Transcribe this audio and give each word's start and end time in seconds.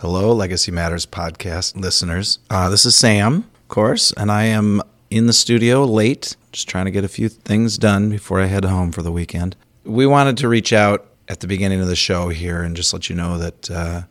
Hello, 0.00 0.32
Legacy 0.32 0.72
Matters 0.72 1.04
podcast 1.04 1.76
listeners. 1.76 2.38
Uh, 2.48 2.70
this 2.70 2.86
is 2.86 2.96
Sam, 2.96 3.44
of 3.54 3.68
course, 3.68 4.12
and 4.12 4.32
I 4.32 4.44
am 4.44 4.80
in 5.10 5.26
the 5.26 5.34
studio 5.34 5.84
late, 5.84 6.36
just 6.52 6.66
trying 6.70 6.86
to 6.86 6.90
get 6.90 7.04
a 7.04 7.08
few 7.08 7.28
things 7.28 7.76
done 7.76 8.08
before 8.08 8.40
I 8.40 8.46
head 8.46 8.64
home 8.64 8.92
for 8.92 9.02
the 9.02 9.12
weekend. 9.12 9.56
We 9.84 10.06
wanted 10.06 10.38
to 10.38 10.48
reach 10.48 10.72
out 10.72 11.06
at 11.28 11.40
the 11.40 11.46
beginning 11.46 11.82
of 11.82 11.86
the 11.86 11.96
show 11.96 12.30
here 12.30 12.62
and 12.62 12.74
just 12.74 12.94
let 12.94 13.10
you 13.10 13.14
know 13.14 13.36
that 13.36 13.70
uh, 13.70 14.02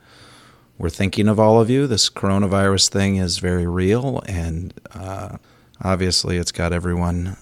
we're 0.78 0.92
thinking 0.92 1.28
of 1.28 1.40
all 1.40 1.60
of 1.60 1.72
you. 1.72 1.88
This 1.88 2.08
coronavirus 2.08 2.90
thing 2.90 3.16
is 3.16 3.40
very 3.40 3.66
real, 3.66 4.22
and 4.28 4.80
uh, 4.94 5.38
obviously, 5.84 6.38
it's 6.38 6.52
got 6.52 6.72
everyone 6.72 7.36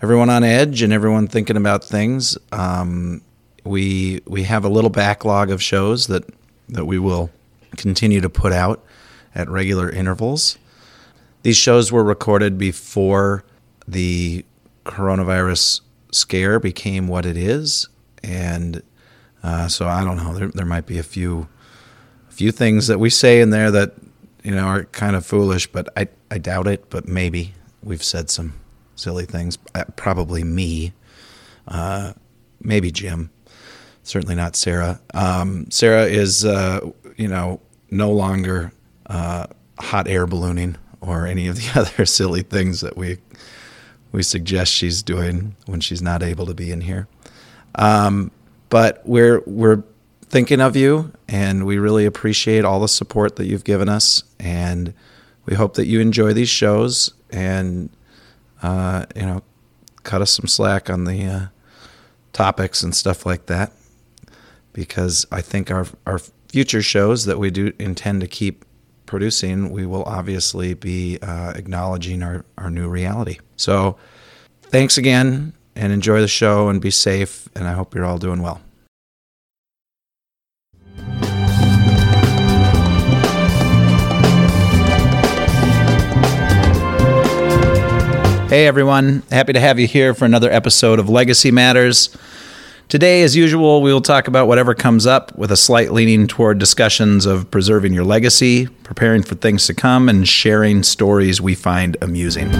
everyone 0.00 0.30
on 0.30 0.44
edge 0.44 0.82
and 0.82 0.92
everyone 0.92 1.26
thinking 1.26 1.56
about 1.56 1.82
things. 1.82 2.38
Um, 2.52 3.22
we 3.64 4.20
we 4.28 4.44
have 4.44 4.64
a 4.64 4.68
little 4.68 4.88
backlog 4.88 5.50
of 5.50 5.60
shows 5.60 6.06
that 6.06 6.22
that 6.68 6.84
we 6.84 7.00
will 7.00 7.28
continue 7.76 8.20
to 8.20 8.30
put 8.30 8.52
out 8.52 8.84
at 9.34 9.48
regular 9.48 9.90
intervals. 9.90 10.58
These 11.42 11.56
shows 11.56 11.90
were 11.90 12.04
recorded 12.04 12.58
before 12.58 13.44
the 13.88 14.44
coronavirus 14.84 15.80
scare 16.12 16.60
became 16.60 17.08
what 17.08 17.26
it 17.26 17.36
is, 17.36 17.88
and 18.22 18.82
uh, 19.42 19.68
so 19.68 19.88
I 19.88 20.04
don't 20.04 20.16
know. 20.16 20.34
There, 20.34 20.48
there 20.48 20.66
might 20.66 20.86
be 20.86 20.98
a 20.98 21.02
few 21.02 21.48
a 22.28 22.32
few 22.32 22.52
things 22.52 22.86
that 22.86 22.98
we 23.00 23.10
say 23.10 23.40
in 23.40 23.50
there 23.50 23.70
that 23.70 23.94
you 24.44 24.54
know 24.54 24.64
are 24.64 24.84
kind 24.84 25.16
of 25.16 25.26
foolish, 25.26 25.66
but 25.66 25.88
I 25.96 26.08
I 26.30 26.38
doubt 26.38 26.68
it. 26.68 26.90
But 26.90 27.08
maybe 27.08 27.54
we've 27.82 28.04
said 28.04 28.30
some 28.30 28.54
silly 28.94 29.24
things. 29.24 29.58
Uh, 29.74 29.84
Probably 29.96 30.44
me, 30.44 30.92
uh, 31.66 32.12
maybe 32.60 32.92
Jim. 32.92 33.30
Certainly 34.04 34.34
not 34.34 34.56
Sarah. 34.56 35.00
Um, 35.14 35.70
Sarah 35.70 36.04
is 36.04 36.44
uh, 36.44 36.80
you 37.16 37.28
know 37.28 37.60
no 37.90 38.10
longer 38.10 38.72
uh, 39.06 39.46
hot 39.78 40.08
air 40.08 40.26
ballooning 40.26 40.76
or 41.00 41.26
any 41.26 41.46
of 41.46 41.56
the 41.56 41.70
other 41.80 42.06
silly 42.06 42.42
things 42.42 42.80
that 42.80 42.96
we 42.96 43.18
we 44.12 44.22
suggest 44.22 44.72
she's 44.72 45.02
doing 45.02 45.56
when 45.66 45.80
she's 45.80 46.02
not 46.02 46.22
able 46.22 46.46
to 46.46 46.54
be 46.54 46.70
in 46.70 46.82
here. 46.82 47.08
Um, 47.74 48.30
but 48.68 49.02
we're 49.04 49.42
we're 49.46 49.82
thinking 50.28 50.60
of 50.60 50.76
you, 50.76 51.12
and 51.28 51.66
we 51.66 51.78
really 51.78 52.04
appreciate 52.06 52.64
all 52.64 52.80
the 52.80 52.88
support 52.88 53.36
that 53.36 53.46
you've 53.46 53.64
given 53.64 53.88
us, 53.88 54.24
and 54.38 54.94
we 55.46 55.54
hope 55.54 55.74
that 55.74 55.86
you 55.86 56.00
enjoy 56.00 56.32
these 56.32 56.48
shows 56.48 57.12
and 57.30 57.90
uh, 58.62 59.06
you 59.16 59.22
know 59.22 59.42
cut 60.02 60.22
us 60.22 60.30
some 60.30 60.46
slack 60.46 60.90
on 60.90 61.04
the 61.04 61.24
uh, 61.24 61.46
topics 62.32 62.82
and 62.82 62.94
stuff 62.94 63.24
like 63.24 63.46
that, 63.46 63.72
because 64.72 65.26
I 65.32 65.40
think 65.40 65.70
our 65.70 65.86
our 66.06 66.20
future 66.52 66.82
shows 66.82 67.24
that 67.24 67.38
we 67.38 67.50
do 67.50 67.72
intend 67.78 68.20
to 68.20 68.26
keep 68.26 68.66
producing, 69.06 69.70
we 69.70 69.86
will 69.86 70.04
obviously 70.04 70.74
be 70.74 71.18
uh, 71.22 71.52
acknowledging 71.56 72.22
our, 72.22 72.44
our 72.58 72.70
new 72.70 72.88
reality. 72.88 73.38
So, 73.56 73.96
thanks 74.64 74.98
again 74.98 75.54
and 75.74 75.94
enjoy 75.94 76.20
the 76.20 76.28
show 76.28 76.68
and 76.68 76.78
be 76.80 76.90
safe. 76.90 77.48
And 77.56 77.66
I 77.66 77.72
hope 77.72 77.94
you're 77.94 78.04
all 78.04 78.18
doing 78.18 78.42
well. 78.42 78.60
Hey 88.50 88.66
everyone, 88.66 89.22
happy 89.30 89.54
to 89.54 89.60
have 89.60 89.80
you 89.80 89.86
here 89.86 90.12
for 90.12 90.26
another 90.26 90.50
episode 90.50 90.98
of 90.98 91.08
Legacy 91.08 91.50
Matters. 91.50 92.14
Today, 92.88 93.22
as 93.22 93.34
usual, 93.34 93.80
we 93.80 93.92
will 93.92 94.02
talk 94.02 94.28
about 94.28 94.48
whatever 94.48 94.74
comes 94.74 95.06
up 95.06 95.34
with 95.36 95.50
a 95.50 95.56
slight 95.56 95.92
leaning 95.92 96.26
toward 96.26 96.58
discussions 96.58 97.24
of 97.24 97.50
preserving 97.50 97.94
your 97.94 98.04
legacy, 98.04 98.66
preparing 98.84 99.22
for 99.22 99.34
things 99.34 99.66
to 99.66 99.74
come, 99.74 100.08
and 100.10 100.28
sharing 100.28 100.82
stories 100.82 101.40
we 101.40 101.54
find 101.54 101.96
amusing. 102.02 102.52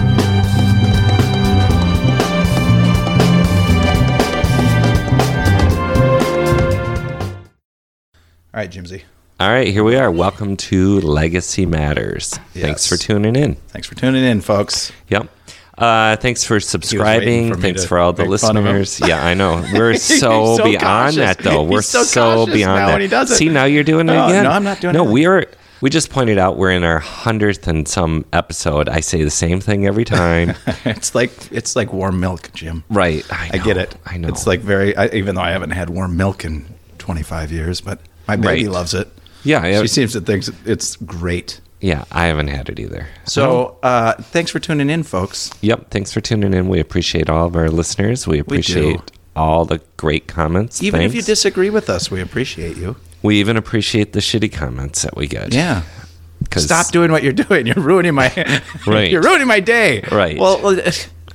All 8.55 8.59
right, 8.59 8.69
Jimsy. 8.71 9.03
All 9.39 9.49
right, 9.49 9.67
here 9.67 9.83
we 9.83 9.95
are. 9.95 10.11
Welcome 10.11 10.57
to 10.57 10.99
Legacy 11.01 11.65
Matters. 11.65 12.39
Thanks 12.53 12.87
for 12.87 12.97
tuning 12.97 13.35
in. 13.35 13.55
Thanks 13.67 13.87
for 13.87 13.95
tuning 13.95 14.23
in, 14.23 14.41
folks. 14.41 14.91
Yep. 15.09 15.27
Uh, 15.77 16.15
thanks 16.17 16.43
for 16.43 16.59
subscribing. 16.59 17.53
for 17.53 17.59
Thanks 17.59 17.83
for 17.85 17.97
all 17.97 18.13
the 18.13 18.25
make 18.27 18.39
fun 18.39 18.57
of 18.57 18.65
him. 18.65 18.77
listeners. 18.77 19.09
Yeah, 19.09 19.25
I 19.25 19.33
know. 19.33 19.65
We're 19.73 19.95
so, 19.95 20.57
so 20.57 20.63
beyond 20.63 20.81
cautious. 20.81 21.15
that, 21.17 21.37
though. 21.39 21.63
We're 21.63 21.79
He's 21.79 21.87
so 21.89 22.03
so, 22.03 22.45
beyond 22.45 22.77
that. 22.77 22.91
when 22.93 23.01
he 23.01 23.07
does 23.07 23.31
it. 23.31 23.35
See, 23.37 23.49
now 23.49 23.65
you're 23.65 23.83
doing 23.83 24.07
it 24.07 24.11
again. 24.13 24.43
no, 24.43 24.51
I'm 24.51 24.63
not 24.63 24.79
doing 24.81 24.93
No, 24.93 25.03
it. 25.03 25.05
No, 25.07 25.11
we 25.11 25.25
are. 25.25 25.45
We 25.81 25.89
just 25.89 26.11
pointed 26.11 26.37
out 26.37 26.55
we're 26.57 26.71
in 26.71 26.83
our 26.83 26.99
hundredth 26.99 27.67
and 27.67 27.87
some 27.87 28.23
episode. 28.31 28.87
I 28.87 28.99
say 29.01 29.23
the 29.23 29.29
same 29.29 29.59
thing 29.59 29.85
every 29.85 30.05
time. 30.05 30.53
it's 30.85 31.13
like 31.13 31.51
it's 31.51 31.75
like 31.75 31.91
warm 31.91 32.19
milk, 32.21 32.51
Jim. 32.53 32.83
right. 32.89 33.25
I, 33.29 33.49
I 33.53 33.57
get 33.57 33.75
it. 33.75 33.93
I 34.05 34.17
know. 34.17 34.29
It's 34.29 34.47
like 34.47 34.61
very. 34.61 34.95
I, 34.95 35.07
even 35.07 35.35
though 35.35 35.41
I 35.41 35.51
haven't 35.51 35.71
had 35.71 35.89
warm 35.89 36.15
milk 36.15 36.45
in 36.45 36.65
25 36.99 37.51
years, 37.51 37.81
but 37.81 37.99
my 38.29 38.35
baby 38.37 38.63
Right. 38.65 38.71
loves 38.73 38.93
it. 38.93 39.09
Yeah, 39.43 39.65
yeah. 39.65 39.81
she 39.81 39.87
seems 39.89 40.13
to 40.13 40.21
think 40.21 40.45
it's 40.65 40.95
great. 40.95 41.59
Yeah. 41.83 42.05
I 42.11 42.25
haven't 42.27 42.47
had 42.47 42.69
it 42.69 42.79
either. 42.79 43.07
So, 43.25 43.77
uh, 43.83 44.13
thanks 44.13 44.49
for 44.51 44.59
tuning 44.59 44.89
in, 44.89 45.03
folks. 45.03 45.51
Yep. 45.61 45.91
Thanks 45.91 46.11
for 46.11 46.21
tuning 46.21 46.53
in. 46.53 46.67
We 46.69 46.79
appreciate 46.79 47.29
all 47.29 47.45
of 47.47 47.55
our 47.55 47.69
listeners. 47.69 48.25
We 48.25 48.39
appreciate 48.39 48.99
all 49.35 49.65
the 49.65 49.81
great 49.97 50.27
comments. 50.27 50.81
Even 50.81 51.01
if 51.01 51.13
you 51.13 51.21
disagree 51.21 51.69
with 51.69 51.89
us, 51.89 52.09
we 52.09 52.21
appreciate 52.21 52.77
you. 52.77 52.95
We 53.21 53.39
even 53.39 53.57
appreciate 53.57 54.13
the 54.13 54.19
shitty 54.19 54.51
comments 54.51 55.01
that 55.03 55.15
we 55.15 55.27
get. 55.27 55.53
Yeah. 55.53 55.83
Stop 56.57 56.91
doing 56.91 57.11
what 57.11 57.23
you're 57.23 57.33
doing. 57.33 57.65
You're 57.67 57.75
ruining 57.83 58.13
my. 58.15 58.29
Right. 58.87 59.09
you're 59.09 59.21
ruining 59.21 59.47
my 59.47 59.59
day. 59.59 60.01
Right. 60.11 60.37
Well, 60.37 60.61
well, 60.61 60.79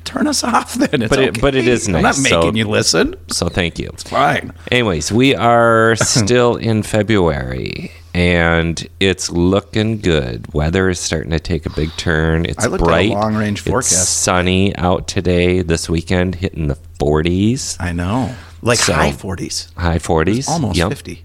turn 0.04 0.26
us 0.26 0.44
off 0.44 0.74
then. 0.74 1.02
It's 1.02 1.08
But 1.10 1.18
it- 1.18 1.28
okay. 1.30 1.40
but 1.40 1.54
it 1.54 1.66
is 1.66 1.86
I'm 1.88 1.92
not 1.94 2.02
nice, 2.02 2.28
so- 2.28 2.40
making 2.40 2.56
you 2.56 2.68
listen. 2.68 3.14
So 3.28 3.48
thank 3.48 3.78
you. 3.78 3.90
Fine. 4.04 4.52
Anyways, 4.70 5.10
we 5.10 5.34
are 5.34 5.96
still 6.00 6.56
in 6.56 6.82
February 6.82 7.90
and 8.14 8.86
it's 9.00 9.30
looking 9.30 9.98
good. 10.00 10.52
Weather 10.54 10.88
is 10.88 10.98
starting 10.98 11.30
to 11.30 11.40
take 11.40 11.66
a 11.66 11.70
big 11.70 11.90
turn. 11.96 12.44
It's 12.46 12.64
I 12.64 12.68
looked 12.68 12.82
at 12.82 12.86
a 12.86 12.88
bright. 12.88 13.10
long-range 13.10 13.60
It's 13.60 13.68
forecast. 13.68 14.22
sunny 14.22 14.74
out 14.76 15.06
today, 15.08 15.62
this 15.62 15.88
weekend, 15.88 16.36
hitting 16.36 16.68
the 16.68 16.78
40s, 16.98 17.76
I 17.80 17.92
know. 17.92 18.34
Like 18.62 18.78
So- 18.78 18.92
high 18.92 19.12
40s. 19.12 19.68
high 19.76 19.98
40s. 19.98 20.48
Almost 20.48 20.76
Yep. 20.78 20.88
50. 20.88 21.24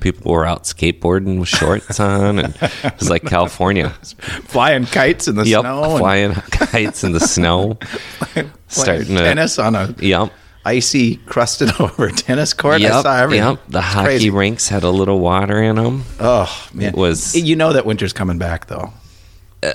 People 0.00 0.32
were 0.32 0.44
out 0.46 0.64
skateboarding 0.64 1.38
with 1.38 1.48
shorts 1.48 2.00
on, 2.00 2.38
and 2.40 2.54
it 2.60 2.98
was 2.98 3.08
like 3.08 3.24
California. 3.26 3.90
Flying 4.48 4.84
kites 4.86 5.28
in 5.28 5.36
the 5.36 5.46
Yep, 5.46 5.60
snow. 5.60 5.82
and 5.84 5.98
flying 5.98 6.32
kites 6.50 7.04
in 7.04 7.12
the 7.12 7.20
snow. 7.20 7.78
starting 8.68 9.06
to- 9.16 9.22
tennis 9.22 9.58
on 9.60 9.74
a 9.76 9.94
Yep. 10.00 10.32
Icy, 10.64 11.16
crusted 11.16 11.70
over 11.80 12.10
tennis 12.10 12.52
court. 12.54 12.74
I 12.74 12.78
Yep, 12.78 13.02
saw 13.02 13.16
everything. 13.16 13.48
yep. 13.48 13.60
The 13.68 13.80
hockey 13.80 14.04
crazy. 14.06 14.30
rinks 14.30 14.68
had 14.68 14.82
a 14.84 14.90
little 14.90 15.18
water 15.20 15.62
in 15.62 15.76
them. 15.76 16.04
Oh 16.20 16.68
man, 16.72 16.88
It 16.90 16.94
was- 16.96 17.34
You 17.36 17.56
know 17.56 17.72
that 17.72 17.86
winter's 17.86 18.12
coming 18.12 18.38
back 18.38 18.66
though. 18.66 18.92
Uh, 19.62 19.72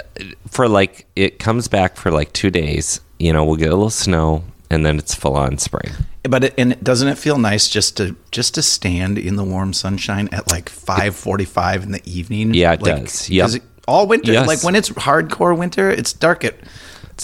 for 0.50 0.68
like 0.68 1.06
it 1.16 1.40
comes 1.40 1.68
back 1.68 1.96
for 1.98 2.12
like 2.12 2.34
two 2.34 2.50
days. 2.50 3.00
You 3.20 3.32
know, 3.34 3.46
we'll 3.46 3.56
get 3.56 3.70
a 3.70 3.76
little 3.76 3.90
snow, 3.90 4.44
and 4.70 4.86
then 4.86 4.98
it's 4.98 5.16
full 5.16 5.36
on 5.36 5.58
spring. 5.58 5.92
But 6.24 6.44
it, 6.44 6.54
and 6.58 6.78
doesn't 6.84 7.08
it 7.08 7.18
feel 7.18 7.38
nice 7.38 7.70
just 7.70 7.96
to 7.98 8.16
just 8.32 8.54
to 8.56 8.62
stand 8.62 9.18
in 9.18 9.38
the 9.38 9.46
warm 9.46 9.72
sunshine 9.74 10.28
at 10.34 10.52
like 10.52 10.68
five 10.70 11.16
forty 11.16 11.46
five 11.46 11.84
in 11.84 11.94
the 11.94 12.02
evening? 12.06 12.54
Yeah, 12.54 12.74
it 12.74 12.82
like, 12.82 13.04
does. 13.04 13.30
It- 13.56 13.64
all 13.88 14.06
winter, 14.08 14.34
Yes. 14.34 14.46
like 14.48 14.64
when 14.64 14.76
it's 14.76 14.90
hardcore 14.90 15.58
winter, 15.58 15.90
it's 15.90 16.12
dark 16.12 16.44
at 16.44 16.56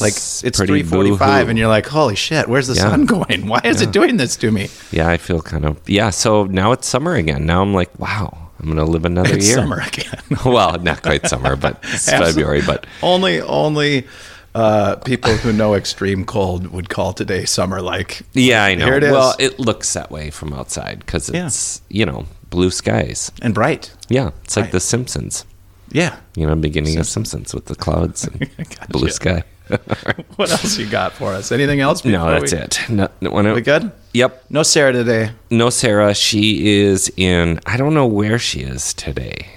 like 0.01 0.13
It's 0.13 0.43
it's 0.43 0.59
three 0.59 0.83
forty 0.83 1.09
five, 1.15 1.41
boo-hoo. 1.43 1.49
and 1.51 1.59
you're 1.59 1.67
like, 1.67 1.85
holy 1.87 2.15
shit, 2.15 2.47
where's 2.47 2.67
the 2.67 2.75
Yeah. 2.75 2.89
sun 2.91 3.05
going? 3.15 3.47
Why 3.47 3.61
is 3.63 3.81
it 3.81 3.91
doing 3.91 4.17
this 4.17 4.35
to 4.37 4.51
me? 4.51 4.69
Yeah, 4.91 5.07
I 5.09 5.17
feel 5.17 5.41
kind 5.41 5.65
of 5.65 5.77
yeah. 5.87 6.09
So 6.09 6.45
now 6.45 6.71
it's 6.71 6.87
summer 6.87 7.15
again. 7.15 7.45
Now 7.45 7.61
I'm 7.61 7.73
like, 7.73 7.97
wow, 7.99 8.49
I'm 8.59 8.67
gonna 8.67 8.85
live 8.85 9.05
another 9.05 9.35
It's 9.35 9.47
year. 9.47 9.57
summer 9.57 9.81
again. 9.85 10.21
well, 10.45 10.77
not 10.79 11.01
quite 11.03 11.27
summer, 11.27 11.55
but 11.55 11.79
it's 11.83 12.09
February. 12.09 12.61
But 12.65 12.85
only 13.01 13.41
only 13.41 14.07
uh, 14.55 14.97
people 14.97 15.31
who 15.37 15.51
know 15.51 15.73
extreme 15.73 16.25
cold 16.25 16.67
would 16.67 16.87
call 16.89 17.11
today 17.13 17.43
summer. 17.45 17.81
Like 17.81 18.21
yeah, 18.33 18.63
I 18.65 18.75
know. 18.75 18.85
Here 18.85 18.95
it 18.95 19.03
is. 19.03 19.11
Well, 19.11 19.35
it 19.39 19.59
looks 19.59 19.93
that 19.93 20.11
way 20.11 20.29
from 20.29 20.53
outside 20.53 20.99
because 20.99 21.29
Yeah. 21.29 21.47
it's 21.47 21.81
you 21.89 22.05
know 22.05 22.25
blue 22.49 22.69
skies. 22.69 23.31
and 23.41 23.53
bright. 23.55 23.91
Yeah, 24.09 24.29
it's 24.43 24.55
like 24.55 24.65
Right. 24.65 24.71
The 24.73 24.79
Simpsons. 24.79 25.45
Yeah. 25.91 26.15
You 26.35 26.47
know, 26.47 26.55
beginning 26.55 26.97
of 26.97 27.05
Simpsons 27.07 27.53
with 27.53 27.65
the 27.65 27.75
clouds 27.75 28.23
and 28.27 28.49
blue 28.89 29.09
sky. 29.09 29.43
What 30.35 30.51
else 30.51 30.77
you 30.77 30.87
got 30.89 31.13
for 31.13 31.31
us? 31.33 31.51
Anything 31.51 31.79
else? 31.79 32.03
no, 32.03 32.29
that's 32.31 32.51
we- 32.51 32.57
it. 32.57 32.79
No, 32.89 33.09
no, 33.21 33.53
We 33.53 33.61
good? 33.61 33.91
Yep. 34.13 34.45
No 34.49 34.63
Sarah 34.63 34.91
today. 34.93 35.31
No, 35.49 35.69
Sarah. 35.69 36.13
She 36.13 36.79
is 36.81 37.11
in. 37.17 37.59
I 37.65 37.77
don't 37.77 37.93
know 37.93 38.05
where 38.07 38.37
she 38.39 38.59
is 38.61 38.93
today. 38.93 39.47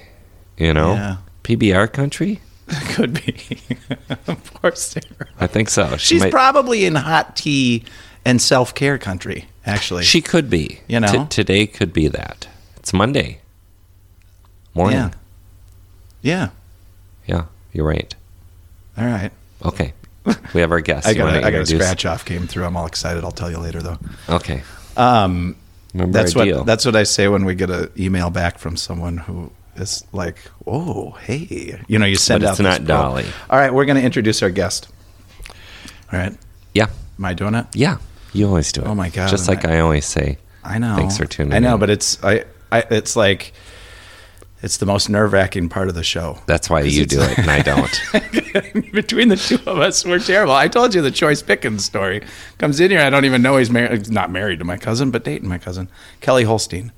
You 0.56 0.73
know, 0.75 0.94
Yeah. 0.94 1.17
PBR 1.43 1.93
country. 1.93 2.41
Could 2.94 3.14
be. 3.14 3.58
Poor 4.26 4.73
Sarah. 4.75 5.29
I 5.41 5.47
think 5.47 5.69
so. 5.69 5.97
She 5.97 6.14
She's 6.14 6.23
might- 6.23 6.32
probably 6.32 6.85
in 6.85 6.94
hot 6.94 7.37
tea 7.37 7.85
and 8.25 8.41
self 8.41 8.75
care 8.75 8.99
country. 8.99 9.47
Actually, 9.64 10.05
She 10.05 10.20
could 10.20 10.49
be. 10.49 10.81
You 10.87 11.00
know? 11.00 11.09
T- 11.09 11.26
today 11.29 11.67
could 11.67 11.93
be 11.93 12.06
that. 12.09 12.47
It's 12.76 12.93
Monday 12.93 13.41
morning. 14.75 14.99
Yeah. 14.99 15.11
Yeah. 16.23 16.49
Yeah, 17.26 17.44
you're 17.73 17.85
right. 17.87 18.14
All 18.97 19.05
right. 19.06 19.32
Okay. 19.64 19.93
We 20.55 20.61
have 20.61 20.70
our 20.73 20.81
guest. 20.81 21.06
I 21.06 21.14
got 21.14 21.34
a, 21.37 21.46
I 21.46 21.50
got 21.50 21.61
a 21.62 21.67
scratch 21.67 22.05
off 22.06 22.25
came 22.25 22.46
through. 22.46 22.64
I'm 22.64 22.76
all 22.76 22.87
excited. 22.87 23.25
I'll 23.25 23.31
tell 23.32 23.50
you 23.50 23.58
later 23.58 23.82
though. 23.82 23.99
Okay. 24.28 24.62
Um, 24.96 25.56
Remember 25.94 26.19
that's 26.19 26.34
what 26.34 26.44
deal. 26.44 26.64
that's 26.64 26.84
what 26.84 26.96
I 26.96 27.02
say 27.05 27.28
when 27.28 27.44
we 27.44 27.55
get 27.55 27.70
an 27.70 27.90
email 27.99 28.31
back 28.31 28.58
from 28.58 28.76
someone 28.76 29.19
who 29.19 29.50
is 29.76 30.05
like, 30.12 30.38
"Oh, 30.67 31.12
hey," 31.23 31.81
you 31.88 31.99
know, 31.99 32.06
you 32.06 32.17
send 32.17 32.43
But 32.43 32.49
out. 32.49 32.50
it's 32.52 32.61
not 32.61 32.84
Dolly. 32.84 33.26
All 33.50 33.58
right, 33.58 33.73
we're 33.73 33.84
going 33.84 33.96
to 33.99 34.02
introduce 34.05 34.43
our 34.43 34.50
guest. 34.50 34.88
All 36.12 36.19
right, 36.19 36.37
yeah. 36.75 36.87
am 37.19 37.25
I 37.25 37.34
doing 37.34 37.55
it? 37.55 37.67
Yeah. 37.75 37.99
You 38.32 38.46
always 38.49 38.70
do 38.73 38.82
it. 38.82 38.87
Oh 38.87 38.94
my 38.94 39.08
God, 39.11 39.28
Just 39.31 39.49
like 39.49 39.64
I- 39.64 39.76
I 39.76 39.81
always 39.81 40.05
say. 40.06 40.38
I 40.64 40.78
know. 40.78 40.96
Thanks 40.96 41.17
for 41.17 41.26
tuning 41.26 41.52
I 41.55 41.58
know, 41.61 41.75
in. 41.75 41.81
but 41.81 41.90
it's 41.90 42.23
I, 42.25 42.44
I 42.73 42.81
it's 42.90 43.17
like 43.17 43.52
it's 44.66 44.78
the 44.78 44.84
most 44.84 45.08
nerve 45.08 45.32
wracking 45.32 45.68
part 45.68 45.88
of 45.88 45.94
the 45.94 46.02
show. 46.02 46.38
That's 46.46 46.68
why 46.68 46.80
you 46.82 47.06
do 47.06 47.20
it 47.22 47.38
and 47.38 47.48
I 47.48 47.62
don't. 47.62 48.02
Between 48.92 49.28
the 49.28 49.36
two 49.36 49.60
of 49.64 49.78
us, 49.78 50.04
we're 50.04 50.18
terrible. 50.18 50.54
I 50.54 50.66
told 50.66 50.92
you 50.92 51.00
the 51.02 51.12
Choice 51.12 51.40
Pickens 51.40 51.84
story. 51.84 52.22
Comes 52.58 52.80
in 52.80 52.90
here, 52.90 53.00
I 53.00 53.08
don't 53.08 53.24
even 53.24 53.42
know 53.42 53.56
he's 53.58 53.70
married. 53.70 54.10
Not 54.10 54.32
married 54.32 54.58
to 54.58 54.64
my 54.64 54.76
cousin, 54.76 55.12
but 55.12 55.22
dating 55.24 55.48
my 55.48 55.58
cousin, 55.58 55.88
Kelly 56.20 56.42
Holstine. 56.44 56.90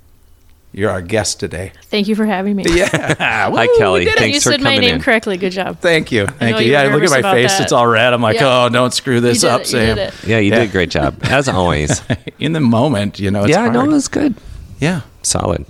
You're 0.71 0.89
our 0.89 1.01
guest 1.03 1.39
today. 1.39 1.71
Thank 1.85 2.07
you 2.07 2.15
for 2.15 2.25
having 2.25 2.55
me. 2.55 2.63
Yeah. 2.67 2.89
Hi, 3.19 3.67
Kelly. 3.77 4.05
You 4.05 4.11
Thanks 4.15 4.43
for 4.43 4.51
said 4.51 4.61
my 4.61 4.71
coming 4.71 4.81
name 4.81 4.95
in. 4.95 5.01
correctly. 5.01 5.37
Good 5.37 5.51
job. 5.51 5.79
Thank 5.79 6.11
you. 6.11 6.25
Thank 6.25 6.59
you. 6.59 6.65
you 6.65 6.71
Yeah, 6.71 6.87
were 6.87 6.93
look 6.95 7.03
at 7.03 7.09
my 7.11 7.17
about 7.19 7.33
face. 7.35 7.51
that. 7.57 7.63
It's 7.63 7.71
all 7.71 7.87
red. 7.87 8.13
I'm 8.13 8.21
like, 8.21 8.35
Yeah. 8.39 8.65
oh, 8.65 8.69
don't 8.69 8.93
screw 8.93 9.19
this 9.21 9.43
up, 9.43 9.61
it, 9.61 9.67
Sam. 9.67 9.95
did. 9.95 10.13
Yeah, 10.25 10.37
you 10.39 10.49
Yeah. 10.51 10.59
did 10.59 10.69
a 10.69 10.71
great 10.71 10.89
job. 10.91 11.17
As 11.23 11.47
always. 11.59 12.01
In 12.39 12.53
the 12.53 12.59
moment, 12.59 13.19
you 13.19 13.29
know, 13.31 13.41
it's 13.41 13.49
yeah, 13.51 13.61
hard. 13.61 13.73
no, 13.73 13.83
it 13.83 13.87
was 13.87 14.07
good. 14.07 14.35
yeah, 14.79 15.01
Solid. 15.23 15.65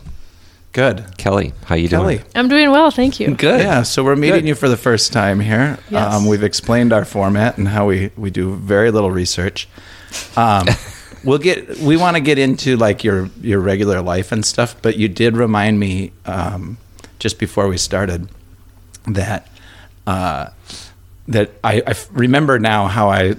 Good. 0.71 1.05
Kelly, 1.17 1.53
how 1.65 1.75
you 1.75 1.89
Kelly. 1.89 2.17
doing? 2.17 2.27
I'm 2.35 2.47
doing 2.47 2.71
well. 2.71 2.91
Thank 2.91 3.19
you. 3.19 3.33
Good. 3.35 3.61
Yeah, 3.61 3.83
so 3.83 4.03
we're 4.03 4.15
meeting 4.15 4.41
Good. 4.41 4.47
you 4.49 4.55
for 4.55 4.69
the 4.69 4.77
first 4.77 5.13
time 5.13 5.39
here. 5.39 5.77
Yes. 5.89 6.13
Um, 6.13 6.27
we've 6.27 6.43
explained 6.43 6.93
our 6.93 7.05
format 7.05 7.57
and 7.57 7.67
how 7.67 7.87
we, 7.87 8.11
we 8.17 8.29
do 8.29 8.55
very 8.55 8.91
little 8.91 9.11
research. 9.11 9.67
Um, 10.35 10.67
we'll 11.23 11.37
get 11.37 11.77
we 11.79 11.97
want 11.97 12.15
to 12.15 12.21
get 12.21 12.37
into 12.37 12.77
like 12.77 13.03
your 13.03 13.29
your 13.41 13.59
regular 13.59 14.01
life 14.01 14.31
and 14.31 14.45
stuff, 14.45 14.81
but 14.81 14.97
you 14.97 15.07
did 15.07 15.35
remind 15.37 15.79
me 15.79 16.11
um, 16.25 16.77
just 17.19 17.39
before 17.39 17.67
we 17.67 17.77
started 17.77 18.29
that 19.07 19.47
uh, 20.07 20.49
that 21.27 21.51
I 21.63 21.95
remember 22.11 22.59
now 22.59 22.87
how 22.87 23.09
I 23.09 23.35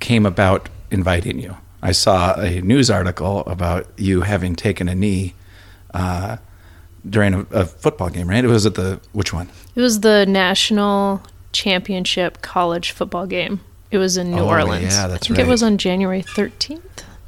came 0.00 0.26
about 0.26 0.68
inviting 0.90 1.38
you. 1.38 1.56
I 1.82 1.92
saw 1.92 2.40
a 2.40 2.60
news 2.60 2.90
article 2.90 3.40
about 3.40 3.86
you 3.96 4.20
having 4.20 4.54
taken 4.54 4.88
a 4.88 4.94
knee 4.94 5.34
uh, 5.94 6.36
during 7.08 7.34
a, 7.34 7.40
a 7.52 7.64
football 7.66 8.08
game, 8.10 8.28
right? 8.28 8.44
It 8.44 8.48
was 8.48 8.66
at 8.66 8.74
the 8.74 9.00
which 9.12 9.32
one? 9.32 9.48
It 9.74 9.80
was 9.80 10.00
the 10.00 10.24
national 10.26 11.22
championship 11.52 12.42
college 12.42 12.90
football 12.92 13.26
game. 13.26 13.60
It 13.90 13.98
was 13.98 14.16
in 14.16 14.30
New 14.30 14.38
Oh, 14.42 14.48
Orleans. 14.48 14.84
yeah, 14.94 15.06
that's 15.06 15.24
I 15.24 15.26
think 15.28 15.38
right. 15.38 15.46
it 15.46 15.50
was 15.50 15.62
on 15.62 15.76
January 15.78 16.22
13th. 16.22 16.80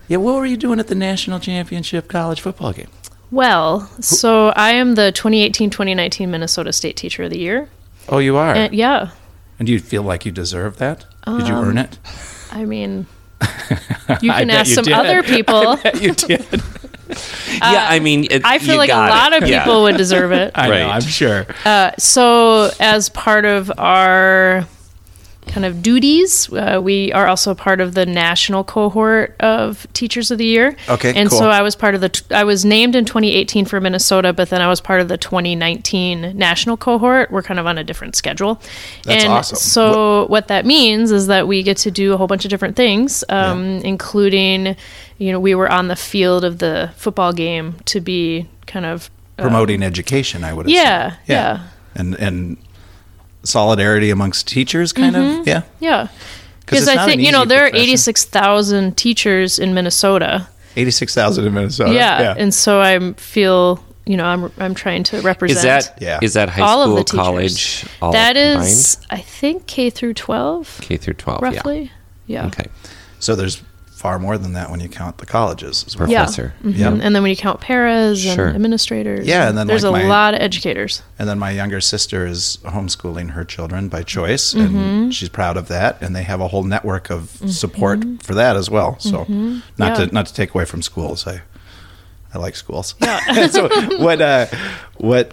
Yeah, 0.08 0.16
what 0.18 0.34
were 0.36 0.46
you 0.46 0.56
doing 0.56 0.80
at 0.80 0.88
the 0.88 0.94
national 0.94 1.40
championship 1.40 2.08
college 2.08 2.40
football 2.40 2.72
game? 2.72 2.88
Well, 3.30 3.80
so 4.00 4.48
I 4.50 4.70
am 4.72 4.94
the 4.94 5.12
2018-2019 5.14 6.28
Minnesota 6.28 6.72
State 6.72 6.96
Teacher 6.96 7.24
of 7.24 7.30
the 7.30 7.38
Year. 7.38 7.68
Oh, 8.08 8.18
you 8.18 8.36
are. 8.36 8.54
And 8.54 8.74
yeah, 8.74 9.10
And 9.58 9.66
do 9.66 9.72
you 9.72 9.80
feel 9.80 10.02
like 10.02 10.24
you 10.24 10.32
deserve 10.32 10.76
that? 10.78 11.04
Did 11.26 11.48
you 11.48 11.54
earn 11.54 11.78
it? 11.78 11.98
I 12.52 12.64
mean, 12.64 13.06
you 14.20 14.30
can 14.30 14.50
ask 14.50 14.68
you 14.68 14.74
some 14.74 14.84
did. 14.84 14.92
other 14.92 15.22
people. 15.34 15.78
you 16.00 16.12
did. 16.12 16.62
Yeah, 17.08 17.86
I 17.88 17.98
mean, 18.00 18.26
it, 18.30 18.42
I 18.44 18.58
feel 18.58 18.72
you 18.74 18.78
like 18.78 18.88
got 18.88 19.08
a 19.10 19.12
it. 19.12 19.16
lot 19.16 19.42
of 19.42 19.48
Yeah. 19.48 19.64
people 19.64 19.82
would 19.82 19.96
deserve 19.96 20.32
it. 20.32 20.52
I 20.56 20.70
Right. 20.70 20.78
know, 20.80 20.88
I'm 20.90 21.00
sure. 21.02 21.46
Uh, 21.64 21.92
so, 21.98 22.70
as 22.80 23.08
part 23.08 23.44
of 23.44 23.70
our 23.78 24.66
kind 25.46 25.66
of 25.66 25.82
duties, 25.82 26.50
uh, 26.54 26.80
we 26.82 27.12
are 27.12 27.26
also 27.26 27.54
part 27.54 27.78
of 27.78 27.94
the 27.94 28.06
national 28.06 28.64
cohort 28.64 29.36
of 29.40 29.86
Teachers 29.92 30.30
of 30.30 30.38
the 30.38 30.46
Year. 30.46 30.74
Okay, 30.88 31.12
and 31.14 31.28
cool. 31.28 31.38
so 31.38 31.50
I 31.50 31.60
was 31.60 31.76
part 31.76 31.94
of 31.94 32.00
the. 32.00 32.08
T- 32.08 32.34
I 32.34 32.44
was 32.44 32.64
named 32.64 32.96
in 32.96 33.04
2018 33.04 33.66
for 33.66 33.78
Minnesota, 33.78 34.32
but 34.32 34.48
then 34.48 34.62
I 34.62 34.68
was 34.68 34.80
part 34.80 35.02
of 35.02 35.08
the 35.08 35.18
2019 35.18 36.32
national 36.36 36.78
cohort. 36.78 37.30
We're 37.30 37.42
kind 37.42 37.60
of 37.60 37.66
on 37.66 37.76
a 37.76 37.84
different 37.84 38.16
schedule. 38.16 38.58
That's 39.04 39.24
and 39.24 39.32
awesome. 39.34 39.56
So 39.58 40.26
what 40.28 40.48
that 40.48 40.64
means 40.64 41.12
is 41.12 41.26
that 41.26 41.46
we 41.46 41.62
get 41.62 41.76
to 41.78 41.90
do 41.90 42.14
a 42.14 42.16
whole 42.16 42.26
bunch 42.26 42.46
of 42.46 42.50
different 42.50 42.74
things, 42.74 43.22
um, 43.28 43.80
including, 43.84 44.76
you 45.18 45.32
know, 45.32 45.40
we 45.40 45.54
were 45.54 45.70
on 45.70 45.88
the 45.88 45.96
field 45.96 46.44
of 46.44 46.58
the 46.58 46.90
football 46.96 47.32
game 47.32 47.76
to 47.86 48.00
be 48.00 48.48
kind 48.66 48.84
of 48.86 49.10
um, 49.38 49.44
Promoting 49.44 49.82
education, 49.82 50.44
I 50.44 50.52
would 50.52 50.66
assume. 50.66 50.76
yeah, 50.76 51.16
yeah. 51.26 51.68
And 51.94 52.14
and 52.16 52.56
solidarity 53.42 54.10
amongst 54.10 54.46
teachers, 54.48 54.92
kind 54.92 55.16
of. 55.16 55.22
Mm-hmm. 55.22 55.48
Yeah. 55.48 55.62
yeah. 55.80 56.06
'Cause 56.66 56.80
Because 56.86 56.88
I 56.88 57.04
think, 57.04 57.20
you 57.20 57.30
know, 57.30 57.40
easy 57.42 57.48
there 57.48 57.64
are 57.66 57.70
86,000 57.74 58.96
teachers 58.96 59.58
in 59.58 59.74
Minnesota. 59.74 60.48
Eighty-six 60.76 61.14
thousand 61.14 61.46
in 61.46 61.52
Minnesota. 61.54 61.92
yeah. 61.92 62.20
yeah, 62.20 62.34
And 62.36 62.52
so 62.52 62.80
I 62.80 63.12
feel, 63.12 63.84
you 64.06 64.16
know, 64.16 64.24
I'm, 64.24 64.50
I'm 64.58 64.74
trying 64.74 65.04
to 65.04 65.20
represent 65.20 65.58
Is 65.58 65.62
that 65.62 65.98
Yeah. 66.02 66.18
is 66.22 66.32
that 66.34 66.48
high 66.48 66.62
all 66.62 66.82
school, 66.82 66.92
of 66.98 66.98
the 66.98 67.04
teachers. 67.04 67.20
college, 67.24 67.86
all 68.02 68.12
That 68.12 68.34
combined? 68.34 68.66
is, 68.68 68.98
I 69.10 69.18
think, 69.20 69.66
K 69.68 69.90
through 69.90 70.14
12, 70.14 70.80
K 70.82 70.96
through 70.96 71.14
twelve, 71.14 71.42
roughly. 71.42 71.92
Yeah. 72.26 72.40
Yeah. 72.42 72.46
Okay, 72.46 72.64
so 73.20 73.36
there's 73.36 73.62
far 74.04 74.18
more 74.18 74.36
than 74.36 74.52
that 74.52 74.70
when 74.70 74.80
you 74.80 74.88
count 74.90 75.16
the 75.16 75.24
colleges 75.24 75.82
as 75.86 75.96
well. 75.96 76.06
Yeah. 76.06 76.24
professor. 76.24 76.52
Yeah. 76.62 76.88
And 76.92 77.00
then 77.14 77.22
when 77.22 77.30
you 77.30 77.36
count 77.38 77.62
paras 77.62 78.20
Sure. 78.20 78.48
and 78.48 78.54
administrators, 78.54 79.26
Yeah, 79.26 79.48
and 79.48 79.56
then, 79.56 79.66
there's 79.66 79.82
like, 79.82 80.02
a 80.02 80.06
my- 80.06 80.10
lot 80.10 80.34
of 80.34 80.40
educators. 80.42 81.00
And 81.18 81.26
then 81.26 81.38
my 81.38 81.50
younger 81.52 81.80
sister 81.80 82.26
is 82.26 82.58
homeschooling 82.64 83.30
her 83.30 83.44
children 83.46 83.88
by 83.88 84.02
choice, 84.02 84.52
Mm-hmm. 84.52 84.76
and 84.76 85.14
she's 85.14 85.30
proud 85.30 85.56
of 85.56 85.68
that. 85.68 86.02
And 86.02 86.14
they 86.14 86.22
have 86.24 86.42
a 86.42 86.48
whole 86.48 86.64
network 86.64 87.08
of 87.08 87.30
support 87.50 88.04
for 88.22 88.34
that 88.34 88.56
as 88.56 88.68
well. 88.68 88.98
So, 89.00 89.10
not 89.20 89.26
Mm-hmm. 89.28 89.58
Yeah. 89.82 89.94
to 89.94 90.06
not 90.14 90.26
to 90.26 90.34
take 90.34 90.54
away 90.54 90.66
from 90.66 90.82
schools, 90.82 91.26
I 91.26 91.40
I 92.34 92.38
like 92.38 92.56
schools. 92.56 92.94
Yeah. 93.00 93.46
so, 93.56 93.70
what 94.04 94.20
uh, 94.20 94.46
what 94.98 95.32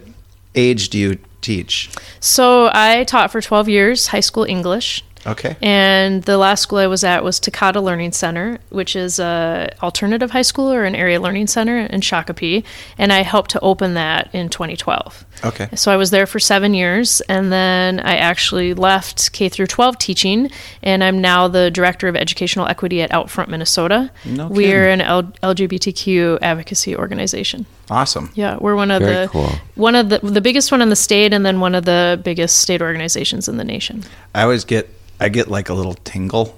age 0.56 0.88
do 0.88 0.98
you 0.98 1.18
teach? 1.42 1.90
So 2.22 2.70
I 2.74 3.04
taught 3.04 3.32
for 3.34 3.42
12 3.42 3.68
years 3.68 4.08
high 4.08 4.22
school 4.22 4.46
English. 4.46 5.04
Okay, 5.28 5.56
And 5.62 6.24
the 6.24 6.38
last 6.38 6.62
school 6.62 6.80
I 6.80 6.88
was 6.88 7.04
at 7.04 7.24
was 7.24 7.40
Tokata 7.40 7.82
Learning 7.82 8.12
Center, 8.12 8.58
which 8.70 8.96
is 8.96 9.20
a 9.20 9.70
alternative 9.84 10.32
high 10.32 10.42
school 10.42 10.72
or 10.72 10.84
an 10.84 10.96
area 10.96 11.20
learning 11.22 11.46
center 11.48 11.78
in 11.80 12.02
Shakopee. 12.02 12.64
And 12.98 13.14
I 13.14 13.22
helped 13.22 13.52
to 13.52 13.60
open 13.60 13.94
that 13.94 14.34
in 14.34 14.50
2012. 14.50 15.24
okay, 15.46 15.70
So 15.76 15.92
I 15.92 15.96
was 15.96 16.10
there 16.10 16.26
for 16.26 16.40
seven 16.40 16.74
years, 16.74 17.22
and 17.30 17.52
then 17.52 18.00
I 18.00 18.16
actually 18.18 18.74
left 18.74 19.32
K 19.32 19.48
through 19.48 19.68
12 19.68 19.98
teaching, 20.00 20.50
and 20.82 21.04
I'm 21.04 21.22
now 21.22 21.48
the 21.48 21.70
director 21.70 22.08
of 22.08 22.16
educational 22.16 22.66
equity 22.68 23.02
at 23.04 23.12
Outfront 23.12 23.48
Minnesota. 23.48 24.10
No 24.26 24.48
We're 24.48 24.90
an 24.90 25.02
L- 25.02 25.32
LGBTQ 25.44 26.40
advocacy 26.42 26.96
organization. 26.96 27.66
awesome. 27.92 28.32
Yeah, 28.34 28.58
we're 28.60 28.76
one 28.76 28.90
of 28.90 29.02
Very 29.04 29.26
the 29.28 29.32
cool. 29.32 29.52
one 29.76 29.96
of 29.96 30.10
the 30.10 30.18
the 30.20 30.42
biggest 30.42 30.72
one 30.72 30.82
in 30.82 30.90
the 30.90 30.96
state, 30.96 31.32
and 31.32 31.46
then 31.46 31.60
one 31.60 31.76
of 31.76 31.86
the 31.86 32.20
biggest 32.24 32.60
state 32.60 32.82
organizations 32.82 33.48
in 33.48 33.58
the 33.58 33.64
nation. 33.64 34.04
I 34.34 34.42
always 34.44 34.64
get 34.66 34.90
I 35.22 35.30
get 35.30 35.48
like 35.48 35.70
a 35.70 35.74
little 35.74 35.94
tingle, 35.94 36.56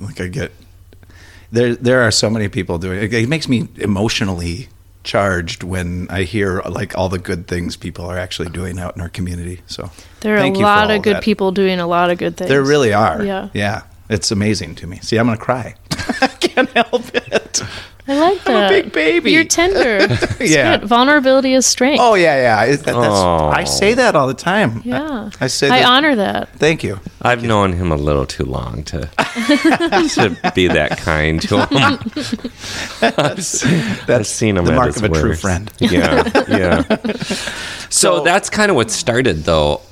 like 0.00 0.20
I 0.20 0.28
get 0.28 0.52
there. 1.52 1.74
There 1.74 2.00
are 2.02 2.10
so 2.10 2.30
many 2.30 2.48
people 2.48 2.78
doing 2.78 3.02
it. 3.02 3.12
It 3.12 3.28
makes 3.28 3.48
me 3.48 3.68
emotionally 3.76 4.68
charged 5.02 5.62
when 5.62 6.06
I 6.10 6.22
hear 6.22 6.60
like 6.62 6.96
all 6.96 7.08
the 7.08 7.18
good 7.18 7.46
things 7.46 7.76
people 7.76 8.06
are 8.06 8.18
actually 8.18 8.50
doing 8.50 8.78
out 8.78 8.96
in 8.96 9.02
our 9.02 9.08
community. 9.08 9.60
So 9.66 9.90
There 10.20 10.36
are 10.36 10.44
a 10.44 10.50
lot 10.50 10.90
of 10.90 11.02
good 11.02 11.16
that. 11.16 11.22
people 11.22 11.52
doing 11.52 11.80
a 11.80 11.86
lot 11.86 12.10
of 12.10 12.18
good 12.18 12.36
things. 12.36 12.50
There 12.50 12.62
really 12.62 12.92
are. 12.92 13.22
Yeah. 13.22 13.48
yeah. 13.54 13.82
It's 14.08 14.30
amazing 14.30 14.74
to 14.76 14.86
me. 14.86 14.98
See, 14.98 15.16
I'm 15.16 15.26
gonna 15.26 15.38
cry. 15.38 15.74
I 16.56 16.64
can't 16.66 16.70
help 16.70 17.14
it. 17.14 17.62
I 18.08 18.14
like 18.18 18.48
I'm 18.48 18.56
a 18.56 18.58
that. 18.60 18.68
big 18.70 18.92
baby. 18.92 19.30
You're 19.32 19.44
tender. 19.44 19.98
It's 20.40 20.50
Yeah. 20.52 20.78
good. 20.78 20.88
Vulnerability 20.88 21.52
is 21.54 21.64
strength. 21.66 22.00
Oh 22.02 22.14
yeah, 22.14 22.36
yeah. 22.36 22.72
It- 22.72 22.78
that- 22.78 22.86
that's, 22.86 22.96
Oh. 22.96 23.48
I 23.54 23.62
say 23.64 23.94
that 23.94 24.16
all 24.16 24.26
the 24.26 24.34
time. 24.34 24.82
yeah. 24.84 25.30
I 25.40 25.46
say 25.46 25.68
That. 25.68 25.82
I 25.82 25.84
honor 25.84 26.16
that. 26.16 26.48
Thank 26.58 26.82
you. 26.82 26.98
I've 27.22 27.44
known 27.44 27.72
him 27.74 27.92
a 27.92 27.96
little 27.96 28.26
too 28.26 28.44
long 28.44 28.82
to 28.84 29.00
to 29.06 30.36
be 30.56 30.66
that 30.68 30.98
kind 30.98 31.40
to 31.42 31.66
him. 31.66 31.68
I've, 33.02 33.18
I've 33.18 34.06
That's 34.06 34.28
seen 34.28 34.56
him 34.56 34.64
the 34.64 34.72
at 34.72 34.76
mark 34.76 34.94
his 34.94 35.02
of 35.02 35.12
a 35.12 35.20
true 35.20 35.36
friend. 35.36 35.70
Yeah, 35.78 36.24
yeah. 36.48 36.82
So, 37.90 38.16
So- 38.18 38.24
that's 38.24 38.50
kind 38.50 38.70
of 38.70 38.76
what 38.76 38.90
started, 38.90 39.44
though. 39.44 39.82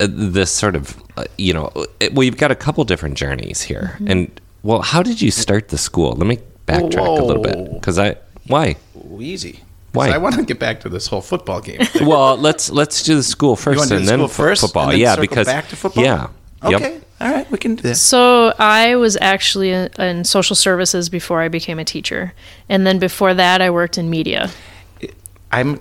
uh, 0.00 0.08
This 0.10 0.50
sort 0.50 0.76
of, 0.76 1.00
uh, 1.16 1.24
you 1.38 1.54
know, 1.54 1.70
it, 2.00 2.14
we've 2.14 2.36
got 2.36 2.50
a 2.50 2.54
couple 2.56 2.84
different 2.84 3.16
journeys 3.16 3.62
here, 3.62 3.92
Mm-hmm. 3.94 4.10
and 4.10 4.40
well, 4.62 4.82
how 4.82 5.02
did 5.02 5.20
you 5.20 5.30
start 5.30 5.68
the 5.68 5.78
school? 5.78 6.12
Let 6.12 6.26
me 6.26 6.38
backtrack 6.66 7.18
a 7.18 7.24
little 7.24 7.42
bit 7.42 7.72
because 7.74 7.98
I 7.98 8.16
why. 8.46 8.76
Ooh, 8.96 9.20
easy. 9.20 9.52
'Cause 9.92 10.08
Why? 10.08 10.08
I 10.10 10.18
want 10.18 10.36
to 10.36 10.42
get 10.44 10.58
back 10.58 10.80
to 10.80 10.88
this 10.88 11.06
whole 11.06 11.20
football 11.20 11.60
game. 11.60 11.78
thing. 11.84 12.06
Well, 12.06 12.36
let's 12.38 12.70
let's 12.70 13.02
do 13.02 13.14
the 13.16 13.22
school 13.22 13.56
first, 13.56 13.76
wanna 13.78 13.88
do 13.90 13.96
and 13.96 14.04
the 14.06 14.10
then 14.10 14.18
school 14.20 14.28
fo- 14.28 14.42
first, 14.44 14.60
football. 14.62 14.84
and 14.84 14.92
then 14.92 15.00
yeah, 15.00 15.16
because 15.16 15.46
back 15.46 15.68
to 15.68 15.76
football? 15.76 16.02
Yeah. 16.02 16.28
Okay. 16.64 16.92
Yep. 16.94 17.02
All 17.20 17.30
right. 17.30 17.50
We 17.50 17.58
can 17.58 17.74
do 17.74 17.82
this. 17.82 18.00
So 18.00 18.54
I 18.58 18.96
was 18.96 19.18
actually 19.20 19.70
in, 19.70 19.90
in 19.98 20.24
social 20.24 20.56
services 20.56 21.10
before 21.10 21.42
I 21.42 21.48
became 21.48 21.78
a 21.78 21.84
teacher, 21.84 22.32
and 22.70 22.86
then 22.86 22.98
before 22.98 23.34
that 23.34 23.60
I 23.60 23.68
worked 23.68 23.98
in 23.98 24.08
media. 24.08 24.50
I'm 25.52 25.78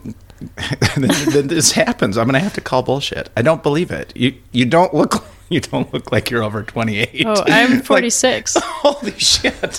then, 0.97 1.07
then 1.31 1.47
this 1.47 1.71
happens. 1.71 2.17
I'm 2.17 2.25
gonna 2.25 2.39
have 2.39 2.53
to 2.55 2.61
call 2.61 2.83
bullshit. 2.83 3.29
I 3.37 3.41
don't 3.43 3.63
believe 3.63 3.91
it. 3.91 4.11
You 4.15 4.33
you 4.51 4.65
don't 4.65 4.93
look 4.93 5.23
you 5.55 5.59
don't 5.59 5.93
look 5.93 6.11
like 6.11 6.29
you're 6.31 6.43
over 6.43 6.63
28. 6.63 7.23
Oh, 7.25 7.43
I'm 7.47 7.71
Like, 7.77 7.85
46. 7.85 8.55
holy 8.61 9.11
shit! 9.19 9.75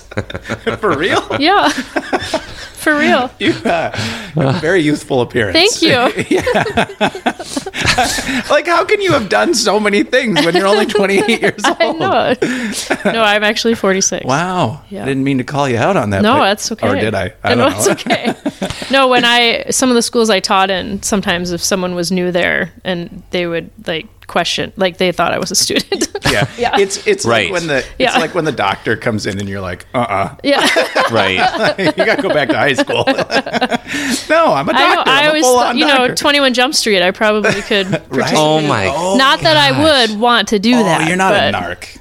For 0.79 0.97
real? 0.97 1.27
yeah. 1.39 1.69
For 1.71 2.99
real. 2.99 3.31
You 3.39 3.51
uh, 3.65 3.93
you 4.35 4.43
have 4.43 4.57
a 4.57 4.59
very 4.61 4.81
youthful 4.81 5.21
appearance. 5.21 5.57
Thank 5.57 5.83
you. 5.83 5.97
Like, 8.51 8.67
how 8.67 8.85
can 8.85 9.01
you 9.01 9.13
have 9.13 9.29
done 9.29 9.55
so 9.55 9.79
many 9.79 10.03
things 10.03 10.45
when 10.45 10.55
you're 10.57 10.67
only 10.67 10.87
28 10.87 11.41
years 11.41 11.65
old? 11.65 11.77
I 11.81 11.93
know. 11.93 13.13
No, 13.13 13.23
I'm 13.23 13.45
actually 13.45 13.75
46. 13.75 14.25
Wow. 14.27 14.83
Yeah. 14.91 15.03
I 15.03 15.07
didn't 15.07 15.25
mean 15.25 15.39
to 15.39 15.45
call 15.45 15.69
you 15.69 15.77
out 15.79 15.97
on 15.97 16.11
that. 16.11 16.23
No, 16.23 16.35
but- 16.35 16.45
that's 16.45 16.73
okay. 16.73 16.89
Or 16.89 16.95
did 16.97 17.15
I? 17.15 17.33
I 17.45 17.55
no, 17.55 17.69
don't 17.71 17.79
it's 17.79 17.87
know. 17.87 17.93
okay. 17.93 18.35
no, 18.91 19.09
when 19.09 19.25
I 19.25 19.67
some 19.71 19.89
of 19.89 19.95
the 19.95 20.03
schools 20.03 20.29
I 20.31 20.41
taught 20.41 20.71
in, 20.71 21.03
sometimes 21.03 21.53
if 21.53 21.63
someone 21.63 21.95
was 21.95 22.11
new 22.11 22.33
there 22.33 22.73
and 22.85 23.23
they 23.31 23.47
would 23.47 23.71
like 23.87 24.07
question, 24.33 24.73
like 24.77 24.97
they 24.97 25.13
thought 25.13 25.33
I 25.33 25.39
was 25.39 25.51
a 25.51 25.55
student. 25.55 26.09
Yeah. 26.33 26.47
Yeah. 26.59 26.79
It's 26.79 27.07
it's 27.07 27.27
Right. 27.27 27.51
like 27.51 27.61
when 27.61 27.67
the 27.69 27.77
it's 27.79 27.89
Yeah. 27.99 28.17
like 28.19 28.35
when 28.35 28.45
the 28.47 28.53
doctor 28.53 28.97
comes 28.97 29.27
in 29.27 29.39
and 29.39 29.49
you're 29.49 29.61
like, 29.61 29.85
uh 29.93 29.99
uh. 29.99 30.37
yeah, 30.43 30.61
Right. 31.11 31.37
you 31.79 31.93
gotta 32.05 32.23
go 32.23 32.31
back 32.33 32.49
to 32.49 32.57
high 32.57 32.73
school. 32.73 33.05
no, 34.31 34.53
I'm 34.55 34.69
a 34.69 34.73
doctor. 34.73 34.85
I 34.85 34.95
know. 34.95 35.03
I 35.07 35.19
I'm 35.19 35.25
a 35.25 35.29
always, 35.29 35.45
full-on 35.45 35.65
thought, 35.67 35.77
you 35.77 35.87
know, 35.87 36.15
21 36.15 36.55
Jump 36.55 36.75
Street. 36.75 37.03
I 37.03 37.11
probably 37.11 37.61
could. 37.63 37.87
Right? 38.11 38.33
Oh 38.35 38.61
my. 38.63 38.87
Not 39.19 39.41
that 39.41 39.57
I 39.59 39.73
would 40.09 40.19
want 40.19 40.49
to 40.49 40.59
do 40.59 40.75
Oh, 40.77 40.85
that. 40.85 41.07
you're 41.09 41.17
not 41.19 41.33
but, 41.33 41.55
a 41.55 41.59
narc. 41.59 41.99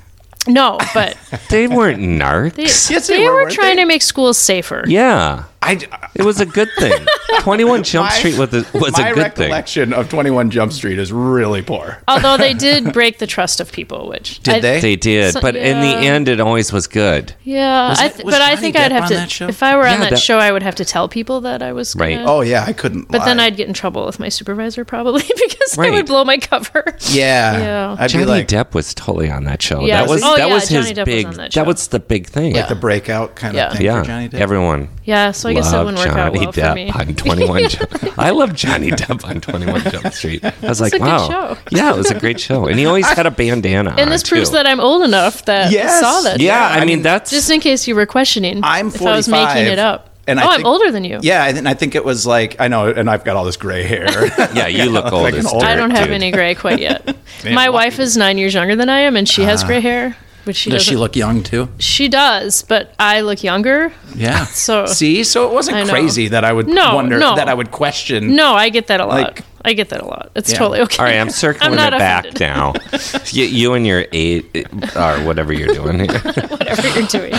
No, 0.47 0.77
but 0.93 1.17
They 1.49 1.67
weren't 1.67 1.99
narcs. 1.99 2.53
they, 2.55 2.63
Yes, 2.63 3.07
they 3.07 3.17
they 3.17 3.27
were, 3.27 3.43
were 3.43 3.49
trying 3.49 3.75
they? 3.75 3.81
to 3.83 3.87
make 3.87 4.01
schools 4.01 4.37
safer. 4.37 4.83
yeah. 4.87 5.43
I, 5.63 5.77
It 6.15 6.23
was 6.23 6.39
a 6.39 6.45
good 6.45 6.69
thing. 6.79 7.05
21 7.41 7.83
Jump 7.83 8.09
My- 8.09 8.15
Street 8.15 8.37
was 8.37 8.53
a, 8.53 8.65
was 8.77 8.97
a 8.99 9.13
good 9.13 9.35
thing. 9.35 9.49
My 9.49 9.55
recollection 9.55 9.93
of 9.93 10.09
21 10.09 10.49
Jump 10.49 10.73
Street 10.73 10.97
is 10.99 11.13
really 11.13 11.61
poor. 11.61 11.99
Although 12.07 12.37
they 12.37 12.53
did 12.67 12.91
break 12.93 13.19
the 13.19 13.27
trust 13.27 13.59
of 13.59 13.71
people, 13.71 14.07
which 14.09 14.39
Did 14.41 14.55
I- 14.55 14.59
they? 14.59 14.79
They 14.81 14.95
did, 14.95 15.33
So- 15.33 15.41
but 15.41 15.55
in 15.55 15.79
the 15.81 15.87
end, 15.87 16.27
it 16.27 16.39
always 16.39 16.73
was 16.73 16.87
good. 16.87 17.33
Yeah, 17.43 17.89
Was 17.89 17.99
I 17.99 18.05
it- 18.07 18.13
th- 18.13 18.25
was 18.25 18.35
but 18.35 18.41
I 18.41 18.55
think 18.55 18.75
Depp 18.75 18.85
I'd 18.85 18.91
have 18.91 19.29
to. 19.29 19.47
If 19.49 19.61
I 19.63 19.77
were 19.77 19.83
Yeah, 19.85 19.93
on 19.93 19.99
that, 20.01 20.09
that- 20.11 20.19
show, 20.19 20.39
I 20.39 20.51
would 20.51 20.63
have 20.63 20.75
to 20.75 20.85
tell 20.85 21.07
people 21.07 21.41
that 21.41 21.61
I 21.61 21.73
was. 21.73 21.95
Right. 21.95 22.15
gonna- 22.15 22.31
Oh 22.31 22.41
yeah, 22.41 22.63
I 22.67 22.73
couldn't. 22.73 23.09
But 23.09 23.25
then. 23.25 23.39
I'd 23.39 23.55
get 23.55 23.67
in 23.67 23.73
trouble 23.73 24.05
with 24.05 24.19
my 24.19 24.29
supervisor 24.29 24.83
probably 24.85 25.23
because 25.27 25.77
I 25.79 25.89
would 25.91 26.05
blow 26.07 26.23
my 26.25 26.37
cover. 26.37 26.83
yeah, 27.09 27.57
Yeah. 27.59 27.95
I'd 27.99 28.09
Johnny 28.09 28.25
like 28.25 28.47
Depp 28.47 28.73
was 28.73 28.93
totally 28.93 29.29
on 29.31 29.45
that 29.45 29.61
show. 29.61 29.81
Yeah, 29.85 30.01
that 30.01 30.09
was 30.09 30.21
was? 30.21 30.23
Oh, 30.23 30.37
that 30.37 30.47
yeah, 30.47 30.53
was 30.53 30.67
his 30.67 30.85
Johnny 30.89 30.93
Depp 30.95 31.05
was 31.07 31.15
big. 31.15 31.25
on 31.27 31.33
that 31.35 31.51
that 31.53 31.65
was 31.67 31.87
the 31.87 31.99
big 31.99 32.27
thing. 32.27 32.53
like 32.55 32.67
the 32.67 32.75
breakout 32.75 33.35
kind 33.35 33.57
of 33.57 33.73
thing 33.73 33.85
yeah, 33.85 34.01
for 34.01 34.07
Johnny 34.07 34.29
Depp. 34.29 34.39
everyone. 34.39 34.89
Yeah, 35.05 35.31
so 35.31 35.49
I 35.49 35.53
guess 35.63 35.73
it 35.73 35.77
wouldn't 35.77 35.97
work 35.97 36.07
out 36.09 36.33
Johnny 36.33 36.39
well 36.45 36.51
for 36.51 36.61
Depp 36.61 36.75
me. 36.75 36.89
on 36.89 37.15
21 37.15 37.69
Jump. 37.69 38.17
I 38.19 38.29
love 38.31 38.53
Johnny 38.55 38.91
Depp 38.91 39.23
on 39.25 39.41
21 39.41 39.81
Jump 39.91 40.13
Street. 40.13 40.43
I 40.43 40.53
was 40.61 40.81
like, 40.81 40.93
a 40.93 40.99
good 40.99 41.05
wow. 41.05 41.27
show. 41.27 41.57
Yeah, 41.71 41.93
it 41.93 41.97
was 41.97 42.11
a 42.11 42.19
great 42.19 42.39
show. 42.39 42.67
And 42.67 42.77
he 42.79 42.85
always 42.85 43.07
had 43.07 43.25
a 43.25 43.31
bandana 43.31 43.95
and 43.97 44.11
this 44.11 44.23
on, 44.23 44.27
proves 44.29 44.49
too. 44.49 44.55
that 44.55 44.65
I'm 44.67 44.79
old 44.79 45.03
enough 45.03 45.45
that 45.45 45.71
Yes. 45.71 45.99
saw 45.99 46.21
that. 46.21 46.39
Yeah, 46.39 46.59
I 46.67 46.75
I, 46.75 46.79
mean, 46.81 46.87
mean, 46.87 47.01
that's 47.03 47.31
Just 47.31 47.49
in 47.49 47.59
case 47.59 47.87
you 47.87 47.95
were 47.95 48.05
questioning 48.05 48.61
I'm 48.63 48.87
if 48.87 49.01
I 49.01 49.15
was 49.15 49.27
making 49.29 49.65
it 49.67 49.79
up. 49.79 50.09
and 50.27 50.39
I 50.39 50.45
oh, 50.45 50.49
I'm 50.49 50.65
older 50.65 50.91
than 50.91 51.03
you. 51.03 51.19
Yeah, 51.21 51.45
and 51.47 51.67
I 51.67 51.73
think 51.73 51.95
it 51.95 52.05
was 52.05 52.25
like 52.27 52.55
I 52.59 52.67
know, 52.67 52.89
and 52.89 53.09
I've 53.09 53.23
got 53.23 53.35
all 53.35 53.43
this 53.45 53.57
gray 53.57 53.83
hair. 53.83 54.05
yeah, 54.53 54.67
you 54.67 54.89
look 54.89 55.11
old 55.11 55.23
Like 55.23 55.33
an 55.33 55.39
as 55.39 55.47
old- 55.47 55.61
dirt, 55.61 55.69
I 55.69 55.75
don't 55.75 55.91
have 55.91 56.05
dude. 56.05 56.13
any 56.13 56.31
gray 56.31 56.53
quite 56.55 56.79
yet. 56.79 57.05
Man, 57.43 57.55
My 57.55 57.69
wife 57.69 57.99
is 57.99 58.15
nine 58.17 58.37
years 58.37 58.53
younger 58.53 58.75
than 58.75 58.89
I 58.89 58.99
am, 59.01 59.15
and 59.15 59.27
she 59.27 59.43
Ah. 59.43 59.47
has 59.47 59.63
gray 59.63 59.79
hair. 59.81 60.15
But 60.43 60.55
she 60.55 60.69
Does 60.71 60.83
she 60.83 60.95
look 60.95 61.15
young 61.15 61.43
too? 61.43 61.69
She 61.77 62.07
does, 62.07 62.63
but 62.63 62.95
I 62.97 63.21
look 63.21 63.43
younger. 63.43 63.93
Yeah. 64.15 64.45
So- 64.51 64.85
see, 64.87 65.23
so 65.23 65.47
it 65.49 65.53
wasn't 65.53 65.87
crazy 65.89 66.27
that 66.29 66.43
I 66.43 66.51
would 66.51 66.67
No, 66.67 66.95
wonder 66.95 67.19
no. 67.19 67.35
that 67.35 67.47
I 67.47 67.53
would 67.53 67.71
question. 67.71 68.35
No, 68.35 68.53
I 68.53 68.69
get 68.69 68.87
that 68.87 68.99
a 68.99 69.05
lot. 69.05 69.21
Like- 69.21 69.43
I 69.63 69.73
get 69.73 69.89
that 69.89 70.01
a 70.01 70.05
lot. 70.05 70.31
It's 70.35 70.51
Yeah. 70.51 70.57
totally 70.57 70.79
okay. 70.81 70.97
All 70.97 71.05
right, 71.05 71.19
I'm 71.19 71.29
circling 71.29 71.75
not 71.75 71.93
it 71.93 71.99
back 71.99 72.25
offended. 72.25 72.39
now. 72.41 72.73
You, 73.31 73.45
you 73.45 73.73
and 73.75 73.85
your 73.85 74.05
eight 74.11 74.65
uh, 74.95 75.17
or 75.21 75.25
whatever 75.25 75.53
you're 75.53 75.73
doing. 75.73 75.99
Here. 75.99 76.07
whatever 76.47 76.87
you're 76.99 77.07
doing. 77.07 77.33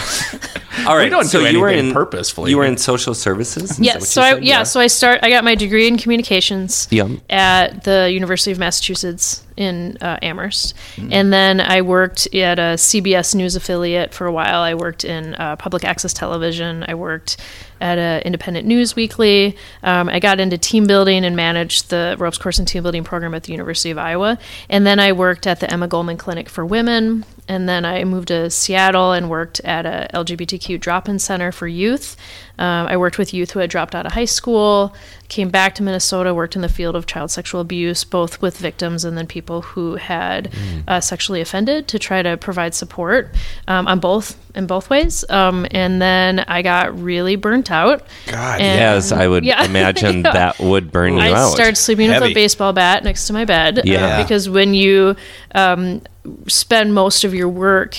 All 0.87 0.97
right, 0.97 1.11
don't 1.11 1.25
so 1.25 1.41
do 1.41 1.51
you 1.51 1.61
were 1.61 1.69
in 1.69 1.93
purposefully. 1.93 2.51
You 2.51 2.59
were 2.59 2.65
in 2.65 2.77
social 2.77 3.15
services. 3.15 3.79
Yes. 3.81 4.01
what 4.01 4.09
So 4.09 4.23
I 4.23 4.33
said? 4.35 4.45
yeah, 4.45 4.62
so 4.65 4.81
I 4.81 4.87
start. 4.87 5.21
I 5.23 5.31
got 5.31 5.45
my 5.45 5.55
degree 5.55 5.87
in 5.89 5.97
communications 5.99 6.89
Yep. 6.91 7.11
at 7.31 7.85
the 7.85 8.11
University 8.12 8.51
of 8.53 8.59
Massachusetts 8.59 9.45
in 9.57 9.99
uh, 10.01 10.19
Amherst, 10.23 10.75
Mm-hmm. 10.97 11.12
and 11.12 11.33
then 11.33 11.61
I 11.61 11.83
worked 11.83 12.27
at 12.35 12.59
a 12.59 12.77
CBS 12.77 13.35
News 13.35 13.55
affiliate 13.55 14.15
for 14.15 14.27
a 14.27 14.33
while. 14.33 14.61
I 14.62 14.75
worked 14.75 15.05
in 15.05 15.35
uh, 15.35 15.57
public 15.57 15.85
access 15.85 16.12
television. 16.15 16.85
I 16.89 16.95
worked 16.95 17.37
at 17.81 17.99
an 17.99 18.23
independent 18.23 18.67
news 18.67 18.97
weekly. 18.97 19.57
Um, 19.83 20.09
I 20.09 20.21
got 20.21 20.41
into 20.41 20.57
team 20.57 20.87
building 20.87 21.25
and 21.25 21.35
managed 21.37 21.91
the 21.91 22.17
ropes 22.19 22.39
course 22.39 22.59
and 22.59 22.67
team 22.67 22.83
building 22.83 23.05
program 23.05 23.35
at 23.35 23.43
the 23.43 23.53
University 23.53 23.91
of 23.91 23.99
Iowa, 23.99 24.39
and 24.71 24.87
then 24.87 24.99
I 24.99 25.12
worked 25.12 25.47
at 25.47 25.61
the 25.61 25.71
Emma 25.71 25.87
Goldman 25.87 26.17
Clinic 26.17 26.49
for 26.49 26.65
Women. 26.65 27.25
And 27.52 27.68
then 27.68 27.85
I 27.85 28.02
moved 28.04 28.28
to 28.28 28.49
Seattle 28.49 29.12
and 29.12 29.28
worked 29.28 29.61
at 29.61 29.85
a 29.85 30.09
LGBTQ 30.14 30.80
drop-in 30.80 31.18
center 31.18 31.52
for 31.52 31.68
youth. 31.68 32.16
Um, 32.59 32.87
I 32.87 32.97
worked 32.97 33.18
with 33.18 33.32
youth 33.35 33.52
who 33.52 33.61
had 33.61 33.71
dropped 33.71 33.94
out 33.94 34.06
of 34.06 34.12
high 34.12 34.26
school, 34.26 34.94
came 35.28 35.49
back 35.49 35.75
to 35.76 35.82
Minnesota, 35.82 36.35
worked 36.35 36.54
in 36.54 36.62
the 36.62 36.68
field 36.68 36.94
of 36.94 37.06
child 37.06 37.30
sexual 37.30 37.61
abuse, 37.61 38.04
both 38.04 38.42
with 38.42 38.59
victims 38.59 39.04
and 39.04 39.16
then 39.16 39.26
people 39.26 39.62
who 39.62 39.97
had 39.97 40.52
uh, 40.87 41.00
sexually 41.00 41.40
offended 41.40 41.88
to 41.88 41.99
try 41.99 42.23
to 42.23 42.37
provide 42.37 42.75
support 42.75 43.35
um, 43.68 43.88
on 43.88 43.99
both 44.00 44.38
in 44.54 44.66
both 44.66 44.90
ways. 44.90 45.25
Um, 45.30 45.66
and 45.71 46.00
then 46.02 46.40
I 46.40 46.61
got 46.61 46.97
really 47.00 47.37
burnt 47.37 47.71
out. 47.71 48.02
God, 48.26 48.61
And- 48.61 48.78
Yes, 48.78 49.11
I 49.12 49.26
would 49.26 49.44
Yeah. 49.44 49.64
imagine 49.64 50.21
Yeah. 50.25 50.32
that 50.32 50.59
would 50.61 50.92
burn 50.92 51.14
you 51.14 51.21
I 51.21 51.32
out. 51.32 51.52
started 51.52 51.76
sleeping 51.78 52.09
with 52.09 52.21
Heavy. 52.21 52.32
a 52.32 52.35
baseball 52.35 52.75
bat 52.75 53.02
next 53.02 53.26
to 53.28 53.32
my 53.32 53.47
bed. 53.47 53.78
uh, 53.78 53.82
Yeah. 53.87 54.23
because 54.23 54.49
when 54.50 54.75
you 54.75 55.16
um, 55.54 56.02
spend 56.49 56.94
most 56.94 57.25
of 57.25 57.32
your 57.35 57.49
work 57.49 57.99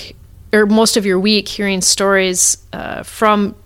or 0.52 0.66
most 0.66 0.96
of 0.96 1.04
your 1.04 1.18
week 1.18 1.48
hearing 1.48 1.80
stories 1.80 2.56
uh, 2.72 3.02
from 3.02 3.56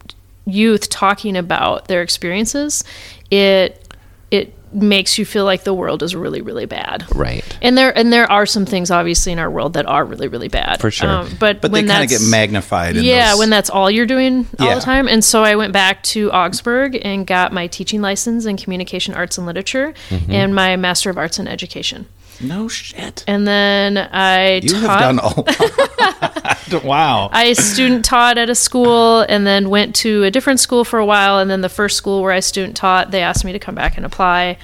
youth 0.48 0.88
talking 0.88 1.36
about 1.36 1.88
their 1.88 2.02
experiences, 2.02 2.84
it 3.30 3.84
it 4.30 4.54
makes 4.70 5.16
you 5.16 5.24
feel 5.24 5.46
like 5.46 5.64
the 5.64 5.72
world 5.72 6.02
is 6.02 6.14
really 6.14 6.42
really 6.42 6.66
bad. 6.66 7.06
right. 7.14 7.42
And 7.62 7.76
there 7.78 7.96
and 7.96 8.12
there 8.12 8.30
are 8.30 8.44
some 8.44 8.66
things 8.66 8.90
obviously 8.90 9.32
in 9.32 9.38
our 9.38 9.50
world 9.50 9.72
that 9.72 9.86
are 9.86 10.04
really 10.04 10.28
really 10.28 10.48
bad 10.48 10.74
Um, 10.74 10.78
For 10.80 10.90
sure. 10.90 11.24
but 11.40 11.62
but 11.62 11.72
they 11.72 11.80
when 11.80 11.88
kind 11.88 12.04
of 12.04 12.10
get 12.10 12.20
magnified. 12.22 12.96
In 12.98 13.04
yeah, 13.04 13.30
those- 13.30 13.38
when 13.38 13.50
that's 13.50 13.70
all 13.70 13.90
you're 13.90 14.04
doing 14.04 14.46
all 14.60 14.66
Yeah. 14.66 14.74
the 14.74 14.80
time. 14.82 15.08
And 15.08 15.24
so 15.24 15.42
I 15.42 15.56
went 15.56 15.72
back 15.72 16.02
to 16.14 16.30
Augsburg 16.32 16.98
and 17.02 17.26
got 17.26 17.50
my 17.52 17.66
teaching 17.66 18.02
license 18.02 18.44
in 18.44 18.58
communication 18.58 19.14
arts 19.14 19.38
and 19.38 19.46
literature 19.46 19.94
Mm-hmm. 20.10 20.30
and 20.32 20.54
my 20.54 20.76
master 20.76 21.08
of 21.08 21.16
arts 21.16 21.38
in 21.38 21.48
education. 21.48 22.04
No 22.40 22.68
shit. 22.68 23.24
And 23.26 23.46
then 23.46 23.98
I 23.98 24.60
You 24.62 24.68
taught 24.68 24.80
have 24.80 25.00
done 25.00 25.18
a 25.18 25.26
lot. 25.26 26.84
wow. 26.84 27.28
I 27.32 27.52
student 27.54 28.04
taught 28.04 28.38
at 28.38 28.50
a 28.50 28.54
school 28.54 29.20
and 29.28 29.46
then 29.46 29.70
went 29.70 29.94
to 29.96 30.24
a 30.24 30.30
different 30.30 30.60
school 30.60 30.84
for 30.84 30.98
a 30.98 31.06
while. 31.06 31.38
And 31.38 31.50
then 31.50 31.60
the 31.60 31.68
first 31.68 31.96
school 31.96 32.22
where 32.22 32.32
I 32.32 32.40
student 32.40 32.76
taught, 32.76 33.10
they 33.10 33.22
asked 33.22 33.44
me 33.44 33.52
to 33.52 33.58
come 33.58 33.74
back 33.74 33.96
and 33.96 34.06
apply. 34.06 34.58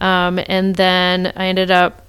Um, 0.00 0.40
and 0.46 0.74
then 0.74 1.32
I 1.36 1.46
ended 1.46 1.70
up 1.70 2.06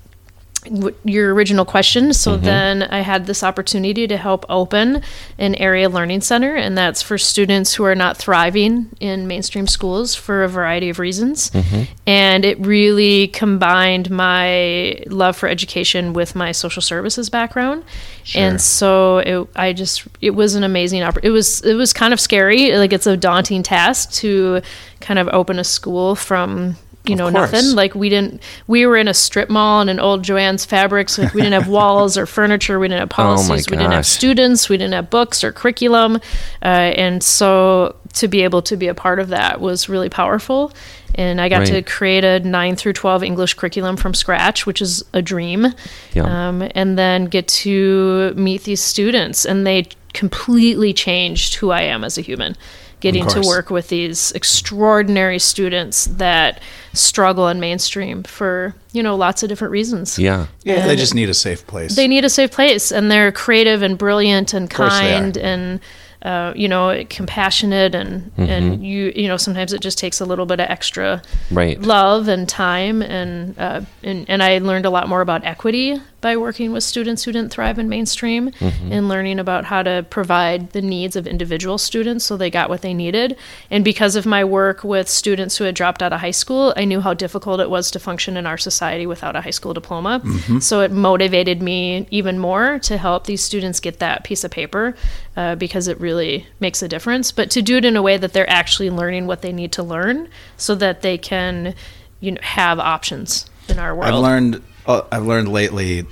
your 1.04 1.34
original 1.34 1.66
question. 1.66 2.14
So 2.14 2.36
mm-hmm. 2.36 2.46
then 2.46 2.84
I 2.84 3.00
had 3.00 3.26
this 3.26 3.44
opportunity 3.44 4.08
to 4.08 4.18
help 4.18 4.46
open 4.50 5.02
an 5.38 5.56
area 5.56 5.90
learning 5.90 6.22
center, 6.22 6.56
and 6.56 6.78
that's 6.78 7.02
for 7.02 7.18
students 7.18 7.74
who 7.74 7.84
are 7.84 7.96
not 7.96 8.18
thriving 8.18 8.90
in 9.00 9.28
mainstream 9.28 9.68
schools 9.68 10.14
for 10.14 10.44
a 10.44 10.48
variety 10.48 10.90
of 10.90 11.00
reasons. 11.00 11.50
Mm-hmm. 11.52 11.92
And 12.06 12.46
it 12.46 12.60
really 12.60 13.30
combined 13.30 14.10
my 14.12 15.02
love 15.08 15.36
for 15.36 15.50
education 15.50 16.14
with 16.14 16.36
my 16.36 16.52
social 16.52 16.82
services 16.82 17.30
background. 17.30 17.84
Sure. 18.24 18.42
And 18.42 18.62
so 18.62 19.18
it, 19.20 19.48
I 19.56 19.74
just 19.74 20.08
it 20.22 20.32
was 20.32 20.56
an 20.56 20.64
amazing 20.64 21.02
oppor- 21.02 21.24
it 21.24 21.32
was 21.32 21.62
it 21.62 21.74
was 21.74 21.92
kind 21.92 22.14
of 22.14 22.20
scary 22.20 22.76
like 22.78 22.94
it's 22.94 23.08
a 23.08 23.18
daunting 23.18 23.64
task 23.64 24.12
to 24.14 24.62
kind 25.00 25.18
of 25.18 25.28
open 25.30 25.58
a 25.58 25.64
school 25.64 26.16
from 26.16 26.76
you 27.06 27.16
know 27.16 27.30
nothing. 27.30 27.76
like 27.76 27.96
we 27.96 28.10
didn't 28.10 28.42
we 28.68 28.86
were 28.86 28.96
in 28.96 29.08
a 29.08 29.14
strip 29.14 29.50
mall 29.50 29.82
in 29.82 29.90
an 29.90 30.00
old 30.00 30.24
Jo-Ann's 30.24 30.66
fabrics. 30.66 31.18
Like 31.18 31.34
we 31.34 31.42
didn't 31.42 31.60
have 31.60 31.68
walls 31.68 32.18
or 32.18 32.26
furniture. 32.26 32.80
We 32.80 32.88
didn't 32.88 33.00
have 33.02 33.10
policies. 33.24 33.70
We 33.70 33.78
didn't 33.78 33.92
have 33.92 34.06
students. 34.06 34.70
We 34.70 34.78
didn't 34.78 34.94
have 34.94 35.10
books 35.10 35.44
or 35.44 35.52
curriculum. 35.52 36.18
Uh, 36.62 36.66
and 36.66 37.24
so 37.24 37.96
to 38.14 38.28
be 38.28 38.42
able 38.44 38.62
to 38.64 38.78
be 38.78 38.88
a 38.88 38.94
part 38.94 39.20
of 39.20 39.30
that 39.30 39.62
was 39.62 39.90
really 39.90 40.10
powerful. 40.10 40.72
And 41.16 41.42
i 41.42 41.50
got 41.50 41.66
to 41.66 41.82
create 41.82 42.24
a 42.24 42.40
9 42.40 42.76
through 42.78 42.94
12 42.94 43.24
english 43.24 43.56
curriculum 43.56 43.98
from 43.98 44.14
scratch 44.14 44.66
which 44.66 44.82
is 44.82 45.04
a 45.14 45.22
dream. 45.22 45.68
Yeah. 46.14 46.24
um, 46.50 46.70
and 46.74 46.98
then 46.98 47.26
get 47.26 47.48
to 47.50 48.34
meet 48.36 48.64
these 48.64 48.82
students 48.82 49.46
and 49.46 49.68
they 49.68 49.88
completely 50.14 50.94
changed 50.94 51.56
who 51.56 51.72
i 51.72 51.82
am 51.82 52.04
as 52.04 52.18
a 52.18 52.22
human 52.22 52.56
getting 53.02 53.26
to 53.28 53.42
work 53.42 53.70
with 53.70 53.90
these 53.90 54.32
extraordinary 54.34 55.40
students 55.40 56.06
that 56.06 56.62
struggle 56.94 57.48
in 57.50 57.60
mainstream 57.60 58.24
for 58.24 58.74
you 58.94 59.02
know 59.04 59.16
lots 59.16 59.44
of 59.44 59.50
different 59.50 59.72
reasons 59.72 60.18
Yeah. 60.20 60.48
yeah, 60.64 60.86
they 60.88 60.96
just 60.96 61.14
need 61.16 61.30
a 61.30 61.34
safe 61.34 61.66
place. 61.68 61.96
they 61.96 62.08
need 62.08 62.24
a 62.26 62.30
safe 62.30 62.52
place 62.52 62.92
and 62.92 63.10
they're 63.12 63.32
creative 63.32 63.82
and 63.82 63.98
brilliant 63.98 64.54
and 64.54 64.70
course 64.70 64.98
they 65.00 65.14
are. 65.16 65.20
kind 65.20 65.38
and 65.38 65.80
uh, 66.24 66.54
you 66.56 66.68
know, 66.68 67.04
compassionate 67.10 67.96
and 67.96 68.32
and 68.38 68.86
you 68.86 69.12
you 69.16 69.28
know 69.28 69.38
sometimes 69.38 69.74
it 69.74 69.82
just 69.82 69.98
takes 69.98 70.22
a 70.22 70.26
little 70.26 70.46
bit 70.46 70.60
of 70.60 70.70
extra 70.70 71.20
Right. 71.50 71.82
love 71.82 72.28
and 72.28 72.48
time 72.48 73.02
and 73.02 73.58
uh, 73.58 73.82
and 74.04 74.30
and 74.30 74.44
I 74.44 74.60
learned 74.60 74.86
a 74.86 74.92
lot 74.92 75.10
more 75.10 75.22
about 75.22 75.44
equity 75.44 76.00
by 76.22 76.38
working 76.38 76.72
with 76.72 76.84
students 76.84 77.24
who 77.24 77.32
didn't 77.32 77.52
thrive 77.52 77.80
in 77.80 77.90
mainstream 77.90 78.52
and 78.92 79.10
learning 79.10 79.40
about 79.40 79.66
how 79.66 79.84
to 79.84 80.06
provide 80.10 80.72
the 80.72 80.82
needs 80.82 81.16
of 81.16 81.28
individual 81.28 81.78
students 81.78 82.24
so 82.24 82.38
they 82.38 82.50
got 82.50 82.70
what 82.70 82.82
they 82.82 82.94
needed. 82.94 83.36
And 83.70 83.84
because 83.84 84.16
of 84.16 84.26
my 84.26 84.44
work 84.44 84.84
with 84.84 85.10
students 85.10 85.58
who 85.58 85.64
had 85.64 85.76
dropped 85.76 86.04
out 86.04 86.14
of 86.14 86.20
high 86.22 86.32
school, 86.32 86.74
I 86.78 86.86
knew 86.86 87.02
how 87.02 87.14
difficult 87.14 87.60
it 87.60 87.70
was 87.70 87.92
to 87.92 88.00
function 88.00 88.38
in 88.38 88.46
our 88.46 88.58
society 88.58 89.06
without 89.06 89.36
a 89.36 89.42
high 89.42 89.50
school 89.50 89.74
diploma. 89.74 90.22
So 90.62 90.82
it 90.82 90.92
motivated 90.92 91.62
me 91.62 92.08
even 92.12 92.38
more 92.40 92.80
to 92.80 92.98
help 92.98 93.26
these 93.26 93.44
students 93.44 93.80
get 93.80 94.00
that 94.00 94.24
piece 94.24 94.44
of 94.44 94.52
paper 94.52 94.96
uh, 95.36 95.56
because 95.56 95.88
it 95.88 96.00
really 96.00 96.48
makes 96.60 96.82
a 96.82 96.88
difference. 96.88 97.32
But 97.32 97.50
to 97.52 97.62
do 97.62 97.78
it 97.78 97.86
in 97.86 97.96
a 97.96 98.02
way 98.02 98.18
that 98.18 98.34
they're 98.34 98.50
actually 98.50 98.90
learning 98.90 99.28
what 99.28 99.42
they 99.42 99.52
need 99.52 99.72
to 99.74 99.84
learn 99.84 100.30
so 100.58 100.76
that 100.76 101.02
they 101.02 101.18
can 101.18 101.74
you 102.20 102.32
know 102.32 102.42
have 102.42 102.80
options 102.80 103.50
in 103.68 103.80
our 103.80 103.94
world. 103.96 104.14
I've 104.14 104.20
learned 104.20 104.64
I've 104.88 105.26
learned 105.26 105.48
lately, 105.50 106.06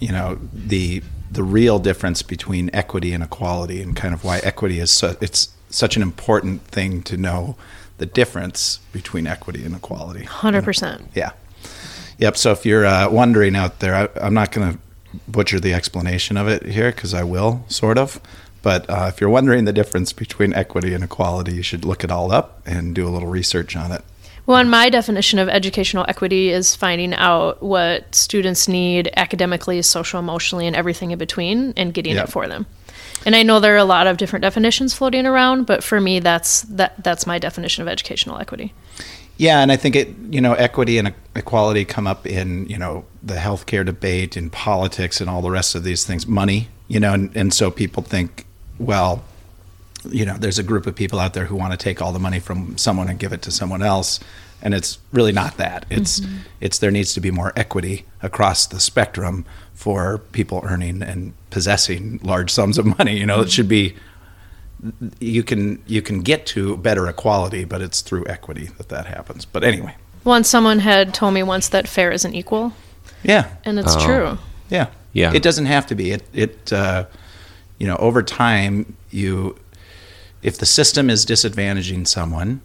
you 0.00 0.12
know, 0.12 0.38
the 0.52 1.02
the 1.30 1.42
real 1.42 1.78
difference 1.78 2.22
between 2.22 2.70
equity 2.72 3.12
and 3.12 3.22
equality, 3.22 3.80
and 3.82 3.94
kind 3.94 4.12
of 4.12 4.24
why 4.24 4.38
equity 4.38 4.80
is 4.80 4.90
so, 4.90 5.16
it's 5.20 5.50
such 5.68 5.96
an 5.96 6.02
important 6.02 6.62
thing 6.62 7.02
to 7.02 7.16
know 7.16 7.56
the 7.98 8.06
difference 8.06 8.80
between 8.92 9.26
equity 9.26 9.64
and 9.64 9.74
equality. 9.74 10.24
Hundred 10.24 10.64
percent. 10.64 11.08
Yeah. 11.14 11.32
Yep. 12.18 12.36
So 12.36 12.52
if 12.52 12.66
you're 12.66 12.84
uh, 12.84 13.08
wondering 13.10 13.56
out 13.56 13.78
there, 13.78 13.94
I, 13.94 14.08
I'm 14.20 14.34
not 14.34 14.52
going 14.52 14.72
to 14.72 14.78
butcher 15.28 15.60
the 15.60 15.74
explanation 15.74 16.36
of 16.36 16.48
it 16.48 16.66
here 16.66 16.92
because 16.92 17.14
I 17.14 17.24
will, 17.24 17.64
sort 17.68 17.98
of. 17.98 18.20
But 18.62 18.88
uh, 18.90 19.06
if 19.08 19.20
you're 19.20 19.30
wondering 19.30 19.64
the 19.64 19.72
difference 19.72 20.12
between 20.12 20.52
equity 20.52 20.92
and 20.92 21.02
equality, 21.02 21.54
you 21.54 21.62
should 21.62 21.84
look 21.84 22.04
it 22.04 22.10
all 22.10 22.30
up 22.30 22.60
and 22.66 22.94
do 22.94 23.08
a 23.08 23.10
little 23.10 23.28
research 23.28 23.74
on 23.74 23.90
it. 23.90 24.04
Well, 24.50 24.64
my 24.64 24.90
definition 24.90 25.38
of 25.38 25.48
educational 25.48 26.04
equity 26.08 26.50
is 26.50 26.74
finding 26.74 27.14
out 27.14 27.62
what 27.62 28.12
students 28.12 28.66
need 28.66 29.08
academically, 29.16 29.80
social, 29.82 30.18
emotionally, 30.18 30.66
and 30.66 30.74
everything 30.74 31.12
in 31.12 31.18
between, 31.20 31.72
and 31.76 31.94
getting 31.94 32.16
Yep. 32.16 32.24
it 32.24 32.30
for 32.32 32.48
them. 32.48 32.66
And 33.24 33.36
I 33.36 33.44
know 33.44 33.60
there 33.60 33.74
are 33.74 33.76
a 33.76 33.84
lot 33.84 34.08
of 34.08 34.16
different 34.16 34.42
definitions 34.42 34.92
floating 34.92 35.24
around, 35.24 35.66
but 35.66 35.84
for 35.84 36.00
me, 36.00 36.18
that's 36.18 36.62
that 36.62 36.94
that's 37.04 37.28
my 37.28 37.38
definition 37.38 37.82
of 37.82 37.86
educational 37.86 38.38
equity. 38.38 38.74
Yeah, 39.36 39.60
and 39.60 39.70
I 39.70 39.76
think 39.76 39.94
it, 39.94 40.08
you 40.30 40.40
know, 40.40 40.54
equity 40.54 40.98
and 40.98 41.14
equality 41.36 41.84
come 41.84 42.08
up 42.08 42.26
in, 42.26 42.66
you 42.66 42.76
know, 42.76 43.04
the 43.22 43.36
healthcare 43.36 43.86
debate, 43.86 44.36
in 44.36 44.50
politics, 44.50 45.20
and 45.20 45.30
all 45.30 45.42
the 45.42 45.52
rest 45.52 45.76
of 45.76 45.84
these 45.84 46.04
things. 46.04 46.26
Money, 46.26 46.70
you 46.88 46.98
know, 46.98 47.12
and, 47.14 47.30
and 47.36 47.54
so 47.54 47.70
people 47.70 48.02
think, 48.02 48.46
well, 48.80 49.22
you 50.08 50.24
know, 50.24 50.36
there's 50.38 50.58
a 50.58 50.62
group 50.62 50.86
of 50.86 50.94
people 50.94 51.18
out 51.18 51.34
there 51.34 51.44
who 51.44 51.56
want 51.56 51.72
to 51.72 51.76
take 51.76 52.00
all 52.00 52.12
the 52.12 52.18
money 52.18 52.40
from 52.40 52.78
someone 52.78 53.08
and 53.08 53.18
give 53.18 53.32
it 53.32 53.42
to 53.42 53.50
someone 53.50 53.82
else, 53.82 54.20
and 54.62 54.72
it's 54.74 54.98
really 55.12 55.32
not 55.32 55.56
that. 55.58 55.84
It's 55.90 56.22
it's 56.60 56.78
there 56.78 56.90
needs 56.90 57.12
to 57.14 57.20
be 57.20 57.30
more 57.30 57.52
equity 57.56 58.04
across 58.22 58.66
the 58.66 58.80
spectrum 58.80 59.44
for 59.74 60.18
people 60.32 60.60
earning 60.64 61.02
and 61.02 61.32
possessing 61.50 62.18
large 62.22 62.50
sums 62.50 62.78
of 62.78 62.86
money. 62.98 63.18
You 63.18 63.26
know, 63.26 63.40
it 63.40 63.50
should 63.50 63.68
be 63.68 63.94
you 65.18 65.42
can 65.42 65.82
you 65.86 66.00
can 66.02 66.20
get 66.22 66.46
to 66.46 66.76
better 66.78 67.06
equality, 67.06 67.64
but 67.64 67.82
it's 67.82 68.00
through 68.00 68.24
equity 68.26 68.70
that 68.78 68.88
that 68.88 69.06
happens. 69.06 69.44
But 69.44 69.64
anyway, 69.64 69.94
Once 70.24 70.48
someone 70.48 70.78
had 70.78 71.12
told 71.12 71.34
me 71.34 71.42
once 71.42 71.68
that 71.68 71.86
fair 71.86 72.10
isn't 72.10 72.34
equal, 72.34 72.72
yeah, 73.22 73.48
and 73.64 73.78
it's 73.78 73.94
Oh. 73.96 74.04
true. 74.04 74.38
yeah, 74.70 74.86
Yeah. 75.12 75.32
It 75.34 75.42
doesn't 75.42 75.66
have 75.66 75.86
to 75.88 75.94
be. 75.94 76.12
It 76.12 76.22
it 76.32 76.72
uh, 76.72 77.04
you 77.78 77.86
know 77.86 77.96
over 77.96 78.22
time 78.22 78.94
you 79.10 79.56
if 80.42 80.56
the 80.58 80.66
system 80.66 81.10
is 81.10 81.24
disadvantaging 81.26 82.06
someone, 82.06 82.60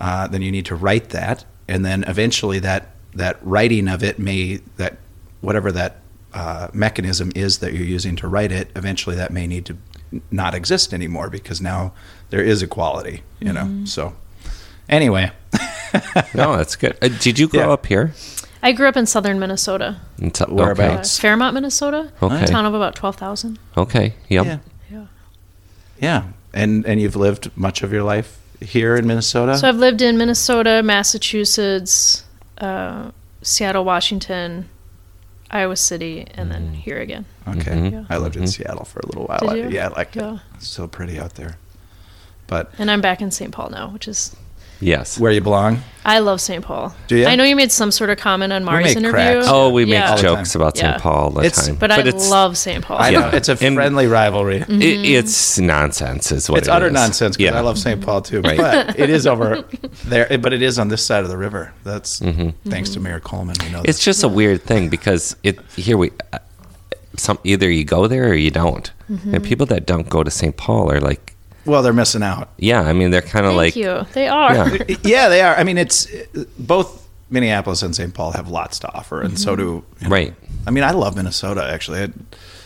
uh, 0.00 0.26
then 0.28 0.42
you 0.42 0.50
need 0.50 0.66
to 0.66 0.74
write 0.74 1.10
that, 1.10 1.44
and 1.68 1.84
then 1.84 2.04
eventually 2.06 2.58
that 2.60 2.88
that 3.14 3.36
writing 3.42 3.88
of 3.88 4.02
it 4.02 4.18
may 4.18 4.56
that 4.76 4.96
whatever 5.42 5.70
that 5.72 5.98
uh, 6.34 6.68
mechanism 6.72 7.30
is 7.34 7.58
that 7.58 7.74
you're 7.74 7.86
using 7.86 8.16
to 8.16 8.26
write 8.26 8.50
it, 8.52 8.70
eventually 8.74 9.14
that 9.16 9.30
may 9.30 9.46
need 9.46 9.66
to 9.66 9.76
not 10.30 10.54
exist 10.54 10.92
anymore 10.94 11.28
because 11.30 11.60
now 11.60 11.92
there 12.30 12.42
is 12.42 12.62
equality. 12.62 13.22
You 13.40 13.52
know, 13.52 13.84
so 13.84 14.14
anyway. 14.88 15.30
No, 16.34 16.56
that's 16.56 16.74
good. 16.76 16.96
Uh, 17.02 17.08
did 17.20 17.38
you 17.38 17.46
grow 17.48 17.60
Yeah. 17.66 17.72
up 17.72 17.84
here? 17.84 18.14
I 18.62 18.72
grew 18.72 18.88
up 18.88 18.96
in 18.96 19.04
southern 19.04 19.38
Minnesota, 19.38 20.00
In 20.18 20.30
t- 20.30 20.44
Whereabouts? 20.48 21.18
uh, 21.18 21.20
Fairmont, 21.20 21.52
Minnesota, 21.52 22.10
Okay. 22.22 22.44
a 22.44 22.46
town 22.46 22.64
of 22.64 22.72
about 22.72 22.94
twelve 22.94 23.16
thousand. 23.16 23.58
Okay. 23.76 24.14
Yep. 24.30 24.46
Yeah. 24.46 24.58
Yeah. 24.90 25.04
Yeah, 26.00 26.22
and 26.54 26.84
and 26.86 27.00
you've 27.00 27.16
lived 27.16 27.50
much 27.56 27.82
of 27.82 27.92
your 27.92 28.02
life 28.02 28.38
here 28.60 28.96
in 28.96 29.06
Minnesota. 29.06 29.56
So 29.58 29.68
I've 29.68 29.76
lived 29.76 30.02
in 30.02 30.16
Minnesota, 30.18 30.82
Massachusetts, 30.84 32.24
uh, 32.58 33.10
Seattle, 33.42 33.84
Washington, 33.84 34.68
Iowa 35.50 35.76
City, 35.76 36.26
and 36.34 36.50
then 36.50 36.74
here 36.74 37.00
again. 37.00 37.24
okay, 37.48 37.72
Mhm. 37.72 37.92
Yeah. 37.92 38.04
I 38.08 38.18
lived 38.18 38.36
in 38.36 38.46
Seattle 38.46 38.84
for 38.84 39.00
a 39.00 39.06
little 39.06 39.24
while. 39.24 39.38
Did 39.40 39.66
I- 39.66 39.68
yeah, 39.68 39.88
like 39.88 40.14
Yeah. 40.14 40.34
it. 40.34 40.40
It's 40.56 40.68
so 40.68 40.86
pretty 40.86 41.18
out 41.18 41.34
there. 41.34 41.56
But 42.46 42.70
And 42.78 42.90
I'm 42.90 43.00
back 43.00 43.20
in 43.20 43.30
St. 43.30 43.50
Paul 43.50 43.70
now, 43.70 43.88
which 43.88 44.06
is 44.06 44.36
Yes. 44.82 45.18
where 45.18 45.32
you 45.32 45.40
belong? 45.40 45.82
I 46.04 46.18
love 46.18 46.40
St. 46.40 46.64
Paul. 46.64 46.92
Do 47.06 47.16
ya? 47.16 47.28
I 47.28 47.36
know 47.36 47.44
you 47.44 47.54
made 47.54 47.70
some 47.70 47.92
sort 47.92 48.10
of 48.10 48.18
comment 48.18 48.52
on 48.52 48.64
Mari's 48.64 48.86
make 48.88 48.96
interview. 48.96 49.12
cracks. 49.12 49.46
Oh, 49.48 49.70
we 49.70 49.84
make 49.84 49.92
Yeah. 49.94 50.10
All 50.10 50.16
jokes 50.18 50.52
time. 50.52 50.62
about 50.62 50.76
St. 50.76 50.98
Paul 50.98 51.14
all 51.14 51.30
the 51.30 51.42
It's- 51.44 51.66
time. 51.66 51.76
But, 51.76 51.92
I 51.92 52.00
it's, 52.00 52.28
love 52.28 52.58
St. 52.58 52.84
Paul. 52.84 52.96
I 52.98 53.10
Yeah. 53.10 53.30
it's 53.36 53.48
a 53.48 53.56
And- 53.60 53.76
friendly 53.76 54.08
rivalry. 54.08 54.62
i- 54.62 54.64
it's 54.68 55.60
nonsense, 55.60 56.32
is 56.32 56.50
what 56.50 56.58
It's 56.58 56.66
it 56.68 56.72
utter 56.72 56.88
is. 56.88 56.92
nonsense 56.92 57.36
because 57.36 57.52
Yeah. 57.52 57.58
I 57.58 57.62
love 57.62 57.78
St. 57.78 58.00
Paul 58.00 58.20
too. 58.20 58.40
Right. 58.40 58.56
But 58.58 58.98
it 58.98 59.10
is 59.10 59.28
over 59.28 59.62
there. 60.04 60.26
But 60.38 60.52
it 60.52 60.62
is 60.62 60.80
on 60.80 60.88
this 60.88 61.04
side 61.04 61.22
of 61.22 61.28
the 61.30 61.36
river. 61.36 61.72
That's 61.84 62.20
thanks 62.68 62.90
to 62.90 62.98
Mayor 63.00 63.20
Coleman. 63.20 63.54
We 63.62 63.66
know 63.70 63.78
Mm-hmm. 63.78 63.88
It's 63.88 63.98
this. 63.98 64.04
just 64.04 64.24
a 64.24 64.28
weird 64.28 64.64
thing 64.64 64.88
because 64.88 65.36
it 65.44 65.60
here 65.76 65.96
we 65.96 66.10
uh, 66.32 66.38
some 67.16 67.38
either 67.44 67.70
you 67.70 67.84
go 67.84 68.08
there 68.08 68.28
or 68.30 68.34
you 68.34 68.50
don't. 68.50 68.90
Mm-hmm. 69.10 69.34
And 69.36 69.44
people 69.44 69.66
that 69.66 69.86
don't 69.86 70.08
go 70.08 70.24
to 70.24 70.30
St. 70.32 70.56
Paul 70.56 70.90
are 70.90 71.00
like, 71.00 71.31
well, 71.64 71.82
they're 71.82 71.92
missing 71.92 72.22
out. 72.22 72.50
yeah, 72.58 72.80
I 72.82 72.92
mean 72.92 73.10
they're 73.10 73.22
kind 73.22 73.46
of 73.46 73.54
like 73.54 73.76
you. 73.76 74.06
They 74.12 74.28
are. 74.28 74.54
Yeah. 74.54 74.96
yeah, 75.04 75.28
they 75.28 75.40
are. 75.42 75.54
I 75.54 75.64
mean, 75.64 75.78
it's 75.78 76.06
both 76.58 77.08
Minneapolis 77.30 77.82
and 77.82 77.94
St. 77.94 78.12
Paul 78.12 78.32
have 78.32 78.48
lots 78.48 78.78
to 78.80 78.92
offer, 78.92 79.22
and 79.22 79.38
so 79.38 79.56
mm-hmm. 79.56 79.62
do 79.62 79.84
you 80.00 80.08
know, 80.08 80.14
Right. 80.14 80.34
I 80.66 80.70
mean, 80.70 80.84
I 80.84 80.92
love 80.92 81.16
Minnesota 81.16 81.64
actually. 81.64 82.02
I, 82.02 82.08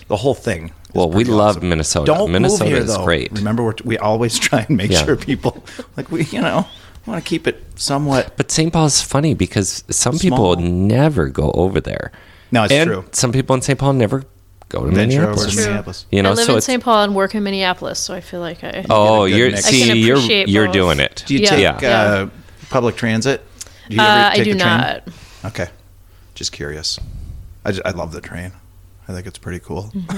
the 0.09 0.17
whole 0.17 0.35
thing. 0.35 0.73
Well, 0.95 1.11
we 1.11 1.25
love 1.25 1.57
awesome. 1.57 1.69
Minnesota. 1.69 2.07
Don't 2.07 2.33
Minnesota 2.33 2.65
move 2.65 2.73
here, 2.73 2.83
is 2.83 2.95
though. 2.97 3.05
great. 3.05 3.33
Remember, 3.33 3.65
we're, 3.65 3.75
we 3.85 3.99
always 3.99 4.39
try 4.47 4.65
and 4.69 4.77
make 4.77 4.91
Yeah. 4.91 5.05
sure 5.05 5.17
people 5.17 5.65
like 5.97 6.11
we, 6.11 6.25
you 6.27 6.41
know, 6.41 6.67
want 7.07 7.23
to 7.23 7.29
keep 7.29 7.47
it 7.47 7.63
somewhat. 7.75 8.37
But 8.37 8.51
St. 8.51 8.73
Paul's 8.73 9.03
funny 9.03 9.35
because 9.35 9.85
some 9.91 10.19
people 10.19 10.57
never 10.57 11.29
go 11.29 11.51
over 11.53 11.81
there. 11.81 12.13
No, 12.53 12.65
it's 12.65 12.73
and 12.73 12.89
true. 12.89 13.05
some 13.13 13.33
people 13.33 13.55
in 13.57 13.63
St. 13.63 13.79
Paul 13.79 13.95
never 13.95 14.25
go 14.69 14.85
to 14.85 14.91
Venture 14.91 15.23
over 15.23 15.31
Minneapolis. 15.31 15.55
to 15.55 15.61
Minneapolis. 15.61 16.07
You 16.11 16.23
know, 16.23 16.31
I 16.31 16.35
live 16.35 16.47
so 16.47 16.53
in 16.53 16.57
it's 16.59 16.67
St. 16.67 16.83
Paul 16.83 17.05
and 17.05 17.15
work 17.15 17.35
in 17.35 17.43
Minneapolis, 17.43 17.99
so 17.99 18.15
I 18.15 18.21
feel 18.21 18.41
like 18.41 18.63
I. 18.65 18.85
oh, 18.91 19.25
You 19.25 19.35
get 19.35 19.37
a 19.37 19.39
good 19.39 19.39
you're 19.39 19.51
mix. 19.53 19.67
I 19.67 19.71
can 19.71 19.79
see, 19.81 19.99
you're 20.01 20.17
appreciate 20.17 20.49
you're 20.49 20.69
doing 20.69 21.01
it. 21.01 21.25
Do 21.27 21.35
you 21.35 21.41
Yeah. 21.41 21.51
take 21.51 21.81
Yeah. 21.83 22.01
uh, 22.01 22.29
public 22.71 22.97
transit? 22.97 23.45
Do 23.89 23.97
you 23.97 24.03
Uh, 24.03 24.05
ever 24.05 24.27
I 24.33 24.35
take 24.37 24.45
do 24.45 24.53
the 24.55 24.59
train? 24.61 24.77
not. 24.79 25.03
Okay, 25.45 25.69
just 26.35 26.53
curious. 26.53 26.99
I, 27.65 27.73
ju- 27.73 27.83
I 27.85 27.91
love 27.91 28.13
the 28.13 28.21
train. 28.21 28.53
I 29.09 29.13
think 29.13 29.27
it's 29.27 29.39
pretty 29.39 29.61
cool. 29.61 29.93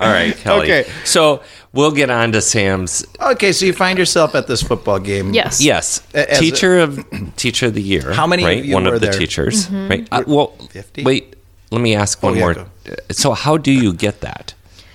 All 0.00 0.10
right, 0.10 0.36
Kelly. 0.36 0.62
Okay. 0.72 0.90
So 1.04 1.42
we'll 1.72 1.90
get 1.92 2.10
on 2.10 2.32
to 2.32 2.40
Sam's. 2.40 3.04
Okay, 3.20 3.52
so 3.52 3.66
you 3.66 3.72
find 3.72 3.98
yourself 3.98 4.34
at 4.34 4.46
this 4.46 4.62
football 4.62 4.98
game. 4.98 5.32
Yes. 5.32 5.60
Yes, 5.60 6.02
as 6.14 6.38
teacher 6.38 6.78
of 6.78 7.04
teacher 7.36 7.66
of 7.66 7.74
the 7.74 7.82
year. 7.82 8.12
How 8.12 8.26
many 8.26 8.42
of 8.42 8.46
Right, 8.48 8.64
you 8.64 8.74
one 8.74 8.84
were 8.84 8.94
of 8.94 9.00
the 9.00 9.10
teachers. 9.10 9.66
Mm-hmm. 9.66 9.88
Right. 9.88 10.08
Uh, 10.12 10.22
well, 10.26 10.48
50? 10.70 11.02
wait. 11.04 11.33
Let 11.74 11.82
me 11.82 11.94
ask 11.94 12.22
one 12.22 12.32
Oh, 12.32 12.36
yeah, 12.36 12.40
more. 12.44 12.54
go. 12.54 12.66
So, 13.10 13.32
how 13.44 13.56
do 13.68 13.72
you 13.72 13.92
get 13.92 14.20
that? 14.20 14.54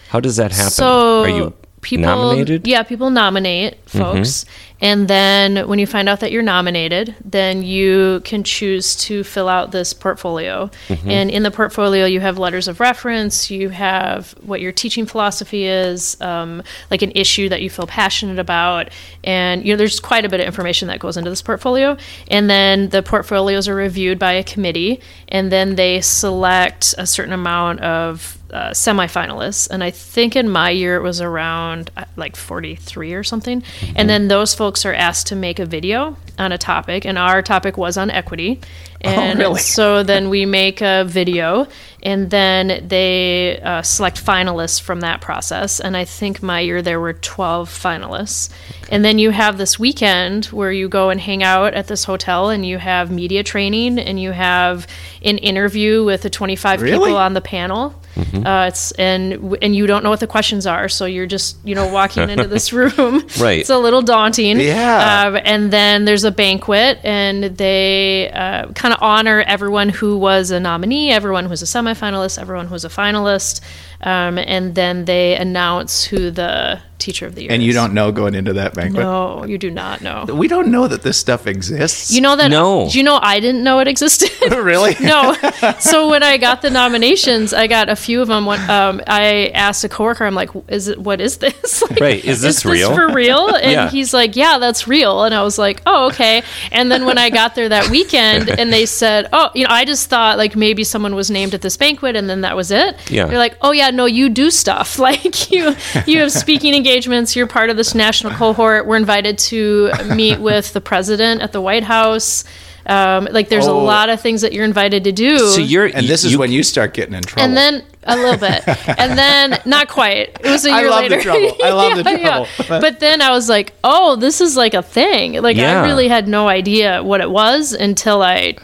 How 0.09 0.19
does 0.19 0.37
that 0.41 0.51
happen? 0.51 0.71
So 0.71 1.23
Are 1.23 1.29
you 1.29 1.53
people 1.81 2.05
nominated? 2.05 2.61
Mm-hmm. 2.63 2.69
Yeah, 2.75 2.83
people 2.83 3.09
nominate 3.09 3.77
folks, 3.97 4.45
and 4.81 5.07
then 5.07 5.67
when 5.67 5.79
you 5.79 5.85
find 5.85 6.07
out 6.07 6.21
that 6.21 6.31
you're 6.31 6.41
nominated, 6.41 7.15
then 7.23 7.63
you 7.63 8.21
can 8.23 8.43
choose 8.43 8.95
to 8.97 9.23
fill 9.23 9.49
out 9.49 9.71
this 9.71 9.93
portfolio. 9.93 10.69
Mm-hmm. 10.87 11.09
And 11.09 11.29
in 11.29 11.43
the 11.43 11.51
portfolio, 11.51 12.05
you 12.05 12.21
have 12.21 12.37
letters 12.37 12.67
of 12.67 12.79
reference. 12.79 13.51
You 13.51 13.69
have 13.69 14.31
what 14.41 14.61
your 14.61 14.71
teaching 14.71 15.05
philosophy 15.05 15.65
is, 15.65 16.19
um, 16.21 16.63
like 16.89 17.01
an 17.01 17.11
issue 17.13 17.49
that 17.49 17.61
you 17.61 17.69
feel 17.69 17.87
passionate 17.87 18.39
about, 18.39 18.89
and 19.23 19.65
you 19.65 19.73
know 19.73 19.77
there's 19.77 19.99
quite 19.99 20.25
a 20.25 20.29
bit 20.29 20.39
of 20.39 20.45
information 20.45 20.87
that 20.87 20.99
goes 20.99 21.17
into 21.17 21.29
this 21.29 21.41
portfolio. 21.41 21.97
And 22.29 22.49
then 22.49 22.89
the 22.89 23.03
portfolios 23.03 23.67
are 23.67 23.75
reviewed 23.75 24.17
by 24.17 24.33
a 24.33 24.43
committee, 24.43 25.01
and 25.27 25.51
then 25.51 25.75
they 25.75 26.01
select 26.01 26.95
a 26.97 27.05
certain 27.05 27.33
amount 27.33 27.81
of 27.81 28.38
uh, 28.51 28.71
semifinalists, 28.71 29.69
and 29.69 29.83
I 29.83 29.91
think 29.91 30.35
in 30.35 30.49
my 30.49 30.69
year 30.69 30.95
it 30.95 31.01
was 31.01 31.21
around 31.21 31.91
uh, 31.97 32.05
like 32.15 32.35
43 32.35 33.13
or 33.13 33.23
something. 33.23 33.63
And 33.95 34.09
then 34.09 34.27
those 34.27 34.55
folks 34.55 34.85
are 34.85 34.93
asked 34.93 35.27
to 35.27 35.35
make 35.35 35.59
a 35.59 35.65
video 35.65 36.17
on 36.39 36.51
a 36.51 36.57
topic, 36.57 37.05
and 37.05 37.17
our 37.17 37.41
topic 37.41 37.77
was 37.77 37.97
on 37.97 38.09
equity. 38.09 38.59
And 39.01 39.39
really? 39.39 39.61
so 39.61 40.03
then 40.03 40.29
we 40.29 40.45
make 40.45 40.81
a 40.81 41.05
video, 41.05 41.67
and 42.03 42.29
then 42.29 42.85
they 42.87 43.59
uh, 43.61 43.81
select 43.81 44.23
finalists 44.23 44.81
from 44.81 44.99
that 45.01 45.21
process. 45.21 45.79
And 45.79 45.95
I 45.95 46.03
think 46.03 46.43
my 46.43 46.59
year 46.59 46.81
there 46.81 46.99
were 46.99 47.13
12 47.13 47.69
finalists. 47.69 48.49
And 48.89 49.05
then 49.05 49.17
you 49.17 49.29
have 49.29 49.57
this 49.57 49.79
weekend 49.79 50.47
where 50.47 50.71
you 50.71 50.89
go 50.89 51.11
and 51.11 51.19
hang 51.21 51.43
out 51.43 51.73
at 51.75 51.87
this 51.87 52.03
hotel, 52.03 52.49
and 52.49 52.65
you 52.65 52.77
have 52.77 53.09
media 53.09 53.43
training, 53.43 53.99
and 53.99 54.19
you 54.19 54.31
have 54.31 54.85
an 55.23 55.37
interview 55.37 56.03
with 56.03 56.21
the 56.23 56.29
25 56.29 56.81
Really? 56.81 56.97
people 56.97 57.17
on 57.17 57.33
the 57.33 57.41
panel. 57.41 57.95
Uh, 58.33 58.65
it's 58.67 58.91
and 58.93 59.57
and 59.61 59.75
you 59.75 59.87
don't 59.87 60.03
know 60.03 60.09
what 60.09 60.19
the 60.19 60.27
questions 60.27 60.67
are, 60.67 60.89
so 60.89 61.05
you're 61.05 61.25
just 61.25 61.57
you 61.63 61.73
know 61.73 61.87
walking 61.87 62.29
into 62.29 62.47
this 62.47 62.73
room. 62.79 63.25
Right. 63.39 63.59
It's 63.59 63.69
a 63.69 63.77
little 63.77 64.01
daunting. 64.01 64.59
Yeah. 64.59 65.25
Um, 65.27 65.39
and 65.43 65.71
then 65.71 66.05
there's 66.05 66.25
a 66.25 66.28
banquet, 66.31 66.99
and 67.03 67.43
they 67.43 68.29
uh, 68.31 68.71
kind 68.73 68.93
of 68.93 69.01
honor 69.01 69.41
everyone 69.41 69.89
who 69.89 70.17
was 70.17 70.51
a 70.51 70.59
nominee, 70.59 71.11
everyone 71.11 71.45
who 71.45 71.49
was 71.49 71.61
a 71.61 71.65
semifinalist, 71.65 72.39
everyone 72.39 72.67
who 72.67 72.73
was 72.73 72.85
a 72.85 72.89
finalist, 72.89 73.61
um, 74.01 74.37
and 74.37 74.75
then 74.75 75.05
they 75.05 75.35
announce 75.35 76.05
who 76.05 76.31
the 76.31 76.79
teacher 76.99 77.25
of 77.25 77.33
the 77.33 77.43
year 77.43 77.51
And 77.51 77.63
you 77.63 77.71
don't 77.71 77.93
know 77.93 78.11
going 78.11 78.35
into 78.35 78.53
that 78.53 78.73
banquet? 78.73 79.03
No, 79.03 79.45
you 79.45 79.57
do 79.57 79.71
not 79.71 80.01
know. 80.01 80.25
We 80.25 80.47
don't 80.49 80.67
know 80.69 80.87
that 80.87 81.01
this 81.01 81.17
stuff 81.17 81.47
exists. 81.47 82.11
You 82.11 82.19
know 82.19 82.35
that? 82.35 82.49
No. 82.51 82.89
Do 82.91 82.97
you 82.97 83.03
know 83.05 83.19
I 83.21 83.39
didn't 83.39 83.63
know 83.63 83.79
it 83.79 83.87
existed? 83.87 84.29
really? 84.51 84.95
no. 84.99 85.35
So 85.79 86.09
when 86.09 86.23
I 86.23 86.37
got 86.37 86.61
the 86.61 86.69
nominations, 86.69 87.53
I 87.53 87.67
got 87.67 87.89
a 87.89 87.95
few 87.95 88.21
of 88.21 88.27
them. 88.27 88.45
When, 88.45 88.59
um, 88.69 89.01
I 89.07 89.47
asked 89.53 89.83
a 89.83 89.89
coworker, 89.89 90.25
I'm 90.25 90.35
like, 90.35 90.49
"Is 90.67 90.87
it? 90.89 90.99
What 90.99 91.21
is 91.21 91.37
this? 91.37 91.81
Like, 91.89 91.99
Right, 91.99 92.25
is 92.25 92.41
this 92.41 92.65
real?" 92.65 92.93
for 92.93 93.07
real?" 93.13 93.47
And 93.55 93.71
Yeah. 93.71 93.89
he's 93.89 94.13
like, 94.13 94.35
"Yeah, 94.35 94.57
that's 94.57 94.87
real." 94.87 95.23
And 95.23 95.33
I 95.33 95.41
was 95.43 95.57
like, 95.57 95.81
"Oh, 95.85 96.07
okay." 96.07 96.43
And 96.71 96.91
then 96.91 97.05
when 97.05 97.17
I 97.17 97.29
got 97.29 97.55
there 97.55 97.69
that 97.69 97.89
weekend, 97.89 98.49
and 98.49 98.73
they 98.73 98.85
said, 98.85 99.29
"Oh, 99.31 99.49
you 99.53 99.65
know," 99.65 99.73
I 99.73 99.85
just 99.85 100.09
thought 100.09 100.37
like 100.37 100.55
maybe 100.55 100.83
someone 100.83 101.15
was 101.15 101.31
named 101.31 101.53
at 101.53 101.61
this 101.61 101.77
banquet, 101.77 102.15
and 102.15 102.29
then 102.29 102.41
that 102.41 102.55
was 102.57 102.71
it. 102.71 102.97
Yeah. 103.09 103.25
They're 103.25 103.37
like, 103.37 103.55
"Oh 103.61 103.71
yeah, 103.71 103.88
no, 103.91 104.05
you 104.05 104.29
do 104.29 104.49
stuff. 104.51 104.97
Like 105.09 105.51
you, 105.51 105.75
you 106.05 106.19
have 106.19 106.31
speaking 106.31 106.73
engagements. 106.75 107.35
You're 107.35 107.47
part 107.47 107.69
of 107.69 107.77
this 107.77 107.95
national 107.95 108.33
cohort. 108.33 108.85
We're 108.85 108.97
invited 108.97 109.37
to 109.49 109.91
meet 110.15 110.39
with 110.39 110.73
the 110.73 110.81
president 110.81 111.41
at 111.41 111.51
the 111.51 111.61
White 111.61 111.83
House." 111.83 112.43
Um, 112.85 113.27
like 113.31 113.49
there's 113.49 113.67
a 113.67 113.71
Oh. 113.71 113.83
lot 113.83 114.09
of 114.09 114.19
things 114.19 114.41
that 114.41 114.51
you're 114.51 114.65
invited 114.65 115.03
to 115.03 115.11
do. 115.11 115.37
So 115.37 115.61
you're 115.61 115.85
And 115.85 116.07
this 116.07 116.23
is 116.23 116.31
you- 116.31 116.39
when 116.39 116.51
you 116.51 116.63
start 116.63 116.95
getting 116.95 117.13
in 117.13 117.21
trouble. 117.21 117.43
and 117.47 117.55
then 117.55 117.83
a 118.03 118.15
little 118.15 118.37
bit, 118.39 118.63
and 118.97 119.15
then 119.17 119.59
not 119.65 119.89
quite. 119.89 120.29
It 120.39 120.45
was 120.49 120.65
a 120.65 120.69
year 120.79 120.89
love 120.89 121.03
the 121.03 121.09
later. 121.17 121.21
trouble. 121.21 121.57
I 121.63 121.69
love 121.81 121.97
the 121.97 122.03
trouble. 122.03 122.47
But 122.81 122.99
then 122.99 123.21
I 123.21 123.29
was 123.29 123.47
like, 123.47 123.73
oh, 123.83 124.15
this 124.15 124.41
is 124.41 124.57
like 124.57 124.73
a 124.73 124.81
thing. 124.81 125.33
Like 125.33 125.55
Yeah. 125.57 125.83
I 125.83 125.85
really 125.87 126.07
had 126.07 126.27
no 126.27 126.47
idea 126.47 127.03
what 127.03 127.21
it 127.21 127.29
was 127.29 127.73
until 127.73 128.23
I 128.23 128.55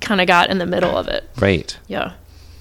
kind 0.00 0.22
of 0.22 0.26
got 0.26 0.48
in 0.48 0.56
the 0.58 0.66
middle 0.66 0.96
of 0.96 1.08
it. 1.08 1.28
right. 1.38 1.76
Yeah. 1.86 2.12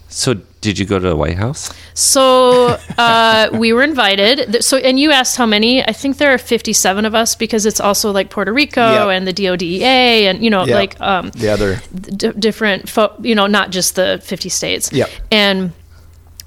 So 0.09 0.35
did 0.65 0.77
you 0.79 0.85
go 0.85 0.97
to 0.99 1.07
the 1.09 1.15
White 1.15 1.37
House? 1.37 1.71
So 1.93 2.77
uh, 2.97 3.49
we 3.53 3.71
were 3.73 3.83
invited. 3.83 4.63
So 4.63 4.77
and 4.77 4.99
you 4.99 5.11
asked 5.11 5.37
how 5.37 5.45
many? 5.45 5.81
I 5.83 5.93
think 5.93 6.17
there 6.17 6.33
are 6.33 6.37
57 6.37 7.05
of 7.05 7.15
us 7.15 7.35
because 7.35 7.65
it's 7.65 7.79
also 7.79 8.11
like 8.11 8.29
Puerto 8.29 8.51
Rico 8.51 8.81
Yep. 8.81 9.07
and 9.15 9.27
the 9.27 9.33
DODEA 9.33 9.81
and 10.29 10.43
you 10.43 10.49
know 10.49 10.65
Yeah. 10.65 10.75
like 10.75 10.99
um, 10.99 11.29
the 11.31 11.49
other 11.49 11.79
d- 11.93 12.33
different, 12.37 12.89
fo- 12.89 13.13
you 13.21 13.35
know, 13.35 13.47
not 13.47 13.69
just 13.71 13.95
the 13.95 14.19
50 14.23 14.49
states. 14.49 14.91
Yep. 14.91 15.09
And 15.31 15.71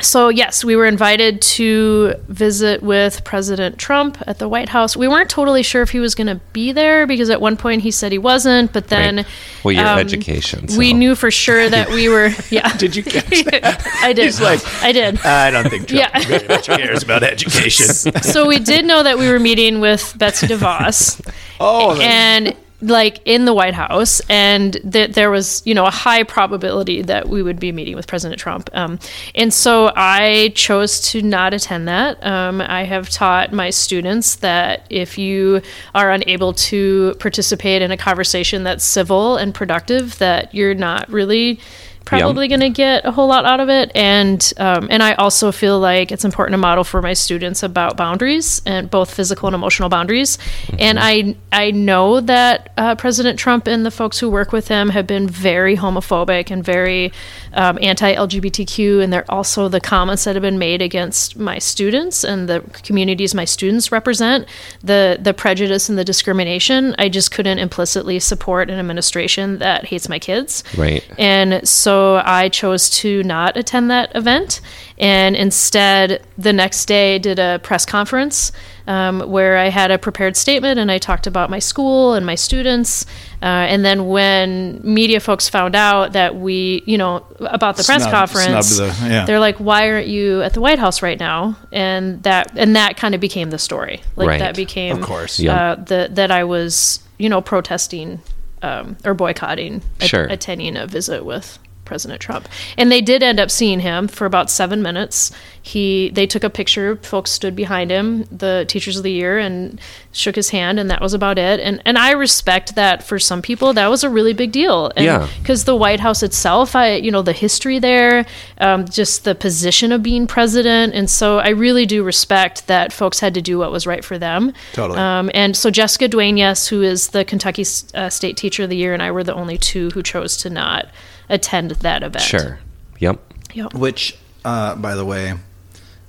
so, 0.00 0.28
yes, 0.28 0.64
we 0.64 0.76
were 0.76 0.86
invited 0.86 1.42
to 1.42 2.14
visit 2.28 2.82
with 2.84 3.24
President 3.24 3.78
Trump 3.78 4.16
at 4.28 4.38
the 4.38 4.48
White 4.48 4.68
House. 4.68 4.96
We 4.96 5.08
weren't 5.08 5.28
totally 5.28 5.64
sure 5.64 5.82
if 5.82 5.90
he 5.90 5.98
was 5.98 6.14
going 6.14 6.28
to 6.28 6.36
be 6.52 6.70
there 6.70 7.06
because 7.06 7.30
at 7.30 7.40
one 7.40 7.56
point 7.56 7.82
he 7.82 7.90
said 7.90 8.12
he 8.12 8.18
wasn't, 8.18 8.72
but 8.72 8.88
then 8.88 9.16
Right. 9.16 9.26
Well, 9.64 9.72
your 9.74 9.86
um, 9.86 9.98
education. 9.98 10.66
we 10.78 10.92
knew 10.92 11.14
for 11.16 11.30
sure 11.32 11.68
that 11.68 11.88
we 11.90 12.08
were. 12.08 12.30
Yeah, 12.50 12.74
Did 12.76 12.94
you 12.96 13.02
catch 13.02 13.44
that? 13.44 13.86
I 14.02 14.12
did. 14.12 14.24
He's 14.26 14.40
like, 14.40 14.60
I 14.82 14.92
did. 14.92 15.18
I 15.24 15.50
don't 15.50 15.68
think 15.68 15.88
Trump 15.88 16.00
Yeah. 16.14 16.20
very 16.26 16.46
much 16.48 16.66
cares 16.66 17.02
about 17.02 17.22
education. 17.24 17.86
so 18.22 18.46
we 18.46 18.58
did 18.60 18.84
know 18.84 19.02
that 19.02 19.18
we 19.18 19.28
were 19.28 19.38
meeting 19.40 19.80
with 19.80 20.14
Betsy 20.16 20.46
DeVos. 20.46 21.20
oh, 21.60 21.94
that's- 21.94 22.46
and 22.46 22.56
like 22.80 23.20
in 23.24 23.44
the 23.44 23.54
White 23.54 23.74
House, 23.74 24.20
and 24.28 24.74
that 24.84 25.14
there 25.14 25.30
was 25.30 25.62
you 25.64 25.74
know 25.74 25.86
a 25.86 25.90
high 25.90 26.22
probability 26.22 27.02
that 27.02 27.28
we 27.28 27.42
would 27.42 27.58
be 27.58 27.72
meeting 27.72 27.96
with 27.96 28.06
President 28.06 28.40
Trump. 28.40 28.70
Um, 28.72 28.98
and 29.34 29.52
so 29.52 29.92
I 29.96 30.52
chose 30.54 31.00
to 31.10 31.22
not 31.22 31.54
attend 31.54 31.88
that. 31.88 32.24
Um, 32.24 32.60
I 32.60 32.84
have 32.84 33.10
taught 33.10 33.52
my 33.52 33.70
students 33.70 34.36
that 34.36 34.86
if 34.90 35.18
you 35.18 35.62
are 35.94 36.10
unable 36.10 36.52
to 36.52 37.14
participate 37.18 37.82
in 37.82 37.90
a 37.90 37.96
conversation 37.96 38.62
that's 38.62 38.84
civil 38.84 39.36
and 39.36 39.54
productive, 39.54 40.18
that 40.18 40.54
you're 40.54 40.74
not 40.74 41.08
really 41.08 41.60
probably 42.08 42.48
going 42.48 42.60
to 42.60 42.70
get 42.70 43.04
a 43.04 43.10
whole 43.10 43.28
lot 43.28 43.44
out 43.44 43.60
of 43.60 43.68
it. 43.68 43.92
And 43.94 44.52
um, 44.56 44.88
and 44.90 45.02
I 45.02 45.12
also 45.14 45.52
feel 45.52 45.78
like 45.78 46.10
it's 46.10 46.24
important 46.24 46.54
to 46.54 46.58
model 46.58 46.84
for 46.84 47.02
my 47.02 47.12
students 47.12 47.62
about 47.62 47.96
boundaries 47.96 48.62
and 48.64 48.90
both 48.90 49.12
physical 49.12 49.46
and 49.48 49.54
emotional 49.54 49.88
boundaries. 49.88 50.38
And 50.78 50.98
I 50.98 51.36
I 51.52 51.70
know 51.70 52.20
that 52.20 52.72
uh, 52.76 52.94
President 52.94 53.38
Trump 53.38 53.66
and 53.66 53.84
the 53.84 53.90
folks 53.90 54.18
who 54.18 54.30
work 54.30 54.52
with 54.52 54.68
him 54.68 54.88
have 54.88 55.06
been 55.06 55.28
very 55.28 55.76
homophobic 55.76 56.50
and 56.50 56.64
very 56.64 57.12
um, 57.52 57.78
anti-LGBTQ 57.82 59.02
and 59.02 59.12
they're 59.12 59.30
also 59.30 59.68
the 59.68 59.80
comments 59.80 60.24
that 60.24 60.34
have 60.34 60.42
been 60.42 60.58
made 60.58 60.80
against 60.80 61.36
my 61.36 61.58
students 61.58 62.24
and 62.24 62.48
the 62.48 62.60
communities 62.82 63.34
my 63.34 63.44
students 63.44 63.92
represent 63.92 64.46
the 64.82 65.18
the 65.20 65.34
prejudice 65.34 65.88
and 65.88 65.98
the 65.98 66.04
discrimination 66.04 66.94
I 66.98 67.08
just 67.08 67.30
couldn't 67.32 67.58
implicitly 67.58 68.18
support 68.18 68.70
an 68.70 68.78
administration 68.78 69.58
that 69.58 69.84
hates 69.86 70.08
my 70.08 70.18
kids. 70.18 70.64
Right. 70.76 71.04
and 71.18 71.68
so 71.68 71.97
I 72.24 72.48
chose 72.48 72.90
to 73.02 73.22
not 73.22 73.56
attend 73.56 73.90
that 73.90 74.14
event 74.14 74.60
and 74.98 75.36
instead 75.36 76.22
the 76.36 76.52
next 76.52 76.86
day 76.86 77.18
did 77.18 77.38
a 77.38 77.60
press 77.62 77.84
conference 77.86 78.50
um, 78.86 79.20
where 79.30 79.58
I 79.58 79.68
had 79.68 79.90
a 79.90 79.98
prepared 79.98 80.36
statement 80.36 80.78
and 80.80 80.90
I 80.90 80.98
talked 80.98 81.26
about 81.26 81.50
my 81.50 81.58
school 81.58 82.14
and 82.14 82.24
my 82.24 82.34
students. 82.34 83.04
Uh, 83.42 83.46
and 83.72 83.84
then 83.84 84.08
when 84.08 84.80
media 84.82 85.20
folks 85.20 85.48
found 85.48 85.76
out 85.76 86.12
that 86.14 86.34
we, 86.36 86.82
you 86.86 86.96
know, 86.98 87.24
about 87.40 87.76
the 87.76 87.84
press 87.84 88.02
Snub- 88.02 88.10
conference, 88.12 88.66
snub 88.76 88.90
the- 88.94 89.08
yeah. 89.08 89.24
they're 89.26 89.38
like, 89.40 89.58
"Why 89.58 89.90
aren't 89.90 90.08
you 90.08 90.42
at 90.42 90.54
the 90.54 90.60
White 90.60 90.78
House 90.78 91.02
right 91.02 91.20
now?" 91.20 91.56
And 91.70 92.22
that 92.22 92.50
and 92.56 92.74
that 92.76 92.96
kind 92.96 93.14
of 93.14 93.20
became 93.20 93.50
the 93.50 93.58
story. 93.58 94.00
Like 94.16 94.28
Right. 94.28 94.40
that 94.40 94.56
became, 94.56 94.96
Of 94.96 95.02
course. 95.02 95.38
Yeah. 95.38 95.54
uh, 95.72 95.74
the, 95.76 96.08
that 96.12 96.30
I 96.30 96.42
was, 96.44 97.00
you 97.18 97.28
know, 97.28 97.40
protesting 97.42 98.20
um, 98.62 98.96
or 99.04 99.14
boycotting 99.14 99.82
at- 100.00 100.08
Sure. 100.08 100.24
attending 100.24 100.76
a 100.76 100.86
visit 100.86 101.24
with 101.24 101.58
President 101.88 102.20
Trump. 102.20 102.48
And 102.76 102.92
they 102.92 103.00
did 103.00 103.22
end 103.22 103.40
up 103.40 103.50
seeing 103.50 103.80
him 103.80 104.06
for 104.06 104.26
about 104.26 104.50
seven 104.50 104.82
minutes. 104.82 105.32
He 105.62 106.10
they 106.10 106.26
took 106.26 106.44
a 106.44 106.50
picture, 106.50 106.96
folks 106.96 107.30
stood 107.30 107.54
behind 107.56 107.90
him, 107.90 108.24
the 108.30 108.64
teachers 108.68 108.96
of 108.96 109.02
the 109.02 109.10
year, 109.10 109.38
and 109.38 109.80
shook 110.12 110.36
his 110.36 110.50
hand, 110.50 110.78
and 110.80 110.90
that 110.90 111.00
was 111.00 111.12
about 111.12 111.36
it. 111.38 111.60
And 111.60 111.82
and 111.84 111.98
I 111.98 112.12
respect 112.12 112.74
that 112.76 113.02
for 113.02 113.18
some 113.18 113.42
people, 113.42 113.72
that 113.74 113.88
was 113.88 114.04
a 114.04 114.08
really 114.08 114.32
big 114.32 114.52
deal. 114.52 114.90
And 114.96 115.04
Yeah. 115.04 115.28
because 115.40 115.64
the 115.64 115.76
White 115.76 116.00
House 116.00 116.22
itself, 116.22 116.76
I 116.76 116.94
you 116.94 117.10
know 117.10 117.22
the 117.22 117.32
history 117.32 117.78
there, 117.78 118.24
um, 118.58 118.86
just 118.86 119.24
the 119.24 119.34
position 119.34 119.92
of 119.92 120.02
being 120.02 120.26
president, 120.26 120.94
and 120.94 121.10
so 121.10 121.38
I 121.38 121.50
really 121.50 121.84
do 121.86 122.02
respect 122.02 122.66
that 122.68 122.92
folks 122.92 123.20
had 123.20 123.34
to 123.34 123.42
do 123.42 123.58
what 123.58 123.72
was 123.72 123.86
right 123.86 124.04
for 124.04 124.18
them. 124.18 124.52
Totally. 124.72 124.98
Um, 124.98 125.30
and 125.34 125.56
so 125.56 125.70
Jessica 125.70 126.08
Dueñas, 126.08 126.38
yes, 126.38 126.68
who 126.68 126.82
is 126.82 127.08
the 127.08 127.24
Kentucky 127.24 127.64
uh, 127.94 128.08
State 128.08 128.36
Teacher 128.36 128.62
of 128.64 128.70
the 128.70 128.76
Year, 128.76 128.94
and 128.94 129.02
I 129.02 129.10
were 129.10 129.24
the 129.24 129.34
only 129.34 129.58
two 129.58 129.90
who 129.90 130.02
chose 130.02 130.36
to 130.38 130.50
not 130.50 130.88
attend 131.28 131.70
that 131.72 132.02
event. 132.02 132.24
Sure. 132.24 132.58
Yep. 132.98 133.20
Yep. 133.54 133.74
which, 133.74 134.16
uh, 134.44 134.74
by 134.76 134.94
the 134.94 135.04
way, 135.04 135.34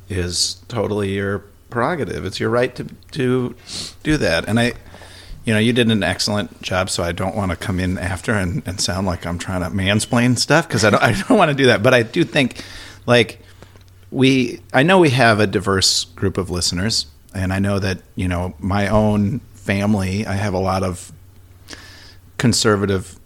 is 0.10 0.58
totally 0.68 1.14
your 1.14 1.40
prerogative. 1.70 2.26
It's 2.26 2.40
your 2.40 2.50
right 2.50 2.76
to 2.76 2.86
to 3.12 3.56
do 4.04 4.18
that. 4.18 4.48
And 4.48 4.60
I, 4.60 4.74
you 5.46 5.54
know, 5.54 5.60
you 5.60 5.74
did 5.74 5.90
an 5.90 6.04
excellent 6.04 6.62
job. 6.62 6.90
So 6.90 7.04
I 7.04 7.12
don't 7.12 7.36
want 7.36 7.52
to 7.52 7.58
come 7.58 7.80
in 7.80 7.98
after 7.98 8.34
and, 8.34 8.62
and 8.68 8.82
sound 8.82 9.08
like 9.08 9.26
I'm 9.26 9.40
trying 9.40 9.62
to 9.62 9.70
mansplain 9.70 10.38
stuff 10.38 10.68
because 10.68 10.84
I 10.84 10.90
don't. 10.90 11.04
I 11.04 11.14
don't 11.14 11.38
want 11.38 11.50
to 11.50 11.56
do 11.56 11.68
that. 11.68 11.84
But 11.84 11.94
I 11.94 12.04
do 12.04 12.24
think, 12.24 12.64
like, 13.06 13.40
we. 14.12 14.62
I 14.74 14.84
know 14.84 15.00
we 15.00 15.12
have 15.12 15.40
a 15.40 15.48
diverse 15.48 16.06
group 16.06 16.38
of 16.38 16.50
listeners, 16.50 17.06
and 17.34 17.54
I 17.54 17.60
know 17.60 17.80
that 17.80 18.00
you 18.16 18.28
know 18.28 18.56
my 18.60 18.88
own 18.88 19.40
family. 19.54 20.26
I 20.26 20.34
have 20.34 20.54
a 20.54 20.60
lot 20.60 20.84
of 20.84 21.12
conservative 22.38 23.19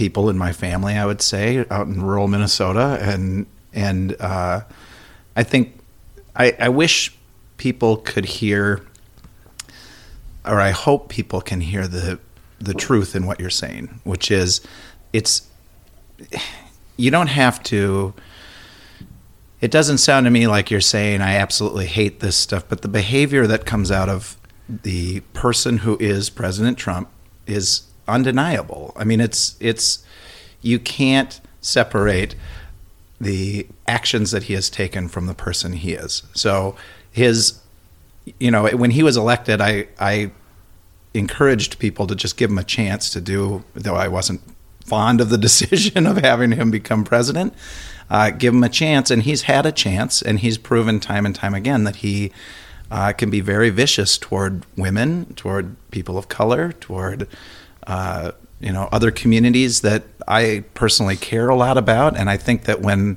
people 0.00 0.30
in 0.30 0.38
my 0.38 0.50
family, 0.50 0.94
I 0.94 1.04
would 1.04 1.20
say, 1.20 1.66
out 1.68 1.86
in 1.86 2.00
rural 2.00 2.26
Minnesota, 2.26 2.96
and 3.02 3.44
and 3.74 4.16
uh, 4.18 4.62
I 5.36 5.42
think 5.42 5.78
I, 6.34 6.56
I 6.58 6.70
wish 6.70 7.14
people 7.58 7.98
could 7.98 8.24
hear, 8.24 8.80
or 10.46 10.58
I 10.58 10.70
hope 10.70 11.10
people 11.10 11.42
can 11.42 11.60
hear 11.60 11.86
the 11.86 12.18
the 12.60 12.72
truth 12.72 13.14
in 13.14 13.26
what 13.26 13.40
you're 13.40 13.50
saying, 13.50 14.00
which 14.04 14.30
is, 14.30 14.62
it's 15.12 15.46
you 16.96 17.10
don't 17.10 17.26
have 17.26 17.62
to. 17.64 18.14
It 19.60 19.70
doesn't 19.70 19.98
sound 19.98 20.24
to 20.24 20.30
me 20.30 20.46
like 20.46 20.70
you're 20.70 20.80
saying 20.80 21.20
I 21.20 21.34
absolutely 21.34 21.84
hate 21.84 22.20
this 22.20 22.38
stuff, 22.38 22.64
but 22.70 22.80
the 22.80 22.88
behavior 22.88 23.46
that 23.46 23.66
comes 23.66 23.90
out 23.90 24.08
of 24.08 24.38
the 24.66 25.20
person 25.34 25.76
who 25.78 25.98
is 26.00 26.30
President 26.30 26.78
Trump 26.78 27.10
is 27.46 27.89
undeniable. 28.10 28.92
I 28.96 29.04
mean, 29.04 29.20
it's 29.20 29.56
it's 29.60 30.04
you 30.62 30.78
can't 30.78 31.40
separate 31.60 32.34
the 33.20 33.66
actions 33.86 34.30
that 34.30 34.44
he 34.44 34.54
has 34.54 34.70
taken 34.70 35.08
from 35.08 35.26
the 35.26 35.34
person 35.34 35.74
he 35.74 35.92
is. 35.92 36.22
So 36.32 36.74
his, 37.10 37.60
you 38.38 38.50
know, 38.50 38.66
when 38.68 38.92
he 38.92 39.02
was 39.02 39.16
elected, 39.16 39.60
I 39.60 39.88
I 39.98 40.30
encouraged 41.12 41.78
people 41.78 42.06
to 42.06 42.14
just 42.14 42.36
give 42.36 42.50
him 42.50 42.58
a 42.58 42.64
chance 42.64 43.10
to 43.10 43.20
do, 43.20 43.64
though 43.74 43.96
I 43.96 44.08
wasn't 44.08 44.40
fond 44.84 45.20
of 45.20 45.28
the 45.28 45.38
decision 45.48 46.06
of 46.06 46.18
having 46.18 46.52
him 46.52 46.70
become 46.70 47.04
president. 47.04 47.54
Uh, 48.08 48.30
give 48.30 48.52
him 48.52 48.64
a 48.64 48.68
chance, 48.68 49.10
and 49.10 49.22
he's 49.22 49.42
had 49.42 49.64
a 49.64 49.70
chance, 49.70 50.20
and 50.20 50.40
he's 50.40 50.58
proven 50.58 50.98
time 50.98 51.24
and 51.24 51.34
time 51.34 51.54
again 51.54 51.84
that 51.84 51.96
he 51.96 52.32
uh, 52.90 53.12
can 53.12 53.30
be 53.30 53.40
very 53.40 53.70
vicious 53.70 54.18
toward 54.18 54.64
women, 54.76 55.32
toward 55.34 55.76
people 55.92 56.18
of 56.18 56.28
color, 56.28 56.72
toward 56.72 57.28
uh, 57.86 58.32
you 58.60 58.72
know 58.72 58.88
other 58.92 59.10
communities 59.10 59.80
that 59.82 60.04
I 60.28 60.64
personally 60.74 61.16
care 61.16 61.48
a 61.48 61.56
lot 61.56 61.76
about, 61.78 62.16
and 62.16 62.28
I 62.30 62.36
think 62.36 62.64
that 62.64 62.80
when 62.80 63.16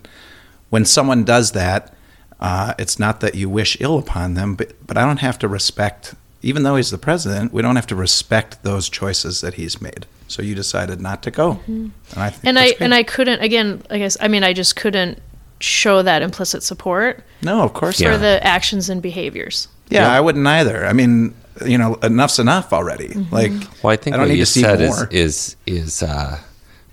when 0.69 0.85
someone 0.85 1.23
does 1.23 1.51
that, 1.51 1.93
uh, 2.39 2.73
it's 2.79 2.97
not 2.97 3.19
that 3.21 3.35
you 3.35 3.49
wish 3.49 3.77
ill 3.79 3.97
upon 3.97 4.33
them, 4.35 4.55
but 4.55 4.73
but 4.85 4.97
I 4.97 5.05
don't 5.05 5.19
have 5.19 5.37
to 5.39 5.47
respect, 5.47 6.15
even 6.41 6.63
though 6.63 6.75
he's 6.75 6.91
the 6.91 6.97
president, 6.97 7.53
we 7.53 7.61
don't 7.61 7.75
have 7.75 7.87
to 7.87 7.95
respect 7.95 8.63
those 8.63 8.89
choices 8.89 9.41
that 9.41 9.55
he's 9.55 9.81
made. 9.81 10.05
So 10.27 10.41
you 10.41 10.55
decided 10.55 10.99
not 11.01 11.21
to 11.23 11.31
go, 11.31 11.59
and 11.67 11.91
I 12.15 12.29
think 12.31 12.45
and 12.45 12.57
I 12.57 12.67
great. 12.69 12.81
and 12.81 12.93
I 12.93 13.03
couldn't 13.03 13.41
again. 13.41 13.83
I 13.89 13.97
guess 13.99 14.17
I 14.19 14.27
mean 14.27 14.43
I 14.43 14.53
just 14.53 14.75
couldn't 14.75 15.19
show 15.59 16.01
that 16.01 16.21
implicit 16.21 16.61
support 16.61 17.23
no, 17.41 17.61
of 17.61 17.71
course 17.73 18.01
Yeah. 18.01 18.07
for 18.07 18.17
not. 18.17 18.21
the 18.21 18.43
actions 18.45 18.89
and 18.89 19.01
behaviors. 19.01 19.67
Yeah, 19.89 20.11
I 20.11 20.19
wouldn't 20.19 20.45
either. 20.47 20.85
I 20.85 20.91
mean, 20.93 21.33
you 21.65 21.77
know, 21.77 21.95
enough's 22.03 22.39
enough 22.39 22.73
already. 22.73 23.09
Mm-hmm. 23.09 23.33
Like, 23.33 23.51
Well, 23.83 23.93
I 23.93 23.95
think 23.97 24.15
I 24.15 24.17
don't 24.17 24.27
what 24.27 24.29
need 24.29 24.39
you 24.39 24.45
to 24.45 24.51
see 24.51 24.61
said 24.61 24.81
is 24.81 24.95
more. 24.97 25.07
is 25.11 25.55
is 25.65 26.03
uh, 26.03 26.39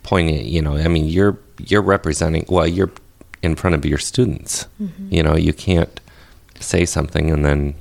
poignant. 0.03 0.45
You 0.45 0.63
know, 0.63 0.77
I 0.77 0.89
mean, 0.89 1.07
you're 1.07 1.39
you're 1.59 1.83
representing. 1.83 2.45
Well, 2.49 2.67
you're 2.67 2.91
in 3.43 3.57
front 3.57 3.75
of 3.75 3.85
your 3.85 3.99
students. 3.99 4.67
Mm-hmm. 4.81 5.15
You 5.15 5.23
know, 5.23 5.37
you 5.37 5.53
can't 5.53 6.01
say 6.61 6.85
something 6.85 7.31
and 7.31 7.45
then 7.45 7.75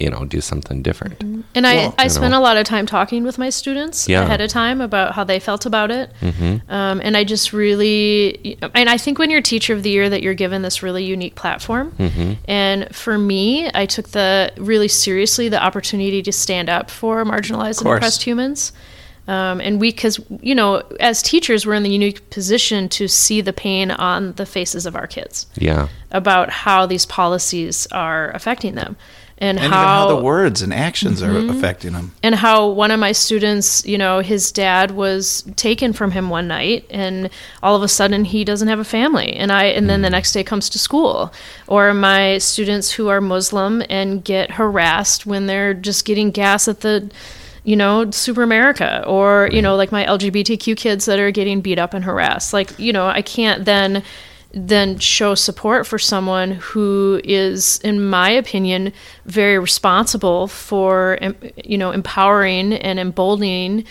you 0.00 0.10
know 0.10 0.24
do 0.24 0.40
something 0.40 0.82
different. 0.82 1.22
And 1.54 1.66
I, 1.66 1.74
Well, 1.76 1.94
I 1.98 2.04
you 2.04 2.10
spent 2.10 2.32
know. 2.32 2.38
a 2.38 2.42
lot 2.42 2.56
of 2.56 2.64
time 2.64 2.86
talking 2.86 3.24
with 3.24 3.38
my 3.38 3.50
students 3.50 4.08
Yeah. 4.08 4.22
ahead 4.22 4.40
of 4.40 4.50
time 4.50 4.80
about 4.80 5.12
how 5.14 5.22
they 5.24 5.38
felt 5.38 5.66
about 5.66 5.90
it. 5.90 6.10
Mm-hmm. 6.20 6.70
Um, 6.72 7.00
and 7.04 7.16
I 7.16 7.24
just 7.24 7.52
really, 7.52 8.58
and 8.74 8.88
I 8.88 8.96
think 8.98 9.18
when 9.18 9.30
you're 9.30 9.42
teacher 9.42 9.74
of 9.74 9.82
the 9.82 9.90
year, 9.90 10.08
that 10.08 10.22
you're 10.22 10.34
given 10.34 10.62
this 10.62 10.82
really 10.82 11.04
unique 11.04 11.34
platform. 11.34 11.92
Mm-hmm. 11.98 12.32
And 12.48 12.94
for 12.94 13.16
me, 13.18 13.70
I 13.74 13.86
took 13.86 14.08
the 14.08 14.52
really 14.56 14.88
seriously 14.88 15.48
the 15.48 15.62
opportunity 15.62 16.22
to 16.22 16.32
stand 16.32 16.68
up 16.68 16.90
for 16.90 17.24
marginalized 17.24 17.80
and 17.80 17.88
oppressed 17.88 18.22
humans. 18.22 18.72
Um, 19.28 19.60
and 19.60 19.80
we, 19.80 19.92
because, 19.92 20.18
you 20.40 20.52
know, 20.52 20.82
as 20.98 21.22
teachers, 21.22 21.64
we're 21.64 21.74
in 21.74 21.84
the 21.84 21.90
unique 21.90 22.28
position 22.30 22.88
to 22.88 23.06
see 23.06 23.40
the 23.40 23.52
pain 23.52 23.92
on 23.92 24.32
the 24.32 24.44
faces 24.44 24.84
of 24.84 24.96
our 24.96 25.06
kids 25.06 25.46
Yeah. 25.56 25.86
about 26.10 26.50
how 26.50 26.86
these 26.86 27.06
policies 27.06 27.86
are 27.92 28.32
affecting 28.32 28.74
them. 28.74 28.96
And, 29.42 29.58
and 29.58 29.72
how, 29.72 29.82
how 29.82 30.08
the 30.14 30.22
words 30.22 30.62
and 30.62 30.72
actions 30.72 31.20
Mm-hmm. 31.20 31.50
are 31.50 31.52
affecting 31.52 31.92
them. 31.92 32.12
and 32.22 32.34
how 32.34 32.68
one 32.68 32.90
of 32.90 33.00
my 33.00 33.12
students, 33.12 33.84
you 33.84 33.98
know, 33.98 34.20
his 34.20 34.52
dad 34.52 34.92
was 34.92 35.44
taken 35.56 35.92
from 35.92 36.12
him 36.12 36.30
one 36.30 36.46
night 36.48 36.86
and 36.90 37.28
all 37.62 37.74
of 37.76 37.82
a 37.82 37.88
sudden 37.88 38.24
he 38.24 38.44
doesn't 38.44 38.68
have 38.68 38.78
a 38.78 38.84
family 38.84 39.32
and 39.32 39.50
I 39.50 39.64
and 39.64 39.90
then 39.90 40.02
the 40.02 40.10
next 40.10 40.32
day 40.32 40.44
comes 40.44 40.70
to 40.70 40.78
school 40.78 41.32
or 41.66 41.92
my 41.92 42.38
students 42.38 42.92
who 42.92 43.08
are 43.08 43.20
Muslim 43.20 43.82
and 43.90 44.22
get 44.24 44.52
harassed 44.52 45.26
when 45.26 45.46
they're 45.46 45.74
just 45.74 46.04
getting 46.04 46.30
gas 46.30 46.68
at 46.68 46.80
the 46.80 47.10
you 47.64 47.76
know, 47.76 48.10
Super 48.10 48.42
America 48.42 49.04
or, 49.06 49.48
you 49.52 49.62
know, 49.62 49.76
like 49.76 49.92
my 49.92 50.04
LGBTQ 50.04 50.76
kids 50.76 51.04
that 51.04 51.20
are 51.20 51.30
getting 51.30 51.60
beat 51.60 51.78
up 51.78 51.94
and 51.94 52.04
harassed. 52.04 52.52
Like, 52.52 52.76
you 52.76 52.92
know, 52.92 53.06
I 53.06 53.22
can't 53.22 53.64
then 53.64 54.02
then 54.54 54.98
show 54.98 55.34
support 55.34 55.86
for 55.86 55.98
someone 55.98 56.52
who 56.52 57.20
is 57.24 57.78
in 57.80 58.04
my 58.08 58.28
opinion 58.30 58.92
very 59.24 59.58
responsible 59.58 60.46
for 60.48 61.18
you 61.64 61.78
know 61.78 61.90
empowering 61.90 62.72
and 62.74 62.98
emboldening 63.00 63.84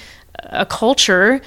a 0.43 0.65
culture 0.65 1.41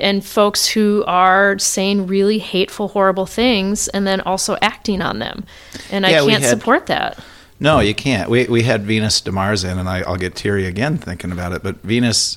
and 0.00 0.24
folks 0.24 0.66
who 0.66 1.04
are 1.06 1.58
saying 1.58 2.06
really 2.06 2.38
hateful 2.38 2.88
horrible 2.88 3.26
things 3.26 3.88
and 3.88 4.06
then 4.06 4.20
also 4.22 4.56
acting 4.62 5.00
on 5.02 5.18
them 5.18 5.44
and 5.90 6.04
Yeah, 6.04 6.22
i 6.22 6.26
can't 6.26 6.42
had- 6.42 6.58
support 6.58 6.86
that 6.86 7.18
No, 7.60 7.80
you 7.80 7.94
can't. 7.94 8.28
We 8.28 8.44
we 8.48 8.62
had 8.64 8.82
Venus 8.84 9.20
Demars 9.22 9.64
in, 9.64 9.78
and 9.78 9.88
I, 9.88 10.00
I'll 10.02 10.18
get 10.18 10.34
teary 10.34 10.66
again 10.66 10.98
thinking 10.98 11.32
about 11.32 11.52
it. 11.54 11.62
But 11.62 11.76
Venus, 11.82 12.36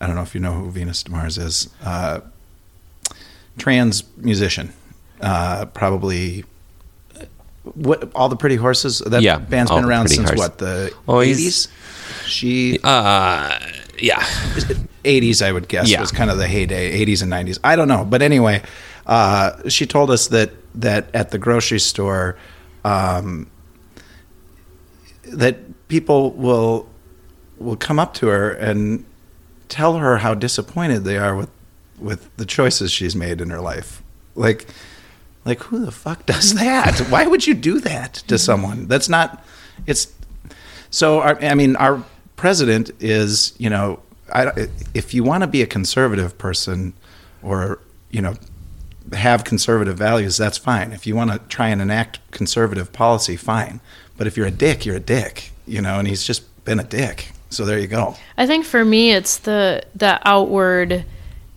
I 0.00 0.06
don't 0.08 0.16
know 0.16 0.22
if 0.26 0.34
you 0.34 0.40
know 0.40 0.54
who 0.54 0.70
Venus 0.72 1.04
Demars 1.04 1.38
is. 1.38 1.68
Uh, 1.84 2.18
trans 3.58 4.02
musician, 4.16 4.72
uh, 5.20 5.66
probably. 5.66 6.44
What 7.74 8.10
all 8.14 8.28
the 8.28 8.36
pretty 8.36 8.56
horses? 8.56 9.00
That 9.00 9.22
Yeah, 9.22 9.38
band's 9.38 9.70
been 9.70 9.84
around 9.84 10.08
since 10.08 10.28
Horses. 10.30 10.38
what 10.38 10.58
the 10.58 10.92
Oh, 11.06 11.20
eighties. 11.20 11.68
She 12.26 12.78
Uh, 12.82 13.58
yeah. 13.98 14.24
80s 15.04 15.40
i 15.42 15.50
would 15.52 15.68
guess 15.68 15.88
Yeah. 15.88 16.00
was 16.00 16.10
kind 16.12 16.30
of 16.30 16.36
the 16.38 16.46
heyday 16.46 17.04
80s 17.04 17.22
and 17.22 17.32
90s 17.32 17.58
i 17.64 17.74
don't 17.76 17.88
know 17.88 18.04
but 18.04 18.20
anyway 18.22 18.62
uh, 19.06 19.68
she 19.68 19.86
told 19.86 20.10
us 20.10 20.28
that 20.28 20.50
that 20.74 21.08
at 21.14 21.30
the 21.30 21.38
grocery 21.38 21.78
store 21.80 22.36
um, 22.84 23.46
that 25.24 25.88
people 25.88 26.32
will 26.32 26.88
will 27.58 27.76
come 27.76 27.98
up 27.98 28.14
to 28.14 28.26
her 28.28 28.50
and 28.50 29.04
tell 29.68 29.96
her 29.98 30.18
how 30.18 30.34
disappointed 30.34 31.04
they 31.04 31.16
are 31.16 31.36
with 31.36 31.50
with 31.98 32.34
the 32.36 32.44
choices 32.46 32.90
she's 32.90 33.14
made 33.16 33.40
in 33.40 33.50
her 33.50 33.60
life 33.60 34.02
like 34.34 34.66
like 35.44 35.60
who 35.64 35.84
the 35.84 35.92
fuck 35.92 36.26
does 36.26 36.54
that 36.56 36.98
why 37.10 37.26
would 37.26 37.46
you 37.46 37.54
do 37.54 37.80
that 37.80 38.14
to 38.14 38.34
mm-hmm. 38.34 38.36
someone 38.36 38.86
that's 38.86 39.08
not 39.08 39.44
it's 39.86 40.12
so 40.90 41.20
our, 41.20 41.42
I 41.42 41.54
mean, 41.54 41.76
our 41.76 42.04
president 42.36 42.90
is, 43.00 43.54
you 43.58 43.70
know, 43.70 44.00
I, 44.32 44.68
if 44.92 45.14
you 45.14 45.24
want 45.24 45.42
to 45.42 45.46
be 45.46 45.62
a 45.62 45.66
conservative 45.66 46.36
person, 46.36 46.92
or 47.42 47.80
you 48.10 48.20
know, 48.20 48.34
have 49.12 49.44
conservative 49.44 49.96
values, 49.96 50.36
that's 50.36 50.58
fine. 50.58 50.92
If 50.92 51.06
you 51.06 51.16
want 51.16 51.30
to 51.30 51.38
try 51.48 51.68
and 51.68 51.80
enact 51.80 52.18
conservative 52.32 52.92
policy, 52.92 53.36
fine. 53.36 53.80
But 54.16 54.26
if 54.26 54.36
you're 54.36 54.46
a 54.46 54.52
dick, 54.52 54.84
you're 54.84 54.96
a 54.96 55.00
dick, 55.00 55.52
you 55.66 55.80
know. 55.80 55.98
And 55.98 56.06
he's 56.06 56.24
just 56.24 56.64
been 56.64 56.78
a 56.78 56.84
dick. 56.84 57.32
So 57.48 57.64
there 57.64 57.78
you 57.78 57.88
go. 57.88 58.16
I 58.36 58.46
think 58.46 58.64
for 58.64 58.84
me, 58.84 59.12
it's 59.12 59.38
the 59.38 59.82
the 59.94 60.20
outward 60.28 61.04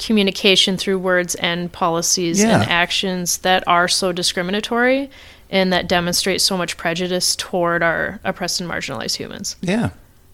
communication 0.06 0.78
through 0.78 1.00
words 1.00 1.36
and 1.36 1.72
policies 1.72 2.42
Yeah. 2.42 2.62
and 2.62 2.70
actions 2.70 3.38
that 3.39 3.63
are 3.68 3.88
so 3.88 4.12
discriminatory 4.12 5.10
and 5.50 5.72
that 5.72 5.88
demonstrate 5.88 6.42
so 6.42 6.58
much 6.58 6.78
prejudice 6.78 7.36
toward 7.36 7.84
our 7.84 8.20
oppressed 8.24 8.60
and 8.60 8.70
marginalized 8.70 9.16
humans. 9.16 9.56
Yeah. 9.62 9.89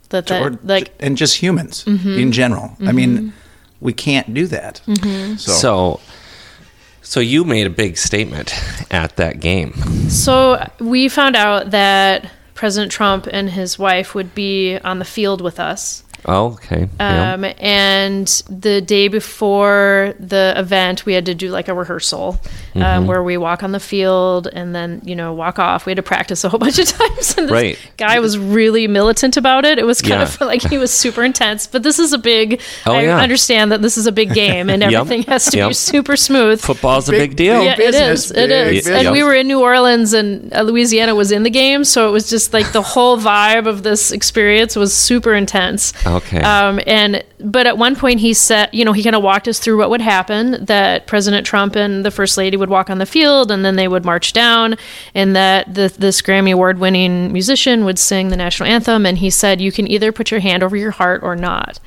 That 0.10 0.28
that 0.28 0.42
Or- 0.42 0.60
like 0.64 0.92
and 1.00 1.18
just 1.18 1.36
humans 1.36 1.84
mm-hmm. 1.86 2.18
in 2.18 2.32
general. 2.32 2.76
I 2.80 2.84
mm-hmm. 2.84 2.96
mean, 2.96 3.34
we 3.82 3.94
can't 3.94 4.34
do 4.34 4.48
that. 4.48 4.82
Mm-hmm. 4.88 5.36
So, 5.36 5.52
So, 5.52 6.00
so 7.02 7.20
you 7.20 7.44
made 7.44 7.68
a 7.68 7.70
big 7.70 7.98
statement 7.98 8.54
at 8.92 9.16
that 9.18 9.40
game. 9.40 9.74
So 10.10 10.66
we 10.80 11.10
found 11.10 11.36
out 11.36 11.72
that 11.72 12.32
President 12.56 12.92
Trump 12.92 13.28
and 13.32 13.50
his 13.50 13.80
wife 13.80 14.14
would 14.16 14.36
be 14.36 14.78
on 14.80 15.00
the 15.00 15.06
field 15.06 15.42
with 15.42 15.60
us. 15.60 16.04
Oh, 16.26 16.54
okay. 16.54 16.88
Yeah. 17.00 17.34
Um, 17.34 17.46
and 17.60 18.28
the 18.50 18.82
day 18.82 19.08
before 19.08 20.14
the 20.20 20.54
event, 20.58 21.06
we 21.06 21.14
had 21.14 21.26
to 21.28 21.36
do 21.36 21.50
like 21.50 21.68
a 21.68 21.74
rehearsal 21.74 22.40
Mm-hmm. 22.70 22.82
um, 22.84 23.08
where 23.08 23.24
we 23.24 23.36
walk 23.38 23.64
on 23.64 23.72
the 23.72 23.80
field 23.80 24.48
and 24.54 24.76
then, 24.76 25.02
you 25.04 25.16
know, 25.16 25.34
walk 25.34 25.58
off. 25.58 25.86
We 25.88 25.92
had 25.92 25.96
to 25.98 26.04
practice 26.04 26.44
a 26.44 26.50
whole 26.50 26.60
bunch 26.66 26.78
of 26.78 26.88
times. 26.88 27.36
And 27.38 27.48
this 27.48 27.52
Right. 27.52 27.80
guy 27.98 28.20
was 28.20 28.38
really 28.38 28.88
militant 28.88 29.38
about 29.38 29.66
it. 29.66 29.80
It 29.80 29.86
was 29.86 30.02
kind 30.02 30.14
Yeah. 30.22 30.24
of 30.24 30.42
like 30.42 30.62
he 30.62 30.78
was 30.78 30.92
super 30.92 31.24
intense. 31.24 31.66
But 31.66 31.82
this 31.84 31.98
is 32.00 32.14
a 32.14 32.18
big, 32.20 32.62
Oh, 32.86 32.94
I 32.94 33.02
yeah. 33.04 33.18
understand 33.20 33.72
that 33.72 33.82
this 33.82 33.98
is 33.98 34.06
a 34.06 34.12
big 34.12 34.34
game 34.34 34.70
and 34.70 34.82
Yep. 34.90 34.94
everything 34.94 35.24
has 35.24 35.46
to 35.48 35.68
be 35.68 35.74
super 35.74 36.16
smooth. 36.16 36.62
Football's 36.62 37.10
a 37.10 37.12
Big- 37.12 37.32
big 37.32 37.38
deal. 37.38 37.64
Yeah, 37.64 37.72
it 37.74 37.78
business, 37.78 38.26
is. 38.26 38.32
It 38.32 38.36
big 38.50 38.52
is. 38.52 38.84
business. 38.86 39.06
And 39.06 39.12
we 39.14 39.24
were 39.24 39.34
in 39.34 39.48
New 39.48 39.62
Orleans, 39.62 40.14
and 40.14 40.54
uh, 40.54 40.62
Louisiana 40.62 41.16
was 41.16 41.32
in 41.32 41.44
the 41.44 41.50
game, 41.50 41.84
so 41.84 42.08
it 42.08 42.12
was 42.12 42.30
just 42.30 42.54
like 42.54 42.72
the 42.72 42.82
whole 42.82 43.18
vibe 43.18 43.66
of 43.68 43.84
this 43.84 44.12
experience 44.12 44.76
was 44.76 44.94
super 44.94 45.34
intense. 45.34 45.92
Okay. 46.06 46.40
Um, 46.42 46.80
and 46.86 47.24
but 47.42 47.66
at 47.66 47.78
one 47.78 47.96
point 47.96 48.20
he 48.20 48.34
said, 48.34 48.70
you 48.74 48.84
know, 48.84 48.92
he 48.94 49.04
kind 49.04 49.16
of 49.16 49.24
walked 49.24 49.48
us 49.48 49.60
through 49.60 49.78
what 49.78 49.90
would 49.90 50.02
happen. 50.02 50.66
That 50.66 51.08
President 51.08 51.46
Trump 51.48 51.76
and 51.76 52.04
the 52.06 52.12
First 52.12 52.38
Lady 52.38 52.58
would 52.58 52.70
walk 52.70 52.90
on 52.90 52.98
the 52.98 53.06
field, 53.06 53.50
and 53.52 53.64
then 53.64 53.76
they 53.76 53.88
would 53.88 54.04
march 54.06 54.34
down, 54.34 54.76
and 55.16 55.36
that 55.36 55.74
the, 55.74 55.94
this 55.98 56.22
Grammy 56.22 56.54
Award-winning 56.54 57.32
musician 57.32 57.86
would 57.86 57.98
sing 57.98 58.28
the 58.30 58.38
national 58.38 58.70
anthem. 58.70 59.06
And 59.06 59.18
he 59.18 59.30
said, 59.30 59.62
you 59.62 59.72
can 59.72 59.88
either 59.88 60.12
put 60.12 60.32
your 60.32 60.42
hand 60.42 60.64
over 60.64 60.76
your 60.76 60.92
heart 60.92 61.24
or 61.24 61.36
not. 61.36 61.80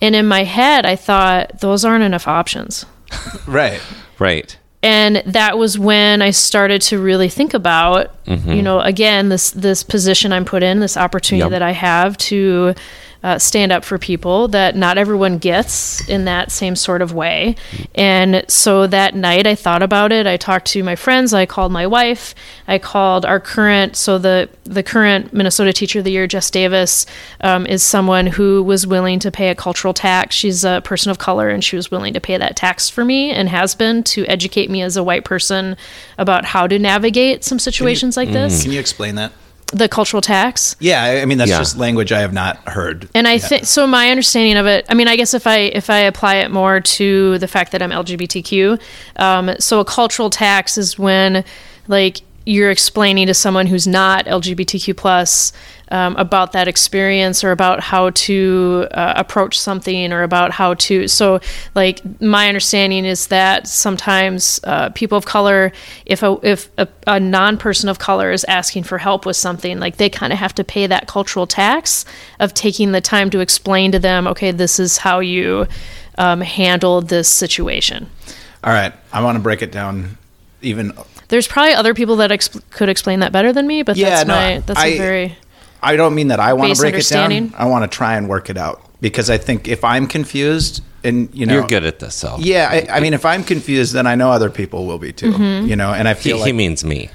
And 0.00 0.16
in 0.16 0.26
my 0.26 0.42
head, 0.42 0.84
I 0.84 0.96
thought 0.96 1.60
those 1.60 1.84
aren't 1.84 2.02
enough 2.02 2.26
options. 2.26 2.84
right. 3.46 3.80
Right. 4.18 4.58
and 4.82 5.22
that 5.26 5.58
was 5.58 5.78
when 5.78 6.22
I 6.22 6.30
started 6.30 6.82
to 6.82 6.98
really 6.98 7.28
think 7.28 7.54
about, 7.54 8.24
mm-hmm. 8.24 8.50
you 8.52 8.62
know, 8.62 8.80
again 8.80 9.28
this 9.28 9.52
this 9.52 9.84
position 9.84 10.32
I'm 10.32 10.44
put 10.44 10.62
in, 10.64 10.80
this 10.80 10.96
opportunity 10.96 11.44
Yep. 11.44 11.50
that 11.50 11.62
I 11.62 11.70
have 11.70 12.16
to 12.18 12.74
uh, 13.22 13.38
stand 13.38 13.70
up 13.70 13.84
for 13.84 13.98
people 13.98 14.48
that 14.48 14.74
not 14.74 14.98
everyone 14.98 15.38
gets 15.38 16.06
in 16.08 16.24
that 16.24 16.50
same 16.50 16.74
sort 16.74 17.02
of 17.02 17.12
way. 17.12 17.54
And 17.94 18.44
so 18.48 18.86
that 18.88 19.14
night 19.14 19.46
I 19.46 19.54
thought 19.54 19.82
about 19.82 20.10
it. 20.10 20.26
I 20.26 20.36
talked 20.36 20.66
to 20.68 20.82
my 20.82 20.96
friends. 20.96 21.32
I 21.32 21.46
called 21.46 21.70
my 21.70 21.86
wife. 21.86 22.34
I 22.66 22.78
called 22.78 23.24
our 23.24 23.38
current, 23.38 23.96
so 23.96 24.18
the, 24.18 24.48
the 24.64 24.82
current 24.82 25.32
Minnesota 25.32 25.72
Teacher 25.72 26.00
of 26.00 26.04
the 26.04 26.10
Year, 26.10 26.26
Jess 26.26 26.50
Davis, 26.50 27.06
um, 27.40 27.66
is 27.66 27.82
someone 27.82 28.26
who 28.26 28.62
was 28.62 28.86
willing 28.86 29.18
to 29.20 29.30
pay 29.30 29.50
a 29.50 29.54
cultural 29.54 29.94
tax. 29.94 30.34
She's 30.34 30.64
a 30.64 30.80
person 30.84 31.10
of 31.10 31.18
color 31.18 31.48
and 31.48 31.62
she 31.62 31.76
was 31.76 31.90
willing 31.90 32.14
to 32.14 32.20
pay 32.20 32.36
that 32.36 32.56
tax 32.56 32.88
for 32.88 33.04
me 33.04 33.30
and 33.30 33.48
has 33.48 33.74
been 33.74 34.02
to 34.04 34.26
educate 34.26 34.68
me 34.68 34.82
as 34.82 34.96
a 34.96 35.04
white 35.04 35.24
person 35.24 35.76
about 36.18 36.44
how 36.44 36.66
to 36.66 36.78
navigate 36.78 37.44
some 37.44 37.58
situations 37.58 38.16
like 38.16 38.32
this. 38.32 38.62
Can 38.62 38.72
you 38.72 38.80
explain 38.80 39.14
that? 39.14 39.32
The 39.72 39.88
cultural 39.88 40.20
tax. 40.20 40.76
Yeah, 40.80 41.02
I 41.02 41.22
I 41.22 41.24
mean 41.24 41.38
that's 41.38 41.50
Yeah. 41.50 41.58
just 41.58 41.78
language 41.78 42.12
I 42.12 42.20
have 42.20 42.32
not 42.32 42.56
heard. 42.68 43.08
And 43.14 43.26
I 43.26 43.38
think 43.38 43.64
so. 43.64 43.86
My 43.86 44.10
understanding 44.10 44.56
of 44.56 44.66
it. 44.66 44.84
I 44.88 44.94
mean, 44.94 45.08
I 45.08 45.16
guess 45.16 45.32
if 45.34 45.46
I 45.46 45.58
if 45.58 45.88
I 45.90 45.98
apply 46.00 46.36
it 46.36 46.50
more 46.50 46.80
to 46.80 47.38
the 47.38 47.48
fact 47.48 47.72
that 47.72 47.82
I'm 47.82 47.90
LGBTQ, 47.90 48.78
um, 49.16 49.50
so 49.58 49.80
a 49.80 49.84
cultural 49.84 50.28
tax 50.30 50.76
is 50.76 50.98
when 50.98 51.42
like 51.88 52.20
you're 52.44 52.70
explaining 52.70 53.26
to 53.26 53.34
someone 53.34 53.66
who's 53.66 53.86
not 53.86 54.26
LGBTQ 54.26 54.96
plus 54.96 55.52
um, 55.92 56.16
about 56.16 56.52
that 56.52 56.68
experience 56.68 57.44
or 57.44 57.50
about 57.52 57.80
how 57.80 58.10
to 58.10 58.86
uh, 58.92 59.12
approach 59.16 59.58
something 59.58 60.12
or 60.12 60.22
about 60.22 60.50
how 60.50 60.74
to. 60.74 61.06
So, 61.06 61.40
like 61.74 62.00
my 62.20 62.48
understanding 62.48 63.04
is 63.04 63.26
that 63.28 63.68
sometimes 63.68 64.58
uh, 64.64 64.88
people 64.90 65.18
of 65.18 65.26
color, 65.26 65.70
if 66.06 66.22
a 66.22 66.38
if 66.42 66.70
a, 66.78 66.88
a 67.06 67.20
non 67.20 67.58
person 67.58 67.88
of 67.88 67.98
color 67.98 68.32
is 68.32 68.44
asking 68.44 68.84
for 68.84 68.98
help 68.98 69.26
with 69.26 69.36
something, 69.36 69.78
like 69.78 69.98
they 69.98 70.08
kind 70.08 70.32
of 70.32 70.38
have 70.38 70.54
to 70.54 70.64
pay 70.64 70.86
that 70.86 71.06
cultural 71.06 71.46
tax 71.46 72.04
of 72.40 72.54
taking 72.54 72.92
the 72.92 73.00
time 73.00 73.28
to 73.30 73.40
explain 73.40 73.92
to 73.92 73.98
them, 73.98 74.26
okay, 74.26 74.50
this 74.50 74.80
is 74.80 74.98
how 74.98 75.20
you 75.20 75.66
um, 76.16 76.40
handle 76.40 77.02
this 77.02 77.28
situation. 77.28 78.08
All 78.64 78.72
right, 78.72 78.94
I 79.12 79.22
want 79.22 79.36
to 79.36 79.42
break 79.42 79.60
it 79.60 79.72
down 79.72 80.16
even 80.62 80.92
There's 81.32 81.48
probably 81.48 81.72
other 81.72 81.94
people 81.94 82.16
that 82.16 82.30
exp- 82.30 82.60
could 82.68 82.90
explain 82.90 83.20
that 83.20 83.32
better 83.32 83.54
than 83.54 83.66
me, 83.66 83.82
but 83.82 83.96
Yeah, 83.96 84.10
that's 84.10 84.28
no, 84.28 84.34
my 84.34 84.62
that's 84.66 84.78
a 84.78 84.82
I- 84.82 84.98
very 84.98 85.38
I 85.82 85.96
don't 85.96 86.14
mean 86.14 86.28
that 86.28 86.40
I 86.40 86.52
want 86.52 86.74
to 86.74 86.78
break 86.78 86.94
it 86.94 87.08
down. 87.08 87.54
I 87.56 87.64
want 87.64 87.90
to 87.90 87.96
try 87.96 88.16
and 88.18 88.28
work 88.28 88.50
it 88.50 88.58
out 88.58 88.82
because 89.00 89.30
I 89.30 89.38
think 89.38 89.66
if 89.66 89.82
I'm 89.82 90.06
confused 90.06 90.82
and 91.02 91.30
you 91.32 91.46
know 91.46 91.54
You're 91.54 91.66
good 91.66 91.86
at 91.86 92.00
this, 92.00 92.14
so 92.14 92.36
Yeah, 92.38 92.68
I, 92.70 92.98
I 92.98 93.00
mean 93.00 93.14
if 93.14 93.24
I'm 93.24 93.44
confused 93.44 93.94
then 93.94 94.06
I 94.06 94.14
know 94.14 94.30
other 94.30 94.50
people 94.50 94.84
will 94.86 94.98
be 94.98 95.10
too. 95.14 95.32
Mm-hmm. 95.32 95.68
You 95.68 95.76
know, 95.76 95.94
and 95.94 96.06
I 96.06 96.12
feel 96.12 96.36
he 96.36 96.42
like 96.42 96.54
means 96.54 96.84
me. 96.84 97.08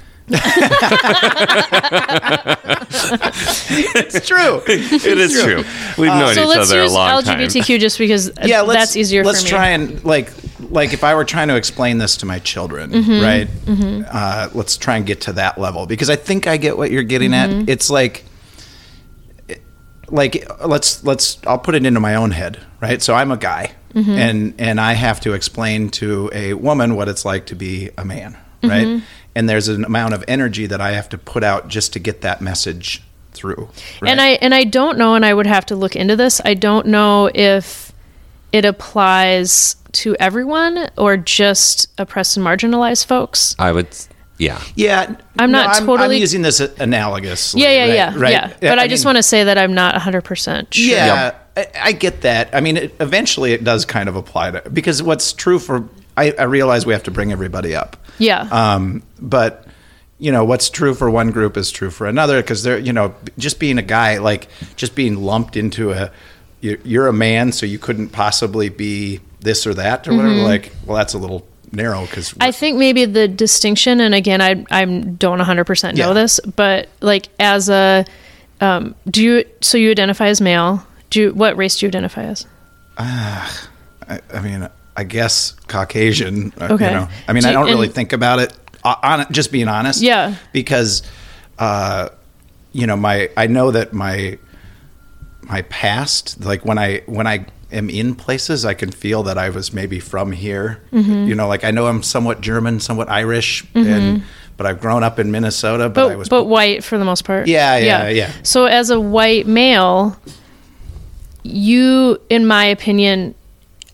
It's 3.98 4.26
true. 4.26 4.62
It 4.66 5.18
is 5.18 5.42
true. 5.42 5.64
We've 5.96 6.08
known 6.12 6.34
so 6.34 6.42
each 6.42 6.48
let's 6.48 6.70
other 6.70 6.80
a 6.80 6.84
use 6.84 6.92
long 6.94 7.22
time. 7.22 7.24
So 7.24 7.42
let's 7.42 7.54
use 7.54 7.66
LGBTQ 7.66 7.80
just 7.80 7.98
because 7.98 8.28
uh, 8.30 8.32
yeah, 8.44 8.60
let's, 8.62 8.80
that's 8.80 8.96
easier 8.96 9.24
Let's 9.24 9.40
for 9.40 9.46
me. 9.46 9.50
try 9.50 9.68
and 9.68 10.04
like 10.04 10.32
like 10.70 10.92
if 10.92 11.04
I 11.04 11.14
were 11.14 11.24
trying 11.24 11.48
to 11.48 11.56
explain 11.56 11.98
this 11.98 12.16
to 12.18 12.26
my 12.26 12.38
children, 12.40 12.90
Mm-hmm. 12.90 13.22
right? 13.22 13.48
Uh, 14.10 14.48
let's 14.54 14.76
try 14.76 14.96
and 14.96 15.06
get 15.06 15.22
to 15.22 15.32
that 15.34 15.58
level 15.58 15.86
because 15.86 16.10
I 16.10 16.16
think 16.16 16.46
I 16.46 16.56
get 16.56 16.76
what 16.76 16.90
you're 16.90 17.02
getting 17.02 17.30
Mm-hmm. 17.30 17.60
at. 17.62 17.68
It's 17.68 17.90
like 17.90 18.24
like 20.08 20.50
let's 20.66 21.04
let's 21.04 21.38
I'll 21.46 21.58
put 21.58 21.74
it 21.74 21.84
into 21.84 22.00
my 22.00 22.14
own 22.14 22.30
head, 22.30 22.58
right? 22.80 23.00
So 23.02 23.14
I'm 23.14 23.30
a 23.30 23.36
guy 23.36 23.72
Mm-hmm. 23.94 24.10
and 24.10 24.54
and 24.58 24.78
I 24.80 24.92
have 24.92 25.18
to 25.20 25.32
explain 25.32 25.88
to 25.92 26.30
a 26.34 26.52
woman 26.52 26.94
what 26.94 27.08
it's 27.08 27.24
like 27.24 27.46
to 27.46 27.54
be 27.54 27.88
a 27.96 28.04
man, 28.04 28.36
right? 28.62 29.02
And 29.34 29.48
there's 29.48 29.68
an 29.68 29.84
amount 29.84 30.14
of 30.14 30.24
energy 30.26 30.66
that 30.66 30.80
I 30.80 30.92
have 30.92 31.08
to 31.10 31.18
put 31.18 31.44
out 31.44 31.68
just 31.68 31.92
to 31.92 31.98
get 31.98 32.22
that 32.22 32.40
message 32.40 33.02
through. 33.32 33.68
right? 34.00 34.10
And 34.10 34.20
I 34.20 34.28
and 34.30 34.54
I 34.54 34.64
don't 34.64 34.98
know, 34.98 35.14
and 35.14 35.24
I 35.24 35.32
would 35.32 35.46
have 35.46 35.66
to 35.66 35.76
look 35.76 35.94
into 35.94 36.16
this. 36.16 36.40
I 36.44 36.54
don't 36.54 36.86
know 36.86 37.30
if 37.34 37.92
it 38.52 38.64
applies 38.64 39.76
to 39.92 40.16
everyone 40.18 40.90
or 40.96 41.16
just 41.16 41.88
oppressed 41.98 42.36
and 42.36 42.44
marginalized 42.46 43.06
folks. 43.06 43.54
I 43.58 43.72
would, 43.72 43.88
yeah. 44.38 44.60
Yeah, 44.74 45.14
I'm 45.38 45.50
not 45.50 45.76
I'm, 45.76 45.86
totally- 45.86 46.16
I'm 46.16 46.20
using 46.20 46.42
this 46.42 46.60
analogous. 46.60 47.54
Yeah, 47.54 47.70
yeah, 47.70 47.94
yeah, 47.94 48.14
right? 48.16 48.32
yeah. 48.32 48.52
But 48.60 48.78
I, 48.78 48.88
just 48.88 49.04
mean, 49.04 49.10
want 49.10 49.16
to 49.16 49.22
say 49.22 49.44
that 49.44 49.58
I'm 49.58 49.74
not 49.74 49.94
100 49.94 50.22
percent 50.24 50.74
sure. 50.74 50.96
Yeah, 50.96 51.34
I, 51.56 51.66
I 51.80 51.92
get 51.92 52.22
that. 52.22 52.54
I 52.54 52.60
mean, 52.60 52.76
it, 52.76 52.96
eventually 53.00 53.52
it 53.52 53.64
does 53.64 53.84
kind 53.84 54.08
of 54.08 54.16
apply 54.16 54.52
to 54.52 54.70
because 54.70 55.02
what's 55.02 55.32
true 55.32 55.58
for 55.58 55.88
I, 56.16 56.32
I 56.38 56.44
realize 56.44 56.84
we 56.84 56.92
have 56.92 57.04
to 57.04 57.10
bring 57.10 57.30
everybody 57.32 57.74
up. 57.76 57.96
Yeah. 58.18 58.40
Um, 58.50 59.02
but 59.20 59.66
you 60.18 60.32
know 60.32 60.44
what's 60.44 60.68
true 60.70 60.94
for 60.94 61.08
one 61.10 61.30
group 61.30 61.56
is 61.56 61.70
true 61.70 61.90
for 61.90 62.06
another 62.06 62.42
because 62.42 62.62
they're 62.64 62.78
you 62.78 62.92
know 62.92 63.14
just 63.38 63.60
being 63.60 63.78
a 63.78 63.82
guy 63.82 64.18
like 64.18 64.48
just 64.76 64.94
being 64.96 65.16
lumped 65.16 65.56
into 65.56 65.92
a 65.92 66.10
you're, 66.60 66.78
you're 66.84 67.06
a 67.06 67.12
man 67.12 67.52
so 67.52 67.64
you 67.66 67.78
couldn't 67.78 68.08
possibly 68.08 68.68
be 68.68 69.20
this 69.40 69.64
or 69.64 69.74
that 69.74 70.08
or 70.08 70.16
whatever 70.16 70.34
like 70.42 70.72
well 70.84 70.96
that's 70.96 71.14
a 71.14 71.18
little 71.18 71.46
narrow 71.70 72.00
because 72.06 72.30
Mm-hmm. 72.30 72.42
I 72.42 72.50
think 72.50 72.78
maybe 72.78 73.04
the 73.04 73.28
distinction, 73.28 74.00
and 74.00 74.14
again, 74.14 74.40
I 74.40 74.64
I 74.70 74.84
don't 74.86 75.38
100 75.38 75.64
percent 75.66 75.96
know 75.96 76.08
Yeah. 76.08 76.14
this, 76.14 76.40
but 76.40 76.88
like 77.00 77.28
as 77.38 77.68
a, 77.68 78.04
um, 78.60 78.94
do 79.08 79.22
you 79.22 79.44
so 79.60 79.76
you 79.78 79.90
identify 79.92 80.26
as 80.28 80.40
male? 80.40 80.82
Do 81.10 81.20
you, 81.20 81.34
what 81.34 81.56
race 81.56 81.78
do 81.78 81.86
you 81.86 81.88
identify 81.90 82.22
as? 82.24 82.46
I, 82.98 84.20
I 84.34 84.40
mean, 84.40 84.68
I 84.98 85.04
guess 85.04 85.52
Caucasian. 85.68 86.52
uh, 86.60 86.68
Okay. 86.74 86.88
You 86.88 86.96
know, 86.98 87.08
I 87.28 87.32
mean, 87.32 87.44
Do 87.44 87.48
I 87.50 87.52
don't 87.52 87.66
really 87.66 87.86
and- 87.86 87.94
think 87.94 88.12
about 88.12 88.40
it. 88.40 88.52
uh, 88.84 88.96
On 89.02 89.26
just 89.32 89.52
being 89.52 89.68
honest. 89.68 90.02
Yeah. 90.02 90.34
Because, 90.52 91.02
uh, 91.58 92.08
you 92.72 92.86
know, 92.86 92.96
my 92.96 93.30
I 93.36 93.46
know 93.46 93.70
that 93.70 93.92
my 93.92 94.38
my 95.42 95.62
past, 95.62 96.44
like 96.44 96.64
when 96.64 96.78
I 96.78 97.02
when 97.06 97.26
I 97.28 97.46
am 97.70 97.88
in 97.90 98.14
places, 98.16 98.64
I 98.64 98.74
can 98.74 98.90
feel 98.90 99.22
that 99.24 99.38
I 99.38 99.50
was 99.50 99.72
maybe 99.72 100.00
from 100.00 100.32
here. 100.32 100.80
Mm-hmm. 100.92 101.28
You 101.28 101.34
know, 101.36 101.46
like 101.48 101.62
I 101.64 101.70
know 101.70 101.86
I'm 101.86 102.02
somewhat 102.02 102.40
German, 102.40 102.80
somewhat 102.80 103.08
Irish, 103.08 103.64
and 103.74 104.22
but 104.56 104.66
I've 104.66 104.80
grown 104.80 105.04
up 105.04 105.18
in 105.20 105.30
Minnesota. 105.30 105.88
But, 105.88 106.10
I 106.12 106.16
was 106.16 106.28
but 106.28 106.44
white 106.44 106.82
for 106.82 106.98
the 106.98 107.04
most 107.04 107.24
part. 107.24 107.46
Yeah, 107.46 107.76
yeah, 107.78 108.08
yeah. 108.08 108.32
So 108.42 108.64
as 108.66 108.90
a 108.90 108.98
white 108.98 109.46
male, 109.46 110.16
you, 111.44 112.20
in 112.28 112.46
my 112.46 112.64
opinion, 112.64 113.34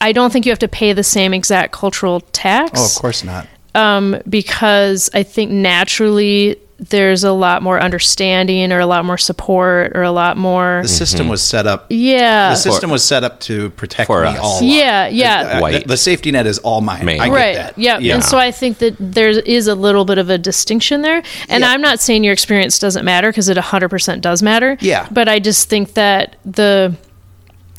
I 0.05 0.13
don't 0.13 0.33
think 0.33 0.47
you 0.47 0.53
have 0.53 0.59
to 0.61 0.69
pay 0.69 0.93
the 0.93 1.03
same 1.05 1.33
exact 1.35 1.73
cultural 1.73 2.21
tax. 2.33 2.73
oh, 2.81 2.85
of 2.85 2.95
course 3.01 3.25
not. 3.25 3.47
um, 3.75 4.21
because 4.29 5.11
I 5.15 5.23
think 5.23 5.51
naturally 5.51 6.57
there's 6.91 7.23
a 7.23 7.33
lot 7.33 7.63
more 7.63 7.81
understanding 7.81 8.73
or 8.73 8.81
a 8.81 8.87
lot 8.87 9.05
more 9.05 9.17
support 9.17 9.97
or 9.97 10.03
a 10.03 10.11
lot 10.11 10.37
more. 10.37 10.81
The 10.83 10.89
system 10.89 11.29
was 11.29 11.41
set 11.41 11.67
up. 11.69 11.87
Yeah. 11.89 12.51
The 12.51 12.57
system 12.57 12.91
was 12.91 13.05
set 13.05 13.23
up 13.23 13.39
to 13.49 13.71
protect 13.71 14.09
For 14.09 14.23
me 14.23 14.29
us. 14.31 14.39
all. 14.41 14.59
along. 14.59 14.65
Yeah, 14.71 15.07
yeah. 15.07 15.61
White. 15.61 15.83
The, 15.85 15.89
the 15.91 15.97
safety 15.97 16.33
net 16.33 16.47
is 16.47 16.59
all 16.59 16.81
mine. 16.81 17.05
Male. 17.05 17.23
I 17.23 17.27
get 17.29 17.33
right. 17.35 17.55
that. 17.57 17.79
Yeah. 17.79 18.15
And 18.15 18.25
so 18.25 18.37
I 18.39 18.51
think 18.51 18.79
that 18.79 18.97
there 18.99 19.31
is 19.31 19.69
a 19.69 19.75
little 19.77 20.05
bit 20.05 20.19
of 20.19 20.29
a 20.31 20.37
distinction 20.37 21.03
there. 21.03 21.23
And 21.49 21.63
Yeah. 21.63 21.71
I'm 21.71 21.81
not 21.81 22.01
saying 22.01 22.25
your 22.25 22.33
experience 22.33 22.79
doesn't 22.81 23.05
matter 23.05 23.31
because 23.31 23.49
it 23.49 23.57
100% 23.57 24.21
does 24.21 24.43
matter. 24.43 24.77
Yeah. 24.81 25.09
But 25.13 25.29
I 25.29 25.39
just 25.39 25.69
think 25.71 25.95
that 25.95 26.37
the 26.45 26.97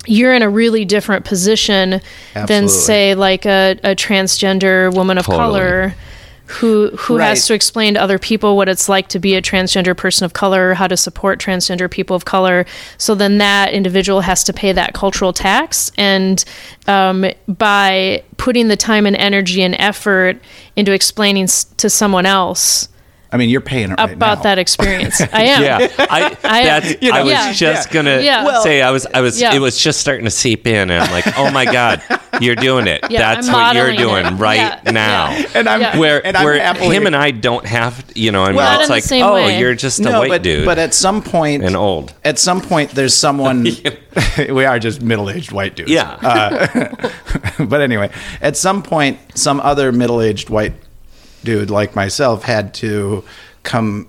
you're 0.08 0.34
in 0.34 0.42
a 0.42 0.50
really 0.50 0.86
different 0.86 1.26
position 1.26 2.02
than 2.48 2.68
say 2.70 3.16
like 3.16 3.46
a, 3.46 3.72
a 3.84 3.96
transgender 3.96 4.94
woman 4.94 5.18
of 5.18 5.26
Totally. 5.26 5.44
color 5.44 5.96
who 6.48 6.92
who 6.96 7.18
Right. 7.18 7.30
has 7.30 7.48
to 7.48 7.56
explain 7.56 7.96
to 7.96 8.02
other 8.02 8.20
people 8.20 8.56
what 8.56 8.70
it's 8.70 8.88
like 8.88 9.08
to 9.08 9.20
be 9.20 9.34
a 9.34 9.42
transgender 9.42 9.98
person 9.98 10.26
of 10.26 10.34
color, 10.34 10.76
how 10.76 10.86
to 10.86 10.96
support 10.96 11.40
transgender 11.40 11.90
people 11.90 12.16
of 12.16 12.26
color. 12.26 12.68
So 13.00 13.16
then 13.16 13.40
that 13.40 13.74
individual 13.74 14.22
has 14.22 14.44
to 14.44 14.54
pay 14.54 14.72
that 14.72 14.94
cultural 14.94 15.34
tax, 15.34 15.92
and 15.98 16.46
um, 16.86 17.26
by 17.48 18.22
putting 18.38 18.68
the 18.68 18.78
time 18.78 19.08
and 19.08 19.16
energy 19.16 19.64
and 19.64 19.76
effort 19.80 20.38
into 20.76 20.92
explaining 20.92 21.46
s- 21.46 21.64
to 21.78 21.90
someone 21.90 22.28
else 22.28 22.90
I 23.36 23.38
mean, 23.38 23.50
you're 23.50 23.60
paying 23.60 23.92
it 23.92 24.00
right 24.00 24.14
about 24.14 24.38
now. 24.38 24.44
that 24.44 24.60
experience, 24.60 25.20
I 25.20 25.44
am. 25.44 25.62
Yeah, 25.62 25.88
I, 26.00 26.38
I- 26.46 26.64
that's, 26.64 27.02
You 27.02 27.12
know, 27.12 27.18
I 27.18 27.24
was 27.24 27.32
yeah. 27.34 27.52
just 27.52 27.88
Yeah. 27.90 27.94
gonna 27.94 28.22
Yeah. 28.22 28.46
Well- 28.46 28.64
say 28.64 28.82
I 28.82 28.92
was 28.92 29.06
I 29.14 29.20
was 29.20 29.42
Yeah. 29.42 29.54
it 29.54 29.60
was 29.60 29.78
just 29.78 30.00
starting 30.00 30.24
to 30.24 30.32
seep 30.32 30.66
in, 30.68 30.90
and 30.90 31.04
I'm 31.04 31.12
like, 31.12 31.38
oh 31.38 31.52
my 31.52 31.66
god, 31.80 32.02
you're 32.40 32.56
doing 32.56 32.88
it. 32.88 33.02
Yeah, 33.10 33.36
that's 33.36 33.50
I'm 33.50 33.54
what 33.54 33.76
you're 33.76 33.94
doing 33.96 34.26
it. 34.26 34.32
right 34.40 34.56
Yeah. 34.86 34.92
now. 34.92 35.32
Yeah. 35.32 35.48
And 35.54 35.68
I'm 35.68 35.82
Yeah. 35.82 35.98
Where 36.00 36.26
and 36.26 36.38
I'm 36.38 36.46
where 36.46 36.58
happily- 36.60 36.96
him 36.96 37.08
and 37.08 37.16
I 37.16 37.32
don't 37.32 37.66
have, 37.66 38.06
you 38.16 38.32
know, 38.32 38.44
I 38.44 38.48
mean, 38.48 38.56
Well- 38.56 38.72
Not 38.80 38.90
it's 38.90 39.12
like, 39.12 39.22
oh, 39.22 39.34
way. 39.34 39.60
you're 39.60 39.76
just 39.76 40.00
a 40.00 40.04
no, 40.04 40.20
white 40.20 40.30
but 40.30 40.42
dude. 40.42 40.64
but 40.66 40.80
at 40.80 40.94
some 40.94 41.22
point 41.22 41.64
And 41.66 41.76
old. 41.76 42.14
At 42.24 42.40
some 42.40 42.62
point, 42.62 42.92
there's 42.92 43.14
someone. 43.14 43.68
we 44.50 44.64
are 44.64 44.80
just 44.80 45.02
middle-aged 45.02 45.52
white 45.52 45.76
dudes. 45.76 45.92
yeah, 45.92 46.12
uh, 46.24 47.66
but 47.66 47.82
anyway, 47.82 48.10
at 48.42 48.56
some 48.56 48.82
point, 48.82 49.20
some 49.36 49.60
other 49.60 49.92
middle-aged 49.92 50.50
white 50.50 50.74
dude 51.46 51.70
like 51.70 51.96
myself 51.96 52.44
had 52.44 52.74
to 52.76 53.24
come 53.64 54.08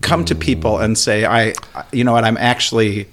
come 0.00 0.24
to 0.26 0.34
people 0.34 0.78
and 0.78 0.98
say, 0.98 1.24
"I, 1.24 1.54
you 1.92 2.02
know 2.04 2.12
what? 2.12 2.24
I'm 2.24 2.36
actually." 2.36 3.06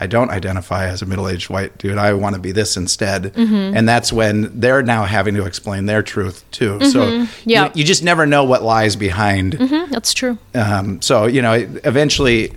I 0.00 0.06
don't 0.06 0.30
identify 0.30 0.86
as 0.86 1.02
a 1.02 1.06
middle-aged 1.06 1.50
white 1.50 1.76
dude. 1.76 1.98
I 1.98 2.12
want 2.12 2.36
to 2.36 2.40
be 2.40 2.52
this 2.52 2.76
instead, 2.76 3.32
and 3.36 3.88
that's 3.88 4.12
when 4.12 4.60
they're 4.60 4.80
now 4.80 5.02
having 5.04 5.34
to 5.34 5.44
explain 5.44 5.86
their 5.86 6.04
truth 6.04 6.44
too. 6.52 6.78
So 6.84 7.26
Yeah. 7.44 7.64
you, 7.64 7.70
you 7.80 7.84
just 7.84 8.04
never 8.04 8.24
know 8.24 8.44
what 8.44 8.62
lies 8.62 8.94
behind 8.94 9.54
Mhm, 9.58 9.90
that's 9.90 10.14
true. 10.14 10.38
um, 10.54 11.02
so 11.02 11.26
you 11.26 11.42
know, 11.42 11.54
eventually, 11.82 12.52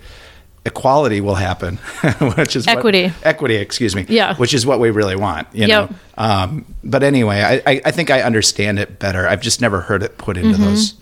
equality 0.65 1.21
will 1.21 1.35
happen, 1.35 1.77
which 2.37 2.55
is 2.55 2.67
Equity. 2.67 3.07
What, 3.07 3.25
equity, 3.25 3.55
excuse 3.55 3.95
me. 3.95 4.05
Yeah. 4.07 4.35
Which 4.35 4.53
is 4.53 4.65
what 4.65 4.79
we 4.79 4.89
really 4.91 5.15
want. 5.15 5.47
You 5.53 5.67
Yep. 5.67 5.89
know. 5.89 5.95
Um, 6.17 6.65
but 6.83 7.03
anyway, 7.03 7.41
I, 7.41 7.71
I, 7.71 7.81
I 7.85 7.91
think 7.91 8.09
I 8.11 8.21
understand 8.21 8.77
it 8.79 8.99
better. 8.99 9.27
I've 9.27 9.41
just 9.41 9.61
never 9.61 9.81
heard 9.81 10.03
it 10.03 10.17
put 10.17 10.37
into 10.37 10.57
those. 10.57 10.93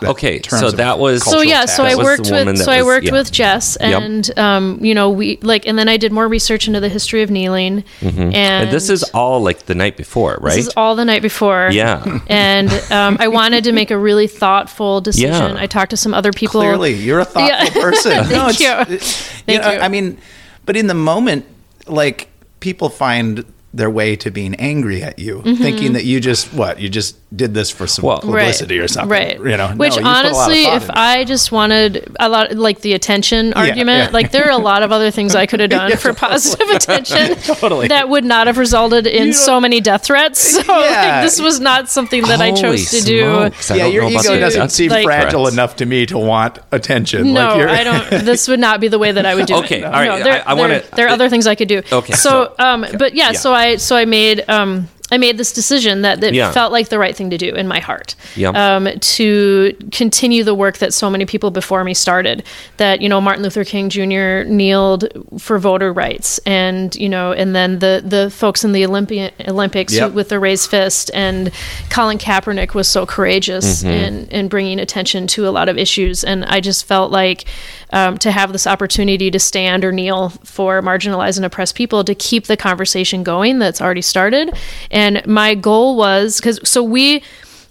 That 0.00 0.10
Okay, 0.10 0.40
so 0.42 0.70
that 0.72 0.98
was- 0.98 1.24
so 1.24 1.40
yeah 1.40 1.64
so 1.66 1.84
i 1.84 1.94
worked 1.94 2.30
with 2.30 2.46
that 2.46 2.58
so 2.58 2.70
i 2.72 2.82
worked 2.82 3.06
yeah. 3.06 3.12
with 3.12 3.30
jess 3.32 3.76
Yep. 3.80 4.02
and 4.02 4.38
um 4.38 4.78
you 4.82 4.94
know 4.94 5.10
we 5.10 5.38
like 5.42 5.66
and 5.66 5.78
then 5.78 5.88
i 5.88 5.96
did 5.96 6.12
more 6.12 6.28
research 6.28 6.66
into 6.66 6.80
the 6.80 6.88
history 6.88 7.22
of 7.22 7.30
kneeling 7.30 7.84
and, 8.00 8.18
Mm-hmm. 8.18 8.34
And 8.34 8.70
this 8.70 8.88
is 8.90 9.02
all 9.14 9.40
like 9.42 9.66
the 9.66 9.74
night 9.74 9.96
before, 9.96 10.38
right? 10.40 10.56
this 10.56 10.66
is 10.68 10.72
all 10.76 10.94
the 10.96 11.04
night 11.04 11.22
before 11.22 11.68
yeah. 11.72 12.20
and 12.28 12.70
um, 12.90 13.16
i 13.20 13.28
wanted 13.28 13.64
to 13.64 13.72
make 13.72 13.90
a 13.90 13.98
really 13.98 14.26
thoughtful 14.26 15.00
decision 15.10 15.54
Yeah. 15.56 15.62
i 15.62 15.66
talked 15.66 15.90
to 15.90 15.96
some 15.96 16.14
other 16.14 16.32
people 16.32 16.60
Clearly, 16.60 16.94
you're 16.94 17.20
a 17.20 17.24
thoughtful 17.24 17.46
Yeah. 17.48 17.70
person. 17.90 18.24
Thank 18.24 18.60
you. 18.60 18.94
it- 18.96 19.02
Thank 19.02 19.62
know, 19.62 19.70
you. 19.72 19.78
I 19.78 19.88
mean, 19.88 20.18
but 20.66 20.76
in 20.76 20.86
the 20.88 20.94
moment, 20.94 21.46
like 21.86 22.28
people 22.60 22.88
find 22.90 23.44
their 23.78 23.88
way 23.90 24.14
to 24.16 24.30
being 24.30 24.54
angry 24.56 25.02
at 25.02 25.18
you, 25.18 25.38
Mm-hmm. 25.38 25.62
thinking 25.62 25.92
that 25.94 26.04
you 26.04 26.20
just 26.20 26.52
what 26.52 26.78
you 26.80 26.88
just 26.88 27.16
did 27.34 27.52
this 27.54 27.70
for 27.70 27.86
some 27.86 28.04
Well- 28.06 28.20
publicity 28.20 28.78
or 28.78 28.88
something, 28.88 29.10
Right. 29.10 29.38
You 29.38 29.56
know, 29.56 29.68
Which 29.76 29.96
No, 29.96 30.00
you 30.00 30.02
put 30.02 30.02
a 30.02 30.04
lot 30.04 30.24
of 30.26 30.32
honestly, 30.34 30.64
thought 30.64 30.76
if 30.82 30.84
it. 30.88 30.96
I 30.96 31.24
just 31.24 31.52
wanted 31.52 32.16
a 32.18 32.28
lot, 32.28 32.56
like 32.56 32.80
the 32.80 32.94
attention 32.94 33.52
argument, 33.52 34.10
yeah. 34.10 34.10
like 34.18 34.30
there 34.32 34.46
are 34.46 34.50
a 34.50 34.56
lot 34.70 34.82
of 34.82 34.92
other 34.92 35.10
things 35.10 35.34
I 35.34 35.44
could 35.46 35.60
have 35.60 35.68
done 35.78 35.90
Yeah, 35.90 35.96
for 35.96 36.12
positive 36.14 36.68
attention 36.70 37.36
Totally. 37.42 37.88
that 37.88 38.08
would 38.08 38.24
not 38.24 38.46
have 38.46 38.56
resulted 38.58 39.06
in 39.06 39.32
so 39.34 39.60
many 39.60 39.80
death 39.80 40.04
threats. 40.04 40.38
So 40.40 40.60
Yeah. 40.66 41.20
like, 41.20 41.24
this 41.24 41.40
was 41.40 41.60
not 41.60 41.88
something 41.90 42.22
that 42.22 42.40
I 42.40 42.48
Holy 42.50 42.60
chose 42.62 42.90
to 42.92 43.00
do. 43.02 43.20
smokes, 43.24 43.70
I 43.70 43.76
yeah, 43.76 43.86
your 43.86 44.04
ego 44.08 44.22
the 44.34 44.40
doesn't 44.40 44.70
seem 44.70 44.90
like- 44.90 45.04
fragile 45.04 45.42
threats. 45.44 45.54
enough 45.54 45.76
to 45.76 45.86
me 45.86 46.06
to 46.06 46.18
want 46.18 46.58
attention. 46.72 47.34
No, 47.34 47.40
like 47.48 47.56
you're, 47.58 47.68
I 47.68 47.84
don't. 47.84 48.24
This 48.28 48.48
would 48.48 48.60
not 48.60 48.80
be 48.80 48.88
the 48.88 48.98
way 48.98 49.12
that 49.12 49.24
I 49.26 49.34
would 49.34 49.46
do 49.46 49.56
Okay, 49.56 49.78
it. 49.80 49.84
all 49.84 49.92
right, 49.92 50.18
No, 50.18 50.24
there, 50.24 50.42
I- 50.46 50.52
I 50.52 50.54
wanna- 50.54 50.80
there, 50.80 50.84
there 50.96 51.06
are 51.06 51.10
other 51.10 51.28
things 51.28 51.46
I 51.46 51.54
could 51.54 51.68
do. 51.68 51.82
Okay, 51.92 52.14
So, 52.14 52.54
so- 52.58 52.64
um, 52.64 52.86
but 52.98 53.14
yeah, 53.14 53.32
yeah. 53.32 53.38
so 53.38 53.52
I 53.52 53.67
so 53.76 53.96
I 53.96 54.04
made 54.04 54.44
um 54.48 54.88
I 55.10 55.16
made 55.16 55.38
this 55.38 55.54
decision 55.54 56.02
that 56.02 56.20
that 56.20 56.34
Yeah. 56.34 56.52
felt 56.52 56.70
like 56.70 56.90
the 56.90 56.98
right 56.98 57.16
thing 57.16 57.30
to 57.30 57.38
do 57.38 57.54
in 57.54 57.66
my 57.66 57.80
heart. 57.80 58.14
Yeah. 58.36 58.50
Um, 58.50 58.90
to 59.00 59.74
continue 59.90 60.44
the 60.44 60.54
work 60.54 60.76
that 60.78 60.92
so 60.92 61.08
many 61.08 61.24
people 61.24 61.50
before 61.50 61.82
me 61.82 61.94
started. 61.94 62.42
That 62.76 63.00
you 63.00 63.08
know 63.08 63.18
Martin 63.18 63.42
Luther 63.42 63.64
King 63.64 63.88
Jr. 63.88 64.44
kneeled 64.46 65.06
for 65.38 65.58
voter 65.58 65.94
rights, 65.94 66.36
and 66.44 66.94
you 66.94 67.08
know, 67.08 67.32
and 67.32 67.56
then 67.56 67.78
the 67.78 68.02
the 68.04 68.28
folks 68.30 68.64
in 68.64 68.72
the 68.72 68.84
Olympian 68.84 69.30
Olympics 69.46 69.96
who- 69.96 70.08
with 70.08 70.28
the 70.28 70.38
raised 70.38 70.68
fist, 70.68 71.10
and 71.14 71.52
Colin 71.88 72.18
Kaepernick 72.18 72.74
was 72.74 72.86
so 72.86 73.06
courageous 73.06 73.82
Mm-hmm. 73.82 73.88
in 73.88 74.26
in 74.28 74.48
bringing 74.48 74.78
attention 74.78 75.26
to 75.28 75.48
a 75.48 75.52
lot 75.58 75.70
of 75.70 75.78
issues, 75.78 76.22
and 76.22 76.44
I 76.44 76.60
just 76.60 76.84
felt 76.84 77.10
like 77.10 77.46
um, 77.92 78.18
to 78.18 78.30
have 78.30 78.52
this 78.52 78.66
opportunity 78.66 79.30
to 79.30 79.38
stand 79.38 79.84
or 79.84 79.92
kneel 79.92 80.30
for 80.30 80.82
marginalized 80.82 81.36
and 81.36 81.46
oppressed 81.46 81.74
people 81.74 82.04
to 82.04 82.14
keep 82.14 82.46
the 82.46 82.56
conversation 82.56 83.22
going 83.22 83.58
that's 83.58 83.80
already 83.80 84.02
started. 84.02 84.56
And 84.90 85.24
my 85.26 85.54
goal 85.54 85.96
was 85.96 86.38
because 86.38 86.60
so 86.68 86.82
we 86.82 87.22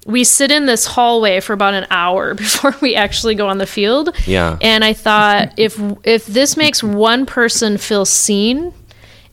we 0.06 0.24
sit 0.24 0.52
in 0.52 0.66
this 0.66 0.86
hallway 0.86 1.42
for 1.42 1.54
about 1.54 1.74
an 1.74 1.86
hour 1.92 2.34
before 2.36 2.74
we 2.82 2.96
actually 2.96 3.36
go 3.36 3.48
on 3.48 3.58
the 3.58 3.68
field. 3.68 4.16
Yeah. 4.26 4.58
And 4.62 4.84
I 4.84 4.94
thought 4.94 5.54
if 5.58 5.80
if 6.04 6.26
this 6.26 6.58
makes 6.58 6.82
one 6.82 7.26
person 7.26 7.78
feel 7.78 8.06
seen 8.06 8.74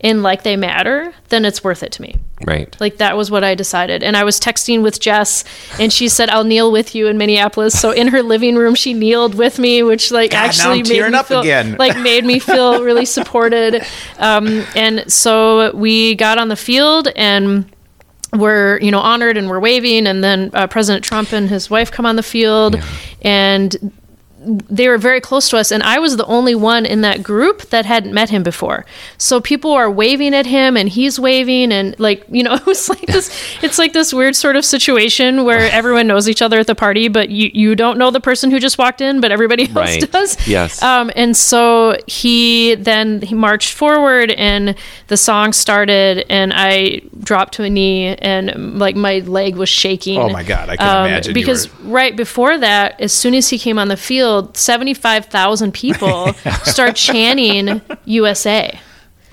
and 0.04 0.22
like 0.22 0.42
they 0.42 0.54
matter, 0.54 1.14
then 1.30 1.46
it's 1.46 1.64
worth 1.64 1.82
it 1.82 1.90
to 1.92 2.02
me. 2.02 2.16
Right. 2.46 2.76
Like 2.78 2.98
that 2.98 3.16
was 3.16 3.30
what 3.30 3.42
I 3.42 3.54
decided. 3.54 4.02
And 4.02 4.18
I 4.18 4.22
was 4.22 4.38
texting 4.38 4.82
with 4.82 5.00
Jess 5.00 5.44
and 5.80 5.90
she 5.90 6.08
said, 6.08 6.28
I'll 6.28 6.44
kneel 6.44 6.70
with 6.70 6.94
you 6.94 7.06
in 7.06 7.16
Minneapolis. 7.16 7.80
So 7.80 7.90
in 7.90 8.08
her 8.08 8.22
living 8.22 8.54
room, 8.54 8.74
she 8.74 8.92
kneeled 8.92 9.34
with 9.34 9.58
me, 9.58 9.82
which 9.82 10.12
like 10.12 10.32
God, 10.32 10.48
actually 10.48 10.82
made 10.82 11.10
me 11.10 11.16
up 11.16 11.26
feel, 11.26 11.40
again. 11.40 11.76
like 11.78 11.98
made 11.98 12.26
me 12.26 12.38
feel 12.38 12.84
really 12.84 13.06
supported. 13.06 13.82
Um, 14.18 14.66
and 14.76 15.10
so 15.10 15.74
we 15.74 16.16
got 16.16 16.36
on 16.36 16.48
the 16.48 16.56
field 16.56 17.08
and 17.16 17.64
we're 18.34 18.78
you 18.80 18.90
know 18.90 18.98
honored 18.98 19.38
and 19.38 19.48
we're 19.48 19.60
waving 19.60 20.08
and 20.08 20.24
then 20.24 20.50
uh, 20.54 20.66
president 20.66 21.04
trump 21.04 21.32
and 21.32 21.48
his 21.48 21.70
wife 21.70 21.92
come 21.92 22.04
on 22.04 22.16
the 22.16 22.22
field 22.22 22.74
and 23.22 23.92
they 24.68 24.88
were 24.88 24.98
very 24.98 25.20
close 25.20 25.48
to 25.48 25.56
us 25.56 25.70
and 25.70 25.82
i 25.82 25.98
was 25.98 26.16
the 26.16 26.24
only 26.26 26.54
one 26.54 26.84
in 26.86 27.00
that 27.00 27.22
group 27.22 27.62
that 27.70 27.84
hadn't 27.86 28.12
met 28.12 28.30
him 28.30 28.42
before 28.42 28.84
so 29.18 29.40
people 29.40 29.70
are 29.72 29.90
waving 29.90 30.34
at 30.34 30.46
him 30.46 30.76
and 30.76 30.88
he's 30.90 31.18
waving 31.18 31.72
and 31.72 31.98
like 31.98 32.24
you 32.28 32.42
know 32.42 32.54
it 32.60 32.66
was 32.66 32.88
like 32.88 33.06
this 33.06 33.30
it's 33.62 33.78
like 33.78 33.92
this 33.92 34.12
weird 34.12 34.36
sort 34.36 34.56
of 34.56 34.64
situation 34.64 35.44
where 35.44 35.70
everyone 35.72 36.06
knows 36.06 36.28
each 36.28 36.42
other 36.42 36.58
at 36.58 36.66
the 36.66 36.74
party 36.74 37.08
but 37.08 37.28
you, 37.30 37.50
you 37.54 37.74
don't 37.74 37.98
know 37.98 38.10
the 38.10 38.20
person 38.20 38.50
who 38.50 38.58
just 38.60 38.76
walked 38.78 39.00
in 39.00 39.20
but 39.20 39.30
everybody 39.32 39.64
else 39.64 39.74
Right. 39.74 40.10
does 40.12 40.36
Yes. 40.48 40.82
um, 40.82 41.10
and 41.16 41.36
so 41.36 41.96
he 42.06 42.74
then 42.74 43.22
he 43.22 43.34
marched 43.34 43.72
forward 43.72 44.30
and 44.32 44.74
the 45.08 45.16
song 45.16 45.52
started 45.52 46.24
and 46.28 46.52
i 46.54 47.00
dropped 47.22 47.54
to 47.54 47.62
a 47.62 47.70
knee 47.70 48.14
and 48.16 48.78
like 48.78 48.96
my 48.96 49.18
leg 49.20 49.56
was 49.56 49.68
shaking 49.68 50.18
Oh 50.18 50.28
my 50.28 50.42
God, 50.42 50.68
I 50.68 50.76
can 50.76 50.86
um, 50.88 51.06
imagine 51.06 51.34
because 51.34 51.62
were- 51.82 51.92
right 51.94 52.14
before 52.16 52.58
that 52.58 53.00
as 53.00 53.12
soon 53.12 53.34
as 53.34 53.48
he 53.48 53.58
came 53.58 53.78
on 53.78 53.88
the 53.88 53.96
field 53.96 54.33
75000 54.42 55.72
people 55.72 56.32
start 56.64 56.96
chanting 56.96 57.80
usa 58.06 58.78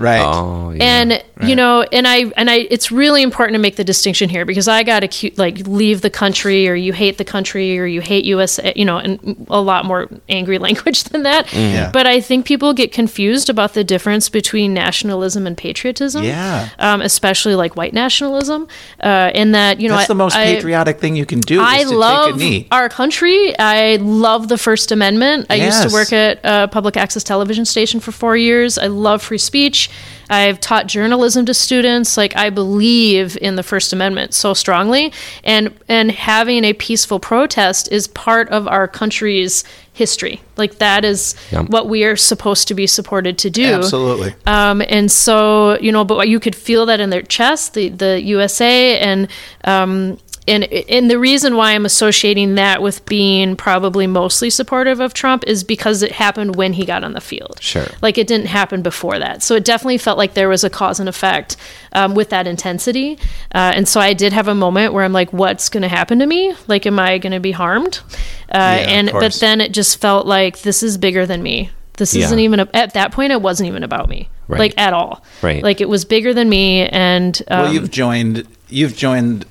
right. 0.01 0.21
Oh, 0.21 0.71
yeah. 0.71 0.83
and 0.83 1.23
you 1.47 1.55
know 1.55 1.81
and 1.91 2.07
i 2.07 2.25
and 2.37 2.49
i 2.49 2.67
it's 2.69 2.91
really 2.91 3.21
important 3.21 3.55
to 3.55 3.59
make 3.59 3.75
the 3.75 3.83
distinction 3.83 4.29
here 4.29 4.45
because 4.45 4.67
i 4.67 4.83
got 4.83 5.03
accused 5.03 5.37
like 5.37 5.59
leave 5.67 6.01
the 6.01 6.09
country 6.09 6.67
or 6.67 6.75
you 6.75 6.93
hate 6.93 7.17
the 7.17 7.25
country 7.25 7.79
or 7.79 7.85
you 7.85 8.01
hate 8.01 8.25
usa 8.25 8.73
you 8.75 8.85
know 8.85 8.97
and 8.97 9.45
a 9.49 9.59
lot 9.59 9.85
more 9.85 10.07
angry 10.29 10.57
language 10.67 11.03
than 11.05 11.23
that 11.23 11.51
Yeah. 11.53 11.89
but 11.91 12.05
i 12.07 12.21
think 12.21 12.45
people 12.45 12.73
get 12.73 12.91
confused 12.91 13.49
about 13.49 13.73
the 13.73 13.83
difference 13.83 14.29
between 14.29 14.73
nationalism 14.73 15.47
and 15.47 15.57
patriotism 15.57 16.23
Yeah. 16.23 16.69
um, 16.79 17.01
especially 17.01 17.55
like 17.55 17.75
white 17.75 17.93
nationalism 17.93 18.67
uh, 19.01 19.31
in 19.33 19.51
that 19.53 19.79
you 19.79 19.87
know 19.89 19.95
That's 19.95 20.09
I- 20.09 20.13
the 20.13 20.15
most 20.15 20.35
I- 20.35 20.45
patriotic 20.55 20.99
thing 20.99 21.15
you 21.15 21.25
can 21.25 21.39
do. 21.41 21.61
I 21.61 21.77
is 21.77 21.89
to 21.89 21.95
love 21.97 22.25
take 22.25 22.35
a 22.35 22.37
knee. 22.39 22.67
our 22.71 22.89
country. 22.89 23.57
I 23.59 23.97
love 24.01 24.47
the 24.47 24.57
First 24.57 24.91
Amendment. 24.91 25.47
I 25.49 25.55
used 25.55 25.81
to 25.87 25.93
work 25.93 26.11
at 26.13 26.39
a 26.43 26.67
public 26.67 26.97
access 26.97 27.23
television 27.23 27.65
station 27.65 27.99
for 27.99 28.11
four 28.11 28.37
years. 28.37 28.77
I 28.77 28.87
love 28.87 29.21
free 29.21 29.37
speech. 29.37 29.89
I've 30.29 30.59
taught 30.61 30.87
journalism 30.87 31.45
to 31.47 31.53
students. 31.53 32.15
Like 32.17 32.35
I 32.37 32.49
believe 32.49 33.37
in 33.41 33.55
the 33.57 33.63
First 33.63 33.91
Amendment 33.93 34.33
so 34.33 34.53
strongly, 34.53 35.11
and 35.43 35.73
and 35.89 36.11
having 36.11 36.63
a 36.63 36.73
peaceful 36.73 37.19
protest 37.19 37.91
is 37.91 38.07
part 38.07 38.47
of 38.49 38.67
our 38.67 38.87
country's 38.87 39.63
history. 39.93 40.41
Like 40.55 40.77
that 40.77 41.03
is 41.03 41.35
Yeah. 41.51 41.63
what 41.63 41.89
we 41.89 42.05
are 42.05 42.15
supposed 42.15 42.67
to 42.69 42.73
be 42.73 42.87
supported 42.87 43.37
to 43.39 43.49
do. 43.49 43.73
Absolutely. 43.73 44.33
Um, 44.45 44.81
and 44.87 45.11
so, 45.11 45.77
you 45.79 45.91
know, 45.91 46.05
but 46.05 46.29
you 46.29 46.39
could 46.39 46.55
feel 46.55 46.85
that 46.85 47.01
in 47.01 47.09
their 47.09 47.21
chest, 47.21 47.73
the, 47.73 47.89
the 47.89 48.21
USA, 48.21 48.97
and 48.99 49.27
um, 49.65 50.17
and 50.47 50.63
and 50.65 51.09
the 51.11 51.19
reason 51.19 51.55
why 51.55 51.73
I'm 51.73 51.85
associating 51.85 52.55
that 52.55 52.81
with 52.81 53.05
being 53.05 53.55
probably 53.55 54.07
mostly 54.07 54.49
supportive 54.49 54.99
of 54.99 55.13
Trump 55.13 55.43
is 55.45 55.63
because 55.63 56.01
it 56.01 56.11
happened 56.13 56.55
when 56.55 56.73
he 56.73 56.85
got 56.85 57.03
on 57.03 57.13
the 57.13 57.21
field. 57.21 57.57
Sure. 57.61 57.85
Like 58.01 58.17
it 58.17 58.25
didn't 58.27 58.47
happen 58.47 58.81
before 58.81 59.19
that, 59.19 59.43
so 59.43 59.55
it 59.55 59.63
definitely 59.63 59.99
felt 59.99 60.17
like 60.17 60.33
there 60.33 60.49
was 60.49 60.63
a 60.63 60.69
cause 60.69 60.99
and 60.99 61.07
effect 61.07 61.57
um, 61.93 62.15
with 62.15 62.29
that 62.29 62.47
intensity. 62.47 63.19
Uh, 63.53 63.71
and 63.75 63.87
so 63.87 63.99
I 63.99 64.13
did 64.13 64.33
have 64.33 64.47
a 64.47 64.55
moment 64.55 64.93
where 64.93 65.03
I'm 65.03 65.13
like, 65.13 65.31
"What's 65.31 65.69
going 65.69 65.83
to 65.83 65.89
happen 65.89 66.19
to 66.19 66.25
me? 66.25 66.55
Like, 66.67 66.85
am 66.85 66.97
I 66.99 67.17
going 67.19 67.33
to 67.33 67.39
be 67.39 67.51
harmed?" 67.51 67.99
Uh, 68.51 68.57
of 68.81 68.87
and 68.87 69.11
but 69.11 69.33
then 69.35 69.61
it 69.61 69.71
just 69.73 70.01
felt 70.01 70.25
like 70.25 70.61
this 70.61 70.81
is 70.83 70.97
bigger 70.97 71.25
than 71.25 71.43
me. 71.43 71.69
This 71.97 72.15
Yeah. 72.15 72.25
isn't 72.25 72.39
even 72.39 72.61
a, 72.61 72.67
at 72.73 72.93
that 72.95 73.11
point. 73.11 73.31
It 73.31 73.41
wasn't 73.41 73.67
even 73.69 73.83
about 73.83 74.09
me, 74.09 74.27
Right. 74.47 74.59
like 74.59 74.73
at 74.77 74.91
all. 74.93 75.23
Right. 75.43 75.61
Like 75.61 75.81
it 75.81 75.89
was 75.89 76.03
bigger 76.03 76.33
than 76.33 76.49
me, 76.49 76.87
and 76.87 77.39
um, 77.49 77.63
well, 77.65 77.73
you've 77.73 77.91
joined. 77.91 78.47
You've 78.69 78.95
joined 78.97 79.45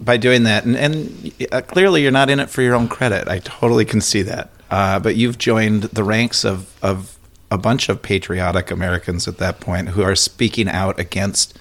by 0.00 0.16
doing 0.16 0.44
that, 0.44 0.64
and, 0.64 0.76
and 0.76 1.32
uh, 1.52 1.60
clearly 1.60 2.02
you're 2.02 2.10
not 2.10 2.30
in 2.30 2.40
it 2.40 2.48
for 2.50 2.62
your 2.62 2.74
own 2.74 2.88
credit. 2.88 3.28
I 3.28 3.38
totally 3.40 3.84
can 3.84 4.00
see 4.00 4.22
that. 4.22 4.50
Uh, 4.70 4.98
but 5.00 5.16
you've 5.16 5.36
joined 5.38 5.84
the 5.84 6.04
ranks 6.04 6.44
of 6.44 6.72
of 6.82 7.16
a 7.50 7.58
bunch 7.58 7.88
of 7.88 8.00
patriotic 8.00 8.70
Americans 8.70 9.26
at 9.28 9.38
that 9.38 9.58
point 9.60 9.88
who 9.90 10.02
are 10.02 10.14
speaking 10.14 10.68
out 10.68 10.98
against 11.00 11.58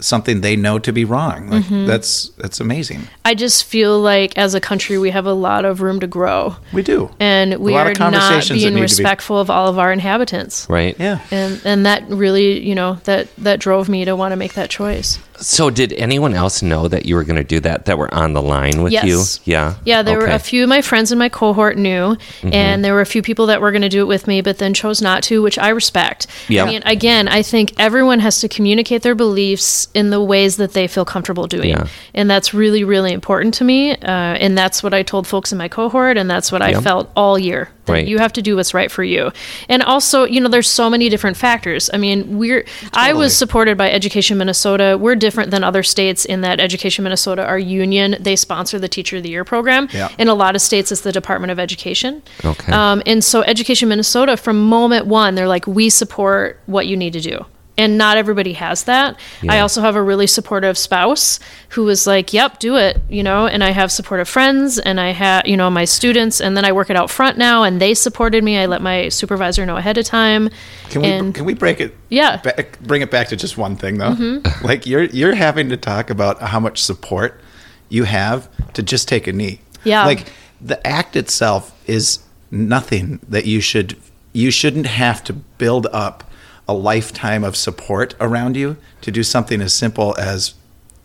something 0.00 0.40
they 0.42 0.54
know 0.56 0.78
to 0.78 0.92
be 0.92 1.04
wrong. 1.04 1.48
Like, 1.48 1.64
Mm-hmm. 1.64 1.86
That's 1.86 2.28
that's 2.36 2.60
amazing. 2.60 3.08
I 3.24 3.34
just 3.34 3.64
feel 3.64 3.98
like 4.00 4.36
as 4.36 4.54
a 4.54 4.60
country 4.60 4.98
we 4.98 5.10
have 5.10 5.24
a 5.24 5.32
lot 5.32 5.64
of 5.64 5.80
room 5.80 6.00
to 6.00 6.06
grow, 6.06 6.56
We 6.74 6.82
do, 6.82 7.10
and 7.20 7.56
we 7.56 7.74
are 7.74 7.92
not 7.98 8.48
being 8.48 8.58
need 8.58 8.68
to 8.70 8.74
be- 8.74 8.80
respectful 8.82 9.38
of 9.38 9.48
all 9.48 9.68
of 9.68 9.78
our 9.78 9.90
inhabitants. 9.92 10.66
right. 10.68 10.94
Yeah. 10.98 11.20
And 11.30 11.60
and 11.64 11.86
that 11.86 12.06
really, 12.10 12.60
you 12.66 12.74
know, 12.74 12.94
that 13.04 13.34
that 13.36 13.60
drove 13.60 13.88
me 13.88 14.04
to 14.04 14.14
want 14.14 14.32
to 14.32 14.36
make 14.36 14.54
that 14.54 14.68
choice. 14.68 15.18
So, 15.40 15.68
did 15.70 15.92
anyone 15.94 16.32
else 16.34 16.62
know 16.62 16.86
that 16.88 17.06
you 17.06 17.16
were 17.16 17.24
going 17.24 17.36
to 17.36 17.44
do 17.44 17.60
that? 17.60 17.86
That 17.86 17.98
were 17.98 18.12
on 18.14 18.32
the 18.34 18.42
line 18.42 18.82
with 18.82 18.92
Yes. 18.92 19.04
you? 19.44 19.52
Yeah. 19.52 19.74
Yeah, 19.84 20.02
there 20.02 20.18
were 20.18 20.26
a 20.26 20.38
few 20.38 20.62
of 20.62 20.68
my 20.68 20.80
friends 20.80 21.10
in 21.12 21.18
my 21.18 21.28
cohort 21.28 21.76
knew, 21.76 22.16
Mm-hmm. 22.16 22.52
and 22.52 22.84
there 22.84 22.94
were 22.94 23.00
a 23.00 23.06
few 23.06 23.20
people 23.22 23.46
that 23.46 23.60
were 23.60 23.70
going 23.72 23.82
to 23.82 23.88
do 23.88 24.00
it 24.00 24.06
with 24.06 24.26
me, 24.26 24.40
but 24.42 24.58
then 24.58 24.74
chose 24.74 25.02
not 25.02 25.22
to, 25.24 25.42
which 25.42 25.58
I 25.58 25.70
respect. 25.70 26.26
Yeah. 26.48 26.64
I 26.64 26.66
mean, 26.68 26.82
again, 26.86 27.28
I 27.28 27.42
think 27.42 27.72
everyone 27.78 28.20
has 28.20 28.40
to 28.40 28.48
communicate 28.48 29.02
their 29.02 29.14
beliefs 29.14 29.88
in 29.94 30.10
the 30.10 30.22
ways 30.22 30.56
that 30.58 30.72
they 30.72 30.86
feel 30.86 31.04
comfortable 31.04 31.46
doing, 31.46 31.70
Yeah. 31.70 31.86
and 32.14 32.30
that's 32.30 32.54
really, 32.54 32.84
really 32.84 33.12
important 33.12 33.54
to 33.54 33.64
me. 33.64 33.92
Uh, 33.92 33.96
and 34.40 34.56
that's 34.56 34.82
what 34.82 34.94
I 34.94 35.02
told 35.02 35.26
folks 35.26 35.50
in 35.52 35.58
my 35.58 35.68
cohort, 35.68 36.16
and 36.16 36.30
that's 36.30 36.52
what 36.52 36.62
I 36.62 36.80
felt 36.80 37.10
all 37.16 37.38
year. 37.38 37.70
Right. 37.86 38.06
you 38.06 38.18
have 38.18 38.32
to 38.34 38.42
do 38.42 38.56
what's 38.56 38.72
right 38.72 38.90
for 38.90 39.04
you. 39.04 39.30
And 39.68 39.82
also, 39.82 40.24
you 40.24 40.40
know, 40.40 40.48
there's 40.48 40.70
so 40.70 40.88
many 40.88 41.08
different 41.08 41.36
factors. 41.36 41.90
I 41.92 41.98
mean, 41.98 42.38
we're 42.38 42.64
I 42.92 43.12
was 43.12 43.36
supported 43.36 43.76
by 43.76 43.90
Education 43.90 44.38
Minnesota. 44.38 44.96
We're 44.98 45.16
different 45.16 45.50
than 45.50 45.62
other 45.62 45.82
states 45.82 46.24
in 46.24 46.40
that 46.40 46.60
Education 46.60 47.04
Minnesota, 47.04 47.44
our 47.44 47.58
union, 47.58 48.16
they 48.20 48.36
sponsor 48.36 48.78
the 48.78 48.88
Teacher 48.88 49.18
of 49.18 49.22
the 49.22 49.28
Year 49.28 49.44
program. 49.44 49.88
Yeah. 49.92 50.08
In 50.18 50.28
a 50.28 50.34
lot 50.34 50.54
of 50.54 50.62
states, 50.62 50.90
it's 50.92 51.02
the 51.02 51.12
Department 51.12 51.50
of 51.50 51.58
Education. 51.58 52.22
Okay. 52.44 52.72
Um, 52.72 53.02
and 53.06 53.22
so, 53.22 53.42
Education 53.42 53.88
Minnesota, 53.88 54.36
from 54.36 54.68
moment 54.68 55.06
one, 55.06 55.34
they're 55.34 55.48
like, 55.48 55.66
we 55.66 55.90
support 55.90 56.60
what 56.66 56.86
you 56.86 56.96
need 56.96 57.12
to 57.12 57.20
do. 57.20 57.44
And 57.76 57.98
not 57.98 58.16
everybody 58.16 58.52
has 58.52 58.84
that. 58.84 59.18
I 59.48 59.58
also 59.58 59.80
have 59.80 59.96
a 59.96 60.02
really 60.02 60.28
supportive 60.28 60.78
spouse 60.78 61.40
who 61.70 61.82
was 61.82 62.06
like, 62.06 62.32
yep, 62.32 62.60
do 62.60 62.76
it, 62.76 63.00
you 63.08 63.24
know, 63.24 63.48
and 63.48 63.64
I 63.64 63.70
have 63.70 63.90
supportive 63.90 64.28
friends 64.28 64.78
and 64.78 65.00
I 65.00 65.10
have, 65.10 65.44
you 65.44 65.56
know, 65.56 65.68
my 65.70 65.84
students. 65.84 66.40
And 66.40 66.56
then 66.56 66.64
I 66.64 66.70
work 66.70 66.88
it 66.88 66.96
Outfront 66.96 67.36
now 67.36 67.64
and 67.64 67.80
they 67.80 67.94
supported 67.94 68.44
me. 68.44 68.58
I 68.58 68.66
let 68.66 68.80
my 68.80 69.08
supervisor 69.08 69.66
know 69.66 69.76
ahead 69.76 69.98
of 69.98 70.06
time. 70.06 70.50
Can 70.90 71.02
we 71.02 71.08
and 71.08 71.34
can 71.34 71.44
we 71.46 71.54
break 71.54 71.80
it? 71.80 71.96
Yeah. 72.10 72.36
Back, 72.36 72.78
bring 72.80 73.02
it 73.02 73.10
back 73.10 73.26
to 73.28 73.36
just 73.36 73.58
one 73.58 73.74
thing 73.74 73.98
though. 73.98 74.12
Mm-hmm. 74.14 74.64
Like 74.64 74.86
you're 74.86 75.04
you're 75.04 75.34
having 75.34 75.68
to 75.70 75.76
talk 75.76 76.10
about 76.10 76.40
how 76.40 76.60
much 76.60 76.82
support 76.82 77.40
you 77.88 78.04
have 78.04 78.48
to 78.74 78.82
just 78.82 79.08
take 79.08 79.26
a 79.26 79.32
knee. 79.32 79.60
Yeah. 79.82 80.06
Like 80.06 80.32
the 80.60 80.84
act 80.86 81.16
itself 81.16 81.72
is 81.88 82.20
nothing 82.50 83.20
that 83.28 83.46
you 83.46 83.60
should 83.60 83.96
you 84.32 84.50
shouldn't 84.50 84.86
have 84.86 85.24
to 85.24 85.32
build 85.32 85.86
up 85.92 86.24
a 86.68 86.74
lifetime 86.74 87.44
of 87.44 87.56
support 87.56 88.14
around 88.20 88.56
you 88.56 88.76
to 89.02 89.10
do 89.10 89.22
something 89.22 89.60
as 89.60 89.74
simple 89.74 90.14
as 90.18 90.54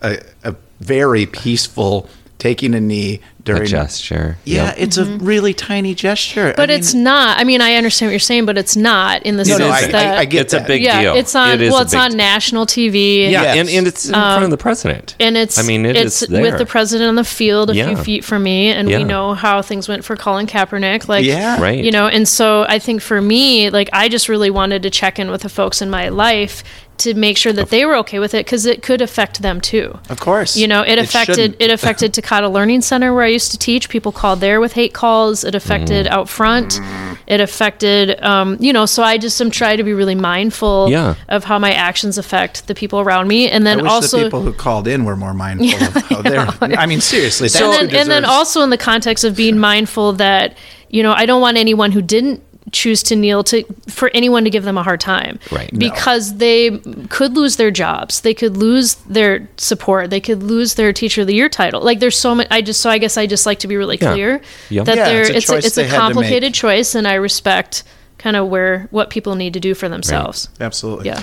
a, 0.02 0.20
a 0.44 0.56
very 0.80 1.26
peaceful 1.26 2.10
taking 2.40 2.74
a 2.74 2.80
knee 2.80 3.20
during 3.44 3.64
a 3.64 3.66
gesture. 3.66 4.38
Yeah, 4.46 4.68
Yep. 4.68 4.76
it's 4.78 4.98
a 4.98 5.04
really 5.06 5.54
tiny 5.54 5.94
gesture. 5.94 6.48
Mm-hmm. 6.48 6.56
but 6.56 6.70
I 6.72 6.74
it's 6.76 6.94
not. 6.94 7.38
I 7.38 7.44
mean, 7.44 7.60
I 7.62 7.76
understand 7.76 8.08
what 8.08 8.12
you're 8.14 8.20
saying, 8.20 8.46
but 8.46 8.58
it's 8.58 8.76
not 8.78 9.24
in 9.24 9.36
the 9.36 9.44
no, 9.44 9.58
sense 9.58 9.60
no, 9.60 9.70
I, 9.70 9.88
that 9.92 10.18
I, 10.18 10.22
I 10.22 10.26
get 10.26 10.42
It's 10.44 10.54
a 10.54 10.62
big 10.62 10.82
yeah, 10.82 11.02
deal. 11.02 11.16
it's 11.16 11.36
on. 11.36 11.50
It 11.52 11.62
is 11.62 11.72
well, 11.74 11.82
it's 11.82 11.94
on 11.94 12.12
deal. 12.12 12.18
national 12.18 12.66
TV. 12.66 13.24
Yeah, 13.30 13.42
Yes. 13.44 13.58
and, 13.58 13.70
and 13.70 13.88
it's 13.88 14.06
in 14.06 14.14
front 14.14 14.44
of 14.46 14.50
the 14.52 14.58
president. 14.58 15.16
Um, 15.20 15.28
and 15.28 15.38
it's 15.38 15.60
I 15.60 15.64
mean, 15.64 15.86
it 15.86 15.96
it's 15.98 16.22
is 16.22 16.30
there. 16.30 16.42
with 16.42 16.58
the 16.58 16.66
president 16.66 17.10
on 17.10 17.16
the 17.16 17.24
field 17.26 17.70
a 17.72 17.74
few 17.74 17.98
feet 17.98 18.24
from 18.24 18.44
me, 18.44 18.68
and 18.70 18.90
Yeah. 18.90 19.00
we 19.00 19.04
know 19.04 19.34
how 19.34 19.62
things 19.62 19.88
went 19.90 20.06
for 20.06 20.16
Colin 20.16 20.48
Kaepernick. 20.48 21.08
Like, 21.10 21.26
Yeah. 21.26 21.60
Right. 21.62 21.84
you 21.84 21.92
know, 21.92 22.08
and 22.08 22.26
so 22.28 22.66
I 22.70 22.80
think 22.80 23.02
for 23.02 23.22
me, 23.22 23.70
like, 23.70 23.90
I 23.92 24.08
just 24.08 24.30
really 24.30 24.50
wanted 24.50 24.84
to 24.84 24.90
check 24.90 25.20
in 25.20 25.30
with 25.30 25.42
the 25.42 25.50
folks 25.50 25.82
in 25.82 25.90
my 25.90 26.08
life 26.10 26.64
to 27.00 27.14
make 27.14 27.38
sure 27.38 27.52
that 27.54 27.70
they 27.70 27.86
were 27.86 27.96
okay 27.98 28.20
with 28.20 28.34
it 28.34 28.46
because 28.46 28.66
it 28.66 28.82
could 28.84 29.02
affect 29.02 29.42
them 29.42 29.60
too. 29.62 29.98
Of 30.10 30.20
course. 30.20 30.56
You 30.56 30.68
know, 30.68 30.82
it 30.82 30.94
It 30.94 31.00
affected 31.00 31.36
shouldn't. 31.36 31.62
it 31.62 31.72
affected 31.72 32.14
Tokata 32.14 32.52
Learning 32.52 32.82
Center 32.82 33.14
where 33.14 33.24
I 33.24 33.28
used 33.30 33.52
to 33.52 33.58
teach. 33.58 33.90
People 33.90 34.12
called 34.12 34.40
there 34.42 34.60
with 34.60 34.74
hate 34.74 34.94
calls. 34.94 35.44
It 35.44 35.56
affected 35.56 36.06
Mm. 36.06 36.12
Outfront. 36.12 36.80
It 37.28 37.40
affected, 37.42 38.22
um, 38.24 38.58
you 38.60 38.74
know. 38.74 38.86
So 38.86 39.04
I 39.04 39.18
just 39.18 39.40
am 39.42 39.52
trying 39.52 39.78
to 39.78 39.84
be 39.84 39.94
really 39.94 40.16
mindful 40.16 40.88
Yeah. 40.90 41.16
of 41.28 41.44
how 41.44 41.60
my 41.60 41.72
actions 41.74 42.18
affect 42.18 42.68
the 42.68 42.74
people 42.76 43.00
around 43.00 43.28
me, 43.28 43.50
and 43.50 43.66
then 43.68 43.86
also 43.88 44.18
the 44.18 44.24
people 44.26 44.42
who 44.42 44.54
called 44.54 44.88
in 44.88 45.06
were 45.06 45.16
more 45.16 45.34
mindful 45.34 45.68
of 45.88 45.94
how 46.10 46.22
they're. 46.22 46.48
I 46.62 46.86
mean, 46.86 47.02
seriously, 47.02 47.48
and 47.54 47.66
who 47.66 47.88
then, 47.88 47.96
and 47.96 48.10
then 48.10 48.26
also 48.26 48.62
in 48.62 48.70
the 48.72 48.78
context 48.78 49.24
of 49.24 49.36
being 49.36 49.58
mindful 49.60 50.14
that 50.14 50.58
you 50.90 51.04
know 51.04 51.14
I 51.14 51.26
don't 51.26 51.42
want 51.42 51.58
anyone 51.58 51.92
who 51.92 52.02
didn't 52.02 52.42
choose 52.72 53.02
to 53.04 53.16
kneel 53.16 53.44
to 53.44 53.64
for 53.88 54.12
anyone 54.14 54.44
to 54.44 54.50
give 54.50 54.64
them 54.64 54.78
a 54.78 54.84
hard 54.84 55.00
time 55.00 55.40
Right. 55.52 55.72
No. 55.74 55.80
because 55.80 56.38
they 56.38 56.78
could 57.10 57.36
lose 57.36 57.56
their 57.56 57.72
jobs 57.72 58.22
they 58.22 58.34
could 58.34 58.58
lose 58.58 58.96
their 59.10 59.48
support 59.58 60.10
they 60.10 60.20
could 60.20 60.44
lose 60.44 60.76
their 60.76 60.94
teacher 60.94 61.22
of 61.22 61.28
the 61.28 61.34
year 61.36 61.50
title 61.50 61.82
like 61.82 62.00
there's 62.00 62.18
so 62.20 62.36
much 62.36 62.48
i 62.52 62.62
just 62.62 62.82
so 62.82 62.90
i 62.90 62.98
guess 62.98 63.18
i 63.18 63.26
just 63.28 63.46
like 63.46 63.60
to 63.60 63.68
be 63.68 63.78
really 63.78 63.98
clear 63.98 64.42
Yeah. 64.70 64.84
that 64.84 64.98
Yeah, 64.98 65.06
there 65.10 65.22
it's 65.22 65.30
a 65.32 65.36
it's 65.38 65.50
a, 65.50 65.58
it's 65.58 65.78
a 65.78 65.84
had 65.84 65.90
to 65.90 65.92
make. 65.94 66.00
complicated 66.02 66.54
choice 66.54 66.96
and 66.96 67.08
i 67.08 67.14
respect 67.16 67.84
kind 68.18 68.36
of 68.36 68.48
where 68.50 68.88
what 68.92 69.10
people 69.10 69.36
need 69.36 69.54
to 69.54 69.60
do 69.60 69.74
for 69.74 69.88
themselves 69.90 70.50
absolutely. 70.60 71.08
yeah 71.08 71.22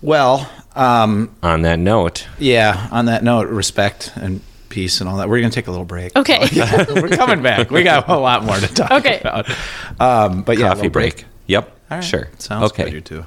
Well, 0.00 0.48
um, 0.76 1.34
On 1.42 1.62
that 1.62 1.78
note, 1.80 2.28
yeah. 2.38 2.88
On 2.92 3.06
that 3.06 3.24
note, 3.24 3.48
respect 3.48 4.12
and 4.14 4.40
peace 4.78 5.00
and 5.00 5.10
all 5.10 5.16
that. 5.16 5.28
We're 5.28 5.40
gonna 5.40 5.50
take 5.50 5.66
a 5.66 5.70
little 5.72 5.84
break. 5.84 6.14
okay 6.14 6.46
We're 6.94 7.08
coming 7.08 7.42
back. 7.42 7.70
We 7.70 7.82
got 7.82 8.08
a 8.08 8.16
lot 8.16 8.44
more 8.44 8.56
to 8.56 8.66
talk 8.72 8.90
Okay. 8.92 9.18
about. 9.20 9.50
Um, 9.98 10.42
but 10.42 10.56
yeah, 10.58 10.68
coffee 10.68 10.82
little 10.82 10.90
break. 10.92 11.24
Yep. 11.46 11.64
All 11.90 11.96
right. 11.98 12.04
Sure. 12.04 12.28
Sounds 12.38 12.70
okay. 12.70 12.84
good. 12.84 12.92
You 12.92 13.00
too. 13.00 13.24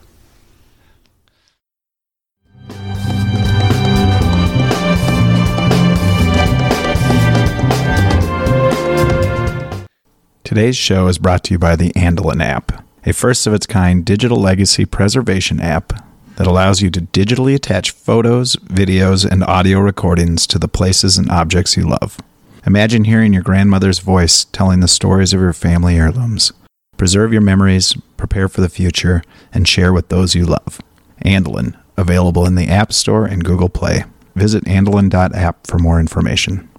Today's 10.43 10.75
show 10.75 11.07
is 11.07 11.17
brought 11.17 11.43
to 11.45 11.53
you 11.53 11.59
by 11.59 11.75
the 11.77 11.91
Andelin 11.91 12.43
app, 12.43 12.83
a 13.05 13.13
first 13.13 13.47
of 13.47 13.53
its 13.53 13.65
kind 13.65 14.03
digital 14.03 14.37
legacy 14.39 14.85
preservation 14.85 15.61
app 15.61 15.93
that 16.35 16.47
allows 16.47 16.81
you 16.81 16.89
to 16.89 17.01
digitally 17.01 17.55
attach 17.55 17.91
photos, 17.91 18.55
videos, 18.57 19.29
and 19.29 19.43
audio 19.43 19.79
recordings 19.79 20.47
to 20.47 20.59
the 20.59 20.67
places 20.67 21.17
and 21.17 21.29
objects 21.29 21.77
you 21.77 21.83
love. 21.83 22.19
Imagine 22.65 23.05
hearing 23.05 23.33
your 23.33 23.41
grandmother's 23.41 23.99
voice 23.99 24.45
telling 24.45 24.79
the 24.79 24.87
stories 24.87 25.33
of 25.33 25.41
your 25.41 25.53
family 25.53 25.97
heirlooms. 25.97 26.53
Preserve 26.97 27.31
your 27.33 27.41
memories, 27.41 27.93
prepare 28.17 28.47
for 28.47 28.61
the 28.61 28.69
future, 28.69 29.23
and 29.51 29.67
share 29.67 29.91
with 29.91 30.09
those 30.09 30.35
you 30.35 30.45
love. 30.45 30.79
Andelin, 31.25 31.75
available 31.97 32.45
in 32.45 32.55
the 32.55 32.67
App 32.67 32.93
Store 32.93 33.25
and 33.25 33.43
Google 33.43 33.69
Play. 33.69 34.03
Visit 34.35 34.65
andelin.app 34.65 35.65
for 35.67 35.79
more 35.79 35.99
information. 35.99 36.69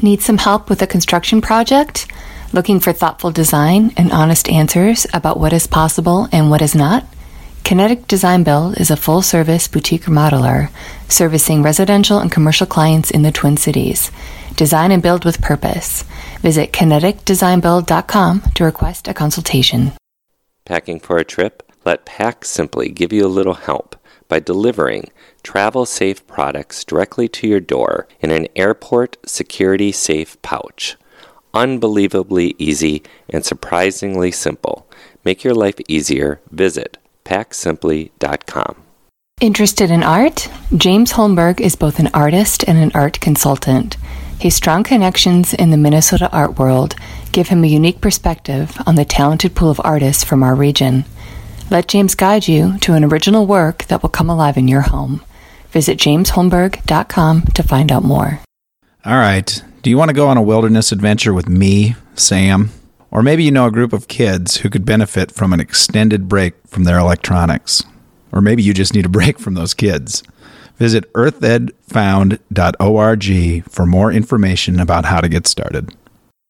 Need 0.00 0.22
some 0.22 0.38
help 0.38 0.70
with 0.70 0.80
a 0.80 0.86
construction 0.86 1.40
project? 1.40 2.06
Looking 2.52 2.78
for 2.78 2.92
thoughtful 2.92 3.32
design 3.32 3.92
and 3.96 4.12
honest 4.12 4.48
answers 4.48 5.06
about 5.12 5.40
what 5.40 5.52
is 5.52 5.66
possible 5.66 6.28
and 6.30 6.50
what 6.50 6.62
is 6.62 6.74
not? 6.74 7.04
Kinetic 7.68 8.06
Design 8.06 8.44
Build 8.44 8.80
is 8.80 8.90
a 8.90 8.96
full 8.96 9.20
service 9.20 9.68
boutique 9.68 10.04
remodeler 10.04 10.70
servicing 11.06 11.62
residential 11.62 12.18
and 12.18 12.32
commercial 12.32 12.66
clients 12.66 13.10
in 13.10 13.20
the 13.20 13.30
Twin 13.30 13.58
Cities. 13.58 14.10
Design 14.56 14.90
and 14.90 15.02
build 15.02 15.26
with 15.26 15.42
purpose. 15.42 16.02
Visit 16.40 16.72
kineticdesignbuild.com 16.72 18.40
to 18.54 18.64
request 18.64 19.06
a 19.06 19.12
consultation. 19.12 19.92
Packing 20.64 20.98
for 20.98 21.18
a 21.18 21.26
trip? 21.26 21.62
Let 21.84 22.06
Pack 22.06 22.46
Simply 22.46 22.88
give 22.88 23.12
you 23.12 23.26
a 23.26 23.36
little 23.36 23.52
help 23.52 23.96
by 24.28 24.40
delivering 24.40 25.10
travel 25.42 25.84
safe 25.84 26.26
products 26.26 26.82
directly 26.84 27.28
to 27.28 27.46
your 27.46 27.60
door 27.60 28.08
in 28.20 28.30
an 28.30 28.48
airport 28.56 29.18
security 29.26 29.92
safe 29.92 30.40
pouch. 30.40 30.96
Unbelievably 31.52 32.54
easy 32.56 33.02
and 33.28 33.44
surprisingly 33.44 34.30
simple. 34.30 34.90
Make 35.22 35.44
your 35.44 35.54
life 35.54 35.76
easier. 35.86 36.40
Visit 36.50 36.96
packsimply.com. 37.28 38.76
Interested 39.40 39.90
in 39.92 40.02
art? 40.02 40.48
James 40.76 41.12
Holmberg 41.12 41.60
is 41.60 41.76
both 41.76 42.00
an 42.00 42.10
artist 42.12 42.64
and 42.66 42.76
an 42.76 42.90
art 42.92 43.20
consultant. 43.20 43.96
His 44.40 44.56
strong 44.56 44.82
connections 44.82 45.54
in 45.54 45.70
the 45.70 45.76
Minnesota 45.76 46.28
art 46.32 46.58
world 46.58 46.96
give 47.30 47.48
him 47.48 47.62
a 47.62 47.68
unique 47.68 48.00
perspective 48.00 48.76
on 48.86 48.96
the 48.96 49.04
talented 49.04 49.54
pool 49.54 49.70
of 49.70 49.80
artists 49.84 50.24
from 50.24 50.42
our 50.42 50.56
region. 50.56 51.04
Let 51.70 51.86
James 51.86 52.14
guide 52.14 52.48
you 52.48 52.78
to 52.78 52.94
an 52.94 53.04
original 53.04 53.46
work 53.46 53.84
that 53.84 54.02
will 54.02 54.08
come 54.08 54.30
alive 54.30 54.56
in 54.56 54.66
your 54.66 54.80
home. 54.80 55.22
Visit 55.70 55.98
jamesholmberg.com 55.98 57.42
to 57.42 57.62
find 57.62 57.92
out 57.92 58.02
more. 58.02 58.40
All 59.04 59.16
right. 59.18 59.62
Do 59.82 59.90
you 59.90 59.98
want 59.98 60.08
to 60.08 60.14
go 60.14 60.28
on 60.28 60.36
a 60.36 60.42
wilderness 60.42 60.90
adventure 60.90 61.32
with 61.32 61.48
me, 61.48 61.94
Sam? 62.14 62.70
Or 63.10 63.22
maybe 63.22 63.44
you 63.44 63.50
know 63.50 63.66
a 63.66 63.72
group 63.72 63.92
of 63.92 64.08
kids 64.08 64.56
who 64.58 64.70
could 64.70 64.84
benefit 64.84 65.32
from 65.32 65.52
an 65.52 65.58
extended 65.60 66.28
break 66.28 66.54
from 66.66 66.84
their 66.84 66.98
electronics. 66.98 67.82
Or 68.32 68.40
maybe 68.40 68.62
you 68.62 68.72
just 68.74 68.94
need 68.94 69.06
a 69.06 69.08
break 69.10 69.38
from 69.38 69.54
those 69.54 69.74
kids. 69.74 70.22
Visit 70.76 71.12
earthedfound.org 71.14 73.70
for 73.70 73.86
more 73.86 74.12
information 74.12 74.78
about 74.78 75.06
how 75.06 75.20
to 75.20 75.28
get 75.28 75.46
started. 75.46 75.94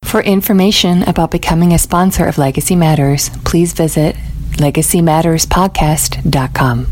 For 0.05 0.21
information 0.23 1.03
about 1.05 1.31
becoming 1.31 1.73
a 1.73 1.79
sponsor 1.79 2.27
of 2.27 2.37
Legacy 2.39 2.75
Matters, 2.77 3.31
please 3.45 3.73
visit 3.73 4.17
legacymatterspodcast.com. 4.57 6.87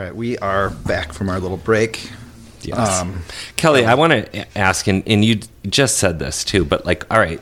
All 0.00 0.06
right, 0.06 0.16
we 0.16 0.38
are 0.38 0.70
back 0.70 1.12
from 1.12 1.28
our 1.28 1.38
little 1.38 1.58
break. 1.58 2.10
Yes. 2.62 3.02
Um, 3.02 3.20
Kelly, 3.56 3.84
I 3.84 3.96
want 3.96 4.14
to 4.14 4.58
ask, 4.58 4.86
and, 4.86 5.06
and 5.06 5.22
you 5.22 5.40
just 5.68 5.98
said 5.98 6.18
this 6.18 6.42
too, 6.42 6.64
but 6.64 6.86
like, 6.86 7.04
all 7.12 7.20
right, 7.20 7.38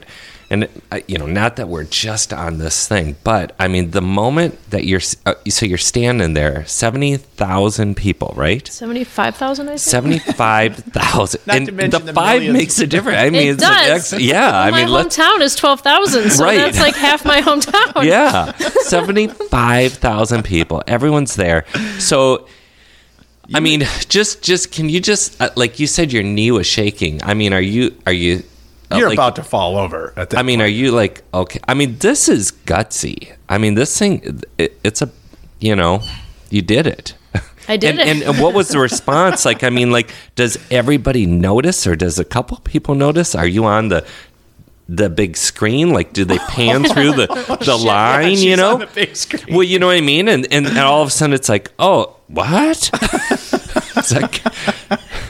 and 0.50 0.66
uh, 0.90 1.00
you 1.06 1.18
know, 1.18 1.26
not 1.26 1.56
that 1.56 1.68
we're 1.68 1.84
just 1.84 2.32
on 2.32 2.56
this 2.58 2.88
thing, 2.88 3.16
but 3.22 3.54
I 3.58 3.68
mean, 3.68 3.90
the 3.90 4.00
moment 4.00 4.58
that 4.70 4.84
you're, 4.86 5.00
uh, 5.26 5.34
so 5.48 5.66
you're 5.66 5.76
standing 5.76 6.32
there, 6.32 6.64
seventy 6.66 7.16
thousand 7.18 7.96
people, 7.96 8.32
right? 8.34 8.66
75,000 8.66 9.66
I 9.66 9.68
think 9.72 9.78
Seventy-five 9.80 10.76
thousand, 10.76 11.40
Not 11.46 11.56
and 11.56 11.66
to 11.66 11.72
mention 11.72 12.00
the 12.00 12.06
the 12.06 12.12
five 12.14 12.40
millions. 12.40 12.58
makes 12.58 12.78
a 12.78 12.86
difference. 12.86 13.18
I 13.18 13.28
mean, 13.30 13.48
it 13.48 13.50
it's 13.52 13.62
does. 13.62 14.12
ex- 14.14 14.22
yeah. 14.22 14.58
I 14.58 14.70
my 14.70 14.78
mean, 14.84 14.88
let's 14.92 15.16
hometown 15.18 15.40
is 15.42 15.54
12,000, 15.54 16.30
so 16.30 16.44
Right. 16.44 16.56
that's 16.56 16.78
like 16.80 16.96
half 16.96 17.24
my 17.26 17.40
hometown. 17.48 18.04
yeah 18.04 18.52
75,000 19.32 20.42
people 20.44 20.82
everyone's 20.86 21.36
there 21.36 21.64
so 21.98 22.46
I 23.54 23.60
mean, 23.60 23.80
just 24.10 24.42
just 24.42 24.72
can 24.72 24.90
you 24.90 25.00
just 25.00 25.40
uh, 25.40 25.48
like 25.56 25.78
you 25.80 25.86
said 25.86 26.12
your 26.12 26.22
knee 26.22 26.50
was 26.50 26.66
shaking. 26.66 27.22
I 27.22 27.32
mean, 27.32 27.54
are 27.54 27.60
you 27.62 27.96
are 28.04 28.12
you 28.12 28.42
Uh, 28.90 28.96
You're 28.96 29.08
like- 29.08 29.16
about 29.16 29.36
to 29.36 29.42
fall 29.42 29.76
over 29.76 30.14
at 30.16 30.30
that 30.30 30.38
I 30.38 30.42
mean, 30.42 30.60
point. 30.60 30.68
are 30.68 30.72
you 30.72 30.92
like 30.92 31.22
okay? 31.34 31.60
I 31.68 31.74
mean, 31.74 31.98
this 31.98 32.28
is 32.28 32.52
gutsy. 32.52 33.34
I 33.48 33.58
mean, 33.58 33.74
this 33.74 33.98
thing 33.98 34.42
it, 34.56 34.78
it's 34.82 35.02
a 35.02 35.10
you 35.60 35.74
know, 35.76 36.02
you 36.50 36.62
did 36.62 36.86
it. 36.86 37.14
I 37.68 37.76
did 37.76 37.90
and, 37.90 38.00
it. 38.00 38.06
And, 38.08 38.22
and 38.22 38.42
what 38.42 38.54
was 38.54 38.68
the 38.68 38.78
response? 38.90 39.44
Like, 39.44 39.62
I 39.62 39.70
mean, 39.70 39.90
like, 39.90 40.10
does 40.34 40.58
everybody 40.70 41.26
notice, 41.26 41.86
or 41.86 41.96
does 41.96 42.18
a 42.18 42.24
couple 42.24 42.56
people 42.58 42.94
notice? 42.94 43.34
Are 43.34 43.46
you 43.46 43.64
on 43.66 43.88
the 43.88 44.06
the 44.88 45.10
big 45.10 45.36
screen? 45.36 45.90
Like, 45.90 46.14
do 46.14 46.24
they 46.24 46.38
pan 46.38 46.84
through 46.92 47.12
the 47.12 47.26
oh, 47.30 47.56
the 47.56 47.76
line? 47.76 48.30
she's 48.30 48.44
you 48.44 48.56
know, 48.56 48.74
on 48.74 48.80
the 48.80 48.86
big 48.86 49.14
screen. 49.14 49.54
Well, 49.54 49.64
you 49.64 49.78
know 49.78 49.88
what 49.88 49.96
I 49.96 50.00
mean. 50.00 50.28
And 50.28 50.46
and, 50.50 50.66
and 50.66 50.78
all 50.78 51.02
of 51.02 51.08
a 51.08 51.10
sudden, 51.10 51.34
it's 51.34 51.48
like, 51.48 51.70
oh, 51.78 52.16
what? 52.28 52.90
it's 53.02 54.12
like, 54.12 54.42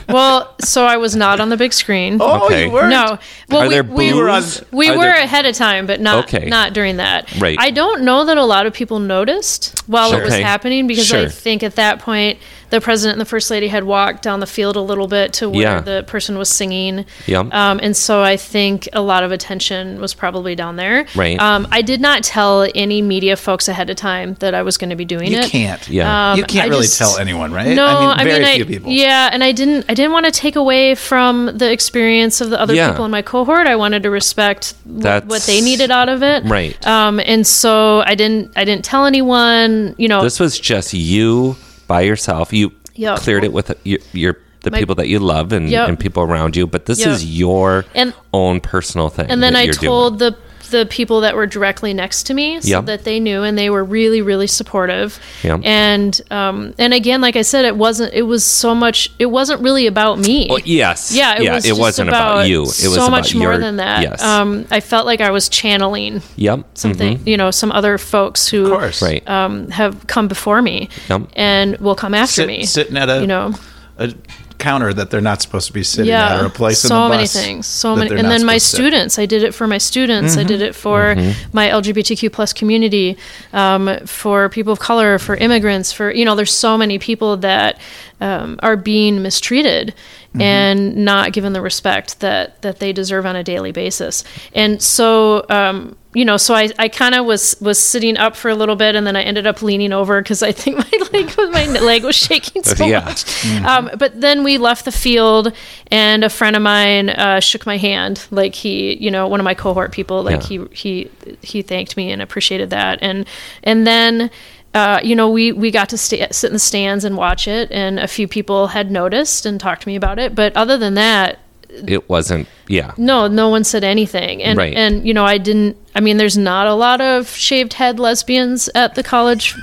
well, 0.09 0.55
so 0.61 0.85
I 0.85 0.97
was 0.97 1.15
not 1.15 1.39
on 1.39 1.49
the 1.49 1.57
big 1.57 1.73
screen. 1.73 2.17
Oh, 2.19 2.45
Okay. 2.45 2.65
you 2.65 2.71
were. 2.71 2.87
No. 2.89 3.17
Well, 3.49 3.61
are 3.61 3.67
we, 3.67 3.73
there 3.73 3.83
we, 3.83 4.11
booths? 4.11 4.63
we 4.71 4.89
Are 4.89 4.97
were 4.97 5.03
there- 5.03 5.13
ahead 5.23 5.45
of 5.45 5.55
time, 5.55 5.85
but 5.85 5.99
not 6.01 6.25
Okay. 6.25 6.45
not 6.47 6.73
during 6.73 6.97
that. 6.97 7.31
Right. 7.39 7.57
I 7.59 7.71
don't 7.71 8.01
know 8.03 8.25
that 8.25 8.37
a 8.37 8.43
lot 8.43 8.65
of 8.65 8.73
people 8.73 8.99
noticed 8.99 9.81
while 9.87 10.09
Sure. 10.11 10.21
it 10.21 10.25
was 10.25 10.33
Okay. 10.33 10.43
happening 10.43 10.87
because 10.87 11.11
I 11.13 11.27
think 11.27 11.63
at 11.63 11.75
that 11.75 11.99
point 11.99 12.39
the 12.69 12.81
president 12.81 13.13
and 13.15 13.21
the 13.21 13.29
first 13.29 13.49
lady 13.51 13.67
had 13.67 13.83
walked 13.83 14.21
down 14.21 14.39
the 14.39 14.47
field 14.47 14.75
a 14.75 14.81
little 14.81 15.07
bit 15.07 15.33
to 15.33 15.49
where 15.49 15.61
Yeah. 15.61 15.81
the 15.81 16.03
person 16.07 16.37
was 16.37 16.49
singing. 16.49 17.05
Yep. 17.27 17.53
Um, 17.53 17.79
and 17.81 17.95
so 17.95 18.21
I 18.21 18.37
think 18.37 18.87
a 18.93 19.01
lot 19.01 19.23
of 19.23 19.31
attention 19.31 19.99
was 19.99 20.13
probably 20.13 20.55
down 20.55 20.75
there. 20.75 21.05
Right. 21.15 21.39
Um, 21.39 21.67
I 21.71 21.81
did 21.81 22.01
not 22.01 22.23
tell 22.23 22.67
any 22.75 23.01
media 23.01 23.35
folks 23.35 23.67
ahead 23.67 23.89
of 23.89 23.95
time 23.95 24.35
that 24.39 24.53
I 24.53 24.61
was 24.61 24.77
going 24.77 24.89
to 24.91 24.95
be 24.95 25.05
doing 25.05 25.31
You 25.31 25.39
it. 25.39 25.49
can't. 25.49 25.89
Yeah. 25.89 26.35
you 26.35 26.43
Um, 26.43 26.47
can't 26.47 26.65
I 26.65 26.69
really 26.69 26.83
just- 26.85 26.97
tell 26.97 27.17
anyone, 27.17 27.51
right? 27.51 27.75
No, 27.75 27.85
I 27.87 28.23
mean, 28.23 28.33
very 28.33 28.45
I, 28.45 28.55
few 28.55 28.65
people. 28.65 28.91
Yeah, 28.91 29.29
and 29.31 29.43
I 29.43 29.51
didn't. 29.51 29.85
I 29.89 29.93
didn't 29.93 30.11
want 30.11 30.25
to 30.25 30.31
take 30.31 30.55
away 30.55 30.95
from 30.95 31.51
the 31.57 31.71
experience 31.71 32.41
of 32.41 32.49
the 32.49 32.59
other 32.61 32.73
Yeah. 32.75 32.89
people 32.91 33.05
in 33.05 33.11
my 33.11 33.21
cohort. 33.21 33.67
I 33.67 33.75
wanted 33.75 34.03
to 34.03 34.09
respect 34.09 34.73
That's- 34.85 35.29
what 35.29 35.41
they 35.43 35.61
needed 35.61 35.91
out 35.91 36.09
of 36.09 36.23
it. 36.23 36.43
Right. 36.45 36.75
Um, 36.87 37.19
and 37.25 37.45
so 37.47 38.01
I 38.05 38.15
didn't. 38.15 38.51
I 38.55 38.63
didn't 38.65 38.85
tell 38.85 39.05
anyone. 39.05 39.95
You 39.97 40.07
know. 40.07 40.21
this 40.23 40.39
was 40.39 40.59
just 40.59 40.93
you 40.93 41.55
by 41.89 42.01
yourself. 42.01 42.53
You 42.53 42.71
Yep. 42.95 43.17
cleared 43.19 43.43
it 43.43 43.51
with 43.51 43.75
your, 43.83 43.99
your 44.13 44.37
the 44.61 44.71
My- 44.71 44.79
people 44.79 44.95
that 44.95 45.07
you 45.07 45.19
love 45.19 45.51
and, 45.53 45.69
Yep. 45.69 45.87
and 45.89 45.99
people 45.99 46.21
around 46.23 46.55
you. 46.55 46.67
But 46.67 46.85
this 46.85 46.99
Yep. 46.99 47.09
is 47.09 47.25
your 47.25 47.85
And- 47.95 48.13
own 48.33 48.59
personal 48.61 49.09
thing. 49.09 49.27
and 49.29 49.41
then 49.43 49.55
I 49.55 49.67
told 49.67 50.19
doing. 50.19 50.31
the 50.31 50.37
the 50.71 50.85
people 50.85 51.21
that 51.21 51.35
were 51.35 51.45
directly 51.45 51.93
next 51.93 52.23
to 52.23 52.33
me 52.33 52.59
so 52.61 52.67
Yep. 52.69 52.85
that 52.85 53.03
they 53.03 53.19
knew 53.19 53.43
and 53.43 53.57
they 53.57 53.69
were 53.69 53.83
really 53.83 54.21
really 54.21 54.47
supportive 54.47 55.19
Yep. 55.43 55.61
and 55.63 56.21
um 56.31 56.73
and 56.77 56.93
again 56.93 57.21
like 57.21 57.35
i 57.35 57.41
said 57.41 57.65
it 57.65 57.75
wasn't 57.75 58.13
it 58.13 58.23
was 58.23 58.43
so 58.45 58.73
much 58.75 59.11
it 59.19 59.27
wasn't 59.27 59.61
really 59.61 59.87
about 59.87 60.19
me 60.19 60.47
Well, 60.49 60.59
yes. 60.65 61.11
yeah 61.11 61.35
it 61.37 61.43
yeah, 61.43 61.55
was 61.55 61.65
it 61.65 61.75
wasn't 61.77 62.09
about, 62.09 62.47
you. 62.47 62.61
It 62.61 62.65
was 62.67 62.77
so 62.95 63.05
about 63.05 63.11
much 63.11 63.35
more 63.35 63.51
your- 63.53 63.57
than 63.59 63.77
that 63.77 64.01
Yes. 64.03 64.21
um 64.23 64.65
i 64.71 64.79
felt 64.79 65.05
like 65.05 65.21
i 65.21 65.31
was 65.31 65.49
channeling 65.49 66.21
yep. 66.35 66.63
something 66.75 67.19
you 67.25 67.37
know 67.37 67.51
some 67.51 67.71
other 67.71 67.97
folks 67.97 68.47
who 68.47 68.65
Of 68.65 68.79
course. 68.79 68.99
Mm-hmm. 69.01 69.05
Right. 69.05 69.29
um, 69.29 69.69
have 69.69 70.07
come 70.07 70.27
before 70.27 70.61
me 70.61 70.89
Yep. 71.09 71.21
and 71.35 71.77
will 71.77 71.95
come 71.95 72.13
after 72.13 72.33
Sit- 72.41 72.47
me 72.47 72.65
sitting 72.65 72.97
at 72.97 73.09
a, 73.09 73.21
you 73.21 73.27
know 73.27 73.53
a 73.97 74.13
counter 74.59 74.93
that 74.93 75.09
they're 75.09 75.21
not 75.21 75.41
supposed 75.41 75.67
to 75.67 75.73
be 75.73 75.83
sitting 75.83 76.09
yeah 76.09 76.35
at 76.35 76.41
or 76.41 76.45
a 76.45 76.49
place 76.49 76.79
so 76.79 76.95
in 76.95 77.03
the 77.03 77.09
many 77.09 77.27
things 77.27 77.65
so 77.65 77.95
many 77.95 78.15
and 78.15 78.27
then 78.27 78.45
my 78.45 78.57
students 78.57 79.17
i 79.17 79.25
did 79.25 79.41
it 79.41 79.53
for 79.53 79.67
my 79.67 79.77
students 79.77 80.37
i 80.37 80.43
did 80.43 80.61
it 80.61 80.75
for 80.75 81.15
my 81.53 81.69
lgbtq 81.69 82.31
plus 82.31 82.53
community 82.53 83.17
um, 83.53 83.97
for 84.05 84.49
people 84.49 84.73
of 84.73 84.79
color 84.79 85.17
for 85.17 85.35
immigrants 85.35 85.91
for 85.91 86.11
you 86.11 86.25
know 86.25 86.35
there's 86.35 86.53
so 86.53 86.77
many 86.77 86.99
people 86.99 87.37
that 87.37 87.79
um, 88.21 88.59
are 88.61 88.75
being 88.75 89.21
mistreated 89.21 89.93
and 90.39 90.95
not 90.95 91.33
given 91.33 91.53
the 91.53 91.61
respect 91.61 92.19
that 92.19 92.61
that 92.61 92.79
they 92.79 92.93
deserve 92.93 93.25
on 93.25 93.35
a 93.35 93.43
daily 93.43 93.71
basis 93.71 94.23
and 94.53 94.79
so 94.81 95.43
um, 95.49 95.95
you 96.13 96.23
know 96.23 96.37
so 96.37 96.53
i, 96.53 96.69
I 96.77 96.87
kind 96.87 97.15
of 97.15 97.25
was 97.25 97.55
was 97.61 97.81
sitting 97.81 98.15
up 98.15 98.35
for 98.35 98.49
a 98.49 98.55
little 98.55 98.75
bit 98.75 98.95
and 98.95 99.07
then 99.07 99.15
i 99.15 99.23
ended 99.23 99.47
up 99.47 99.63
leaning 99.63 99.91
over 99.91 100.21
because 100.21 100.43
i 100.43 100.51
think 100.51 100.77
my 100.77 101.07
leg 101.19 101.35
my 101.51 101.65
leg 101.79 102.03
was 102.03 102.15
shaking 102.15 102.63
so 102.63 102.85
Yeah. 102.85 102.99
much 103.05 103.25
um, 103.65 103.89
but 103.97 104.21
then 104.21 104.43
we 104.43 104.59
left 104.59 104.85
the 104.85 104.91
field, 104.91 105.51
and 105.89 106.23
a 106.23 106.29
friend 106.29 106.55
of 106.55 106.61
mine 106.61 107.09
uh, 107.09 107.39
shook 107.39 107.65
my 107.65 107.77
hand. 107.77 108.25
Like 108.31 108.53
he, 108.55 108.95
you 108.97 109.09
know, 109.11 109.27
one 109.27 109.39
of 109.39 109.43
my 109.43 109.53
cohort 109.55 109.91
people. 109.91 110.23
Like 110.23 110.49
Yeah. 110.49 110.59
he 110.71 110.75
he 110.75 111.11
he 111.41 111.61
thanked 111.63 111.97
me 111.97 112.11
and 112.11 112.21
appreciated 112.21 112.69
that. 112.69 112.99
And 113.01 113.25
and 113.63 113.85
then. 113.87 114.29
Uh, 114.73 114.99
you 115.03 115.15
know, 115.15 115.29
we 115.29 115.51
we 115.51 115.71
got 115.71 115.89
to 115.89 115.97
stay, 115.97 116.27
sit 116.31 116.47
in 116.47 116.53
the 116.53 116.59
stands 116.59 117.03
and 117.03 117.17
watch 117.17 117.47
it, 117.47 117.71
and 117.71 117.99
a 117.99 118.07
few 118.07 118.27
people 118.27 118.67
had 118.67 118.91
noticed 118.91 119.45
and 119.45 119.59
talked 119.59 119.81
to 119.83 119.87
me 119.87 119.95
about 119.95 120.19
it. 120.19 120.35
But 120.35 120.55
other 120.55 120.77
than 120.77 120.93
that, 120.93 121.39
it 121.69 122.07
wasn't. 122.07 122.47
Yeah. 122.67 122.93
no, 122.97 123.27
no 123.27 123.49
one 123.49 123.63
said 123.63 123.83
anything. 123.83 124.43
And 124.43 124.57
Right. 124.57 124.75
and 124.75 125.07
you 125.07 125.13
know, 125.13 125.25
I 125.25 125.39
didn't. 125.39 125.75
I 125.95 126.01
mean, 126.01 126.17
there's 126.17 126.37
not 126.37 126.67
a 126.67 126.75
lot 126.75 127.01
of 127.01 127.29
shaved 127.29 127.73
head 127.73 127.99
lesbians 127.99 128.69
at 128.75 128.93
the 128.93 129.01
college 129.01 129.55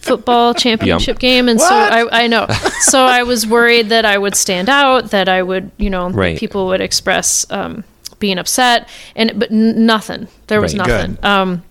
football 0.00 0.52
championship 0.64 1.18
game, 1.20 1.48
and 1.48 1.60
so 1.60 1.72
I, 1.74 2.24
I 2.24 2.26
know. 2.26 2.46
So 2.80 3.04
I 3.04 3.22
was 3.22 3.46
worried 3.46 3.90
that 3.90 4.04
I 4.04 4.18
would 4.18 4.34
stand 4.34 4.68
out, 4.68 5.10
that 5.10 5.28
I 5.28 5.42
would, 5.42 5.70
you 5.76 5.90
know, 5.90 6.08
Right. 6.10 6.36
people 6.38 6.66
would 6.68 6.80
express 6.80 7.46
um, 7.50 7.84
being 8.18 8.38
upset, 8.38 8.88
and 9.14 9.32
but 9.38 9.50
nothing. 9.52 10.26
There 10.48 10.60
was 10.60 10.76
Right. 10.76 10.88
nothing. 10.88 11.14
Good. 11.14 11.24
Um, 11.24 11.62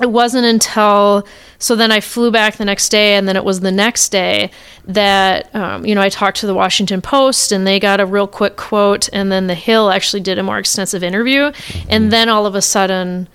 it 0.00 0.10
wasn't 0.10 0.46
until 0.46 1.26
so 1.58 1.76
then 1.76 1.92
I 1.92 2.00
flew 2.00 2.30
back 2.30 2.56
the 2.56 2.64
next 2.64 2.88
day, 2.88 3.16
and 3.16 3.28
then 3.28 3.36
it 3.36 3.44
was 3.44 3.60
the 3.60 3.70
next 3.70 4.08
day 4.08 4.50
that 4.86 5.54
um, 5.54 5.84
you 5.84 5.94
know 5.94 6.00
I 6.00 6.08
talked 6.08 6.38
to 6.38 6.46
the 6.46 6.54
Washington 6.54 7.02
Post, 7.02 7.52
and 7.52 7.66
they 7.66 7.78
got 7.78 8.00
a 8.00 8.06
real 8.06 8.26
quick 8.26 8.56
quote, 8.56 9.08
and 9.12 9.30
then 9.30 9.46
the 9.46 9.54
Hill 9.54 9.90
actually 9.90 10.20
did 10.20 10.38
a 10.38 10.42
more 10.42 10.58
extensive 10.58 11.02
interview, 11.02 11.52
and 11.88 12.10
then 12.10 12.28
all 12.28 12.46
of 12.46 12.54
a 12.54 12.62
sudden, 12.62 13.28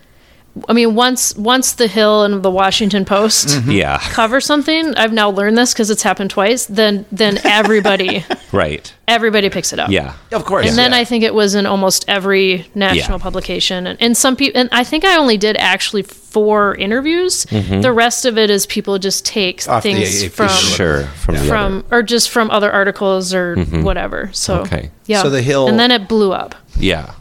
I 0.70 0.74
mean, 0.74 0.95
once 0.95 1.36
once 1.36 1.74
the 1.74 1.88
Hill 1.88 2.24
and 2.24 2.41
the 2.41 2.49
Washington 2.49 3.03
Post 3.03 3.62
Yeah. 3.66 3.97
cover 3.99 4.39
something, 4.39 4.95
I've 4.95 5.12
now 5.12 5.30
learned 5.30 5.58
this 5.58 5.74
because 5.74 5.89
it's 5.89 6.03
happened 6.03 6.30
twice. 6.30 6.66
Then 6.66 7.06
then 7.12 7.39
everybody 7.43 8.24
Right. 8.53 8.93
everybody 9.08 9.49
picks 9.49 9.74
it 9.74 9.80
up. 9.80 9.89
Yeah. 9.89 10.14
Of 10.32 10.45
course. 10.45 10.68
And 10.70 10.78
then 10.78 10.91
yeah. 10.91 10.99
I 10.99 11.03
think 11.03 11.26
it 11.26 11.34
was 11.34 11.56
in 11.56 11.66
almost 11.66 12.06
every 12.08 12.66
national 12.74 13.18
Yeah. 13.20 13.24
publication, 13.24 13.86
and, 13.86 14.01
and 14.01 14.16
some 14.16 14.38
people, 14.38 14.58
and 14.62 14.70
I 14.72 14.86
think 14.86 15.03
I 15.03 15.18
only 15.18 15.36
did 15.38 15.58
actually 15.58 16.03
four 16.03 16.76
interviews. 16.76 17.45
The 17.45 17.91
rest 17.93 18.26
of 18.26 18.38
it 18.38 18.49
is 18.49 18.66
people 18.66 18.97
just 18.97 19.26
take 19.26 19.60
Mm-hmm. 19.62 19.72
Off 19.72 19.84
things 19.84 20.24
AP 20.24 20.32
from 20.32 20.47
Sure. 20.49 21.03
From 21.03 21.36
the 21.36 21.41
from 21.45 21.78
other. 21.89 21.97
or 21.97 22.03
just 22.03 22.30
from 22.30 22.49
other 22.51 22.72
articles 22.72 23.34
or 23.34 23.56
whatever. 23.84 24.30
So 24.32 24.60
Okay. 24.62 24.89
yeah. 25.06 25.22
So 25.22 25.30
the 25.30 25.41
Hill- 25.41 25.68
and 25.68 25.78
then 25.78 25.91
it 25.91 26.08
blew 26.08 26.32
up. 26.32 26.56
Yeah. 26.78 27.12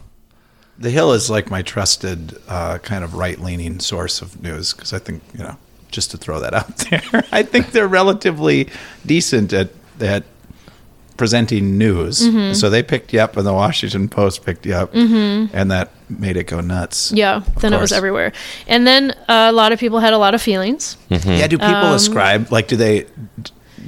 The 0.77 0.89
Hill 0.89 1.13
is 1.13 1.29
like 1.29 1.49
my 1.49 1.61
trusted 1.61 2.37
uh, 2.47 2.79
kind 2.79 3.03
of 3.03 3.13
right 3.13 3.39
leaning 3.39 3.79
source 3.79 4.21
of 4.21 4.41
news 4.41 4.73
because 4.73 4.91
I 4.93 4.99
think, 4.99 5.23
you 5.33 5.39
know, 5.43 5.55
just 5.89 6.11
to 6.11 6.17
throw 6.17 6.39
that 6.41 6.53
out 6.53 6.75
there, 6.89 7.23
I 7.31 7.43
think 7.43 7.71
they're 7.71 7.87
relatively 7.87 8.69
decent 9.05 9.53
at, 9.53 9.69
at 10.01 10.23
presenting 11.15 11.77
news. 11.77 12.19
Mm-hmm. 12.19 12.53
So 12.53 12.69
they 12.69 12.83
picked 12.83 13.13
you 13.13 13.21
up 13.21 13.37
and 13.37 13.47
the 13.47 13.53
Washington 13.53 14.09
Post 14.09 14.45
picked 14.45 14.65
you 14.65 14.73
up 14.73 14.93
and 14.93 15.71
that 15.71 15.91
made 16.09 16.35
it 16.35 16.47
go 16.47 16.59
nuts. 16.59 17.07
Mm-hmm. 17.07 17.15
Yeah. 17.17 17.43
Then 17.61 17.71
it 17.73 17.79
was 17.79 17.93
everywhere, 17.93 18.33
and 18.67 18.85
then 18.85 19.11
uh, 19.29 19.47
a 19.49 19.53
lot 19.53 19.71
of 19.71 19.79
people 19.79 19.99
had 19.99 20.11
a 20.11 20.17
lot 20.17 20.35
of 20.35 20.41
feelings. 20.41 20.97
Yeah, 21.09 21.47
do 21.47 21.57
people 21.57 21.73
Um, 21.73 21.93
ascribe, 21.95 22.51
like, 22.51 22.67
do 22.67 22.75
they, 22.75 23.05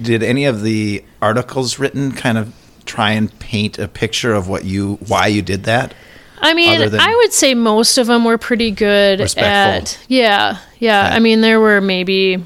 did 0.01 0.23
any 0.23 0.45
of 0.45 0.61
the 0.63 1.03
articles 1.21 1.79
written 1.79 2.13
kind 2.13 2.37
of 2.37 2.53
try 2.85 3.11
and 3.11 3.37
paint 3.39 3.77
a 3.77 3.89
picture 3.89 4.33
of 4.33 4.47
what 4.47 4.63
you, 4.63 4.95
why 5.05 5.27
you 5.27 5.41
did 5.41 5.63
that? 5.65 5.93
I 6.39 6.53
mean, 6.53 6.79
than- 6.89 6.99
I 6.99 7.15
would 7.15 7.33
say 7.33 7.53
most 7.53 7.97
of 7.97 8.07
them 8.07 8.23
were 8.23 8.37
pretty 8.37 8.71
good 8.71 9.19
Respectful. 9.19 9.49
at. 9.51 9.99
Yeah, 10.07 10.57
yeah. 10.79 11.07
Okay. 11.07 11.15
I 11.15 11.19
mean, 11.19 11.41
there 11.41 11.59
were 11.59 11.81
maybe, 11.81 12.43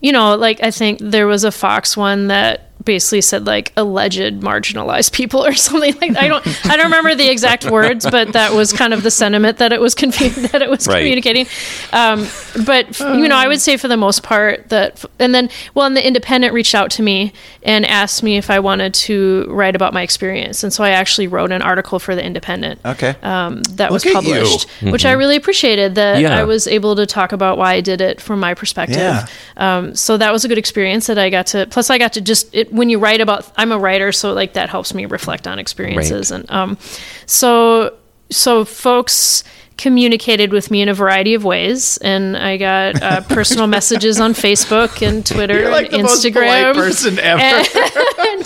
you 0.00 0.12
know, 0.12 0.36
like 0.36 0.62
I 0.62 0.70
think 0.70 0.98
there 1.00 1.26
was 1.26 1.44
a 1.44 1.52
Fox 1.52 1.96
one 1.96 2.28
that 2.28 2.65
basically 2.86 3.20
said 3.20 3.46
like 3.46 3.72
alleged 3.76 4.40
marginalized 4.40 5.12
people 5.12 5.44
or 5.44 5.52
something 5.66 5.94
like 6.00 6.14
that. 6.14 6.22
I 6.22 6.28
don't 6.28 6.46
I 6.66 6.76
don't 6.78 6.86
remember 6.86 7.14
the 7.14 7.28
exact 7.28 7.66
words, 7.70 8.08
but 8.10 8.32
that 8.32 8.54
was 8.54 8.72
kind 8.72 8.94
of 8.94 9.02
the 9.02 9.10
sentiment 9.10 9.58
that 9.58 9.72
it 9.74 9.80
was 9.80 9.94
confu- 9.94 10.30
that 10.48 10.62
it 10.62 10.70
was 10.70 10.86
Right. 10.86 11.00
communicating. 11.00 11.46
Um, 11.92 12.26
but 12.64 12.98
you 13.00 13.28
know, 13.28 13.36
I 13.36 13.48
would 13.48 13.60
say 13.60 13.76
for 13.76 13.88
the 13.88 13.96
most 13.98 14.22
part 14.22 14.70
that, 14.70 15.04
and 15.18 15.34
then 15.34 15.50
well, 15.74 15.86
and 15.86 15.96
the 15.96 16.06
Independent 16.06 16.54
reached 16.54 16.74
out 16.74 16.90
to 16.92 17.02
me 17.02 17.32
and 17.62 17.84
asked 17.84 18.22
me 18.22 18.36
if 18.38 18.48
I 18.48 18.60
wanted 18.60 18.94
to 18.94 19.46
write 19.50 19.74
about 19.76 19.92
my 19.92 20.02
experience, 20.02 20.62
and 20.64 20.72
so 20.72 20.82
I 20.84 20.90
actually 20.90 21.26
wrote 21.26 21.52
an 21.52 21.60
article 21.62 21.98
for 21.98 22.14
the 22.14 22.24
Independent 22.24 22.80
Okay. 22.84 23.16
um, 23.22 23.62
that 23.74 23.90
was 23.90 24.04
Look 24.04 24.14
you. 24.14 24.20
published, 24.20 24.70
which 24.82 25.04
I 25.04 25.12
really 25.12 25.36
appreciated 25.36 25.96
that 25.96 26.20
Yeah. 26.20 26.38
I 26.38 26.44
was 26.44 26.66
able 26.68 26.94
to 26.96 27.04
talk 27.06 27.32
about 27.32 27.58
why 27.58 27.74
I 27.74 27.80
did 27.80 28.00
it 28.00 28.20
from 28.20 28.38
my 28.40 28.54
perspective. 28.54 28.96
Yeah. 28.98 29.26
Um, 29.56 29.94
so 29.96 30.16
that 30.16 30.32
was 30.32 30.44
a 30.44 30.48
good 30.48 30.58
experience 30.58 31.06
that 31.08 31.18
I 31.18 31.28
got 31.30 31.46
to. 31.48 31.66
Plus, 31.66 31.90
I 31.90 31.98
got 31.98 32.12
to 32.14 32.20
just 32.20 32.54
it, 32.54 32.72
when 32.76 32.90
you 32.90 32.98
write 32.98 33.20
about. 33.20 33.50
I'm 33.56 33.72
a 33.72 33.78
writer, 33.78 34.12
so 34.12 34.32
like 34.32 34.52
that 34.54 34.68
helps 34.68 34.94
me 34.94 35.06
reflect 35.06 35.46
on 35.46 35.58
experiences, 35.58 36.30
and 36.30 36.50
um, 36.50 36.78
so 37.26 37.96
so 38.30 38.64
folks 38.64 39.42
communicated 39.78 40.52
with 40.52 40.70
me 40.70 40.80
in 40.80 40.88
a 40.88 40.94
variety 40.94 41.34
of 41.34 41.44
ways, 41.44 41.98
and 41.98 42.34
I 42.36 42.56
got 42.56 43.02
uh, 43.02 43.20
personal 43.28 43.66
messages 43.66 44.18
on 44.20 44.32
Facebook 44.32 45.06
and 45.06 45.24
Twitter 45.24 45.58
You're 45.60 45.70
like 45.70 45.92
and 45.92 46.00
the 46.00 46.02
most 46.04 46.24
Instagram, 46.24 46.74
person 46.74 47.18
ever. 47.18 47.42
and 47.42 48.42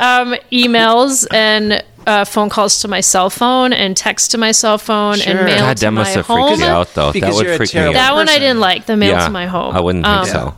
um, 0.00 0.38
emails 0.52 1.26
and. 1.32 1.82
Uh, 2.06 2.22
phone 2.22 2.50
calls 2.50 2.80
to 2.82 2.86
my 2.86 3.00
cell 3.00 3.30
phone 3.30 3.72
and 3.72 3.96
text 3.96 4.32
to 4.32 4.36
my 4.36 4.52
cell 4.52 4.76
phone 4.76 5.16
Sure. 5.16 5.34
and 5.38 5.46
mail 5.46 5.60
God, 5.60 5.76
to 5.78 5.80
that 5.86 5.90
must 5.92 6.10
my 6.10 6.16
have 6.16 6.26
home. 6.26 6.62
out, 6.62 6.92
though. 6.92 7.12
Because 7.12 7.38
that 7.38 7.46
would 7.46 7.56
freak 7.56 7.72
me 7.74 7.80
out. 7.80 7.94
That 7.94 8.12
one 8.12 8.28
I 8.28 8.38
didn't 8.38 8.60
like. 8.60 8.84
The 8.84 8.94
mail 8.94 9.12
yeah, 9.12 9.24
to 9.24 9.30
my 9.30 9.46
home. 9.46 9.74
I 9.74 9.80
wouldn't 9.80 10.04
think 10.04 10.14
Um, 10.18 10.26
so. 10.26 10.54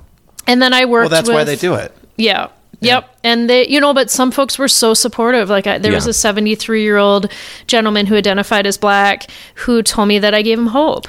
And 0.48 0.60
then 0.60 0.72
I 0.74 0.86
worked. 0.86 1.02
well, 1.12 1.22
that's 1.22 1.28
why 1.30 1.44
they 1.44 1.54
do 1.54 1.74
it. 1.74 1.96
Yeah. 2.16 2.48
Yep. 2.80 3.08
And 3.24 3.48
they, 3.50 3.66
you 3.68 3.80
know, 3.80 3.94
but 3.94 4.10
some 4.10 4.30
folks 4.30 4.58
were 4.58 4.68
so 4.68 4.94
supportive. 4.94 5.48
Like, 5.48 5.66
I, 5.66 5.78
there 5.78 5.92
was 5.92 6.06
a 6.06 6.12
73 6.12 6.82
year 6.82 6.96
old 6.98 7.30
gentleman 7.66 8.06
who 8.06 8.16
identified 8.16 8.66
as 8.66 8.76
black 8.78 9.28
who 9.54 9.82
told 9.82 10.08
me 10.08 10.18
that 10.18 10.34
I 10.34 10.42
gave 10.42 10.58
him 10.58 10.66
hope. 10.68 11.08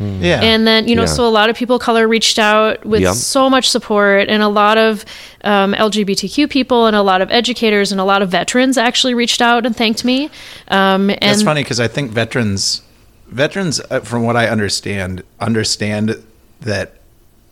Yeah. 0.00 0.40
And 0.42 0.66
then, 0.66 0.88
you 0.88 0.96
know, 0.96 1.02
Yeah. 1.02 1.06
so 1.06 1.26
a 1.26 1.30
lot 1.30 1.50
of 1.50 1.56
people 1.56 1.76
of 1.76 1.82
color 1.82 2.08
reached 2.08 2.38
out 2.40 2.84
with 2.84 3.02
Yep. 3.02 3.14
so 3.14 3.48
much 3.48 3.68
support, 3.70 4.28
and 4.28 4.42
a 4.42 4.48
lot 4.48 4.76
of 4.76 5.04
um, 5.44 5.72
LGBTQ 5.72 6.50
people, 6.50 6.86
and 6.86 6.96
a 6.96 7.02
lot 7.02 7.20
of 7.22 7.30
educators, 7.30 7.92
and 7.92 8.00
a 8.00 8.04
lot 8.04 8.20
of 8.20 8.28
veterans 8.28 8.76
actually 8.76 9.14
reached 9.14 9.40
out 9.40 9.64
and 9.64 9.76
thanked 9.76 10.04
me. 10.04 10.30
Um, 10.66 11.10
and 11.10 11.18
That's 11.22 11.42
funny 11.44 11.62
because 11.62 11.78
I 11.78 11.86
think 11.86 12.10
veterans, 12.10 12.82
veterans, 13.28 13.80
uh, 13.88 14.00
from 14.00 14.24
what 14.24 14.36
I 14.36 14.48
understand, 14.48 15.22
understand 15.38 16.20
that 16.62 16.96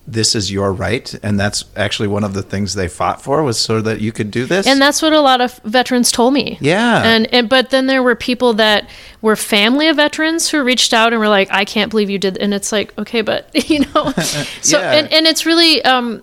this 0.06 0.34
is 0.34 0.50
your 0.50 0.72
right, 0.72 1.14
and 1.22 1.38
that's 1.38 1.64
actually 1.76 2.08
one 2.08 2.24
of 2.24 2.34
the 2.34 2.42
things 2.42 2.74
they 2.74 2.88
fought 2.88 3.22
for 3.22 3.42
was 3.44 3.58
so 3.58 3.80
that 3.80 4.00
you 4.00 4.10
could 4.10 4.30
do 4.32 4.44
this. 4.46 4.66
And 4.66 4.82
that's 4.82 5.00
what 5.00 5.12
a 5.12 5.20
lot 5.20 5.40
of 5.40 5.58
veterans 5.64 6.10
told 6.10 6.34
me. 6.34 6.58
Yeah. 6.60 7.02
And, 7.04 7.32
and 7.32 7.48
but 7.48 7.70
then 7.70 7.86
there 7.86 8.02
were 8.02 8.16
people 8.16 8.52
that 8.54 8.88
were 9.20 9.36
family 9.36 9.88
of 9.88 9.96
veterans 9.96 10.48
who 10.50 10.62
reached 10.64 10.92
out 10.92 11.12
and 11.12 11.20
were 11.20 11.28
like, 11.28 11.48
I 11.52 11.64
can't 11.64 11.90
believe 11.90 12.10
you 12.10 12.18
did 12.18 12.36
and 12.38 12.52
it's 12.52 12.72
like, 12.72 12.96
okay, 12.98 13.20
but 13.22 13.48
you 13.70 13.80
know 13.94 14.10
so 14.60 14.80
Yeah. 14.80 14.92
and, 14.92 15.12
and 15.12 15.26
it's 15.26 15.46
really 15.46 15.82
um 15.84 16.22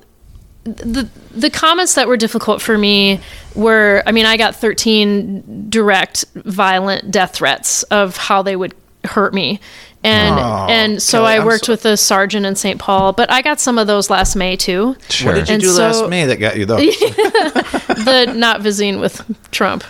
the 0.65 1.09
the 1.31 1.49
comments 1.49 1.95
that 1.95 2.07
were 2.07 2.17
difficult 2.17 2.61
for 2.61 2.77
me 2.77 3.21
were 3.55 4.03
I 4.05 4.11
mean, 4.11 4.25
I 4.25 4.35
got 4.35 4.55
13 4.55 5.69
direct 5.69 6.25
violent 6.35 7.11
death 7.11 7.33
threats 7.35 7.83
of 7.83 8.17
how 8.17 8.41
they 8.41 8.55
would 8.57 8.75
hurt 9.05 9.33
me. 9.33 9.61
And 10.03 10.39
Oh, 10.39 10.67
and 10.69 11.01
so 11.01 11.19
Kelly, 11.23 11.33
I 11.33 11.45
worked 11.45 11.65
so- 11.65 11.73
with 11.73 11.85
a 11.85 11.97
sergeant 11.97 12.45
in 12.45 12.55
St. 12.55 12.79
Paul, 12.79 13.11
but 13.11 13.29
I 13.31 13.41
got 13.41 13.59
some 13.59 13.77
of 13.77 13.85
those 13.87 14.09
last 14.09 14.35
May 14.35 14.55
too. 14.55 14.95
Sure. 15.09 15.33
what 15.33 15.39
did 15.39 15.49
you 15.49 15.53
And 15.55 15.61
do 15.61 15.69
so- 15.69 15.81
last 15.81 16.09
May 16.09 16.25
that 16.25 16.37
got 16.37 16.55
you 16.57 16.65
those? 16.65 16.79
the 16.99 18.33
not 18.35 18.61
visiting 18.61 18.99
with 18.99 19.21
Trump. 19.51 19.83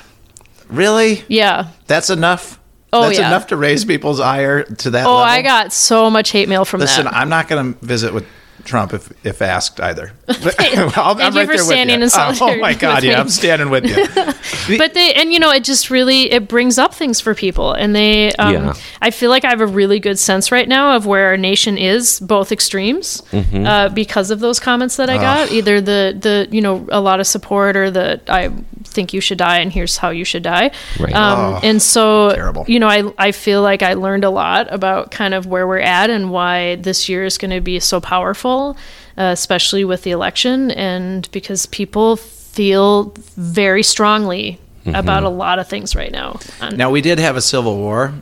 really? 0.69 1.23
Yeah. 1.27 1.67
That's 1.87 2.09
enough. 2.09 2.59
Oh, 2.91 3.03
That's 3.03 3.19
yeah. 3.19 3.27
enough 3.27 3.47
to 3.47 3.55
raise 3.57 3.85
people's 3.85 4.19
ire 4.19 4.63
to 4.63 4.89
that 4.89 5.05
Oh, 5.05 5.09
level. 5.17 5.23
I 5.23 5.43
got 5.43 5.71
so 5.71 6.09
much 6.09 6.31
hate 6.31 6.49
mail 6.49 6.65
from 6.65 6.79
Listen, 6.79 7.03
that. 7.05 7.11
Listen, 7.11 7.21
I'm 7.21 7.29
not 7.29 7.47
going 7.47 7.75
to 7.75 7.85
visit 7.85 8.11
with 8.15 8.25
Trump 8.65 8.93
if, 8.93 9.11
if 9.25 9.41
asked 9.41 9.79
either. 9.79 10.11
But 10.27 10.59
I'll, 10.97 11.15
Thank 11.15 11.35
you 11.35 11.45
for 11.45 11.57
standing 11.57 12.01
in 12.01 12.09
Oh 12.13 12.55
my 12.57 12.73
God, 12.73 13.03
yeah, 13.03 13.09
me. 13.11 13.15
I'm 13.15 13.29
standing 13.29 13.69
with 13.69 13.85
you. 13.85 14.77
but 14.77 14.93
they 14.93 15.13
and 15.13 15.33
you 15.33 15.39
know 15.39 15.51
it 15.51 15.63
just 15.63 15.89
really 15.89 16.31
it 16.31 16.47
brings 16.47 16.77
up 16.77 16.93
things 16.93 17.19
for 17.19 17.35
people 17.35 17.73
and 17.73 17.95
they 17.95 18.31
um, 18.33 18.53
Yeah. 18.53 18.73
i 19.01 19.11
feel 19.11 19.29
like 19.29 19.43
i 19.45 19.49
have 19.49 19.61
a 19.61 19.67
really 19.67 19.99
good 19.99 20.17
sense 20.19 20.51
right 20.51 20.67
now 20.67 20.95
of 20.95 21.05
where 21.05 21.27
our 21.27 21.37
nation 21.37 21.77
is 21.77 22.19
both 22.19 22.51
extremes 22.51 23.21
Mm-hmm. 23.31 23.65
uh, 23.65 23.89
because 23.89 24.31
of 24.31 24.39
those 24.39 24.59
comments 24.59 24.95
that 24.97 25.09
i 25.09 25.17
got 25.17 25.51
either 25.51 25.81
the 25.81 26.15
the 26.19 26.47
you 26.55 26.61
know 26.61 26.85
a 26.89 26.99
lot 27.01 27.19
of 27.19 27.27
support 27.27 27.75
or 27.75 27.89
the 27.91 28.19
i 28.27 28.49
think 28.89 29.13
you 29.13 29.21
should 29.21 29.37
die 29.37 29.59
and 29.59 29.71
here's 29.71 29.97
how 29.97 30.09
you 30.09 30.25
should 30.25 30.43
die 30.43 30.71
Right. 30.99 31.13
um, 31.13 31.55
Oh, 31.55 31.59
and 31.63 31.81
so 31.81 32.31
terrible. 32.33 32.65
you 32.67 32.79
know 32.79 32.87
I, 32.87 33.03
I 33.17 33.31
feel 33.31 33.61
like 33.61 33.81
i 33.83 33.93
learned 33.93 34.23
a 34.23 34.29
lot 34.29 34.67
about 34.73 35.11
kind 35.11 35.33
of 35.33 35.45
where 35.45 35.65
we're 35.67 35.79
at 35.99 36.09
and 36.09 36.31
why 36.31 36.75
this 36.75 37.07
year 37.09 37.23
is 37.23 37.37
going 37.37 37.51
to 37.51 37.61
be 37.61 37.79
so 37.79 38.01
powerful 38.01 38.75
uh, 39.17 39.31
especially 39.33 39.83
with 39.85 40.01
the 40.03 40.11
election 40.11 40.71
and 40.71 41.29
because 41.31 41.65
people 41.67 42.15
feel 42.17 43.13
very 43.37 43.83
strongly 43.83 44.59
Mm-hmm. 44.85 44.95
about 44.95 45.23
a 45.23 45.29
lot 45.29 45.59
of 45.59 45.67
things 45.67 45.93
right 45.93 46.09
now. 46.11 46.39
Now 46.73 46.89
we 46.89 47.01
did 47.01 47.19
have 47.19 47.35
a 47.35 47.41
civil 47.41 47.75
war, 47.75 48.13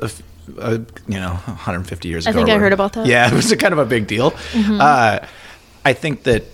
uh, 0.00 0.78
you 1.08 1.18
know, 1.18 1.32
150 1.34 2.08
years 2.08 2.26
I 2.26 2.30
ago. 2.30 2.38
I 2.38 2.44
think 2.44 2.54
I 2.54 2.58
heard 2.58 2.72
about 2.72 2.92
that. 2.92 3.00
Mm-hmm. 3.00 3.10
Yeah, 3.10 3.26
it 3.32 3.34
was 3.34 3.50
a 3.50 3.56
kind 3.56 3.72
of 3.72 3.78
a 3.80 3.84
big 3.84 4.06
deal. 4.06 4.32
Uh, 4.54 5.18
I 5.84 5.92
think 5.92 6.22
that 6.22 6.44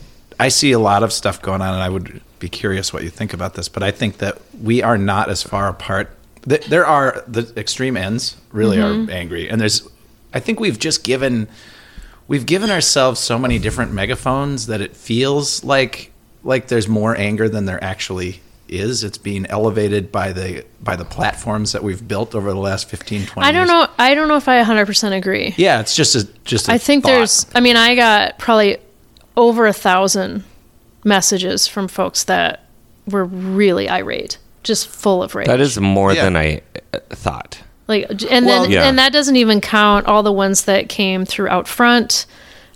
I 0.40 0.48
see 0.48 0.72
a 0.72 0.78
lot 0.78 1.02
of 1.02 1.12
stuff 1.12 1.42
going 1.42 1.60
on, 1.60 1.74
and 1.74 1.82
I 1.82 1.90
would 1.90 2.22
be 2.40 2.48
curious 2.48 2.92
what 2.92 3.04
you 3.04 3.10
think 3.10 3.32
about 3.32 3.54
this. 3.54 3.68
But 3.68 3.82
I 3.84 3.92
think 3.92 4.18
that 4.18 4.38
we 4.60 4.82
are 4.82 4.98
not 4.98 5.28
as 5.30 5.42
far 5.42 5.68
apart. 5.68 6.10
There 6.42 6.86
are 6.86 7.22
the 7.28 7.52
extreme 7.56 7.96
ends 7.96 8.36
really 8.50 8.78
Mm-hmm. 8.78 9.08
are 9.10 9.12
angry, 9.12 9.48
and 9.48 9.60
there's. 9.60 9.86
I 10.32 10.40
think 10.40 10.58
we've 10.60 10.78
just 10.78 11.04
given 11.04 11.48
we've 12.28 12.46
given 12.46 12.70
ourselves 12.70 13.20
so 13.20 13.38
many 13.38 13.58
different 13.58 13.92
megaphones 13.92 14.66
that 14.68 14.80
it 14.80 14.96
feels 14.96 15.62
like 15.64 16.12
like 16.44 16.68
there's 16.68 16.88
more 16.88 17.16
anger 17.16 17.48
than 17.48 17.66
there 17.66 17.82
actually 17.82 18.40
is 18.68 19.02
it's 19.02 19.18
being 19.18 19.44
elevated 19.46 20.12
by 20.12 20.30
the 20.32 20.64
by 20.80 20.94
the 20.94 21.04
platforms 21.04 21.72
that 21.72 21.82
we've 21.82 22.06
built 22.06 22.36
over 22.36 22.52
the 22.52 22.58
last 22.58 22.88
15 22.88 23.26
20 23.26 23.46
I 23.46 23.50
don't 23.50 23.62
years. 23.62 23.68
know. 23.68 23.88
I 23.98 24.14
don't 24.14 24.28
know 24.28 24.36
if 24.36 24.46
I 24.48 24.62
100% 24.62 25.16
agree. 25.18 25.52
yeah 25.58 25.80
it's 25.80 25.96
just 25.96 26.14
a 26.14 26.22
just 26.44 26.70
I 26.70 26.74
I 26.74 26.78
think 26.78 27.04
there's, 27.04 27.44
I 27.52 27.58
mean, 27.60 27.76
I 27.76 27.96
got 27.96 28.38
probably 28.38 28.78
over 29.36 29.66
a 29.66 29.72
thousand 29.72 30.44
messages 31.04 31.66
from 31.66 31.88
folks 31.88 32.24
that 32.24 32.64
were 33.06 33.24
really 33.24 33.88
irate, 33.88 34.38
just 34.62 34.88
full 34.88 35.22
of 35.22 35.34
rage. 35.34 35.46
That 35.46 35.60
is 35.60 35.78
more 35.80 36.12
Yeah. 36.12 36.24
than 36.24 36.36
I 36.36 36.60
uh, 36.94 36.98
thought. 37.10 37.58
Like, 37.88 38.06
and 38.30 38.46
Well- 38.46 38.62
then 38.62 38.70
Yeah. 38.70 38.84
and 38.88 38.98
that 38.98 39.12
doesn't 39.12 39.36
even 39.36 39.60
count 39.60 40.06
all 40.06 40.22
the 40.22 40.32
ones 40.32 40.62
that 40.64 40.88
came 40.88 41.24
through 41.24 41.48
Outfront, 41.48 42.26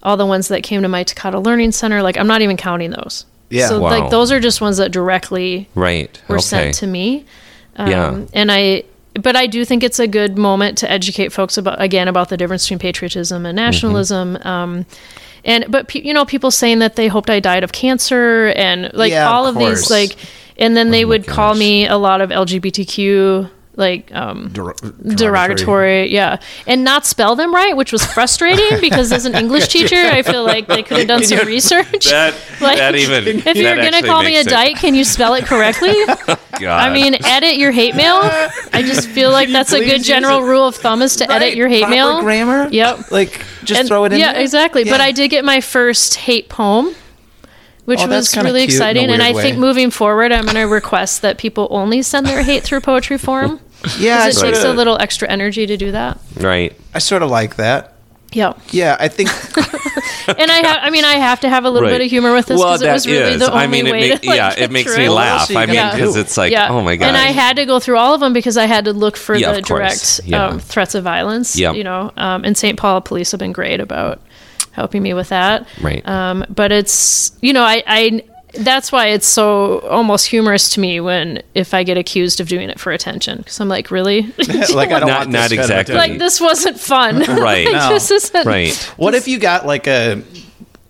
all 0.03 0.17
the 0.17 0.27
ones 0.27 0.49
that 0.49 0.63
came 0.63 0.83
to 0.83 0.89
my 0.89 1.05
Tokata 1.05 1.45
Learning 1.45 1.71
Center. 1.73 2.03
Like, 2.03 2.19
I'm 2.19 2.27
not 2.27 2.43
even 2.43 2.57
counting 2.57 2.91
those. 2.91 3.25
Yeah. 3.51 3.69
So 3.69 3.81
Wow. 3.81 3.91
like 3.91 4.11
those 4.11 4.33
are 4.33 4.41
just 4.41 4.61
ones 4.61 4.79
that 4.79 4.91
directly 4.91 5.69
Right. 5.75 6.19
were 6.29 6.37
okay. 6.37 6.43
sent 6.43 6.75
to 6.77 6.87
me. 6.87 7.25
Um, 7.77 7.89
Yeah. 7.91 8.19
And 8.33 8.51
I, 8.51 8.83
but 9.23 9.37
I 9.37 9.47
do 9.47 9.65
think 9.65 9.85
it's 9.85 10.01
a 10.01 10.09
good 10.09 10.37
moment 10.37 10.77
to 10.79 10.91
educate 10.91 11.33
folks 11.33 11.57
about 11.57 11.81
again 11.81 12.09
about 12.09 12.31
the 12.31 12.37
difference 12.37 12.65
between 12.65 12.81
patriotism 12.81 13.47
and 13.47 13.55
nationalism. 13.55 14.35
Mm-hmm. 14.37 14.49
Um, 14.49 14.87
and 15.45 15.67
but 15.69 15.89
pe- 15.89 16.03
you 16.03 16.13
know 16.15 16.25
people 16.25 16.51
saying 16.51 16.79
that 16.81 16.97
they 16.97 17.09
hoped 17.09 17.31
I 17.31 17.41
died 17.41 17.65
of 17.65 17.73
cancer 17.73 18.47
and 18.57 18.91
like 18.95 19.11
Yeah, 19.13 19.31
all 19.31 19.47
of, 19.47 19.55
course. 19.55 19.81
these 19.81 19.91
like, 19.91 20.17
and 20.59 20.77
then 20.77 20.91
they 20.91 21.05
would 21.05 21.27
call 21.27 21.55
me 21.55 21.87
a 21.87 21.97
lot 21.97 22.21
of 22.21 22.31
LGBTQ 22.31 23.51
like 23.77 24.15
um 24.15 24.51
Der- 24.53 24.75
derogatory 25.17 26.13
yeah 26.13 26.39
and 26.67 26.85
not 26.85 27.05
spell 27.07 27.35
them 27.37 27.55
right 27.55 27.77
which 27.77 27.93
was 27.93 28.05
frustrating 28.05 28.81
because 28.81 29.13
as 29.13 29.25
an 29.27 29.35
english 29.35 29.69
teacher 29.77 29.97
i 29.97 30.23
feel 30.23 30.45
like 30.45 30.67
they 30.67 30.83
could 30.83 30.99
have 30.99 31.09
done 31.09 31.23
some 31.25 31.47
research 31.47 32.05
That, 32.07 32.35
Like, 32.61 32.79
that 32.79 32.95
even. 32.95 33.27
if 33.27 33.45
that 33.45 33.57
you're 33.57 33.77
gonna 33.77 34.03
call 34.03 34.23
me 34.23 34.35
a 34.37 34.39
makes 34.41 34.51
dyke 34.51 34.77
can 34.77 34.95
you 34.95 35.05
spell 35.05 35.35
it 35.35 35.45
correctly 35.45 35.95
God. 36.61 36.89
I 36.89 36.93
mean, 36.95 37.17
edit 37.25 37.57
your 37.57 37.73
hate 37.73 37.97
mail. 37.97 38.21
I 38.23 38.83
just 38.87 39.09
feel 39.09 39.33
like 39.33 39.49
that's 39.49 39.73
a 39.73 39.81
good 39.85 40.05
general 40.05 40.39
it? 40.39 40.49
rule 40.49 40.69
of 40.69 40.77
thumb 40.77 41.03
is 41.03 41.17
to 41.17 41.29
edit 41.31 41.57
your 41.57 41.67
hate 41.67 41.81
proper 41.81 41.95
mail. 41.97 42.21
grammar 42.23 42.69
Yep. 42.71 43.11
like 43.11 43.41
just 43.65 43.81
And- 43.81 43.89
throw 43.89 44.05
it 44.05 44.13
in 44.13 44.21
yeah, 44.21 44.35
there. 44.35 44.43
exactly. 44.43 44.85
But 44.85 45.01
I 45.01 45.11
did 45.11 45.29
get 45.33 45.45
my 45.45 45.61
first 45.61 46.15
hate 46.15 46.49
poem, 46.49 46.95
which 47.85 48.01
Oh, 48.01 48.09
was 48.09 48.35
really 48.37 48.47
cute 48.47 48.55
in 48.57 48.61
a 48.61 48.65
exciting. 48.65 49.11
And 49.11 49.23
I 49.23 49.33
weird 49.33 49.43
think 49.45 49.59
moving 49.59 49.91
forward, 49.91 50.33
I'm 50.33 50.45
going 50.45 50.55
to 50.57 50.63
request 50.63 51.23
that 51.23 51.39
people 51.39 51.69
only 51.71 52.03
send 52.03 52.27
their 52.27 52.43
hate 52.43 52.63
through 52.63 52.81
poetry 52.81 53.19
form. 53.19 53.61
yeah 53.99 54.19
I 54.21 54.27
Because 54.29 54.43
it 54.43 54.47
takes 54.47 54.65
a 54.65 54.73
little 54.73 54.97
extra 55.01 55.29
energy 55.29 55.67
to 55.67 55.77
do 55.77 55.93
that. 55.93 56.19
right. 56.39 56.75
I 56.95 56.99
sort 57.01 57.23
of 57.23 57.31
like 57.31 57.57
that 57.57 57.95
Yeah. 58.33 58.55
yeah 58.71 58.97
I 58.99 59.09
think 59.09 59.29
And 60.27 60.51
I 60.51 60.67
have, 60.67 60.79
I 60.81 60.89
mean, 60.89 61.05
I 61.05 61.15
have 61.17 61.41
to 61.41 61.51
have 61.51 61.67
a 61.67 61.71
little 61.71 61.87
Right. 61.91 61.99
bit 61.99 62.05
of 62.07 62.11
humor 62.11 62.33
with 62.33 62.47
this 62.47 62.59
Well, 62.59 62.79
because 62.79 62.83
it 62.83 62.93
was 62.93 63.07
really 63.07 63.33
is. 63.35 63.41
the 63.41 63.51
only 63.53 63.63
I 63.65 63.67
mean, 63.67 63.87
it 63.87 63.93
way 63.93 64.01
make- 64.09 64.21
to 64.23 64.29
like, 64.29 64.37
yeah, 64.37 64.55
it 64.57 64.71
makes 64.71 64.95
through 64.95 65.03
me 65.05 65.09
laugh. 65.11 65.55
I 65.55 65.67
mean, 65.67 65.91
because 65.93 66.15
do? 66.15 66.21
it's 66.21 66.39
like, 66.39 66.51
yeah. 66.51 66.71
oh 66.71 66.81
my 66.81 66.97
god. 66.97 67.09
And 67.09 67.17
I 67.17 67.27
had 67.33 67.57
to 67.57 67.67
go 67.67 67.79
through 67.79 67.99
all 67.99 68.15
of 68.15 68.21
them 68.21 68.33
because 68.33 68.57
I 68.57 68.65
had 68.65 68.87
to 68.87 68.95
look 68.95 69.19
for 69.19 69.35
Yeah, 69.35 69.53
the 69.53 69.61
direct 69.61 70.21
Yeah. 70.25 70.47
um, 70.47 70.61
threats 70.61 70.95
of 70.95 71.05
violence. 71.05 71.57
Yep. 71.59 71.75
You 71.75 71.85
know, 71.85 72.11
um, 72.17 72.43
and 72.45 72.57
St. 72.57 72.79
Paul 72.79 73.03
police 73.03 73.33
have 73.33 73.41
been 73.41 73.53
great 73.53 73.81
about 73.81 74.19
helping 74.75 75.03
me 75.03 75.15
with 75.15 75.31
that. 75.31 75.67
Right. 75.81 76.07
Um, 76.09 76.45
but 76.49 76.71
it's 76.73 77.33
you 77.41 77.53
know 77.53 77.63
I, 77.63 77.83
I 77.87 78.25
that's 78.57 78.93
why 78.93 79.09
it's 79.09 79.27
so 79.27 79.81
almost 79.81 80.27
humorous 80.29 80.69
to 80.75 80.81
me 80.81 81.01
when 81.01 81.43
if 81.55 81.75
I 81.75 81.83
get 81.83 81.97
accused 81.97 82.39
of 82.41 82.47
doing 82.49 82.71
it 82.71 82.79
for 82.79 82.93
attention 82.93 83.39
because 83.39 83.59
I'm 83.59 83.69
like 83.69 83.91
really 83.91 84.23
like 84.39 84.91
I 84.93 85.01
don't 85.01 85.09
Not- 85.09 85.19
want 85.27 85.33
this 85.33 85.33
not 85.33 85.33
kind 85.33 85.53
of 85.53 85.61
exactly. 85.61 85.95
like 85.97 86.19
this 86.19 86.41
wasn't 86.41 86.79
fun. 86.79 87.17
Right. 87.29 87.67
Like, 87.67 87.73
No. 87.75 87.89
This 87.91 88.11
isn't 88.11 88.47
right. 88.47 88.75
What 88.97 89.15
if 89.15 89.27
you 89.27 89.39
got 89.39 89.67
like 89.67 89.87
a 89.89 90.23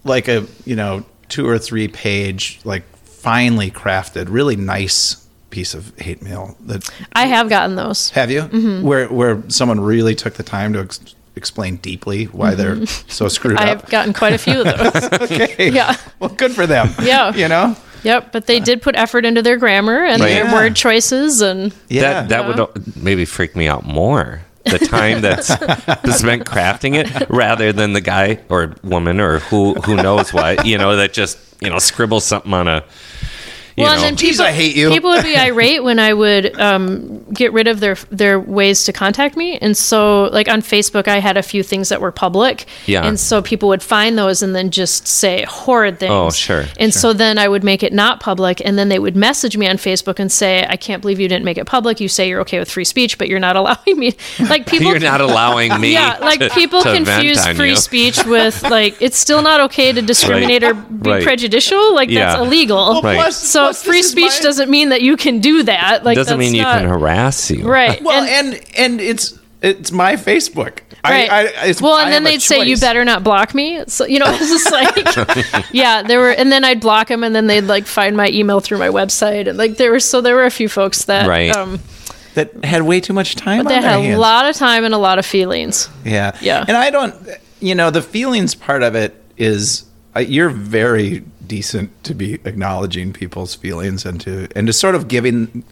like 0.04 0.28
a 0.28 0.46
you 0.66 0.76
know 0.76 1.04
two 1.28 1.48
or 1.48 1.58
three 1.58 1.88
page 1.88 2.60
like 2.64 2.84
finely 2.96 3.70
crafted, 3.70 4.26
really 4.28 4.56
nice 4.56 5.26
piece 5.48 5.72
of 5.72 5.96
hate 5.98 6.20
mail 6.20 6.56
that 6.66 6.86
I 7.14 7.26
have 7.26 7.48
gotten 7.48 7.76
those. 7.76 8.10
have 8.10 8.30
you 8.30 8.42
Mm-hmm. 8.42 8.82
where 8.86 9.06
where 9.08 9.42
someone 9.48 9.80
really 9.80 10.14
took 10.14 10.34
the 10.34 10.42
time 10.42 10.72
to 10.74 10.80
ex- 10.80 11.13
explain 11.36 11.76
deeply 11.76 12.24
why 12.26 12.54
they're 12.54 12.84
so 12.86 13.28
screwed 13.28 13.56
Mm-hmm. 13.56 13.68
I've 13.68 13.86
gotten 13.90 14.12
quite 14.12 14.32
a 14.34 14.38
few 14.38 14.60
of 14.60 14.64
those. 14.92 15.30
okay. 15.30 15.70
Yeah. 15.70 15.96
Well, 16.20 16.30
good 16.30 16.52
for 16.52 16.66
them. 16.66 16.90
Yeah. 17.02 17.34
You 17.34 17.48
know. 17.48 17.76
Yep, 18.04 18.32
but 18.32 18.46
they 18.46 18.60
did 18.60 18.82
put 18.82 18.96
effort 18.96 19.24
into 19.24 19.40
their 19.40 19.56
grammar 19.56 20.04
and 20.04 20.20
Right. 20.20 20.28
their 20.28 20.44
Yeah. 20.44 20.52
word 20.54 20.76
choices 20.76 21.40
and 21.40 21.72
Yeah. 21.88 22.22
That 22.24 22.28
that 22.28 22.46
would 22.74 22.96
maybe 22.96 23.24
freak 23.24 23.56
me 23.56 23.66
out 23.68 23.84
more. 23.86 24.42
the 24.64 24.78
time 24.78 25.20
that's 25.28 25.48
spent 25.48 26.44
crafting 26.46 26.94
it, 26.94 27.28
rather 27.28 27.70
than 27.72 27.92
the 27.92 28.00
guy 28.00 28.38
or 28.48 28.74
woman 28.82 29.20
or 29.20 29.40
who 29.40 29.74
who 29.74 29.94
knows 29.96 30.32
what 30.32 30.64
you 30.64 30.78
know 30.78 30.96
that 30.96 31.12
just 31.12 31.36
you 31.60 31.68
know 31.68 31.78
scribbles 31.78 32.24
something 32.24 32.52
on 32.54 32.66
a. 32.68 32.82
You 33.76 33.82
well, 33.84 33.96
know, 33.96 34.04
and 34.06 34.16
then 34.16 34.16
Jeez, 34.16 34.30
people, 34.32 34.44
I 34.44 34.52
hate 34.52 34.76
you. 34.76 34.88
people 34.90 35.10
would 35.10 35.24
be 35.24 35.36
irate 35.48 35.82
when 35.82 35.98
I 35.98 36.14
would 36.14 36.58
um, 36.60 37.24
get 37.32 37.52
rid 37.52 37.66
of 37.66 37.80
their 37.80 37.96
their 38.10 38.38
ways 38.38 38.84
to 38.84 38.92
contact 38.92 39.36
me, 39.36 39.58
and 39.58 39.76
so 39.76 40.24
like 40.32 40.48
on 40.48 40.62
Facebook, 40.62 41.08
I 41.08 41.18
had 41.18 41.36
a 41.36 41.42
few 41.42 41.62
things 41.64 41.88
that 41.88 42.00
were 42.00 42.12
public, 42.12 42.66
Yeah. 42.86 43.04
and 43.04 43.18
so 43.18 43.42
people 43.42 43.68
would 43.70 43.82
find 43.82 44.16
those 44.16 44.42
and 44.42 44.54
then 44.54 44.70
just 44.70 45.08
say 45.08 45.44
horrid 45.48 45.98
things. 45.98 46.12
Oh, 46.12 46.30
sure, 46.30 46.66
And 46.78 46.94
so 46.94 47.12
then 47.12 47.36
I 47.36 47.48
would 47.48 47.64
make 47.64 47.82
it 47.82 47.92
not 47.92 48.20
public, 48.20 48.62
and 48.64 48.78
then 48.78 48.90
they 48.90 48.98
would 49.00 49.16
message 49.16 49.56
me 49.56 49.66
on 49.66 49.76
Facebook 49.76 50.20
and 50.20 50.30
say, 50.30 50.64
"I 50.68 50.76
can't 50.76 51.02
believe 51.02 51.18
you 51.18 51.26
didn't 51.28 51.44
make 51.44 51.58
it 51.58 51.64
public. 51.66 51.98
You 52.00 52.08
say 52.08 52.28
you're 52.28 52.40
okay 52.42 52.60
with 52.60 52.70
free 52.70 52.84
speech, 52.84 53.18
but 53.18 53.28
you're 53.28 53.40
not 53.40 53.56
allowing 53.60 53.98
me." 53.98 54.14
Like 54.38 54.66
people, 54.66 54.90
you're 54.92 55.00
not 55.00 55.20
allowing 55.20 55.80
me. 55.80 55.92
yeah, 55.94 56.18
like 56.20 56.38
to- 56.38 56.50
people 56.50 56.80
to 56.82 56.94
confuse 56.94 57.44
free 57.48 57.70
you. 57.70 57.76
speech 57.76 58.24
with 58.24 58.62
like 58.62 59.02
it's 59.02 59.18
still 59.18 59.42
not 59.42 59.60
okay 59.62 59.90
to 59.90 60.00
discriminate 60.00 60.62
or 60.62 60.74
be 60.74 61.10
Right. 61.10 61.22
prejudicial. 61.24 61.92
Like 61.94 62.08
that's 62.08 62.36
Yeah. 62.38 62.40
illegal. 62.46 63.02
Right. 63.02 63.16
plus- 63.16 63.42
So 63.42 63.63
plus 63.64 63.82
this 63.82 63.88
free 63.90 64.02
speech 64.02 64.32
my- 64.40 64.42
doesn't 64.42 64.70
mean 64.70 64.88
that 64.90 65.02
you 65.02 65.16
can 65.16 65.40
do 65.40 65.62
that. 65.64 66.04
Like 66.04 66.16
doesn't 66.16 66.38
that's 66.38 66.46
mean 66.50 66.54
you 66.54 66.62
not- 66.62 66.80
can 66.80 66.88
harass 66.88 67.50
you. 67.50 67.64
right. 67.66 68.02
Well, 68.02 68.22
and, 68.22 68.54
and 68.54 68.64
and 68.76 69.00
it's 69.00 69.38
it's 69.62 69.90
my 69.92 70.14
Facebook. 70.16 70.80
right. 71.04 71.30
I, 71.30 71.40
I, 71.46 71.66
it's, 71.68 71.80
well, 71.80 71.94
I 71.94 72.04
and 72.04 72.12
then 72.12 72.22
they'd 72.24 72.42
say 72.42 72.64
you 72.64 72.76
better 72.76 73.02
not 73.04 73.24
block 73.24 73.54
me. 73.54 73.82
So 73.88 74.04
you 74.06 74.18
know, 74.18 74.26
it's 74.28 74.48
just 74.50 74.70
like 74.70 75.66
yeah, 75.72 76.02
there 76.02 76.20
were, 76.20 76.30
and 76.30 76.52
then 76.52 76.64
I'd 76.64 76.80
block 76.80 77.08
them, 77.08 77.24
and 77.24 77.34
then 77.34 77.46
they'd 77.46 77.62
like 77.62 77.86
find 77.86 78.16
my 78.16 78.28
email 78.28 78.60
through 78.60 78.78
my 78.78 78.88
website, 78.88 79.48
and 79.48 79.56
like 79.56 79.76
there 79.78 79.90
were 79.90 80.00
so 80.00 80.20
there 80.20 80.34
were 80.34 80.44
a 80.44 80.50
few 80.50 80.68
folks 80.68 81.06
that 81.06 81.26
Right. 81.26 81.54
um 81.56 81.80
that 82.34 82.64
had 82.64 82.82
way 82.82 83.00
too 83.00 83.12
much 83.12 83.36
time. 83.36 83.62
but 83.64 83.68
they 83.70 83.76
on 83.76 83.82
their 83.82 83.90
had 84.02 84.14
a 84.14 84.18
lot 84.18 84.44
of 84.46 84.56
time 84.56 84.84
and 84.84 84.92
a 84.92 84.98
lot 84.98 85.18
of 85.18 85.24
feelings. 85.24 85.88
Yeah. 86.04 86.36
Yeah. 86.40 86.64
And 86.66 86.76
I 86.76 86.90
don't, 86.90 87.14
you 87.60 87.74
know, 87.76 87.90
the 87.92 88.02
feelings 88.02 88.54
part 88.56 88.82
of 88.82 88.96
it 88.96 89.14
is 89.38 89.84
uh, 90.16 90.20
you're 90.20 90.50
very 90.50 91.22
decent 91.46 92.04
to 92.04 92.14
be 92.14 92.34
acknowledging 92.44 93.12
people's 93.12 93.54
feelings 93.54 94.04
and 94.04 94.20
to 94.20 94.48
and 94.56 94.66
to 94.66 94.72
sort 94.72 94.94
of 94.94 95.08
giving 95.08 95.64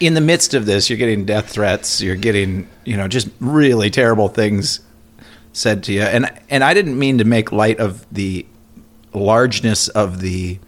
in 0.00 0.14
the 0.14 0.20
midst 0.20 0.54
of 0.54 0.66
this 0.66 0.90
you're 0.90 0.98
getting 0.98 1.24
death 1.24 1.48
threats 1.48 2.00
you're 2.00 2.16
getting 2.16 2.68
you 2.84 2.96
know 2.96 3.08
just 3.08 3.28
really 3.40 3.90
terrible 3.90 4.28
things 4.28 4.80
said 5.56 5.82
to 5.84 5.92
you. 5.92 6.02
And 6.02 6.30
and 6.50 6.62
I 6.62 6.74
didn't 6.74 6.98
mean 6.98 7.18
to 7.18 7.24
make 7.24 7.50
light 7.50 7.80
of 7.80 8.06
the 8.12 8.46
largeness 9.12 9.88
of 9.88 10.20
the 10.20 10.58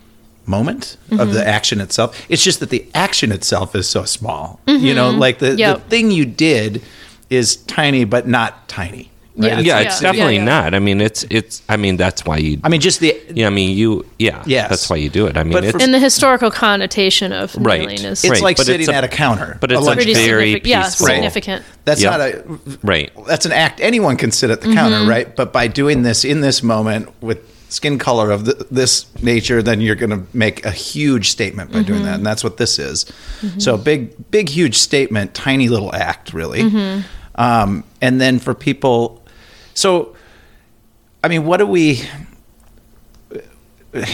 moment 0.46 0.96
of 1.10 1.18
the 1.34 1.40
mm-hmm. 1.40 1.48
action 1.48 1.80
itself. 1.80 2.24
It's 2.30 2.42
just 2.42 2.60
that 2.60 2.70
the 2.70 2.86
action 2.94 3.30
itself 3.30 3.74
is 3.74 3.86
so 3.86 4.04
small. 4.04 4.60
You 4.66 4.78
mm-hmm. 4.78 4.96
know 4.96 5.10
like 5.10 5.38
the, 5.38 5.54
Yep. 5.56 5.76
the 5.76 5.82
thing 5.90 6.10
you 6.10 6.24
did 6.24 6.82
is 7.28 7.56
tiny 7.56 8.04
but 8.04 8.26
not 8.26 8.66
tiny 8.68 9.10
right? 9.38 9.48
Yeah. 9.48 9.60
It's- 9.60 9.66
Yeah, 9.66 9.80
Yeah. 9.80 9.86
it's 9.86 10.02
Yeah, 10.02 10.12
definitely 10.12 10.36
yeah. 10.36 10.44
not. 10.44 10.74
I 10.74 10.78
mean, 10.78 11.00
it's 11.00 11.24
it's. 11.30 11.62
I 11.68 11.76
mean, 11.76 11.96
that's 11.96 12.24
why 12.24 12.36
you. 12.38 12.60
I 12.64 12.68
mean 12.68 12.80
just 12.80 13.00
the 13.00 13.16
Yeah, 13.34 13.46
I 13.46 13.50
mean, 13.50 13.76
you. 13.76 14.04
Yeah, 14.18 14.42
Yes. 14.46 14.68
that's 14.70 14.90
why 14.90 14.96
you 14.96 15.08
do 15.10 15.26
it. 15.26 15.36
I 15.36 15.42
mean, 15.44 15.52
But 15.52 15.64
for- 15.64 15.76
it's 15.76 15.84
And 15.84 15.94
the 15.94 15.98
historical 15.98 16.50
connotation 16.50 17.32
of 17.32 17.54
Right. 17.56 17.80
kneeling 17.80 18.04
is 18.04 18.24
it's 18.24 18.30
Right, 18.30 18.42
like 18.42 18.56
but 18.56 18.66
sitting 18.66 18.82
it's 18.82 18.90
a- 18.90 18.94
at 18.94 19.04
a 19.04 19.08
counter 19.08 19.56
but 19.60 19.70
it's 19.72 19.80
a 19.80 19.84
lunch 19.84 20.04
very 20.04 20.14
significant. 20.14 20.66
Yeah, 20.66 20.82
peaceful- 20.84 21.06
significant. 21.06 21.64
that's 21.84 22.02
Yeah. 22.02 22.10
not 22.10 22.20
a 22.20 22.42
right. 22.82 23.10
that's 23.26 23.46
an 23.46 23.52
act 23.52 23.80
anyone 23.80 24.16
can 24.16 24.30
sit 24.32 24.50
at 24.50 24.60
the 24.60 24.68
mm-hmm. 24.68 24.76
counter 24.76 25.04
right 25.06 25.34
but 25.36 25.52
by 25.52 25.66
doing 25.68 26.02
this 26.02 26.24
in 26.24 26.40
this 26.40 26.62
moment 26.62 27.08
with 27.20 27.38
skin 27.70 27.98
color 27.98 28.30
of 28.30 28.44
th 28.44 28.56
this 28.70 29.06
nature 29.22 29.62
then 29.62 29.80
you're 29.80 29.94
going 30.04 30.10
to 30.10 30.22
make 30.32 30.64
a 30.64 30.70
huge 30.70 31.28
statement 31.30 31.70
by 31.70 31.82
doing 31.82 32.00
mm-hmm. 32.00 32.06
that 32.06 32.14
and 32.16 32.26
that's 32.26 32.42
what 32.42 32.56
this 32.56 32.78
is 32.78 33.04
mm-hmm. 33.42 33.58
so 33.58 33.76
big 33.76 34.10
big 34.30 34.48
huge 34.48 34.76
statement 34.76 35.34
tiny 35.34 35.68
little 35.68 35.94
act 35.94 36.32
really 36.32 36.62
um, 37.34 37.84
and 38.00 38.20
then 38.20 38.38
for 38.38 38.54
people 38.54 39.22
so 39.78 40.16
i 41.22 41.28
mean 41.28 41.44
what 41.44 41.58
do 41.58 41.66
we 41.66 42.02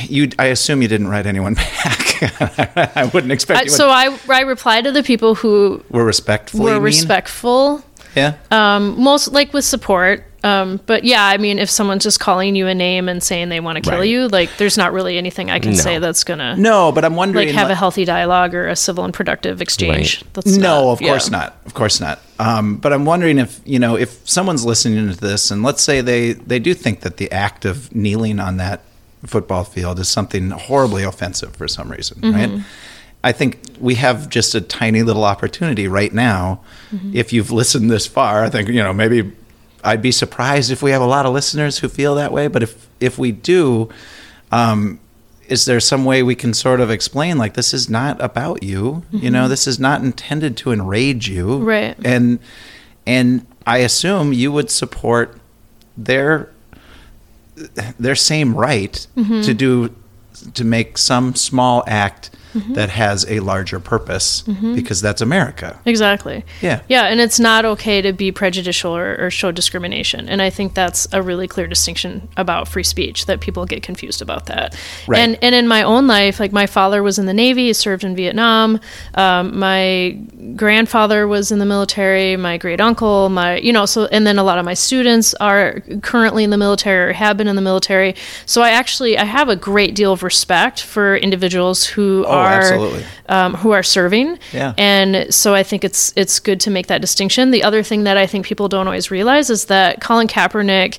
you 0.04 0.28
i 0.38 0.46
assume 0.46 0.82
you 0.82 0.88
didn't 0.88 1.08
write 1.08 1.26
anyone 1.26 1.54
back. 1.64 2.96
I 2.96 3.10
wouldn't 3.12 3.32
expect 3.32 3.60
I, 3.60 3.66
so 3.66 3.88
I 3.90 4.16
I 4.28 4.42
replied 4.42 4.84
to 4.84 4.92
the 4.92 5.02
people 5.02 5.34
who 5.34 5.82
were 5.90 6.04
respectfully 6.04 6.72
were 6.72 6.80
respectful. 6.80 7.82
Yeah. 8.14 8.34
Um, 8.50 9.00
most 9.00 9.32
like 9.32 9.52
with 9.52 9.64
support. 9.64 10.24
Um, 10.44 10.78
but 10.86 11.04
yeah, 11.04 11.24
I 11.24 11.38
mean, 11.38 11.58
if 11.58 11.70
someone's 11.70 12.04
just 12.04 12.20
calling 12.20 12.54
you 12.54 12.66
a 12.66 12.74
name 12.74 13.08
and 13.08 13.22
saying 13.22 13.48
they 13.48 13.60
want 13.60 13.76
to 13.76 13.80
kill 13.90 14.00
Right. 14.00 14.08
you, 14.08 14.28
like, 14.28 14.50
there's 14.58 14.76
not 14.76 14.92
really 14.92 15.16
anything 15.18 15.50
I 15.50 15.58
can 15.58 15.72
No. 15.72 15.78
say 15.78 15.98
that's 15.98 16.22
gonna 16.22 16.54
no 16.56 16.92
but 16.92 17.04
i'm 17.04 17.16
wondering 17.16 17.48
like 17.48 17.56
have 17.56 17.70
a 17.70 17.74
healthy 17.74 18.04
dialogue 18.04 18.54
or 18.54 18.68
a 18.68 18.76
civil 18.76 19.04
and 19.04 19.14
productive 19.14 19.60
exchange. 19.62 20.22
That's 20.34 20.56
no, 20.56 20.82
not- 20.84 20.92
of 20.92 20.98
course 21.00 21.30
yeah. 21.30 21.38
not. 21.38 21.56
Of 21.66 21.74
course 21.74 21.98
not. 22.00 22.20
Um, 22.38 22.76
but 22.76 22.92
I'm 22.92 23.04
wondering 23.06 23.38
if 23.38 23.60
you 23.64 23.78
know 23.78 23.96
if 23.96 24.20
someone's 24.28 24.64
listening 24.64 25.08
to 25.10 25.16
this, 25.18 25.50
and 25.50 25.62
let's 25.62 25.82
say 25.82 26.00
they 26.02 26.32
they 26.34 26.58
do 26.58 26.74
think 26.74 27.00
that 27.00 27.16
the 27.16 27.32
act 27.32 27.64
of 27.64 27.94
kneeling 27.94 28.38
on 28.38 28.58
that 28.58 28.80
football 29.26 29.64
field 29.64 29.98
is 29.98 30.08
something 30.08 30.50
horribly 30.50 31.02
offensive 31.04 31.56
for 31.56 31.66
some 31.68 31.90
reason, 31.90 32.18
Mm-hmm. 32.20 32.34
right? 32.56 32.64
I 33.22 33.32
think 33.32 33.60
we 33.80 33.94
have 33.94 34.28
just 34.28 34.54
a 34.54 34.60
tiny 34.60 35.02
little 35.02 35.24
opportunity 35.24 35.88
right 35.88 36.12
now. 36.12 36.60
Mm-hmm. 36.94 37.12
If 37.16 37.32
you've 37.32 37.50
listened 37.50 37.90
this 37.90 38.06
far, 38.06 38.44
I 38.44 38.50
think 38.50 38.68
you 38.68 38.82
know 38.82 38.92
maybe 38.92 39.32
I'd 39.84 40.02
be 40.02 40.12
surprised 40.12 40.70
if 40.70 40.82
we 40.82 40.90
have 40.92 41.02
a 41.02 41.06
lot 41.06 41.26
of 41.26 41.32
listeners 41.34 41.78
who 41.78 41.88
feel 41.88 42.14
that 42.16 42.32
way. 42.32 42.48
But 42.48 42.62
if 42.62 42.88
if 43.00 43.18
we 43.18 43.32
do, 43.32 43.90
um, 44.50 44.98
is 45.48 45.66
there 45.66 45.78
some 45.80 46.04
way 46.06 46.22
we 46.22 46.34
can 46.34 46.54
sort 46.54 46.80
of 46.80 46.90
explain 46.90 47.36
like 47.38 47.52
this 47.54 47.74
is 47.74 47.88
not 47.90 48.20
about 48.22 48.62
you? 48.62 49.02
You 49.12 49.30
know, 49.30 49.46
this 49.48 49.66
is 49.66 49.78
not 49.78 50.02
intended 50.02 50.56
to 50.58 50.72
enrage 50.72 51.28
you, 51.28 51.46
Mm-hmm. 51.46 51.64
Right. 51.64 51.96
And 52.04 52.38
and 53.06 53.46
I 53.66 53.78
assume 53.78 54.32
you 54.32 54.50
would 54.52 54.70
support 54.70 55.38
their 55.96 56.48
their 57.98 58.14
same 58.16 58.54
right 58.54 59.06
Mm-hmm. 59.16 59.42
to 59.42 59.54
do 59.54 59.94
to 60.54 60.64
make 60.64 60.98
some 60.98 61.34
small 61.34 61.84
act 61.86 62.30
Mm-hmm. 62.54 62.74
that 62.74 62.88
has 62.90 63.26
a 63.28 63.40
larger 63.40 63.80
purpose 63.80 64.42
because 64.42 65.00
that's 65.00 65.20
America. 65.20 65.80
Exactly. 65.84 66.44
Yeah. 66.62 66.82
Yeah, 66.88 67.06
and 67.06 67.18
it's 67.20 67.40
not 67.40 67.64
okay 67.64 68.00
to 68.00 68.12
be 68.12 68.30
prejudicial 68.30 68.94
or, 68.96 69.16
or 69.18 69.30
show 69.30 69.50
discrimination. 69.50 70.28
And 70.28 70.40
I 70.40 70.50
think 70.50 70.74
that's 70.74 71.08
a 71.12 71.20
really 71.20 71.48
clear 71.48 71.66
distinction 71.66 72.28
about 72.36 72.68
free 72.68 72.84
speech 72.84 73.26
that 73.26 73.40
people 73.40 73.66
get 73.66 73.82
confused 73.82 74.22
about 74.22 74.46
that. 74.46 74.76
Right. 75.08 75.18
And 75.18 75.36
and 75.42 75.52
in 75.54 75.66
my 75.66 75.82
own 75.82 76.06
life, 76.06 76.38
like 76.38 76.52
my 76.52 76.66
father 76.66 77.02
was 77.02 77.18
in 77.18 77.26
the 77.26 77.34
Navy, 77.34 77.66
he 77.66 77.72
served 77.72 78.04
in 78.04 78.14
Vietnam. 78.14 78.78
Um, 79.14 79.58
my 79.58 80.16
grandfather 80.54 81.26
was 81.26 81.50
in 81.50 81.58
the 81.58 81.66
military. 81.66 82.36
My 82.36 82.56
great 82.58 82.80
uncle, 82.80 83.28
my 83.30 83.56
you 83.56 83.72
know, 83.72 83.86
so 83.86 84.06
and 84.06 84.26
then 84.26 84.38
a 84.38 84.44
lot 84.44 84.58
of 84.58 84.64
my 84.64 84.74
students 84.74 85.34
are 85.34 85.80
currently 86.02 86.44
in 86.44 86.50
the 86.50 86.56
military 86.58 87.10
or 87.10 87.12
have 87.14 87.36
been 87.36 87.48
in 87.48 87.56
the 87.56 87.62
military. 87.62 88.14
So 88.46 88.62
I 88.62 88.70
actually 88.70 89.18
I 89.18 89.24
have 89.24 89.48
a 89.48 89.56
great 89.56 89.94
deal 89.94 90.12
of 90.12 90.22
respect 90.22 90.80
for 90.82 91.16
individuals 91.16 91.84
who 91.84 92.24
Oh, 92.26 92.30
are 92.30 92.43
absolutely. 92.46 93.04
um, 93.28 93.54
who 93.54 93.70
are 93.72 93.82
serving. 93.82 94.38
Yeah. 94.52 94.74
And 94.78 95.32
so 95.34 95.54
I 95.54 95.62
think 95.62 95.84
it's 95.84 96.12
it's 96.16 96.40
good 96.40 96.60
to 96.60 96.70
make 96.70 96.86
that 96.88 97.00
distinction. 97.00 97.50
The 97.50 97.62
other 97.62 97.82
thing 97.82 98.04
that 98.04 98.16
I 98.16 98.26
think 98.26 98.46
people 98.46 98.68
don't 98.68 98.86
always 98.86 99.10
realize 99.10 99.50
is 99.50 99.66
that 99.66 100.00
Colin 100.00 100.26
Kaepernick 100.28 100.98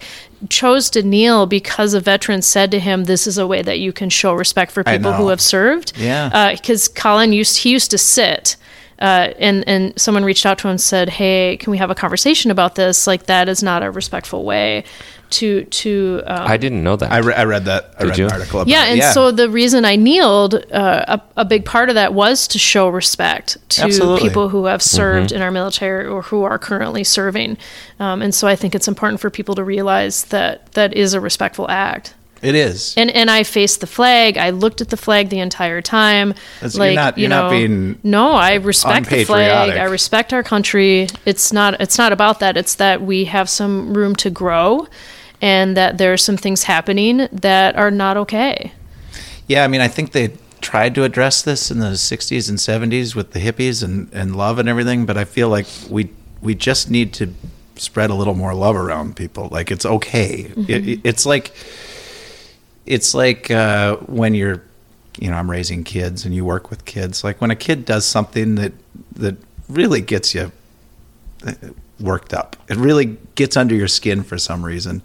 chose 0.49 0.89
to 0.91 1.01
kneel 1.01 1.45
because 1.45 1.93
a 1.93 1.99
veteran 1.99 2.41
said 2.41 2.71
to 2.71 2.79
him, 2.79 3.05
"This 3.05 3.27
is 3.27 3.37
a 3.37 3.47
way 3.47 3.61
that 3.61 3.79
you 3.79 3.93
can 3.93 4.09
show 4.09 4.33
respect 4.33 4.71
for 4.71 4.83
people 4.83 5.13
who 5.13 5.29
have 5.29 5.41
served." 5.41 5.93
Yeah. 5.97 6.53
Because 6.53 6.87
Colin 6.87 7.33
used 7.33 7.57
he 7.59 7.71
used 7.71 7.91
to 7.91 7.97
sit. 7.97 8.57
Uh, 8.99 9.33
and 9.39 9.67
and 9.67 9.99
someone 9.99 10.23
reached 10.23 10.45
out 10.45 10.57
to 10.59 10.67
him 10.67 10.71
and 10.71 10.81
said, 10.81 11.09
"Hey, 11.09 11.57
can 11.57 11.71
we 11.71 11.77
have 11.77 11.89
a 11.89 11.95
conversation 11.95 12.51
about 12.51 12.75
this? 12.75 13.07
Like 13.07 13.25
that 13.25 13.49
is 13.49 13.61
not 13.61 13.83
a 13.83 13.91
respectful 13.91 14.45
way 14.45 14.85
to 15.31 15.63
to 15.65 16.21
um, 16.25 16.47
I 16.47 16.57
didn't 16.57 16.83
know 16.83 16.95
that. 16.95 17.11
I, 17.11 17.17
re- 17.17 17.33
I 17.33 17.43
read 17.43 17.65
that. 17.65 17.93
I 17.97 18.03
Did 18.03 18.09
read 18.09 18.17
you? 18.19 18.25
an 18.25 18.31
article 18.31 18.61
about 18.61 18.69
yeah, 18.69 18.85
it. 18.85 18.99
and 18.99 19.13
so 19.13 19.31
the 19.31 19.49
reason 19.49 19.85
I 19.85 19.95
kneeled, 19.95 20.55
uh, 20.71 21.19
a, 21.35 21.41
a 21.41 21.45
big 21.45 21.65
part 21.65 21.89
of 21.89 21.95
that 21.95 22.13
was 22.13 22.47
to 22.49 22.59
show 22.59 22.89
respect 22.89 23.57
to 23.69 23.83
Absolutely. 23.83 24.27
people 24.27 24.49
who 24.49 24.65
have 24.65 24.81
served 24.81 25.31
in 25.31 25.41
our 25.41 25.51
military 25.51 26.05
or 26.05 26.21
who 26.21 26.43
are 26.43 26.57
currently 26.57 27.03
serving. 27.03 27.57
Um, 27.99 28.21
and 28.21 28.33
so 28.33 28.47
I 28.47 28.55
think 28.55 28.75
it's 28.75 28.87
important 28.87 29.19
for 29.19 29.29
people 29.29 29.55
to 29.55 29.63
realize 29.63 30.25
that 30.25 30.71
that 30.73 30.93
is 30.93 31.13
a 31.13 31.19
respectful 31.19 31.69
act. 31.69 32.13
It 32.45 32.55
is. 32.55 32.93
And 32.97 33.09
and 33.11 33.29
I 33.31 33.43
faced 33.43 33.81
the 33.81 33.87
flag. 33.87 34.37
I 34.37 34.51
looked 34.51 34.81
at 34.81 34.89
the 34.89 34.97
flag 34.97 35.29
the 35.29 35.39
entire 35.39 35.81
time. 35.81 36.33
That's- 36.61 36.75
you're 36.75 36.93
not- 36.93 37.17
you 37.17 37.21
you're 37.23 37.29
not 37.29 37.51
know, 37.51 37.57
being 37.57 37.99
no. 38.03 38.31
I 38.33 38.55
respect 38.55 39.09
the 39.09 39.23
flag. 39.25 39.69
I 39.77 39.83
respect 39.85 40.31
our 40.33 40.43
country. 40.43 41.07
It's 41.25 41.51
not. 41.51 41.79
It's 41.81 41.97
not 41.97 42.11
about 42.13 42.39
that. 42.39 42.57
It's 42.57 42.75
that 42.75 43.01
we 43.01 43.25
have 43.25 43.49
some 43.49 43.93
room 43.97 44.15
to 44.17 44.29
grow, 44.29 44.87
and 45.41 45.75
that 45.75 45.97
there 45.97 46.13
are 46.13 46.17
some 46.17 46.37
things 46.37 46.63
happening 46.63 47.27
that 47.31 47.75
are 47.75 47.91
not 47.91 48.17
okay. 48.17 48.71
Yeah, 49.47 49.63
I 49.63 49.67
mean, 49.67 49.81
I 49.81 49.87
think 49.87 50.11
they 50.11 50.33
tried 50.61 50.95
to 50.95 51.03
address 51.03 51.43
this 51.43 51.69
in 51.69 51.79
the 51.79 51.91
60s 51.95 52.49
and 52.49 52.57
70s 52.57 53.13
with 53.15 53.31
the 53.33 53.39
hippies 53.39 53.83
and, 53.83 54.09
and 54.11 54.35
love 54.35 54.57
and 54.57 54.67
everything, 54.67 55.05
but 55.05 55.15
I 55.17 55.23
feel 55.25 55.49
like 55.49 55.67
we 55.89 56.09
we 56.41 56.55
just 56.55 56.89
need 56.89 57.13
to 57.13 57.33
spread 57.75 58.09
a 58.09 58.15
little 58.15 58.33
more 58.33 58.53
love 58.55 58.75
around 58.75 59.15
people. 59.15 59.49
Like 59.51 59.69
it's 59.69 59.85
okay. 59.85 60.51
It, 60.67 60.87
it- 60.87 60.99
it's 61.03 61.25
like 61.25 61.51
it's 62.85 63.13
like 63.13 63.49
uh, 63.51 63.97
when 63.97 64.33
you're, 64.33 64.61
you 65.19 65.29
know, 65.29 65.37
I'm 65.37 65.49
raising 65.49 65.83
kids 65.83 66.25
and 66.25 66.35
you 66.35 66.45
work 66.45 66.69
with 66.69 66.85
kids. 66.85 67.23
Like 67.23 67.41
when 67.41 67.51
a 67.51 67.55
kid 67.55 67.85
does 67.85 68.05
something 68.05 68.55
that 68.55 68.73
that 69.13 69.35
really 69.69 70.01
gets 70.01 70.35
you 70.35 70.51
worked 71.99 72.33
up. 72.33 72.55
It 72.69 72.77
really 72.77 73.17
gets 73.35 73.55
under 73.57 73.75
your 73.75 73.87
skin 73.87 74.23
for 74.23 74.37
some 74.37 74.65
reason. 74.65 75.01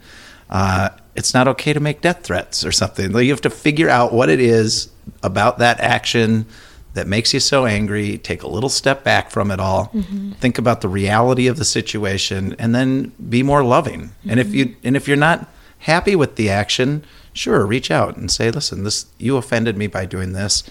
Uh, 0.49 0.89
it's 1.15 1.33
not 1.33 1.47
okay 1.47 1.73
to 1.73 1.79
make 1.79 2.01
death 2.01 2.23
threats 2.23 2.65
or 2.65 2.71
something. 2.71 3.11
Like, 3.11 3.25
you 3.25 3.31
have 3.31 3.41
to 3.41 3.49
figure 3.49 3.89
out 3.89 4.13
what 4.13 4.29
it 4.29 4.39
is 4.39 4.89
about 5.23 5.59
that 5.59 5.79
action 5.79 6.45
that 6.93 7.07
makes 7.07 7.33
you 7.33 7.39
so 7.39 7.65
angry. 7.65 8.17
Take 8.17 8.43
a 8.43 8.47
little 8.47 8.69
step 8.69 9.03
back 9.03 9.31
from 9.31 9.51
it 9.51 9.59
all. 9.59 9.93
Think 10.39 10.57
about 10.57 10.81
the 10.81 10.89
reality 10.89 11.47
of 11.47 11.57
the 11.57 11.65
situation, 11.65 12.55
and 12.59 12.75
then 12.75 13.13
be 13.29 13.43
more 13.43 13.63
loving. 13.63 14.11
And 14.27 14.39
if 14.39 14.53
you 14.53 14.75
and 14.83 14.95
if 14.97 15.07
you're 15.07 15.17
not 15.17 15.47
happy 15.79 16.15
with 16.15 16.35
the 16.35 16.49
action, 16.49 17.05
sure, 17.33 17.65
reach 17.65 17.91
out 17.91 18.17
and 18.17 18.29
say, 18.29 18.51
"Listen, 18.51 18.83
this 18.83 19.05
you 19.17 19.37
offended 19.37 19.77
me 19.77 19.87
by 19.87 20.05
doing 20.05 20.33
this. 20.33 20.63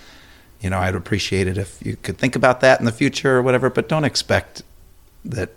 You 0.60 0.70
know, 0.70 0.78
I'd 0.78 0.94
appreciate 0.94 1.48
it 1.48 1.56
if 1.56 1.84
you 1.84 1.96
could 1.96 2.18
think 2.18 2.36
about 2.36 2.60
that 2.60 2.80
in 2.80 2.86
the 2.86 2.92
future 2.92 3.36
or 3.36 3.42
whatever. 3.42 3.70
But 3.70 3.88
don't 3.88 4.04
expect 4.04 4.62
that 5.24 5.50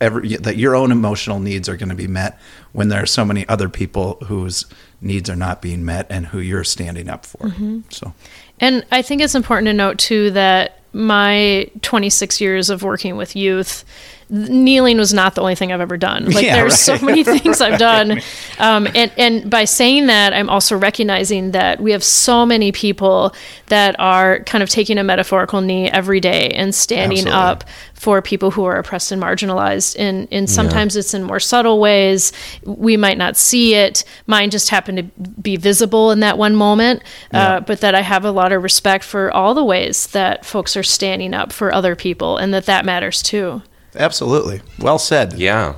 every 0.00 0.36
that 0.36 0.56
your 0.56 0.74
own 0.74 0.90
emotional 0.90 1.38
needs 1.38 1.68
are 1.68 1.76
going 1.76 1.88
to 1.88 1.94
be 1.94 2.06
met 2.06 2.38
when 2.72 2.88
there 2.88 3.02
are 3.02 3.06
so 3.06 3.24
many 3.24 3.46
other 3.48 3.68
people 3.68 4.18
whose 4.26 4.66
needs 5.00 5.28
are 5.28 5.36
not 5.36 5.62
being 5.62 5.84
met 5.84 6.06
and 6.10 6.26
who 6.26 6.38
you're 6.38 6.64
standing 6.64 7.08
up 7.08 7.26
for. 7.26 7.48
Mm-hmm. 7.48 7.80
So, 7.90 8.12
And 8.58 8.84
I 8.90 9.02
think 9.02 9.22
it's 9.22 9.34
important 9.34 9.66
to 9.66 9.72
note 9.72 9.98
too 9.98 10.30
that 10.32 10.80
my 10.92 11.70
26 11.82 12.40
years 12.40 12.70
of 12.70 12.82
working 12.82 13.16
with 13.16 13.36
youth, 13.36 13.84
kneeling 14.30 14.96
was 14.96 15.12
not 15.12 15.34
the 15.34 15.40
only 15.40 15.54
thing 15.54 15.72
I've 15.72 15.80
ever 15.80 15.96
done. 15.96 16.26
Like 16.30 16.44
Yeah, 16.44 16.56
there's 16.56 16.78
so 16.78 16.98
many 17.00 17.24
things 17.38 17.60
I've 17.60 17.78
done, 17.78 18.20
um, 18.58 18.86
and 18.94 19.10
and 19.16 19.50
by 19.50 19.64
saying 19.64 20.06
that, 20.06 20.32
I'm 20.32 20.48
also 20.48 20.76
recognizing 20.78 21.50
that 21.50 21.80
we 21.80 21.92
have 21.92 22.04
so 22.04 22.46
many 22.46 22.72
people 22.72 23.34
that 23.66 23.96
are 23.98 24.40
kind 24.40 24.62
of 24.62 24.68
taking 24.68 24.98
a 24.98 25.04
metaphorical 25.04 25.60
knee 25.60 25.88
every 25.90 26.20
day 26.20 26.48
and 26.50 26.74
standing 26.74 27.26
Absolutely. 27.26 27.40
up 27.40 27.64
for 27.94 28.22
people 28.22 28.50
who 28.50 28.64
are 28.64 28.76
oppressed 28.76 29.12
and 29.12 29.22
marginalized. 29.22 29.96
And 29.98 30.26
and 30.30 30.48
sometimes 30.48 30.96
it's 30.96 31.12
in 31.12 31.22
more 31.22 31.40
subtle 31.40 31.80
ways. 31.80 32.32
We 32.64 32.96
might 32.96 33.18
not 33.18 33.36
see 33.36 33.74
it. 33.74 34.04
Mine 34.26 34.50
just 34.50 34.70
happened 34.70 34.98
to 34.98 35.30
be 35.40 35.56
visible 35.56 36.10
in 36.10 36.20
that 36.20 36.38
one 36.38 36.54
moment. 36.54 37.02
Uh, 37.32 37.60
but 37.60 37.80
that 37.80 37.94
I 37.94 38.00
have 38.00 38.24
a 38.24 38.30
lot 38.30 38.52
of 38.52 38.62
respect 38.62 39.04
for 39.04 39.30
all 39.30 39.54
the 39.54 39.64
ways 39.64 40.06
that 40.08 40.44
folks 40.44 40.76
are 40.76 40.82
standing 40.82 41.34
up 41.34 41.52
for 41.52 41.72
other 41.74 41.94
people, 41.94 42.36
and 42.38 42.54
that 42.54 42.66
that 42.66 42.84
matters 42.84 43.22
too. 43.22 43.62
Absolutely, 43.96 44.62
well 44.78 44.98
said. 44.98 45.34
Yeah. 45.34 45.74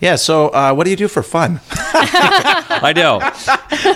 Yeah. 0.00 0.16
So, 0.16 0.48
uh, 0.48 0.74
what 0.74 0.84
do 0.84 0.90
you 0.90 0.96
do 0.96 1.08
for 1.08 1.22
fun? 1.22 1.60
I 1.70 2.92
know. 2.94 3.20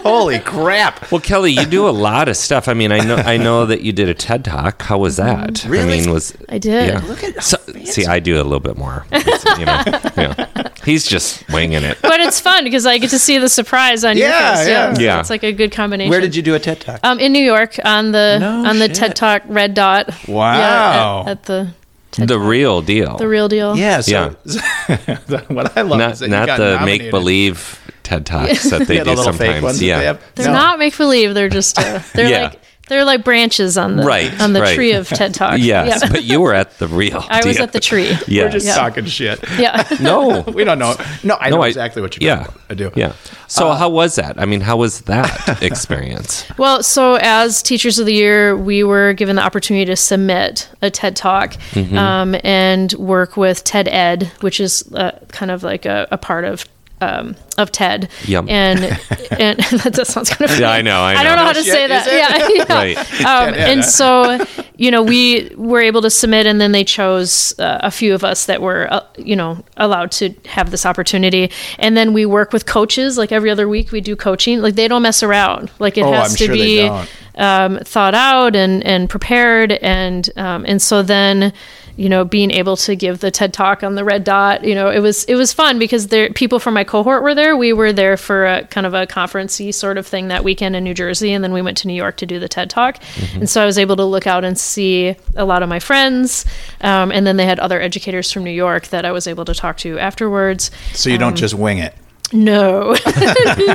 Holy 0.03 0.39
crap! 0.39 1.11
Well, 1.11 1.21
Kelly, 1.21 1.53
you 1.53 1.67
do 1.67 1.87
a 1.89 1.91
lot 1.91 2.29
of 2.29 2.37
stuff. 2.37 2.69
I 2.69 2.75
mean, 2.75 2.93
I 2.93 3.01
know 3.01 3.17
I 3.17 3.37
know 3.37 3.67
that 3.67 3.83
you 3.83 3.93
did 3.93 4.09
a 4.09 4.15
TED 4.15 4.45
Talk. 4.45 4.81
How 4.83 4.97
was 4.99 5.17
that? 5.17 5.65
Really? 5.65 5.99
I 5.99 6.01
mean, 6.01 6.11
was 6.11 6.35
I 6.49 6.59
did. 6.59 6.89
Yeah. 6.89 7.01
Look 7.07 7.23
at 7.25 7.43
So, 7.43 7.59
see, 7.85 8.07
I 8.07 8.21
do 8.21 8.37
a 8.41 8.45
little 8.45 8.61
bit 8.61 8.77
more. 8.79 9.05
You 9.13 9.67
know, 9.67 9.83
yeah. 10.17 10.69
He's 10.85 11.05
just 11.07 11.47
winging 11.51 11.83
it. 11.83 11.99
But 12.01 12.21
it's 12.21 12.41
fun 12.41 12.65
because 12.65 12.87
I 12.87 12.97
get 12.99 13.11
to 13.11 13.19
see 13.19 13.37
the 13.39 13.49
surprise 13.49 14.05
on 14.05 14.17
your 14.17 14.29
Yeah, 14.29 14.55
face. 14.57 14.69
yeah. 14.69 14.95
Yeah. 14.99 15.21
It's 15.21 15.31
like 15.31 15.43
a 15.43 15.53
good 15.53 15.73
combination. 15.73 16.11
Where 16.11 16.21
did 16.21 16.35
you 16.35 16.43
do 16.43 16.55
a 16.55 16.59
TED 16.59 16.81
Talk? 16.81 17.01
Um, 17.03 17.19
in 17.19 17.33
New 17.33 17.45
York 17.45 17.77
on 17.85 18.13
the 18.13 18.39
No 18.41 18.65
on 18.65 18.79
the 18.79 18.87
shit. 18.87 18.97
TED 18.97 19.17
Talk 19.17 19.43
Red 19.47 19.75
Dot. 19.75 20.09
Wow. 20.29 20.55
Yeah, 20.57 21.21
at, 21.23 21.29
at 21.29 21.43
the 21.43 21.69
The 22.13 22.39
real 22.39 22.81
deal. 22.83 23.17
the 23.17 23.29
real 23.29 23.49
deal. 23.49 23.77
yeah. 23.77 24.01
So, 24.01 24.35
Yeah. 24.47 25.41
what 25.49 25.77
I 25.77 25.83
love 25.83 26.01
is 26.01 26.01
not 26.01 26.19
that 26.21 26.21
you 26.23 26.29
not 26.29 26.47
got 26.47 26.57
the 26.59 26.85
make 26.85 27.11
believe 27.11 27.81
TED 28.03 28.25
Talks 28.27 28.71
that 28.71 28.87
they 28.89 28.97
Yeah, 28.99 29.05
the 29.05 29.11
do 29.11 29.17
little 29.17 29.33
fake 29.33 29.39
sometimes. 29.47 29.63
ones 29.63 29.79
that 29.81 29.85
yeah. 29.85 29.99
they 29.99 30.05
have. 30.07 30.23
They're 30.35 30.47
No. 30.47 30.53
not 30.55 30.79
make 30.79 30.97
believe. 30.97 31.35
They're 31.35 31.49
just 31.51 31.79
uh, 31.79 32.01
they're 32.15 32.29
Yeah. 32.31 32.43
like 32.49 32.61
they're 32.89 33.05
like 33.05 33.25
branches 33.25 33.77
on 33.79 33.97
the 33.97 34.05
Right, 34.05 34.41
on 34.41 34.53
the 34.53 34.61
right. 34.63 34.75
tree 34.75 34.93
of 34.93 35.09
TED 35.09 35.35
Talk. 35.35 35.59
Yes, 35.59 36.01
Yeah. 36.03 36.09
but 36.11 36.25
you 36.25 36.41
were 36.41 36.55
at 36.55 36.79
the 36.79 36.89
real. 36.89 37.25
I 37.29 37.45
was 37.47 37.59
at 37.61 37.73
the 37.73 37.81
tree. 37.81 38.13
Yeah. 38.27 38.45
We're 38.45 38.51
just 38.51 38.67
Yeah. 38.67 38.75
talking 38.77 39.05
shit. 39.07 39.39
Yeah. 39.59 39.83
no. 40.01 40.41
We 40.43 40.65
don't 40.65 40.79
know. 40.79 40.95
No, 41.23 41.37
I 41.41 41.51
know 41.51 41.57
No, 41.59 41.63
I- 41.63 41.69
exactly 41.69 42.03
what 42.03 42.17
you're 42.21 42.29
Yeah, 42.29 42.45
talking 42.45 42.55
about. 42.55 42.71
I 42.71 42.75
do. 42.75 42.91
Yeah. 42.97 43.13
So 43.47 43.73
how 43.73 43.89
was 43.89 44.17
that? 44.17 44.39
I 44.41 44.45
mean, 44.45 44.61
how 44.61 44.77
was 44.77 45.01
that 45.03 45.63
experience? 45.63 46.45
Well, 46.59 46.83
so 46.83 47.15
as 47.21 47.63
Teachers 47.63 47.99
of 47.99 48.07
the 48.07 48.13
Year, 48.15 48.57
we 48.57 48.85
were 48.85 49.13
given 49.15 49.37
the 49.37 49.43
opportunity 49.43 49.85
to 49.87 49.97
submit 49.97 50.69
a 50.83 50.91
TED 50.91 51.17
Talk 51.17 51.55
Mm-hmm. 51.73 51.97
um, 51.99 52.35
and 52.45 52.93
work 52.95 53.37
with 53.37 53.65
TED 53.65 53.89
Ed, 53.89 54.31
which 54.41 54.61
is 54.61 54.85
uh, 54.95 55.19
kind 55.29 55.51
of 55.51 55.63
like 55.63 55.87
a, 55.87 56.07
a 56.11 56.19
part 56.19 56.45
of. 56.45 56.65
Um, 57.01 57.37
of 57.59 57.71
TED, 57.73 58.09
Yum. 58.25 58.49
and 58.49 58.81
and 59.39 59.59
that 59.83 60.07
sounds 60.07 60.31
kind 60.31 60.43
of 60.43 60.51
funny. 60.51 60.63
Yeah, 60.63 60.71
I 60.71 60.81
know, 60.83 61.01
I 61.03 61.15
don't 61.15 61.25
know. 61.25 61.37
know 61.37 61.45
how 61.45 61.53
to 61.53 61.63
Shit, 61.63 61.73
say 61.75 61.87
that. 61.89 62.07
Yeah, 62.07 62.49
yeah. 62.69 62.75
Right. 62.75 62.97
Um, 63.25 63.55
Yeah, 63.55 63.67
and 63.71 63.85
so, 63.85 64.39
you 64.77 64.91
know, 64.91 65.03
we 65.03 65.51
were 65.57 65.81
able 65.81 66.01
to 66.03 66.11
submit, 66.11 66.47
and 66.47 66.61
then 66.61 66.73
they 66.73 66.85
chose 66.85 67.59
uh, 67.59 67.79
a 67.83 67.91
few 67.91 68.15
of 68.15 68.25
us 68.25 68.47
that 68.47 68.63
were, 68.63 68.87
uh, 68.91 69.05
you 69.19 69.37
know, 69.37 69.63
allowed 69.77 70.11
to 70.13 70.35
have 70.47 70.71
this 70.71 70.87
opportunity. 70.87 71.51
And 71.79 71.97
then 71.97 72.13
we 72.13 72.25
work 72.25 72.53
with 72.53 72.65
coaches. 72.67 73.19
Like 73.19 73.33
every 73.33 73.51
other 73.51 73.69
week, 73.69 73.93
we 73.93 74.01
do 74.01 74.17
coaching. 74.17 74.61
Like 74.63 74.75
they 74.77 74.89
don't 74.89 75.03
mess 75.03 75.23
around. 75.23 75.71
Like 75.79 75.99
it 75.99 76.05
Oh, 76.05 76.13
has 76.13 76.31
I'm 76.33 76.37
to 76.39 76.45
sure 76.47 76.55
be 76.55 76.89
um, 77.37 77.79
thought 77.81 78.15
out 78.15 78.55
and 78.57 78.83
and 78.85 79.11
prepared. 79.11 79.73
And 79.73 80.31
um, 80.37 80.65
and 80.67 80.81
so 80.81 81.03
then. 81.03 81.53
You 81.99 82.09
know, 82.09 82.25
being 82.25 82.53
able 82.53 82.77
to 82.77 82.95
give 82.95 83.19
the 83.19 83.31
TED 83.33 83.53
talk 83.53 83.83
on 83.83 83.97
the 83.97 84.05
red 84.05 84.23
dot, 84.23 84.63
you 84.63 84.75
know, 84.75 84.89
it 84.89 85.01
was 85.01 85.25
it 85.25 85.35
was 85.35 85.53
fun 85.53 85.79
because 85.81 86.07
there 86.07 86.31
people 86.31 86.61
from 86.61 86.75
my 86.75 86.85
cohort 86.85 87.25
were 87.25 87.35
there. 87.35 87.57
We 87.57 87.73
were 87.73 87.93
there 87.93 88.17
for 88.17 88.47
a 88.47 88.65
kind 88.67 88.87
of 88.87 88.95
a 88.95 89.05
conferencey 89.07 89.75
sort 89.75 89.99
of 89.99 90.07
thing 90.07 90.29
that 90.29 90.45
weekend 90.45 90.77
in 90.77 90.85
New 90.85 90.95
Jersey, 90.95 91.33
and 91.33 91.43
then 91.43 91.53
we 91.53 91.61
went 91.61 91.77
to 91.79 91.89
New 91.89 91.95
York 91.95 92.17
to 92.19 92.27
do 92.27 92.39
the 92.39 92.49
TED 92.49 92.71
talk. 92.71 92.99
And 93.35 93.51
so 93.51 93.61
I 93.61 93.67
was 93.67 93.79
able 93.79 93.97
to 93.97 94.05
look 94.05 94.27
out 94.29 94.45
and 94.45 94.57
see 94.57 95.17
a 95.35 95.45
lot 95.45 95.63
of 95.65 95.69
my 95.69 95.81
friends, 95.81 96.45
um, 96.83 97.11
and 97.11 97.27
then 97.27 97.37
they 97.37 97.47
had 97.47 97.59
other 97.59 97.81
educators 97.81 98.31
from 98.31 98.45
New 98.45 98.53
York 98.53 98.87
that 98.89 99.05
I 99.05 99.11
was 99.11 99.27
able 99.27 99.45
to 99.47 99.55
talk 99.55 99.77
to 99.79 99.99
afterwards. 99.99 100.71
So 100.95 101.11
you 101.11 101.19
don't 101.19 101.37
just 101.37 101.55
wing 101.55 101.79
it. 101.79 101.95
No, 102.33 102.93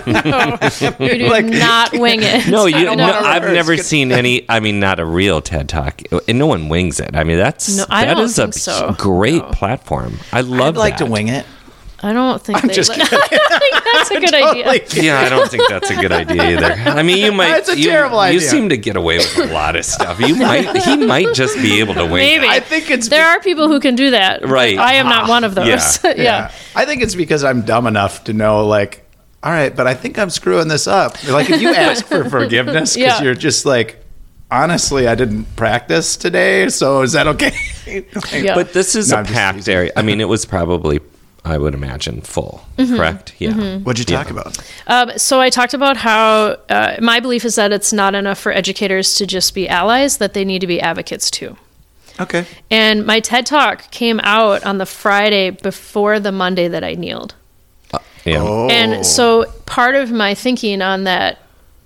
no, 0.05 0.57
you 0.99 1.17
do 1.17 1.27
Like- 1.29 1.45
not 1.45 1.93
wing 1.93 2.19
it. 2.21 2.47
No, 2.47 2.65
you. 2.65 2.85
don't 2.85 2.97
No, 2.97 3.05
I've 3.11 3.43
never 3.51 3.77
seen 3.77 4.11
any. 4.11 4.45
I 4.49 4.59
mean, 4.59 4.79
not 4.79 4.99
a 4.99 5.05
real 5.05 5.41
TED 5.41 5.67
Talk, 5.69 6.01
and 6.27 6.37
no 6.37 6.45
one 6.47 6.69
wings 6.69 6.99
it. 6.99 7.15
I 7.15 7.23
mean, 7.23 7.37
that's 7.37 7.77
No, 7.77 7.85
I 7.89 8.05
that 8.05 8.17
a 8.57 8.59
so. 8.59 8.95
great 8.97 9.41
No. 9.41 9.49
platform. 9.51 10.19
I 10.31 10.41
love. 10.41 10.75
I'd 10.75 10.79
like 10.79 10.97
that. 10.99 11.05
to 11.05 11.11
wing 11.11 11.29
it. 11.29 11.45
I 12.03 12.11
don't 12.11 12.41
think 12.41 12.61
they. 12.61 12.73
just 12.73 12.91
I 12.93 12.97
think 12.97 13.83
that's 13.93 14.11
a 14.11 14.19
good 14.19 14.33
idea. 14.33 14.63
Totally. 14.65 15.05
Yeah, 15.07 15.21
I 15.21 15.29
don't 15.29 15.49
think 15.49 15.63
that's 15.69 15.89
a 15.89 15.95
good 15.95 16.11
idea 16.11 16.43
either. 16.57 16.73
I 16.91 17.01
mean, 17.01 17.17
you 17.17 17.31
might. 17.39 17.47
That's 17.49 17.69
a 17.69 17.77
you, 17.77 17.89
terrible 17.89 18.29
You 18.29 18.41
seem 18.41 18.69
to 18.69 18.77
get 18.77 18.95
away 18.97 19.17
with 19.19 19.37
a 19.37 19.45
lot 19.53 19.75
of 19.77 19.85
stuff. 19.85 20.19
You 20.19 20.35
might. 20.35 20.75
He 20.83 20.97
might 20.97 21.33
just 21.33 21.55
be 21.57 21.79
able 21.79 21.93
to 21.95 22.03
win. 22.03 22.11
Maybe. 22.13 22.45
I 22.47 22.59
think 22.59 22.91
it's 22.91 23.07
there 23.07 23.25
are 23.25 23.39
people 23.39 23.69
who 23.69 23.79
can 23.79 23.95
do 23.95 24.11
that. 24.11 24.45
Right. 24.47 24.77
I 24.77 24.95
am 24.95 25.07
not 25.07 25.29
one 25.29 25.43
of 25.45 25.55
those. 25.55 26.03
Yeah. 26.03 26.13
Yeah. 26.17 26.51
I 26.75 26.85
think 26.85 27.01
it's 27.01 27.15
because 27.15 27.43
I'm 27.43 27.61
dumb 27.61 27.87
enough 27.87 28.25
to 28.25 28.33
know, 28.33 28.65
like, 28.67 29.05
all 29.41 29.51
right, 29.51 29.75
but 29.75 29.87
I 29.87 29.93
think 29.93 30.19
I'm 30.19 30.29
screwing 30.29 30.67
this 30.67 30.87
up. 30.87 31.21
Like, 31.27 31.49
if 31.49 31.61
you 31.61 31.73
ask 31.73 32.05
for 32.05 32.29
forgiveness 32.29 32.95
because 32.95 33.19
Yeah. 33.19 33.23
you're 33.23 33.33
just 33.35 33.65
like, 33.65 34.03
honestly, 34.51 35.07
I 35.07 35.15
didn't 35.15 35.55
practice 35.55 36.15
today, 36.17 36.69
so 36.69 37.01
is 37.01 37.13
that 37.13 37.27
okay? 37.27 37.55
Like, 37.87 38.31
Yeah. 38.43 38.55
But 38.55 38.73
this 38.73 38.95
is 38.95 39.09
No, 39.11 39.17
a 39.17 39.19
I'm 39.19 39.25
just 39.25 39.35
packed 39.35 39.67
area. 39.67 39.91
I 39.95 40.01
mean, 40.01 40.21
it 40.21 40.27
was 40.29 40.45
probably, 40.45 40.99
I 41.45 41.57
would 41.57 41.73
imagine, 41.73 42.21
full. 42.21 42.65
Mm-hmm. 42.77 42.95
Correct? 42.95 43.35
Yeah. 43.37 43.79
What'd 43.79 43.99
you 43.99 44.05
talk 44.05 44.29
about? 44.29 44.57
Um, 44.87 45.17
so 45.17 45.41
I 45.41 45.49
talked 45.49 45.73
about 45.73 45.97
how 45.97 46.57
uh, 46.69 46.95
my 47.01 47.19
belief 47.19 47.43
is 47.43 47.55
that 47.55 47.73
it's 47.73 47.91
not 47.91 48.15
enough 48.15 48.39
for 48.39 48.51
educators 48.53 49.15
to 49.15 49.27
just 49.27 49.53
be 49.53 49.67
allies; 49.67 50.17
that 50.17 50.33
they 50.33 50.45
need 50.45 50.59
to 50.59 50.67
be 50.67 50.79
advocates 50.79 51.29
too. 51.29 51.57
Okay. 52.19 52.45
And 52.69 53.05
my 53.05 53.19
TED 53.19 53.45
talk 53.45 53.89
came 53.91 54.19
out 54.23 54.63
on 54.63 54.77
the 54.77 54.85
Friday 54.85 55.49
before 55.49 56.19
the 56.19 56.31
Monday 56.31 56.67
that 56.67 56.83
I 56.83 56.93
kneeled. 56.93 57.35
Yeah. 58.25 58.39
Oh. 58.41 58.69
And 58.69 59.05
so 59.05 59.45
part 59.65 59.95
of 59.95 60.11
my 60.11 60.33
thinking 60.33 60.81
on 60.81 61.03
that 61.03 61.39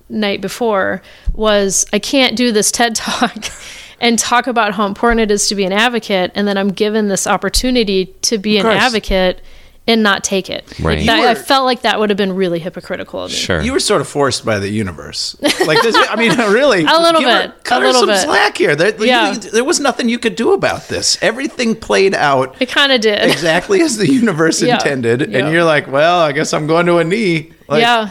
night 0.10 0.42
before 0.42 1.02
was 1.34 1.86
I 1.92 2.00
can't 2.00 2.36
do 2.36 2.52
this 2.52 2.72
TED 2.72 2.96
talk 2.96 3.36
and 4.00 4.18
talk 4.20 4.48
about 4.48 4.74
how 4.74 4.86
important 4.86 5.22
it 5.22 5.32
is 5.32 5.48
to 5.50 5.56
be 5.56 5.64
an 5.66 5.74
advocate 5.74 6.32
and 6.36 6.48
then 6.48 6.58
I'm 6.58 6.70
given 6.70 7.08
this 7.08 7.26
opportunity 7.28 8.08
to 8.24 8.38
be 8.38 8.58
an 8.58 8.64
course. 8.64 8.76
advocate 8.76 9.42
and 9.90 10.04
not 10.04 10.22
take 10.22 10.50
it. 10.50 10.66
Right. 10.82 11.06
That- 11.06 11.20
You 11.20 11.28
I 11.28 11.34
felt 11.34 11.64
like 11.64 11.84
that 11.84 11.98
would 11.98 12.10
have 12.10 12.18
been 12.18 12.34
really 12.36 12.60
hypocritical 12.60 13.24
of 13.24 13.32
me. 13.32 13.38
Sure. 13.38 13.62
You 13.62 13.72
were 13.72 13.80
sort 13.80 14.02
of 14.02 14.08
forced 14.10 14.44
by 14.44 14.60
the 14.60 14.68
universe. 14.70 15.38
Like 15.66 15.82
this, 15.82 15.96
I 15.98 16.16
mean, 16.18 16.32
really, 16.38 16.84
A 16.84 17.00
little 17.00 17.22
give 17.22 17.30
her- 17.30 17.48
bit, 17.48 17.64
cut 17.64 17.78
a 17.78 17.80
her 17.82 17.88
little 17.88 18.02
some 18.02 18.10
bit. 18.10 18.20
slack 18.20 18.58
here. 18.58 18.76
There, 18.76 18.94
Yeah. 19.06 19.32
you- 19.32 19.40
there 19.40 19.64
was 19.64 19.80
nothing 19.80 20.10
you 20.10 20.20
could 20.20 20.36
do 20.36 20.52
about 20.54 20.90
this. 20.90 21.18
Everything 21.22 21.74
played 21.76 22.14
out 22.14 22.56
It 22.62 22.68
kind 22.70 22.92
of 22.92 23.00
did. 23.02 23.24
exactly 23.24 23.82
as 23.82 23.96
the 23.98 24.12
universe 24.12 24.62
Yeah. 24.62 24.76
intended, 24.76 25.22
Yeah. 25.32 25.40
and 25.40 25.54
you're 25.54 25.64
like, 25.64 25.88
well, 25.90 26.20
I 26.20 26.34
guess 26.34 26.54
I'm 26.54 26.68
going 26.68 26.86
to 26.88 26.98
a 26.98 27.04
knee. 27.06 27.54
Like, 27.70 27.82
yeah. 27.82 28.10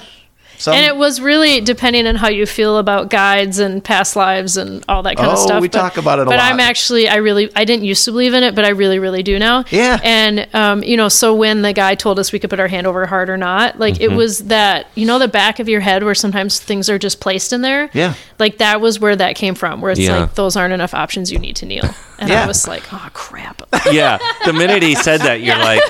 Some- 0.58 0.74
and 0.74 0.84
it 0.86 0.96
was 0.96 1.20
really 1.20 1.60
depending 1.60 2.06
on 2.06 2.16
how 2.16 2.28
you 2.28 2.46
feel 2.46 2.78
about 2.78 3.10
guides 3.10 3.58
and 3.58 3.82
past 3.84 4.16
lives 4.16 4.56
and 4.56 4.84
all 4.88 5.02
that 5.02 5.16
kind 5.16 5.28
of 5.30 5.38
Oh, 5.38 5.46
stuff. 5.46 5.60
we 5.60 5.68
talk 5.68 5.96
about 5.96 6.18
it 6.18 6.22
a 6.22 6.24
but 6.26 6.38
lot. 6.38 6.52
I'm 6.52 6.60
actually, 6.60 7.08
I 7.08 7.16
really, 7.16 7.50
I 7.56 7.64
didn't 7.64 7.84
used 7.84 8.04
to 8.06 8.10
believe 8.12 8.34
in 8.34 8.42
it, 8.42 8.54
but 8.54 8.64
I 8.64 8.70
really, 8.70 8.98
really 8.98 9.22
do 9.22 9.38
now. 9.38 9.64
Yeah. 9.70 9.98
And 10.02 10.46
um, 10.54 10.82
you 10.82 10.96
know, 10.96 11.08
so 11.08 11.34
when 11.34 11.62
the 11.62 11.72
guy 11.72 11.94
told 11.94 12.18
us 12.18 12.32
we 12.32 12.38
could 12.38 12.50
put 12.50 12.60
our 12.60 12.68
hand 12.68 12.86
over 12.86 13.00
our 13.00 13.06
heart 13.06 13.30
or 13.30 13.36
not, 13.36 13.78
like 13.78 13.94
Mm-hmm. 13.94 14.02
it 14.12 14.16
was 14.16 14.38
that 14.46 14.86
you 14.94 15.06
know 15.06 15.18
the 15.18 15.28
back 15.28 15.58
of 15.58 15.68
your 15.68 15.80
head 15.80 16.02
where 16.04 16.14
sometimes 16.14 16.58
things 16.60 16.88
are 16.90 16.98
just 16.98 17.20
placed 17.20 17.52
in 17.52 17.62
there. 17.62 17.88
Yeah. 17.92 18.14
Like 18.38 18.58
that 18.58 18.80
was 18.80 18.98
where 19.00 19.16
that 19.16 19.36
came 19.36 19.54
from, 19.54 19.80
where 19.80 19.90
it's 19.90 20.00
Yeah. 20.00 20.20
like 20.20 20.34
those 20.34 20.56
aren't 20.56 20.72
enough 20.74 20.92
options. 20.94 21.30
You 21.32 21.38
need 21.38 21.56
to 21.56 21.66
kneel. 21.66 21.88
And 22.18 22.28
Yeah. 22.30 22.44
I 22.44 22.46
was 22.46 22.66
like, 22.66 22.82
oh 22.92 23.08
crap. 23.12 23.62
yeah. 23.90 24.18
The 24.44 24.52
minute 24.52 24.82
he 24.82 24.94
said 24.94 25.20
that, 25.20 25.40
you're 25.42 25.58
like, 25.58 25.82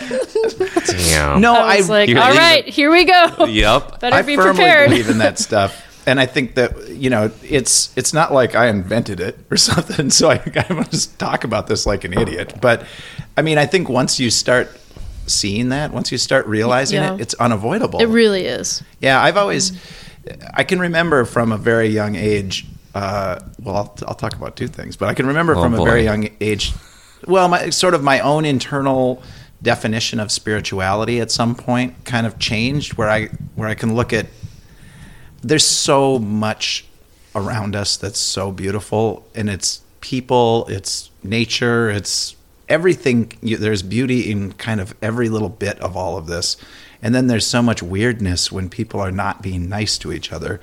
damn. 0.86 1.40
No, 1.40 1.54
I 1.54 1.76
was 1.76 1.88
like, 1.88 2.08
You're 2.08 2.18
all 2.20 2.26
leaving- 2.26 2.38
right, 2.40 2.64
here 2.68 2.90
we 2.90 3.04
go. 3.04 3.46
Yep. 3.46 4.00
Better 4.00 4.16
I 4.16 4.22
be 4.22 4.36
firmly 4.36 4.54
prepared. 4.54 4.90
believe 4.90 5.08
in 5.08 5.18
that 5.18 5.38
stuff. 5.46 5.82
And 6.08 6.20
I 6.20 6.26
think 6.26 6.54
that 6.54 6.88
you 6.90 7.10
know 7.10 7.32
it's 7.42 7.96
it's 7.96 8.12
not 8.12 8.32
like 8.32 8.54
I 8.54 8.66
invented 8.68 9.18
it 9.20 9.38
or 9.50 9.56
something. 9.70 10.10
So 10.10 10.30
I, 10.30 10.34
I 10.68 10.72
want 10.72 10.92
to 10.92 11.16
talk 11.18 11.42
about 11.44 11.66
this 11.66 11.84
like 11.86 12.04
an 12.04 12.12
idiot. 12.12 12.54
But 12.60 12.84
I 13.36 13.42
mean, 13.42 13.58
I 13.58 13.66
think 13.66 13.88
once 13.88 14.20
you 14.20 14.30
start 14.30 14.70
seeing 15.26 15.70
that, 15.70 15.92
once 15.92 16.12
you 16.12 16.18
start 16.18 16.46
realizing 16.46 17.02
Yeah. 17.02 17.14
it, 17.14 17.20
it's 17.22 17.34
unavoidable. 17.34 17.98
It 18.00 18.06
really 18.06 18.46
is. 18.46 18.84
Yeah, 19.00 19.20
I've 19.20 19.36
always, 19.36 19.72
I 20.54 20.62
can 20.62 20.78
remember 20.78 21.24
from 21.24 21.50
a 21.50 21.58
very 21.58 21.88
young 21.88 22.14
age. 22.14 22.64
Uh, 22.96 23.38
well, 23.62 23.76
I'll, 23.76 23.94
I'll 24.08 24.14
talk 24.14 24.32
about 24.34 24.56
two 24.56 24.68
things, 24.68 24.96
but 24.96 25.10
I 25.10 25.12
can 25.12 25.26
remember 25.26 25.54
Oh, 25.54 25.62
from 25.62 25.74
a 25.74 25.84
very 25.84 26.02
young 26.02 26.30
age. 26.40 26.72
Well, 27.26 27.46
my 27.46 27.68
sort 27.68 27.92
of 27.92 28.02
my 28.02 28.20
own 28.20 28.46
internal 28.46 29.22
definition 29.60 30.18
of 30.18 30.32
spirituality 30.32 31.20
at 31.20 31.30
some 31.30 31.54
point 31.54 32.06
kind 32.06 32.26
of 32.26 32.38
changed, 32.38 32.94
where 32.94 33.10
I 33.10 33.26
where 33.54 33.68
I 33.68 33.74
can 33.74 33.94
look 33.94 34.14
at. 34.14 34.26
There's 35.42 35.66
so 35.66 36.18
much 36.18 36.86
around 37.34 37.76
us 37.76 37.98
that's 37.98 38.18
so 38.18 38.50
beautiful, 38.50 39.28
and 39.34 39.50
it's 39.50 39.82
people, 40.00 40.64
it's 40.68 41.10
nature, 41.22 41.90
it's 41.90 42.34
everything. 42.66 43.30
You, 43.42 43.58
there's 43.58 43.82
beauty 43.82 44.30
in 44.30 44.52
kind 44.52 44.80
of 44.80 44.94
every 45.02 45.28
little 45.28 45.50
bit 45.50 45.78
of 45.80 45.98
all 45.98 46.16
of 46.16 46.28
this, 46.28 46.56
and 47.02 47.14
then 47.14 47.26
there's 47.26 47.46
so 47.46 47.60
much 47.60 47.82
weirdness 47.82 48.50
when 48.50 48.70
people 48.70 49.00
are 49.00 49.12
not 49.12 49.42
being 49.42 49.68
nice 49.68 49.98
to 49.98 50.12
each 50.14 50.32
other. 50.32 50.60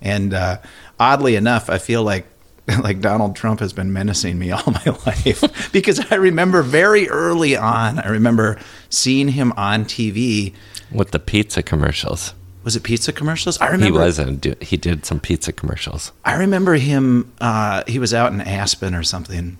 And 0.00 0.34
uh, 0.34 0.58
oddly 0.98 1.36
enough, 1.36 1.70
I 1.70 1.78
feel 1.78 2.02
like 2.02 2.26
like 2.82 3.00
Donald 3.00 3.36
Trump 3.36 3.60
has 3.60 3.72
been 3.72 3.92
menacing 3.92 4.38
me 4.38 4.50
all 4.52 4.64
my 4.66 4.96
life 5.06 5.70
because 5.72 6.00
I 6.10 6.16
remember 6.16 6.62
very 6.62 7.08
early 7.08 7.56
on. 7.56 7.98
I 7.98 8.08
remember 8.08 8.58
seeing 8.88 9.28
him 9.28 9.52
on 9.56 9.84
TV. 9.84 10.54
With 10.90 11.10
the 11.10 11.18
pizza 11.18 11.62
commercials. 11.62 12.34
Was 12.64 12.74
it 12.74 12.82
pizza 12.82 13.12
commercials? 13.12 13.60
I 13.60 13.66
remember 13.66 13.84
He 13.84 13.90
remember 13.92 14.48
was 14.48 14.58
a, 14.58 14.64
he 14.64 14.76
did 14.76 15.06
some 15.06 15.20
pizza 15.20 15.52
commercials. 15.52 16.10
I 16.24 16.34
remember 16.34 16.74
him. 16.74 17.32
Uh, 17.40 17.84
he 17.86 18.00
was 18.00 18.12
out 18.12 18.32
in 18.32 18.40
Aspen 18.40 18.92
or 18.92 19.04
something, 19.04 19.58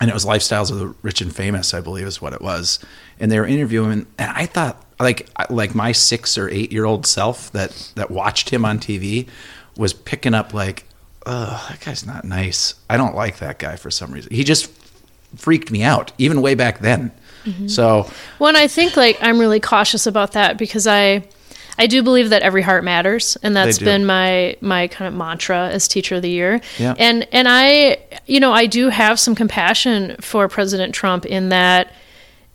and 0.00 0.08
it 0.08 0.14
was 0.14 0.24
Lifestyles 0.24 0.70
of 0.70 0.78
the 0.78 0.94
Rich 1.02 1.20
and 1.20 1.34
Famous, 1.34 1.74
I 1.74 1.80
believe, 1.80 2.06
is 2.06 2.22
what 2.22 2.32
it 2.32 2.40
was. 2.40 2.78
And 3.18 3.32
they 3.32 3.40
were 3.40 3.46
interviewing, 3.46 3.90
him, 3.90 4.06
and 4.18 4.30
I 4.30 4.46
thought, 4.46 4.84
like, 5.00 5.28
like 5.50 5.74
my 5.74 5.90
six 5.90 6.38
or 6.38 6.48
eight 6.48 6.70
year 6.70 6.84
old 6.84 7.06
self 7.06 7.50
that 7.52 7.92
that 7.96 8.08
watched 8.08 8.50
him 8.50 8.64
on 8.64 8.78
TV 8.78 9.26
was 9.78 9.94
picking 9.94 10.34
up 10.34 10.52
like, 10.52 10.84
oh, 11.24 11.66
that 11.70 11.80
guy's 11.80 12.04
not 12.04 12.24
nice. 12.24 12.74
I 12.90 12.98
don't 12.98 13.14
like 13.14 13.38
that 13.38 13.58
guy 13.58 13.76
for 13.76 13.90
some 13.90 14.12
reason. 14.12 14.34
He 14.34 14.44
just 14.44 14.70
freaked 15.36 15.70
me 15.70 15.82
out, 15.82 16.12
even 16.18 16.42
way 16.42 16.54
back 16.54 16.80
then. 16.80 17.12
Mm-hmm. 17.44 17.68
So 17.68 18.10
when 18.38 18.56
I 18.56 18.66
think 18.66 18.96
like 18.96 19.16
I'm 19.22 19.38
really 19.38 19.60
cautious 19.60 20.06
about 20.06 20.32
that 20.32 20.58
because 20.58 20.86
I 20.86 21.24
I 21.78 21.86
do 21.86 22.02
believe 22.02 22.30
that 22.30 22.42
every 22.42 22.62
heart 22.62 22.82
matters, 22.82 23.36
and 23.42 23.56
that's 23.56 23.78
been 23.78 24.04
my 24.04 24.56
my 24.60 24.88
kind 24.88 25.06
of 25.06 25.14
mantra 25.14 25.68
as 25.68 25.86
teacher 25.86 26.16
of 26.16 26.22
the 26.22 26.30
year. 26.30 26.60
Yeah. 26.76 26.94
And 26.98 27.28
and 27.32 27.46
I 27.48 27.98
you 28.26 28.40
know 28.40 28.52
I 28.52 28.66
do 28.66 28.88
have 28.88 29.20
some 29.20 29.34
compassion 29.34 30.16
for 30.20 30.48
President 30.48 30.94
Trump 30.94 31.24
in 31.24 31.50
that 31.50 31.92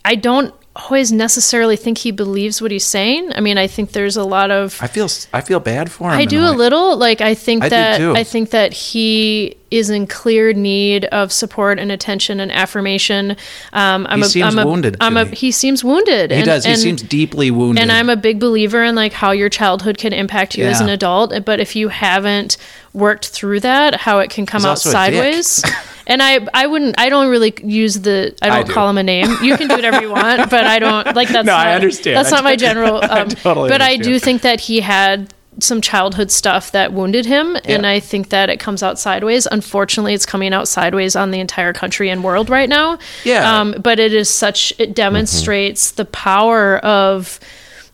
I 0.03 0.15
don't 0.15 0.53
always 0.75 1.11
necessarily 1.11 1.75
think 1.75 1.99
he 1.99 2.09
believes 2.11 2.61
what 2.61 2.71
he's 2.71 2.85
saying. 2.85 3.31
I 3.35 3.41
mean, 3.41 3.57
I 3.59 3.67
think 3.67 3.91
there's 3.91 4.17
a 4.17 4.23
lot 4.23 4.49
of 4.49 4.77
I 4.81 4.87
feel 4.87 5.07
I 5.31 5.41
feel 5.41 5.59
bad 5.59 5.91
for 5.91 6.11
him. 6.11 6.17
I 6.17 6.25
do 6.25 6.43
a 6.45 6.51
way. 6.51 6.57
little. 6.57 6.97
Like 6.97 7.21
I 7.21 7.35
think 7.35 7.63
I 7.63 7.69
that. 7.69 8.01
I 8.01 8.23
think 8.23 8.49
that 8.51 8.73
he 8.73 9.55
is 9.69 9.89
in 9.89 10.07
clear 10.07 10.53
need 10.53 11.05
of 11.05 11.31
support 11.31 11.79
and 11.79 11.91
attention 11.91 12.39
and 12.39 12.51
affirmation. 12.51 13.31
Um, 13.71 14.05
I'm 14.09 14.19
He 14.19 14.25
a, 14.25 14.29
seems 14.29 14.55
I'm 14.55 14.59
a, 14.59 14.65
wounded 14.67 14.93
to 14.99 15.03
I'm 15.03 15.17
a, 15.17 15.25
he 15.25 15.51
seems 15.51 15.83
wounded. 15.83 16.31
He 16.31 16.37
and, 16.37 16.45
does. 16.45 16.65
He 16.65 16.71
and- 16.71 16.79
seems 16.81 17.01
deeply 17.03 17.51
wounded. 17.51 17.81
and 17.81 17.91
I'm 17.91 18.09
a 18.09 18.15
big 18.15 18.39
believer 18.39 18.83
in 18.83 18.95
like 18.95 19.13
how 19.13 19.31
your 19.31 19.49
childhood 19.49 19.97
can 19.97 20.13
impact 20.13 20.57
you 20.57 20.65
as 20.65 20.81
an 20.81 20.89
adult. 20.89 21.33
But 21.45 21.59
if 21.59 21.75
you 21.75 21.89
haven't 21.89 22.57
worked 22.93 23.27
through 23.29 23.59
that, 23.61 23.95
how 23.95 24.19
it 24.19 24.29
can 24.31 24.45
come 24.47 24.61
He's 24.61 24.65
out 24.65 24.77
a 24.77 24.89
sideways. 24.89 25.63
and 26.07 26.21
I, 26.21 26.45
I 26.53 26.67
wouldn't, 26.67 26.99
I 26.99 27.09
don't 27.09 27.29
really 27.29 27.53
use 27.63 27.99
the, 27.99 28.35
I 28.41 28.49
don't 28.49 28.67
do. 28.67 28.73
call 28.73 28.89
him 28.89 28.97
a 28.97 29.03
name. 29.03 29.29
You 29.41 29.57
can 29.57 29.67
do 29.67 29.75
whatever 29.75 30.01
you 30.01 30.11
want, 30.11 30.49
but 30.49 30.65
I 30.65 30.79
don't 30.79 31.15
like 31.15 31.29
that's. 31.29 31.45
No, 31.45 31.55
I 31.55 31.65
not, 31.65 31.75
understand. 31.75 32.17
That's 32.17 32.31
I 32.31 32.37
not 32.37 32.43
my 32.43 32.55
general. 32.55 33.01
Um, 33.13 33.29
totally 33.29 33.69
but 33.69 33.81
I 33.81 33.97
do 33.97 34.17
think 34.17 34.41
that 34.41 34.59
he 34.59 34.79
had 34.79 35.33
some 35.59 35.81
childhood 35.81 36.31
stuff 36.31 36.71
that 36.71 36.93
wounded 36.93 37.25
him, 37.25 37.57
and 37.65 37.85
I 37.85 37.99
think 37.99 38.29
that 38.29 38.49
it 38.49 38.59
comes 38.59 38.81
out 38.81 38.97
sideways. 38.97 39.45
Unfortunately, 39.45 40.13
it's 40.13 40.25
coming 40.25 40.53
out 40.53 40.67
sideways 40.67 41.15
on 41.15 41.31
the 41.31 41.39
entire 41.39 41.73
country 41.73 42.09
and 42.09 42.23
world 42.23 42.49
right 42.49 42.69
now. 42.69 42.97
Yeah. 43.23 43.59
Um, 43.59 43.75
but 43.79 43.99
it 43.99 44.13
is 44.13 44.29
such 44.29 44.73
it 44.79 44.95
demonstrates 44.95 45.91
the 45.91 46.05
power 46.05 46.79
of 46.79 47.39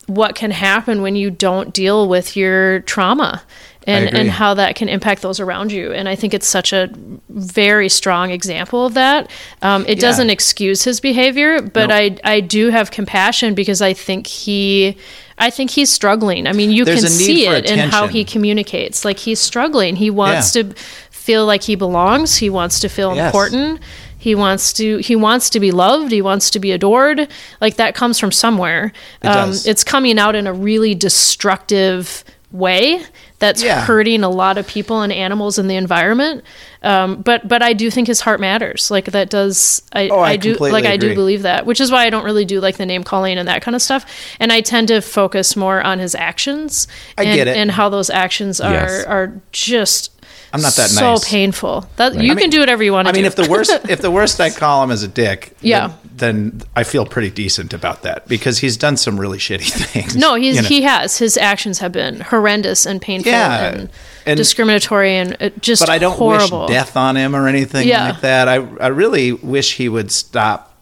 what 0.07 0.36
can 0.36 0.51
happen 0.51 1.01
when 1.01 1.16
you 1.16 1.30
don't 1.30 1.74
deal 1.74 2.07
with 2.07 2.36
your 2.36 2.80
trauma 2.82 3.43
and, 3.88 4.14
and 4.14 4.30
how 4.30 4.54
that 4.54 4.76
can 4.76 4.90
impact 4.90 5.22
those 5.22 5.40
around 5.40 5.72
you. 5.72 5.92
And 5.94 6.08
I 6.10 6.16
think 6.16 6.34
it's 6.34 6.46
such 6.48 6.74
a 6.74 6.90
very 7.30 7.90
strong 7.90 8.30
example 8.32 8.86
of 8.86 8.94
that. 8.94 9.30
Um, 9.62 9.84
it 9.88 9.98
Yeah. 9.98 10.02
doesn't 10.02 10.30
excuse 10.30 10.84
his 10.84 11.00
behavior, 11.00 11.62
but 11.62 11.92
I 11.92 12.18
I 12.24 12.40
do 12.42 12.70
have 12.70 12.92
compassion 12.92 13.54
because 13.56 13.82
I 13.82 13.94
think 13.94 14.28
he 14.28 14.98
I 15.38 15.50
think 15.50 15.72
he's 15.72 15.90
struggling. 15.90 16.46
I 16.48 16.52
mean, 16.54 16.70
you 16.72 16.84
There's 16.84 17.02
can 17.02 17.10
see 17.10 17.48
it 17.48 17.66
in 17.66 17.80
how 17.80 18.08
he 18.08 18.26
communicates. 18.26 19.06
Like 19.06 19.18
he's 19.20 19.40
struggling. 19.40 19.96
He 19.96 20.10
wants 20.10 20.54
Yeah. 20.56 20.64
to 20.64 20.74
feel 21.10 21.46
like 21.46 21.64
he 21.64 21.76
belongs. 21.76 22.36
He 22.38 22.50
wants 22.50 22.80
to 22.82 22.90
feel 22.90 23.16
Yes. 23.16 23.26
important. 23.28 23.80
He 24.18 24.36
wants 24.36 24.74
to 24.74 24.98
he 24.98 25.16
wants 25.16 25.50
to 25.52 25.60
be 25.62 25.72
loved. 25.72 26.12
He 26.12 26.22
wants 26.22 26.50
to 26.52 26.60
be 26.60 26.74
adored. 26.74 27.28
Like 27.62 27.78
that 27.78 27.96
comes 27.96 28.20
from 28.20 28.34
somewhere. 28.34 28.92
Um, 29.24 29.30
It 29.32 29.34
does. 29.34 29.66
It's 29.68 29.84
coming 29.86 30.20
out 30.20 30.36
in 30.36 30.46
a 30.46 30.52
really 30.54 30.94
destructive 30.94 32.26
way 32.52 33.02
that's 33.40 33.64
Yeah. 33.64 33.82
hurting 33.82 34.24
a 34.24 34.30
lot 34.30 34.58
of 34.58 34.68
people 34.68 35.02
and 35.02 35.12
animals 35.14 35.58
in 35.58 35.68
the 35.68 35.76
environment. 35.76 36.44
Um, 36.84 37.22
but 37.22 37.48
but 37.48 37.62
I 37.62 37.74
do 37.74 37.90
think 37.90 38.08
his 38.08 38.22
heart 38.22 38.40
matters. 38.40 38.92
Like 38.92 39.06
that 39.06 39.30
does 39.30 39.82
I, 39.94 40.10
Oh, 40.10 40.20
I 40.20 40.36
do 40.38 40.52
completely 40.52 40.72
like 40.82 40.86
I 40.90 40.98
do 40.98 41.14
believe 41.16 41.42
that, 41.42 41.66
which 41.66 41.82
is 41.82 41.92
why 41.92 42.06
I 42.06 42.10
don't 42.10 42.24
really 42.24 42.46
do 42.46 42.60
like 42.62 42.78
the 42.78 42.86
name 42.86 43.04
calling 43.04 43.38
and 43.38 43.48
that 43.48 43.62
kind 43.62 43.76
of 43.76 43.82
stuff. 43.82 44.06
And 44.40 44.52
I 44.52 44.62
tend 44.62 44.88
to 44.90 45.02
focus 45.02 45.56
more 45.56 45.82
on 45.82 46.00
his 46.00 46.16
actions 46.16 46.88
I 47.18 47.24
and, 47.24 47.36
get 47.36 47.48
it. 47.48 47.58
and 47.58 47.72
how 47.72 47.90
those 47.90 48.10
actions 48.10 48.62
are 48.62 48.72
Yes. 48.74 49.04
are 49.06 49.34
just 49.52 50.12
I'm 50.52 50.62
not 50.62 50.74
that 50.74 50.89
so 50.89 51.12
nice. 51.14 51.22
So 51.24 51.30
painful. 51.30 51.86
That 51.97 52.16
you 52.22 52.32
I 52.32 52.36
can 52.36 52.50
do 52.50 52.60
whatever 52.60 52.84
you 52.84 52.91
want 52.91 53.08
to 53.08 53.10
I 53.10 53.14
mean, 53.14 53.24
do. 53.24 53.28
if 53.28 53.36
the 53.36 53.47
worst 53.50 53.72
if 53.89 54.02
the 54.02 54.10
worst 54.12 54.39
I 54.41 54.50
call 54.50 54.84
him 54.84 54.91
is 54.91 55.04
a 55.04 55.08
dick, 55.08 55.56
Yeah. 55.62 55.93
then, 56.16 56.50
then 56.50 56.62
I 56.76 56.84
feel 56.84 57.06
pretty 57.06 57.30
decent 57.30 57.74
about 57.74 58.02
that 58.02 58.28
because 58.28 58.58
he's 58.60 58.76
done 58.78 58.97
some 58.97 59.20
really 59.20 59.38
shitty 59.38 59.72
things. 59.91 60.16
No, 60.16 60.36
he's 60.36 60.56
you 60.56 60.62
know? 60.64 60.68
he 60.68 60.82
has. 60.82 61.18
His 61.18 61.38
actions 61.38 61.80
have 61.80 61.91
been 61.91 62.20
horrendous 62.22 62.86
and 62.86 63.02
painful 63.02 63.32
Yeah, 63.32 63.66
and, 63.74 63.89
and- 64.26 64.38
discriminatory 64.38 65.16
and 65.18 65.38
uh, 65.39 65.50
just 65.60 65.82
but 65.82 65.89
I 65.89 65.97
don't 66.00 66.18
horrible. 66.18 66.62
wish 66.62 66.70
death 66.70 66.97
on 66.97 67.16
him 67.16 67.36
or 67.36 67.47
anything 67.47 67.88
Yeah. 67.88 68.10
like 68.10 68.22
that. 68.22 68.47
I 68.47 68.56
I 68.56 68.88
really 68.88 69.34
wish 69.34 69.76
he 69.78 69.88
would 69.88 70.12
stop 70.12 70.76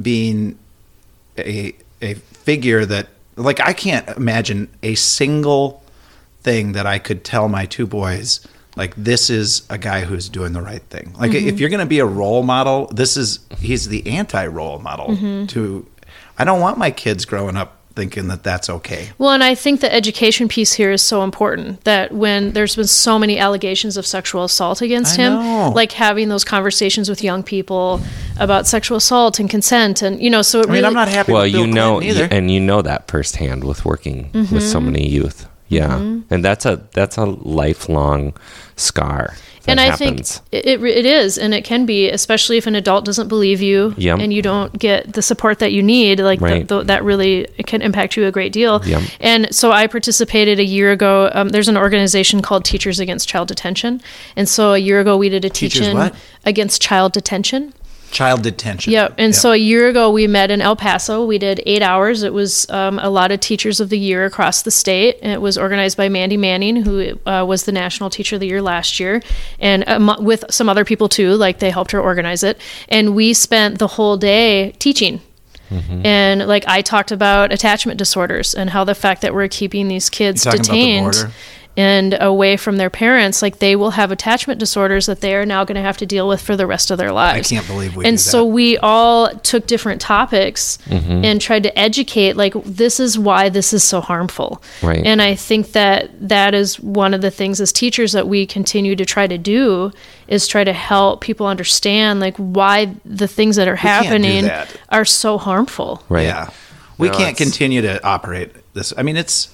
being 0.00 0.58
a 1.38 1.74
a 2.00 2.14
figure 2.14 2.84
that 2.86 3.08
like 3.36 3.58
I 3.60 3.72
can't 3.72 4.08
imagine 4.10 4.68
a 4.82 4.94
single 4.94 5.82
thing 6.42 6.72
that 6.72 6.86
I 6.86 6.98
could 6.98 7.24
tell 7.24 7.48
my 7.48 7.66
two 7.66 7.86
boys 7.86 8.46
like 8.76 8.94
this 8.96 9.30
is 9.30 9.62
a 9.70 9.78
guy 9.78 10.00
who's 10.00 10.28
doing 10.28 10.52
the 10.52 10.62
right 10.62 10.82
thing. 10.82 11.14
Like 11.18 11.30
Mm-hmm. 11.32 11.48
if 11.48 11.60
you're 11.60 11.70
going 11.70 11.80
to 11.80 11.86
be 11.86 12.00
a 12.00 12.06
role 12.06 12.42
model, 12.42 12.86
this 12.88 13.16
is 13.16 13.40
he's 13.58 13.88
the 13.88 14.06
anti-role 14.08 14.78
model 14.80 15.08
Mm-hmm. 15.08 15.46
to 15.46 15.86
I 16.38 16.44
don't 16.44 16.60
want 16.60 16.78
my 16.78 16.90
kids 16.90 17.24
growing 17.24 17.56
up 17.56 17.78
thinking 17.94 18.26
that 18.26 18.42
that's 18.42 18.68
okay. 18.68 19.10
Well, 19.18 19.30
and 19.30 19.44
I 19.44 19.54
think 19.54 19.80
the 19.80 19.94
education 19.94 20.48
piece 20.48 20.72
here 20.72 20.90
is 20.90 21.00
so 21.00 21.22
important 21.22 21.84
that 21.84 22.10
when 22.10 22.50
there's 22.52 22.74
been 22.74 22.88
so 22.88 23.20
many 23.20 23.38
allegations 23.38 23.96
of 23.96 24.04
sexual 24.04 24.42
assault 24.42 24.82
against 24.82 25.16
I 25.16 25.22
him, 25.22 25.32
know. 25.34 25.72
like 25.72 25.92
having 25.92 26.28
those 26.28 26.42
conversations 26.44 27.08
with 27.08 27.22
young 27.22 27.44
people 27.44 28.00
about 28.40 28.66
sexual 28.66 28.96
assault 28.96 29.38
and 29.38 29.48
consent, 29.48 30.02
and 30.02 30.20
you 30.20 30.28
know, 30.28 30.42
so 30.42 30.58
it 30.58 30.64
I 30.64 30.66
mean, 30.66 30.72
really, 30.72 30.86
I'm 30.86 30.92
not 30.94 31.06
happy 31.06 31.30
Well, 31.30 31.42
with 31.44 31.52
Bill 31.52 31.66
you 31.68 31.72
know, 31.72 32.02
either. 32.02 32.26
and 32.32 32.50
you 32.50 32.58
know 32.58 32.82
that 32.82 33.06
firsthand 33.06 33.62
with 33.62 33.84
working 33.84 34.28
with 34.32 34.64
so 34.64 34.80
many 34.80 35.08
youth. 35.08 35.46
Yeah, 35.68 35.96
and 36.30 36.44
that's 36.44 36.66
a 36.66 36.86
that's 36.92 37.16
a 37.16 37.24
lifelong 37.24 38.34
scar. 38.76 39.34
That 39.62 39.70
and 39.70 39.80
I 39.80 39.84
happens. 39.84 40.38
think 40.40 40.48
it, 40.66 40.82
it 40.82 40.84
it 40.84 41.06
is, 41.06 41.38
and 41.38 41.54
it 41.54 41.64
can 41.64 41.86
be, 41.86 42.10
especially 42.10 42.58
if 42.58 42.66
an 42.66 42.74
adult 42.74 43.06
doesn't 43.06 43.28
believe 43.28 43.62
you 43.62 43.94
Yep. 43.96 44.18
and 44.18 44.30
you 44.32 44.42
don't 44.42 44.78
get 44.78 45.14
the 45.14 45.22
support 45.22 45.58
that 45.60 45.72
you 45.72 45.82
need. 45.82 46.20
Like 46.20 46.38
th- 46.38 46.50
Right. 46.50 46.68
th- 46.68 46.86
that 46.88 47.02
really 47.02 47.48
it 47.56 47.66
can 47.66 47.80
impact 47.80 48.14
you 48.14 48.26
a 48.26 48.30
great 48.30 48.52
deal. 48.52 48.82
Yep. 48.84 49.02
And 49.20 49.54
so 49.54 49.72
I 49.72 49.86
participated 49.86 50.60
a 50.60 50.64
year 50.64 50.92
ago. 50.92 51.30
Um, 51.32 51.48
there's 51.48 51.68
an 51.68 51.78
organization 51.78 52.42
called 52.42 52.66
Teachers 52.66 53.00
Against 53.00 53.26
Child 53.26 53.48
Detention, 53.48 54.02
and 54.36 54.46
so 54.46 54.74
a 54.74 54.78
year 54.78 55.00
ago 55.00 55.16
we 55.16 55.30
did 55.30 55.46
a 55.46 55.50
Teachers 55.50 55.80
teach-in 55.80 55.96
what? 55.96 56.14
against 56.44 56.82
child 56.82 57.12
detention. 57.14 57.72
Child 58.14 58.42
detention. 58.42 58.92
Yep. 58.92 59.14
And 59.18 59.34
so 59.34 59.52
a 59.52 59.56
year 59.56 59.88
ago, 59.88 60.10
we 60.10 60.26
met 60.26 60.50
in 60.50 60.62
El 60.62 60.76
Paso. 60.76 61.26
We 61.26 61.36
did 61.36 61.60
eight 61.66 61.82
hours. 61.82 62.22
It 62.22 62.32
was 62.32 62.68
um, 62.70 62.98
a 62.98 63.10
lot 63.10 63.30
of 63.32 63.40
teachers 63.40 63.80
of 63.80 63.90
the 63.90 63.98
year 63.98 64.24
across 64.24 64.62
the 64.62 64.70
state. 64.70 65.18
It 65.20 65.40
was 65.40 65.58
organized 65.58 65.96
by 65.96 66.08
Mandy 66.08 66.36
Manning, 66.36 66.76
who 66.76 67.18
uh, 67.26 67.44
was 67.46 67.64
the 67.64 67.72
national 67.72 68.10
teacher 68.10 68.36
of 68.36 68.40
the 68.40 68.46
year 68.46 68.62
last 68.62 68.98
year, 68.98 69.20
and 69.58 69.86
um, 69.88 70.16
with 70.20 70.44
some 70.50 70.68
other 70.68 70.84
people 70.84 71.08
too. 71.08 71.34
Like 71.34 71.58
they 71.58 71.70
helped 71.70 71.90
her 71.90 72.00
organize 72.00 72.42
it. 72.42 72.60
And 72.88 73.14
we 73.14 73.34
spent 73.34 73.78
the 73.78 73.88
whole 73.88 74.16
day 74.16 74.72
teaching. 74.78 75.20
Mm-hmm. 75.70 76.06
And 76.06 76.46
like 76.46 76.64
I 76.68 76.82
talked 76.82 77.10
about 77.10 77.52
attachment 77.52 77.98
disorders 77.98 78.54
and 78.54 78.70
how 78.70 78.84
the 78.84 78.94
fact 78.94 79.22
that 79.22 79.34
we're 79.34 79.48
keeping 79.48 79.88
these 79.88 80.08
kids 80.10 80.44
You 80.44 80.52
talking 80.52 80.60
about 80.60 80.72
the 80.72 80.78
detained 80.78 81.04
border? 81.04 81.32
And 81.76 82.16
away 82.20 82.56
from 82.56 82.76
their 82.76 82.90
parents, 82.90 83.42
like 83.42 83.58
they 83.58 83.74
will 83.74 83.90
have 83.90 84.12
attachment 84.12 84.60
disorders 84.60 85.06
that 85.06 85.20
they 85.20 85.34
are 85.34 85.44
now 85.44 85.64
going 85.64 85.74
to 85.74 85.80
have 85.82 85.96
to 85.96 86.06
deal 86.06 86.28
with 86.28 86.40
for 86.40 86.56
the 86.56 86.66
rest 86.66 86.90
of 86.92 86.98
their 86.98 87.10
lives. 87.10 87.50
I 87.52 87.56
can't 87.56 87.66
believe 87.66 87.96
we 87.96 88.04
And 88.04 88.14
do 88.16 88.20
so 88.22 88.38
that. 88.44 88.44
we 88.52 88.78
all 88.78 89.28
took 89.38 89.66
different 89.66 90.00
topics 90.00 90.78
Mm-hmm. 90.86 91.24
and 91.24 91.40
tried 91.40 91.62
to 91.64 91.76
educate 91.78 92.36
like 92.36 92.54
this 92.64 93.00
is 93.00 93.18
why 93.18 93.48
this 93.48 93.72
is 93.72 93.82
so 93.82 94.00
harmful. 94.00 94.62
Right. 94.82 95.04
And 95.04 95.20
I 95.20 95.34
think 95.34 95.72
that 95.72 96.10
that 96.28 96.54
is 96.54 96.78
one 96.78 97.12
of 97.14 97.20
the 97.22 97.30
things 97.30 97.60
as 97.60 97.72
teachers 97.72 98.12
that 98.12 98.28
we 98.28 98.46
continue 98.46 98.94
to 98.96 99.04
try 99.04 99.26
to 99.26 99.36
do 99.38 99.90
is 100.28 100.46
try 100.46 100.62
to 100.64 100.72
help 100.72 101.20
people 101.22 101.46
understand 101.46 102.20
like 102.20 102.36
why 102.36 102.94
the 103.04 103.26
things 103.28 103.56
that 103.56 103.66
are 103.68 103.76
can't 103.76 104.06
happening 104.06 104.50
are 104.90 105.04
so 105.04 105.38
harmful. 105.38 106.02
Right. 106.08 106.22
Yeah. 106.24 106.50
We 106.98 107.08
No, 107.08 107.14
can't 107.16 107.36
continue 107.36 107.82
to 107.82 108.02
operate 108.06 108.52
this. 108.74 108.92
I 108.96 109.02
mean, 109.02 109.16
it's 109.16 109.48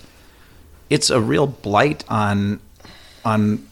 it's 0.91 1.09
a 1.09 1.21
real 1.21 1.47
blight 1.47 2.05
on 2.09 2.61
on 3.25 3.67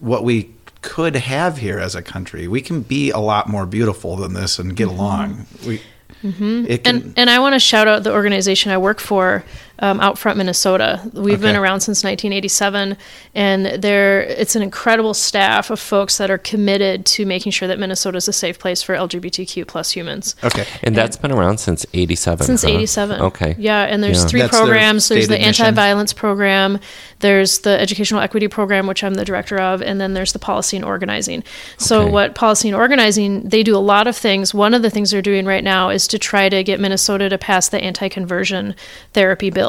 what 0.00 0.24
we 0.24 0.50
could 0.82 1.16
have 1.16 1.58
here 1.58 1.78
as 1.78 1.94
a 1.94 2.02
country. 2.02 2.46
We 2.46 2.60
can 2.60 2.82
be 2.82 3.10
a 3.10 3.18
lot 3.18 3.48
more 3.48 3.64
beautiful 3.64 4.16
than 4.16 4.34
this 4.34 4.58
and 4.58 4.76
get 4.76 4.88
mm-hmm. 4.88 4.98
along. 4.98 5.46
We 5.66 5.80
mm-hmm. 6.22 6.66
it 6.68 6.84
can 6.84 6.96
And 6.96 7.14
and 7.16 7.30
I 7.30 7.38
want 7.38 7.54
to 7.54 7.58
shout 7.58 7.88
out 7.88 8.02
the 8.02 8.12
organization 8.12 8.70
I 8.70 8.78
work 8.78 9.00
for, 9.00 9.44
um, 9.80 9.98
Outfront 10.00 10.36
Minnesota. 10.36 11.00
We've 11.14 11.40
been 11.40 11.56
around 11.56 11.80
since 11.80 12.04
1987, 12.04 12.96
and 13.34 13.66
they're 13.82 14.20
it's 14.20 14.54
an 14.54 14.62
incredible 14.62 15.14
staff 15.14 15.70
of 15.70 15.80
folks 15.80 16.18
that 16.18 16.30
are 16.30 16.38
committed 16.38 17.04
to 17.06 17.26
making 17.26 17.52
sure 17.52 17.66
that 17.68 17.78
Minnesota 17.78 18.16
is 18.18 18.28
a 18.28 18.32
safe 18.32 18.58
place 18.58 18.82
for 18.82 18.94
LGBTQ 18.94 19.66
plus 19.66 19.90
humans. 19.90 20.36
okay. 20.44 20.64
And 20.82 20.94
that's 20.94 21.16
been 21.16 21.32
around 21.32 21.58
since 21.58 21.84
87. 21.92 22.46
Since 22.46 22.62
huh? 22.62 22.68
87. 22.68 23.20
Okay. 23.22 23.56
Yeah, 23.58 23.82
and 23.82 24.02
there's 24.02 24.22
Yeah. 24.22 24.28
three 24.28 24.40
That's 24.42 24.56
programs. 24.56 25.08
There's 25.08 25.28
the 25.28 25.34
stated 25.34 25.46
mission. 25.48 25.66
anti 25.66 25.74
violence 25.76 26.12
program, 26.12 26.78
there's 27.20 27.60
the 27.60 27.80
educational 27.80 28.20
equity 28.20 28.48
program, 28.48 28.86
which 28.86 29.02
I'm 29.02 29.14
the 29.14 29.24
director 29.24 29.58
of, 29.58 29.82
and 29.82 30.00
then 30.00 30.14
there's 30.14 30.32
the 30.32 30.38
policy 30.38 30.76
and 30.76 30.84
organizing. 30.84 31.42
So, 31.78 32.02
Okay. 32.02 32.10
what 32.10 32.34
policy 32.34 32.68
and 32.68 32.76
organizing, 32.76 33.48
they 33.48 33.62
do 33.62 33.76
a 33.76 33.78
lot 33.78 34.06
of 34.06 34.16
things. 34.16 34.52
One 34.54 34.74
of 34.74 34.82
the 34.82 34.90
things 34.90 35.10
they're 35.10 35.22
doing 35.22 35.46
right 35.46 35.64
now 35.64 35.88
is 35.90 36.06
to 36.08 36.18
try 36.18 36.48
to 36.48 36.62
get 36.62 36.78
Minnesota 36.80 37.28
to 37.28 37.38
pass 37.38 37.68
the 37.68 37.78
anti 37.80 38.08
conversion 38.08 38.74
therapy 39.14 39.50
bill. 39.50 39.63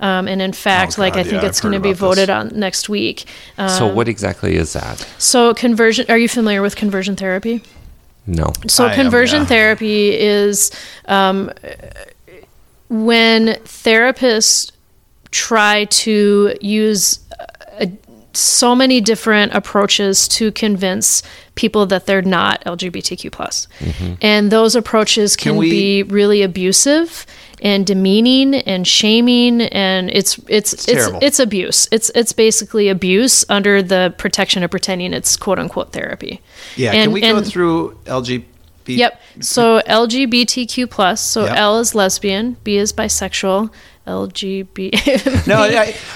Um, 0.00 0.28
and 0.28 0.40
in 0.42 0.52
fact, 0.52 0.98
Oh, 0.98 1.02
like, 1.02 1.14
I 1.14 1.22
God, 1.22 1.30
think 1.30 1.42
yeah, 1.42 1.48
it's 1.48 1.60
going 1.60 1.72
to 1.74 1.80
be 1.80 1.90
about 1.90 2.14
this. 2.14 2.26
voted 2.26 2.30
on 2.30 2.48
next 2.58 2.88
week. 2.88 3.24
Um, 3.58 3.68
So, 3.68 3.86
what 3.86 4.08
exactly 4.08 4.56
is 4.56 4.72
that? 4.72 4.98
so, 5.18 5.54
conversion, 5.54 6.06
are 6.08 6.18
you 6.18 6.28
familiar 6.28 6.62
with 6.62 6.74
conversion 6.76 7.16
therapy? 7.16 7.62
No. 8.26 8.52
So 8.66 8.86
I 8.86 8.90
am, 8.90 8.94
conversion 8.96 9.40
yeah. 9.42 9.46
therapy 9.54 10.10
is 10.18 10.70
um, 11.06 11.50
when 12.88 13.48
therapists 13.64 14.72
try 15.30 15.84
to 15.86 16.56
use 16.60 17.20
uh, 17.80 17.86
so 18.32 18.74
many 18.74 19.00
different 19.00 19.54
approaches 19.54 20.28
to 20.28 20.50
convince 20.52 21.22
people 21.54 21.86
that 21.86 22.06
they're 22.06 22.20
not 22.22 22.62
LGBTQ 22.64 23.32
plus, 23.32 23.66
and 24.20 24.50
those 24.50 24.74
approaches 24.76 25.36
can, 25.36 25.52
Can 25.52 25.56
we- 25.58 25.70
be 25.70 26.02
really 26.02 26.42
abusive 26.42 27.26
and 27.62 27.86
demeaning 27.86 28.54
and 28.54 28.86
shaming, 28.86 29.62
and 29.62 30.10
it's 30.10 30.38
it's 30.48 30.72
it's 30.74 30.84
terrible. 30.86 31.18
it's 31.22 31.38
abuse. 31.38 31.88
It's 31.90 32.10
it's 32.14 32.32
basically 32.32 32.88
abuse 32.88 33.44
under 33.48 33.82
the 33.82 34.14
protection 34.18 34.62
of 34.62 34.70
pretending 34.70 35.12
it's 35.14 35.36
quote 35.36 35.58
unquote 35.58 35.92
therapy. 35.92 36.40
Yeah, 36.76 36.92
And- 36.92 37.04
can 37.04 37.12
we 37.12 37.20
go 37.22 37.40
through 37.42 37.98
LGBT? 38.06 38.44
Yep. 38.88 39.20
So 39.40 39.80
LGBTQ 39.86 40.88
plus. 40.90 41.20
So 41.20 41.44
Yep. 41.44 41.56
L 41.56 41.78
is 41.80 41.94
lesbian, 41.94 42.56
B 42.62 42.76
is 42.76 42.92
bisexual, 42.92 43.70
LGB. 44.06 45.46
No, 45.46 45.56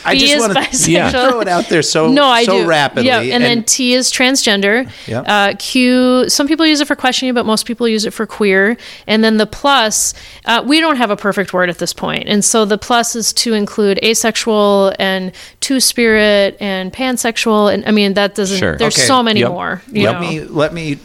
I, 0.04 0.16
just 0.16 0.38
want 0.38 0.52
to 0.52 0.60
bisexual. 0.60 1.10
throw 1.10 1.40
it 1.40 1.48
out 1.48 1.68
there 1.68 1.82
so 1.82 2.10
No, 2.12 2.26
I 2.26 2.44
so 2.44 2.62
do. 2.62 2.66
rapidly. 2.68 3.06
Yeah, 3.08 3.20
and, 3.20 3.42
then 3.42 3.64
T 3.64 3.94
is 3.94 4.10
transgender. 4.12 4.90
Yep. 5.06 5.24
Uh, 5.26 5.54
Q. 5.58 6.28
Some 6.28 6.46
people 6.48 6.64
use 6.66 6.80
it 6.80 6.86
for 6.86 6.96
questioning, 6.96 7.34
but 7.34 7.44
most 7.46 7.66
people 7.66 7.86
use 7.88 8.04
it 8.04 8.12
for 8.12 8.26
queer. 8.26 8.76
And 9.06 9.22
then 9.24 9.36
the 9.36 9.46
plus. 9.46 10.14
Uh, 10.44 10.62
we 10.66 10.80
don't 10.80 10.96
have 10.96 11.10
a 11.10 11.16
perfect 11.16 11.52
word 11.52 11.68
at 11.68 11.78
this 11.78 11.92
point, 11.92 12.24
and 12.28 12.44
so 12.44 12.64
the 12.64 12.78
plus 12.78 13.14
is 13.16 13.32
to 13.34 13.54
include 13.54 13.98
asexual 14.02 14.92
and 14.98 15.32
two 15.60 15.80
spirit 15.80 16.56
and 16.60 16.92
pansexual. 16.92 17.72
And 17.72 17.84
I 17.86 17.90
mean 17.90 18.14
that 18.14 18.34
doesn't. 18.34 18.58
Sure. 18.58 18.76
There's 18.76 18.96
Okay. 18.96 19.06
so 19.06 19.22
many 19.22 19.40
Yep. 19.40 19.50
more. 19.50 19.82
You 19.92 20.04
let 20.06 20.12
know. 20.12 20.20
me 20.20 20.40
let 20.42 20.72
me 20.74 20.98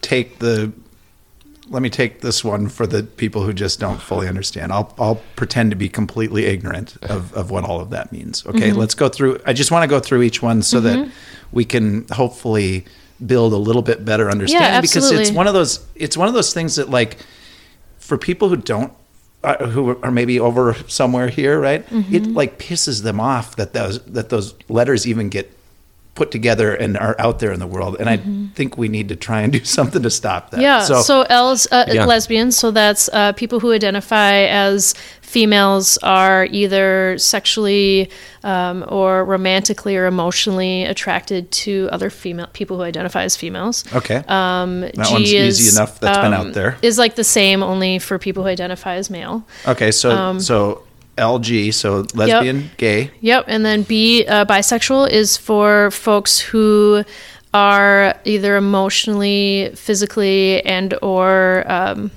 take 0.00 0.38
the 0.38 0.72
let 1.70 1.82
me 1.82 1.88
take 1.88 2.20
this 2.20 2.44
one 2.44 2.68
for 2.68 2.84
the 2.86 3.04
people 3.04 3.42
who 3.44 3.52
just 3.52 3.78
don't 3.80 4.02
fully 4.02 4.26
understand. 4.28 4.72
I'll 4.72 4.92
I'll 4.98 5.20
pretend 5.36 5.70
to 5.70 5.76
be 5.76 5.88
completely 5.88 6.46
ignorant 6.46 6.96
of, 7.02 7.32
of 7.34 7.50
what 7.50 7.64
all 7.64 7.80
of 7.80 7.90
that 7.90 8.10
means. 8.12 8.44
Okay, 8.46 8.70
Mm-hmm. 8.70 8.78
let's 8.78 8.94
go 8.94 9.08
through. 9.08 9.40
I 9.46 9.52
just 9.52 9.70
want 9.70 9.84
to 9.84 9.88
go 9.88 10.00
through 10.00 10.22
each 10.22 10.42
one 10.42 10.62
so 10.62 10.80
that 10.80 11.08
we 11.52 11.64
can 11.64 12.06
hopefully 12.08 12.84
build 13.24 13.52
a 13.52 13.56
little 13.56 13.82
bit 13.82 14.04
better 14.04 14.30
understanding 14.30 14.72
yeah, 14.72 14.80
because 14.80 15.10
it's 15.12 15.30
one 15.30 15.46
of 15.46 15.54
those 15.54 15.86
it's 15.94 16.16
one 16.16 16.26
of 16.28 16.34
those 16.34 16.52
things 16.54 16.76
that 16.76 16.90
like 16.90 17.18
for 17.98 18.16
people 18.18 18.48
who 18.48 18.56
don't 18.56 18.92
uh, 19.44 19.66
who 19.66 19.96
are 20.02 20.10
maybe 20.10 20.40
over 20.40 20.74
somewhere 20.88 21.28
here, 21.28 21.58
right? 21.60 21.86
Mm-hmm. 21.88 22.14
It 22.14 22.26
like 22.28 22.58
pisses 22.58 23.02
them 23.02 23.20
off 23.20 23.56
that 23.56 23.72
those 23.74 24.02
that 24.06 24.28
those 24.30 24.54
letters 24.68 25.06
even 25.06 25.28
get 25.28 25.56
put 26.20 26.30
together 26.30 26.74
and 26.74 26.98
are 26.98 27.16
out 27.18 27.38
there 27.38 27.50
in 27.50 27.60
the 27.60 27.66
world. 27.66 27.96
And 27.98 28.06
I 28.10 28.18
think 28.54 28.76
we 28.76 28.88
need 28.88 29.08
to 29.08 29.16
try 29.16 29.40
and 29.40 29.50
do 29.50 29.64
something 29.78 30.02
to 30.02 30.10
stop 30.10 30.50
that. 30.50 30.58
Mm-hmm. 30.58 30.92
Yeah. 30.92 31.00
So, 31.00 31.22
L's 31.22 31.66
uh, 31.72 31.86
Yeah. 31.88 32.04
lesbian. 32.04 32.52
So 32.52 32.70
that's 32.70 33.08
uh, 33.08 33.32
people 33.32 33.58
who 33.58 33.72
identify 33.72 34.34
as 34.68 34.92
females 35.22 35.96
are 36.02 36.44
either 36.50 37.16
sexually 37.16 38.10
um, 38.44 38.84
or 38.88 39.24
romantically 39.24 39.96
or 39.96 40.04
emotionally 40.04 40.84
attracted 40.84 41.50
to 41.64 41.88
other 41.90 42.10
female 42.10 42.48
people 42.52 42.76
who 42.76 42.82
identify 42.82 43.22
as 43.22 43.34
females. 43.34 43.84
okay, 43.94 44.22
Um, 44.28 44.82
that 44.82 45.06
G 45.06 45.12
one's 45.14 45.32
is, 45.32 45.60
easy 45.60 45.74
enough. 45.74 46.00
That's 46.00 46.18
been 46.18 46.34
um, 46.34 46.48
out 46.48 46.52
there. 46.52 46.76
Is 46.82 46.98
like 46.98 47.14
the 47.14 47.24
same 47.24 47.62
only 47.62 47.98
for 47.98 48.18
people 48.18 48.42
who 48.42 48.50
identify 48.50 48.96
as 48.96 49.08
male. 49.08 49.42
Okay, 49.66 49.90
so 49.90 50.10
um, 50.10 50.38
so 50.40 50.82
LG, 51.16 51.74
so 51.74 52.06
lesbian, 52.14 52.70
gay. 52.76 53.10
Yep, 53.20 53.44
and 53.48 53.64
then 53.64 53.82
B, 53.82 54.26
uh, 54.26 54.44
bisexual 54.44 55.10
is 55.10 55.36
for 55.36 55.90
folks 55.90 56.38
who 56.38 57.04
are 57.52 58.14
either 58.24 58.56
emotionally, 58.56 59.72
physically, 59.74 60.64
and 60.64 60.94
or 61.02 61.64
um, 61.70 62.10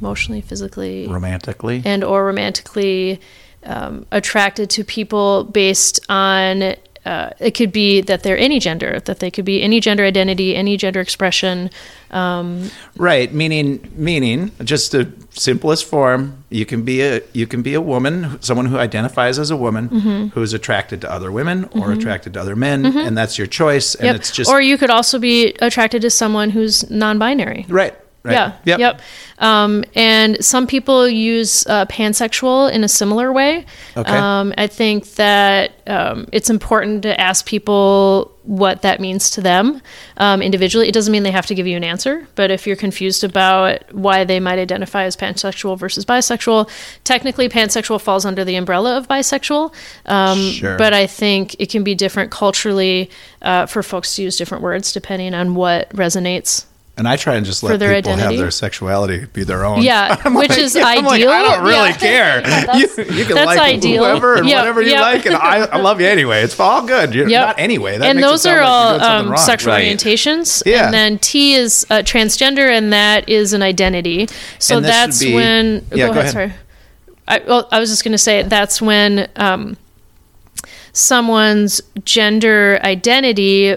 emotionally, 0.00 0.40
physically, 0.40 1.06
romantically. 1.06 1.82
and 1.84 2.02
or 2.02 2.24
romantically 2.24 3.20
um, 3.64 4.06
attracted 4.10 4.70
to 4.70 4.84
people 4.84 5.44
based 5.44 6.00
on. 6.08 6.74
Uh, 7.04 7.30
it 7.38 7.52
could 7.52 7.72
be 7.72 8.00
that 8.02 8.22
they're 8.22 8.38
any 8.38 8.58
gender, 8.58 9.00
that 9.06 9.18
they 9.20 9.30
could 9.30 9.44
be 9.44 9.62
any 9.62 9.80
gender 9.80 10.04
identity, 10.04 10.54
any 10.56 10.76
gender 10.76 11.00
expression. 11.00 11.70
Um, 12.10 12.70
Right, 12.96 13.32
meaning 13.32 13.90
meaning 13.96 14.50
just 14.64 14.92
the 14.92 15.10
simplest 15.30 15.84
form. 15.84 16.44
You 16.50 16.66
can 16.66 16.82
be 16.82 17.02
a 17.02 17.20
you 17.32 17.46
can 17.46 17.62
be 17.62 17.74
a 17.74 17.80
woman, 17.80 18.40
someone 18.42 18.66
who 18.66 18.78
identifies 18.78 19.38
as 19.38 19.50
a 19.50 19.56
woman 19.56 19.88
Mm-hmm. 19.88 20.26
who 20.28 20.42
is 20.42 20.52
attracted 20.52 21.00
to 21.02 21.10
other 21.10 21.30
women 21.32 21.64
or 21.72 21.92
attracted 21.92 22.34
to 22.34 22.40
other 22.40 22.56
men, 22.56 22.84
and 22.84 23.16
that's 23.16 23.38
your 23.38 23.46
choice. 23.46 23.94
And 23.94 24.06
yep. 24.06 24.16
it's 24.16 24.30
just 24.30 24.50
or 24.50 24.60
you 24.60 24.76
could 24.78 24.90
also 24.90 25.18
be 25.18 25.54
attracted 25.60 26.02
to 26.02 26.10
someone 26.10 26.50
who's 26.50 26.88
non-binary. 26.90 27.66
right. 27.68 27.94
Right. 28.28 28.34
Yeah. 28.64 28.76
Yep. 28.76 28.78
Yep. 28.78 29.00
Um, 29.38 29.84
and 29.94 30.44
some 30.44 30.66
people 30.66 31.08
use 31.08 31.66
uh, 31.66 31.86
pansexual 31.86 32.70
in 32.72 32.84
a 32.84 32.88
similar 32.88 33.32
way. 33.32 33.64
Okay. 33.96 34.16
Um, 34.16 34.52
I 34.58 34.66
think 34.66 35.14
that 35.14 35.72
um, 35.86 36.28
it's 36.32 36.50
important 36.50 37.02
to 37.02 37.20
ask 37.20 37.46
people 37.46 38.34
what 38.42 38.80
that 38.80 38.98
means 38.98 39.30
to 39.30 39.42
them 39.42 39.82
um, 40.16 40.40
individually. 40.40 40.88
It 40.88 40.92
doesn't 40.92 41.12
mean 41.12 41.22
they 41.22 41.30
have 41.30 41.46
to 41.46 41.54
give 41.54 41.66
you 41.66 41.76
an 41.76 41.84
answer, 41.84 42.26
but 42.34 42.50
if 42.50 42.66
you're 42.66 42.76
confused 42.76 43.22
about 43.22 43.92
why 43.92 44.24
they 44.24 44.40
might 44.40 44.58
identify 44.58 45.04
as 45.04 45.16
pansexual 45.16 45.78
versus 45.78 46.04
bisexual, 46.06 46.70
technically 47.04 47.48
pansexual 47.48 48.00
falls 48.00 48.24
under 48.24 48.44
the 48.44 48.56
umbrella 48.56 48.96
of 48.96 49.06
bisexual. 49.06 49.72
Um, 50.06 50.38
Sure. 50.38 50.78
But 50.78 50.94
I 50.94 51.06
think 51.06 51.56
it 51.58 51.68
can 51.70 51.84
be 51.84 51.94
different 51.94 52.30
culturally 52.30 53.10
uh, 53.42 53.66
for 53.66 53.82
folks 53.82 54.16
to 54.16 54.22
use 54.22 54.36
different 54.36 54.62
words 54.62 54.92
depending 54.92 55.34
on 55.34 55.54
what 55.54 55.90
resonates 55.90 56.64
And 56.98 57.06
I 57.08 57.16
try 57.16 57.36
and 57.36 57.46
just 57.46 57.62
let 57.62 57.78
their 57.78 57.94
people 57.94 58.12
identity? 58.12 58.34
have 58.36 58.42
their 58.42 58.50
sexuality 58.50 59.24
be 59.32 59.44
their 59.44 59.64
own. 59.64 59.82
Yeah, 59.82 60.20
I'm 60.24 60.34
which 60.34 60.50
like- 60.50 60.58
is 60.58 60.74
I'm 60.76 61.04
like, 61.04 61.14
ideal. 61.22 61.30
I 61.30 61.42
don't 61.42 61.64
really 61.64 61.88
Yeah. 61.90 61.96
care. 61.96 62.40
that's- 62.42 62.98
you, 62.98 63.04
you 63.04 63.24
can 63.24 63.36
that's 63.36 63.46
like 63.46 63.60
ideal. 63.60 64.02
whoever 64.04 64.34
and 64.34 64.48
Yep, 64.48 64.58
whatever 64.58 64.82
you 64.82 64.90
yep. 64.90 65.00
like, 65.02 65.24
and 65.26 65.36
I, 65.36 65.58
I 65.66 65.76
love 65.80 66.00
you 66.00 66.06
anyway. 66.08 66.42
It's 66.42 66.58
all 66.58 66.84
good. 66.86 67.14
You're 67.14 67.28
Yep. 67.28 67.46
not 67.46 67.58
anyway. 67.58 67.98
That 67.98 68.08
and 68.10 68.16
makes 68.16 68.28
those 68.28 68.42
sound 68.42 68.58
are 68.58 68.62
all 68.62 68.90
doing 68.98 69.00
something 69.10 69.32
um, 69.32 69.36
sexual 69.38 69.72
Right. 69.72 69.86
orientations. 69.96 70.62
Yeah. 70.66 70.86
And 70.86 70.92
then 70.94 71.18
T 71.20 71.54
is 71.54 71.86
uh, 71.88 71.98
transgender, 71.98 72.68
and 72.68 72.92
that 72.92 73.28
is 73.28 73.52
an 73.52 73.62
identity. 73.62 74.28
So 74.58 74.78
And 74.78 74.84
that's 74.84 75.22
be- 75.22 75.34
when. 75.34 75.86
Yeah, 75.92 76.08
go, 76.08 76.14
go 76.14 76.20
ahead. 76.20 76.34
ahead. 76.34 76.50
Sorry. 76.50 76.52
I, 77.28 77.38
well, 77.46 77.68
I 77.70 77.78
was 77.78 77.90
just 77.90 78.02
going 78.02 78.12
to 78.12 78.18
say 78.18 78.42
that's 78.42 78.82
when 78.82 79.28
um, 79.36 79.76
someone's 80.92 81.80
gender 82.04 82.80
identity 82.82 83.76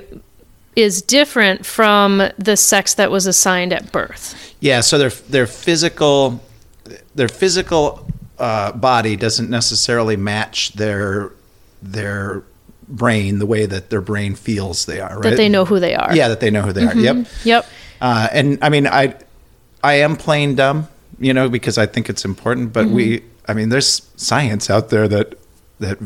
is 0.75 1.01
different 1.01 1.65
from 1.65 2.23
the 2.37 2.55
sex 2.55 2.93
that 2.93 3.11
was 3.11 3.27
assigned 3.27 3.73
at 3.73 3.91
birth. 3.91 4.55
Yeah, 4.59 4.81
so 4.81 4.97
their 4.97 5.09
their 5.09 5.47
physical 5.47 6.41
their 7.15 7.27
physical 7.27 8.07
uh, 8.39 8.71
body 8.71 9.15
doesn't 9.15 9.49
necessarily 9.49 10.15
match 10.15 10.73
their 10.73 11.31
their 11.81 12.43
brain 12.87 13.39
the 13.39 13.45
way 13.45 13.65
that 13.65 13.89
their 13.89 14.01
brain 14.01 14.35
feels 14.35 14.85
they 14.85 14.99
are. 14.99 15.15
Right? 15.15 15.31
That 15.31 15.37
they 15.37 15.49
know 15.49 15.65
who 15.65 15.79
they 15.79 15.95
are. 15.95 16.15
Yeah, 16.15 16.27
that 16.29 16.39
they 16.39 16.51
know 16.51 16.61
who 16.61 16.73
they 16.73 16.85
are. 16.85 16.95
Yep. 16.95 17.27
Yep. 17.43 17.65
Uh, 18.01 18.27
and 18.31 18.59
I 18.61 18.69
mean, 18.69 18.87
I 18.87 19.15
I 19.83 19.93
am 19.95 20.15
playing 20.15 20.55
dumb, 20.55 20.87
you 21.19 21.33
know, 21.33 21.49
because 21.49 21.77
I 21.77 21.85
think 21.85 22.09
it's 22.09 22.25
important. 22.25 22.73
But 22.73 22.87
we, 22.87 23.23
I 23.47 23.53
mean, 23.53 23.69
there's 23.69 24.07
science 24.15 24.69
out 24.69 24.89
there 24.89 25.07
that 25.07 25.37
that 25.79 25.99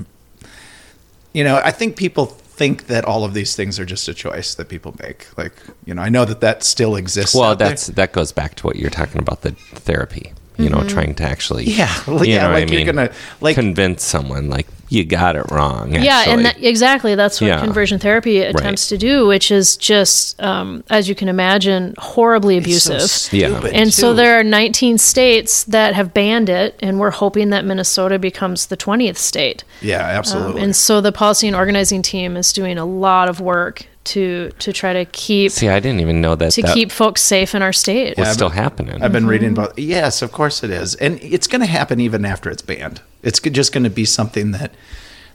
you 1.34 1.44
know. 1.44 1.62
I 1.64 1.72
think 1.72 1.96
people 1.96 2.38
think 2.57 2.88
that 2.88 3.06
all 3.06 3.23
of 3.26 3.34
these 3.34 3.56
things 3.56 3.80
are 3.80 3.86
just 3.86 4.07
a 4.07 4.14
choice 4.14 4.56
that 4.56 4.69
people 4.69 4.95
make. 5.02 5.27
Like, 5.38 5.53
you 5.86 5.94
know, 5.94 6.02
I 6.02 6.10
know 6.10 6.26
that 6.26 6.40
that 6.41 6.64
still 6.64 6.95
exists. 6.95 7.36
Well, 7.36 7.52
out 7.52 7.60
there. 7.60 7.69
that's 7.69 7.88
that 7.88 8.11
goes 8.14 8.32
back 8.32 8.56
to 8.56 8.68
what 8.68 8.77
you're 8.77 8.90
talking 8.90 9.19
about 9.22 9.41
the 9.41 9.52
therapy. 9.52 10.34
You 10.57 10.69
know, 10.69 10.77
mm-hmm. 10.77 10.88
trying 10.88 11.15
to 11.15 11.23
actually 11.23 11.65
Yeah, 11.65 11.94
well, 12.07 12.23
you 12.26 12.36
yeah, 12.36 12.44
know 12.48 12.53
like 12.53 12.69
I 12.69 12.72
you're 12.72 12.86
mean? 12.86 12.95
gonna- 12.95 13.11
like- 13.41 13.56
convince 13.56 14.03
someone 14.06 14.49
like 14.49 14.68
you 14.90 15.03
got 15.03 15.36
it 15.36 15.45
wrong. 15.52 15.94
Yeah, 15.94 16.24
and 16.28 16.45
that, 16.45 16.62
exactly 16.64 17.16
that's 17.16 17.41
what 17.41 17.48
Yeah. 17.48 17.60
conversion 17.60 17.99
therapy 17.99 18.40
attempts 18.41 18.88
to 18.90 18.98
do, 18.98 19.26
which 19.28 19.52
is 19.52 19.78
just, 19.78 20.41
um, 20.41 20.84
as 20.90 21.10
you 21.10 21.16
can 21.16 21.28
imagine, 21.28 21.94
horribly 21.98 22.57
It's 22.57 22.84
so 22.84 22.94
abusive. 22.94 23.34
Yeah. 23.34 23.48
stupid, 23.49 23.74
and 23.74 23.94
so 23.94 24.14
there 24.14 24.40
are 24.40 24.44
19 24.44 24.98
states 24.98 25.64
that 25.66 25.94
have 25.95 26.14
banned 26.14 26.49
it, 26.49 26.76
and 26.82 26.99
we're 26.99 27.12
hoping 27.12 27.49
that 27.49 27.66
Minnesota 27.66 28.20
becomes 28.20 28.68
the 28.68 28.78
20th 28.78 29.18
state. 29.18 29.64
Yeah, 29.82 29.99
Um, 30.03 30.16
absolutely. 30.18 30.62
and 30.62 30.76
so 30.76 31.02
the 31.02 31.12
policy 31.12 31.48
and 31.48 31.56
organizing 31.56 32.02
team 32.02 32.38
is 32.38 32.53
doing 32.53 32.78
a 32.78 32.86
lot 32.86 33.30
of 33.30 33.40
work 33.41 33.86
to 34.06 34.52
to 34.60 34.72
try 34.73 34.94
to 34.94 35.06
keep 35.06 35.52
See, 35.52 35.68
I 35.69 35.80
didn't 35.80 35.99
even 35.99 36.22
know 36.22 36.36
that 36.36 36.52
to 36.53 36.61
that 36.61 36.73
keep 36.73 36.91
folks 36.91 37.22
safe 37.22 37.53
in 37.56 37.61
our 37.61 37.73
state. 37.73 38.18
was 38.18 38.27
Yeah, 38.27 38.34
still 38.34 38.49
happening. 38.49 39.02
I've 39.03 39.11
been 39.11 39.27
reading 39.27 39.52
Mm-hmm. 39.53 39.60
about. 39.64 39.80
Yes, 39.80 40.22
of 40.22 40.32
course 40.32 40.64
it 40.64 40.69
is, 40.69 40.95
and 40.95 41.19
it's 41.22 41.48
going 41.48 41.61
to 41.61 41.68
happen 41.68 41.99
even 41.99 42.23
after 42.26 42.49
it's 42.49 42.61
banned. 42.61 43.02
It's 43.23 43.40
just 43.40 43.73
going 43.73 43.84
to 43.84 43.90
be 43.90 44.06
something 44.06 44.52
that 44.52 44.73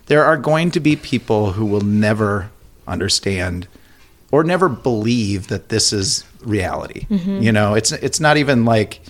there 0.07 0.25
are 0.25 0.37
going 0.37 0.71
to 0.73 0.81
be 0.81 0.97
people 0.97 1.53
who 1.53 1.67
will 1.67 1.81
never 1.83 2.51
understand 2.87 3.69
or 4.33 4.43
never 4.45 4.69
believe 4.69 5.49
that 5.49 5.69
this 5.69 5.93
is 5.93 6.25
reality. 6.43 7.07
Mm-hmm. 7.11 7.43
You 7.43 7.53
know, 7.53 7.75
it's 7.75 7.93
it's 7.93 8.21
not 8.21 8.37
even 8.37 8.65
like 8.65 9.01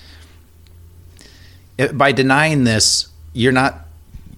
it, 1.78 1.97
by 1.97 2.12
denying 2.12 2.65
this, 2.65 3.09
you're 3.32 3.53
not 3.53 3.87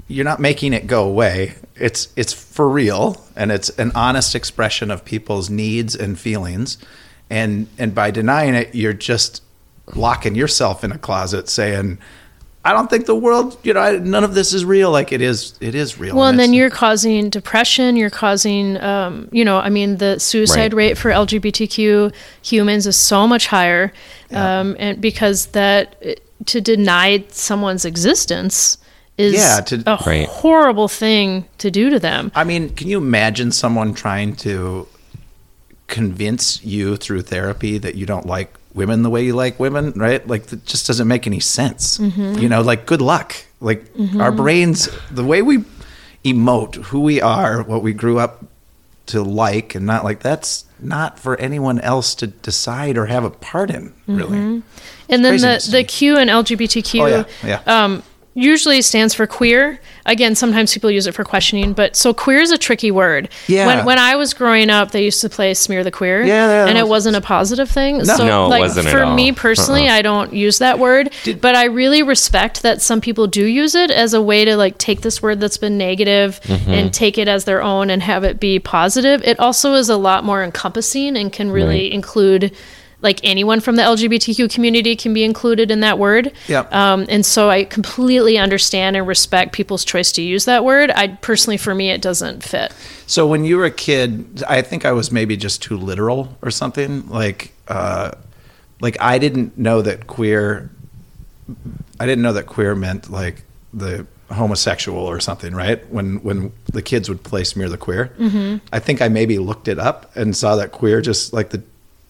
you're 0.08 0.24
not 0.24 0.40
making 0.40 0.72
it 0.72 0.86
go 0.86 1.04
away. 1.08 1.54
It's 1.76 2.08
it's 2.16 2.32
for 2.32 2.68
real 2.68 3.24
and 3.34 3.50
it's 3.50 3.70
an 3.70 3.92
honest 3.94 4.34
expression 4.34 4.90
of 4.90 5.04
people's 5.04 5.48
needs 5.48 5.94
and 5.94 6.18
feelings. 6.18 6.78
And 7.30 7.66
and 7.78 7.94
by 7.94 8.10
denying 8.10 8.54
it, 8.54 8.74
you're 8.74 8.92
just 8.92 9.42
locking 9.94 10.34
yourself 10.34 10.84
in 10.84 10.92
a 10.92 10.98
closet 10.98 11.48
saying 11.48 11.98
I 12.64 12.72
don't 12.72 12.88
think 12.88 13.06
the 13.06 13.16
world, 13.16 13.58
you 13.64 13.74
know, 13.74 13.80
I, 13.80 13.96
none 13.98 14.22
of 14.22 14.34
this 14.34 14.52
is 14.52 14.64
real. 14.64 14.92
Like 14.92 15.10
it 15.10 15.20
is, 15.20 15.54
it 15.60 15.74
is 15.74 15.98
real. 15.98 16.14
Well, 16.14 16.28
and 16.28 16.38
then 16.38 16.52
you're 16.52 16.70
causing 16.70 17.28
depression. 17.28 17.96
You're 17.96 18.08
causing, 18.08 18.80
um, 18.80 19.28
you 19.32 19.44
know, 19.44 19.58
I 19.58 19.68
mean, 19.68 19.96
the 19.96 20.20
suicide 20.20 20.72
Right. 20.72 20.90
rate 20.90 20.98
for 20.98 21.10
LGBTQ 21.10 22.12
humans 22.42 22.86
is 22.86 22.96
so 22.96 23.26
much 23.26 23.48
higher, 23.48 23.92
Yeah. 24.30 24.60
um, 24.60 24.76
and 24.78 25.00
because 25.00 25.46
that 25.46 25.96
to 26.46 26.60
deny 26.60 27.24
someone's 27.30 27.84
existence 27.84 28.78
is 29.18 29.34
Yeah, 29.34 29.60
to- 29.60 29.82
a 29.86 29.98
Right. 30.06 30.26
horrible 30.26 30.88
thing 30.88 31.44
to 31.58 31.70
do 31.70 31.90
to 31.90 31.98
them. 31.98 32.32
I 32.34 32.44
mean, 32.44 32.70
can 32.70 32.88
you 32.88 32.98
imagine 32.98 33.52
someone 33.52 33.94
trying 33.94 34.36
to 34.36 34.86
convince 35.88 36.64
you 36.64 36.96
through 36.96 37.22
therapy 37.22 37.78
that 37.78 37.94
you 37.94 38.06
don't 38.06 38.26
like 38.26 38.54
women 38.74 39.02
the 39.02 39.10
way 39.10 39.24
you 39.24 39.34
like 39.34 39.60
women, 39.60 39.92
right? 39.96 40.26
Like, 40.26 40.46
that 40.46 40.64
just 40.64 40.86
doesn't 40.86 41.06
make 41.06 41.26
any 41.26 41.40
sense. 41.40 41.98
Mm-hmm. 41.98 42.38
You 42.38 42.48
know, 42.48 42.62
like, 42.62 42.86
good 42.86 43.02
luck. 43.02 43.36
Like, 43.60 43.92
mm-hmm. 43.94 44.20
our 44.20 44.32
brains, 44.32 44.88
the 45.10 45.24
way 45.24 45.42
we 45.42 45.64
emote, 46.24 46.76
who 46.76 47.00
we 47.00 47.20
are, 47.20 47.62
what 47.62 47.82
we 47.82 47.92
grew 47.92 48.18
up 48.18 48.44
to 49.06 49.22
like 49.22 49.74
and 49.74 49.84
not 49.84 50.04
like, 50.04 50.20
that's 50.20 50.64
not 50.80 51.18
for 51.18 51.38
anyone 51.38 51.78
else 51.80 52.14
to 52.16 52.26
decide 52.28 52.96
or 52.96 53.06
have 53.06 53.24
a 53.24 53.30
part 53.30 53.70
in, 53.70 53.92
really. 54.06 54.38
Mm-hmm. 54.38 54.60
And 55.10 55.24
then 55.24 55.36
the, 55.36 55.68
the. 55.70 55.84
Q 55.84 56.16
and 56.16 56.30
LGBTQ 56.30 57.00
Oh, 57.02 57.06
yeah, 57.06 57.24
yeah. 57.66 57.84
Um, 57.84 58.02
usually 58.34 58.80
stands 58.80 59.12
for 59.14 59.26
queer. 59.26 59.78
Again, 60.06 60.34
sometimes 60.34 60.72
people 60.72 60.90
use 60.90 61.06
it 61.06 61.12
for 61.12 61.22
questioning, 61.22 61.74
but 61.74 61.94
so 61.96 62.14
queer 62.14 62.40
is 62.40 62.50
a 62.50 62.56
tricky 62.58 62.90
word. 62.90 63.28
Yeah. 63.46 63.66
When, 63.66 63.84
when 63.84 63.98
I 63.98 64.16
was 64.16 64.32
growing 64.32 64.70
up, 64.70 64.90
they 64.90 65.04
used 65.04 65.20
to 65.20 65.28
play 65.28 65.52
smear 65.54 65.84
the 65.84 65.90
queer. 65.90 66.22
Yeah, 66.22 66.46
yeah, 66.46 66.60
and 66.66 66.76
that 66.76 66.80
it 66.80 66.82
was- 66.84 66.90
wasn't 67.02 67.16
a 67.16 67.20
positive 67.20 67.68
thing. 67.70 68.04
So, 68.04 68.26
No, 68.26 68.46
it 68.46 68.48
like, 68.48 68.60
wasn't 68.60 68.86
at 68.86 68.92
for 68.92 69.02
all. 69.04 69.14
me 69.14 69.32
personally, 69.32 69.88
Uh-uh. 69.88 69.94
I 69.96 70.02
don't 70.02 70.32
use 70.32 70.58
that 70.58 70.78
word, 70.78 71.12
but 71.40 71.54
I 71.56 71.64
really 71.64 72.02
respect 72.02 72.62
that 72.62 72.80
some 72.80 73.00
people 73.00 73.26
do 73.26 73.44
use 73.44 73.74
it 73.74 73.90
as 73.90 74.14
a 74.14 74.22
way 74.22 74.44
to 74.44 74.56
like 74.56 74.78
take 74.78 75.02
this 75.02 75.20
word 75.22 75.38
that's 75.40 75.58
been 75.58 75.76
negative 75.76 76.40
Mm-hmm. 76.44 76.70
and 76.70 76.94
take 76.94 77.18
it 77.18 77.28
as 77.28 77.44
their 77.44 77.62
own 77.62 77.90
and 77.90 78.02
have 78.02 78.24
it 78.24 78.38
be 78.40 78.58
positive. 78.58 79.22
It 79.24 79.38
also 79.40 79.74
is 79.74 79.88
a 79.88 79.96
lot 79.96 80.24
more 80.24 80.42
encompassing 80.42 81.16
and 81.16 81.32
can 81.32 81.50
really 81.50 81.82
Right. 81.82 81.92
include 81.92 82.52
like 83.02 83.20
anyone 83.24 83.60
from 83.60 83.76
the 83.76 83.82
LGBTQ 83.82 84.52
community 84.52 84.96
can 84.96 85.12
be 85.12 85.24
included 85.24 85.70
in 85.70 85.80
that 85.80 85.98
word. 85.98 86.32
Yep. 86.48 86.72
Um, 86.72 87.06
and 87.08 87.26
so 87.26 87.50
I 87.50 87.64
completely 87.64 88.38
understand 88.38 88.96
and 88.96 89.06
respect 89.06 89.52
people's 89.52 89.84
choice 89.84 90.12
to 90.12 90.22
use 90.22 90.44
that 90.44 90.64
word. 90.64 90.90
I 90.90 91.08
personally, 91.08 91.56
for 91.56 91.74
me, 91.74 91.90
it 91.90 92.00
doesn't 92.00 92.42
fit. 92.42 92.72
So 93.06 93.26
when 93.26 93.44
you 93.44 93.56
were 93.56 93.66
a 93.66 93.70
kid, 93.70 94.42
I 94.48 94.62
think 94.62 94.86
I 94.86 94.92
was 94.92 95.10
maybe 95.10 95.36
just 95.36 95.62
too 95.62 95.76
literal 95.76 96.36
or 96.42 96.50
something. 96.50 97.08
Like, 97.08 97.52
uh, 97.68 98.12
like 98.80 98.96
I 99.00 99.18
didn't 99.18 99.58
know 99.58 99.82
that 99.82 100.06
queer. 100.06 100.70
I 101.98 102.06
didn't 102.06 102.22
know 102.22 102.32
that 102.32 102.46
queer 102.46 102.74
meant 102.74 103.10
like 103.10 103.42
the 103.74 104.06
homosexual 104.30 104.98
or 104.98 105.20
something, 105.20 105.54
right? 105.54 105.86
When 105.90 106.16
when 106.22 106.52
the 106.72 106.82
kids 106.82 107.08
would 107.08 107.22
play 107.22 107.44
smear 107.44 107.68
the 107.68 107.76
queer, 107.76 108.12
mm-hmm. 108.18 108.64
I 108.72 108.78
think 108.78 109.02
I 109.02 109.08
maybe 109.08 109.38
looked 109.38 109.68
it 109.68 109.78
up 109.78 110.14
and 110.16 110.36
saw 110.36 110.56
that 110.56 110.72
queer 110.72 111.00
just 111.00 111.32
like 111.32 111.50
the 111.50 111.62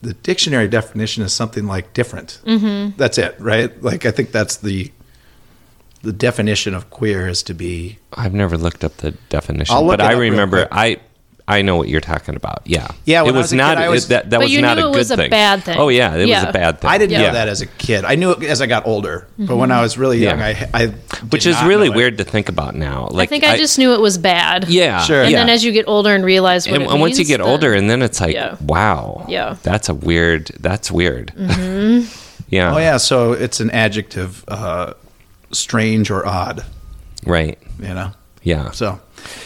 the 0.03 0.15
dictionary 0.15 0.69
definition 0.69 1.23
is 1.23 1.33
something 1.33 1.67
like 1.67 1.95
different. 1.95 2.41
Mm-hmm. 2.45 2.97
That's 2.97 3.19
it, 3.19 3.37
right? 3.39 3.83
Like 3.83 4.05
I 4.05 4.11
think 4.11 4.33
that's 4.33 4.57
the 4.57 4.93
the 6.03 6.13
definition 6.13 6.75
of 6.75 6.91
queer 6.91 7.29
is 7.29 7.43
to 7.45 7.55
be 7.55 7.99
I've 8.13 8.35
never 8.35 8.59
looked 8.59 8.85
up 8.85 8.97
the 8.99 9.13
definition, 9.29 9.75
I'll 9.75 9.83
look 9.87 9.99
but 9.99 10.01
it 10.01 10.11
I 10.11 10.15
up 10.15 10.21
real 10.21 10.33
remember 10.33 10.67
quick. 10.67 10.69
I 10.73 11.01
I 11.49 11.61
know 11.63 11.77
what 11.77 11.89
you're 11.89 12.01
talking 12.01 12.37
about. 12.37 12.63
Yeah, 12.65 12.87
Yeah, 13.05 13.21
it 13.23 13.25
when 13.27 13.35
I 13.35 13.39
was, 13.39 13.45
was 13.45 13.53
a 13.53 13.57
kid, 13.57 13.59
not 13.59 13.79
I 13.79 13.89
was- 13.89 14.05
it, 14.05 14.09
that. 14.11 14.31
That 14.31 14.41
was 14.41 14.53
you 14.53 14.63
not 14.63 14.77
knew 14.79 14.85
a 14.85 14.89
it 14.89 14.93
good 14.93 14.99
was 14.99 15.11
a 15.11 15.17
thing. 15.17 15.31
bad 15.31 15.65
thing. 15.65 15.77
Oh 15.79 15.89
yeah, 15.89 16.15
it 16.15 16.29
Yeah. 16.29 16.41
was 16.45 16.51
a 16.51 16.53
bad 16.53 16.81
thing. 16.81 16.89
I 16.91 16.99
didn't 16.99 17.21
know 17.21 17.33
that 17.33 17.49
as 17.49 17.61
a 17.61 17.67
kid. 17.67 18.05
I 18.05 18.15
knew 18.15 18.31
it 18.31 18.43
as 18.45 18.63
I 18.63 18.67
got 18.67 18.87
older, 18.87 19.27
but 19.39 19.57
when 19.57 19.71
I 19.73 19.83
was 19.83 19.99
really 19.99 20.19
young, 20.19 20.39
Yeah. 20.39 20.69
I, 20.73 20.83
I 20.85 20.87
which 21.31 21.45
is 21.47 21.57
not 21.57 21.67
really 21.67 21.89
know 21.89 21.95
it. 21.95 21.97
weird 21.97 22.19
to 22.19 22.25
think 22.25 22.49
about 22.49 22.75
now. 22.77 23.09
Like 23.11 23.29
I 23.29 23.31
think 23.31 23.45
I, 23.45 23.57
just 23.57 23.77
knew 23.79 23.93
it 23.93 24.01
was 24.01 24.19
bad. 24.19 24.69
yeah, 24.69 25.01
Sure. 25.03 25.23
And 25.23 25.31
yeah. 25.33 25.39
then 25.39 25.49
as 25.49 25.65
you 25.65 25.73
get 25.73 25.89
older 25.89 26.15
and 26.15 26.25
realize 26.25 26.67
what 26.67 26.75
and, 26.77 26.85
it 26.85 26.91
and 26.91 27.01
once 27.01 27.19
you 27.19 27.25
get 27.25 27.39
then- 27.39 27.47
older, 27.49 27.75
and 27.75 27.91
then 27.91 28.03
it's 28.03 28.21
like, 28.21 28.35
Yeah. 28.35 28.57
wow, 28.61 29.27
Yeah. 29.29 29.57
that's 29.65 29.89
a 29.89 29.95
weird. 29.95 30.51
That's 30.61 30.91
weird. 30.93 31.33
Mm-hmm. 31.37 32.07
Yeah, 32.49 32.75
Oh 32.75 32.79
yeah, 32.79 32.99
so 32.99 33.33
it's 33.33 33.61
an 33.61 33.71
adjective, 33.71 34.45
uh, 34.47 34.93
strange 35.53 36.11
or 36.11 36.27
odd. 36.27 36.65
right. 37.25 37.59
You 37.81 37.95
know. 37.95 38.13
Yeah, 38.43 38.71
So, 38.73 39.01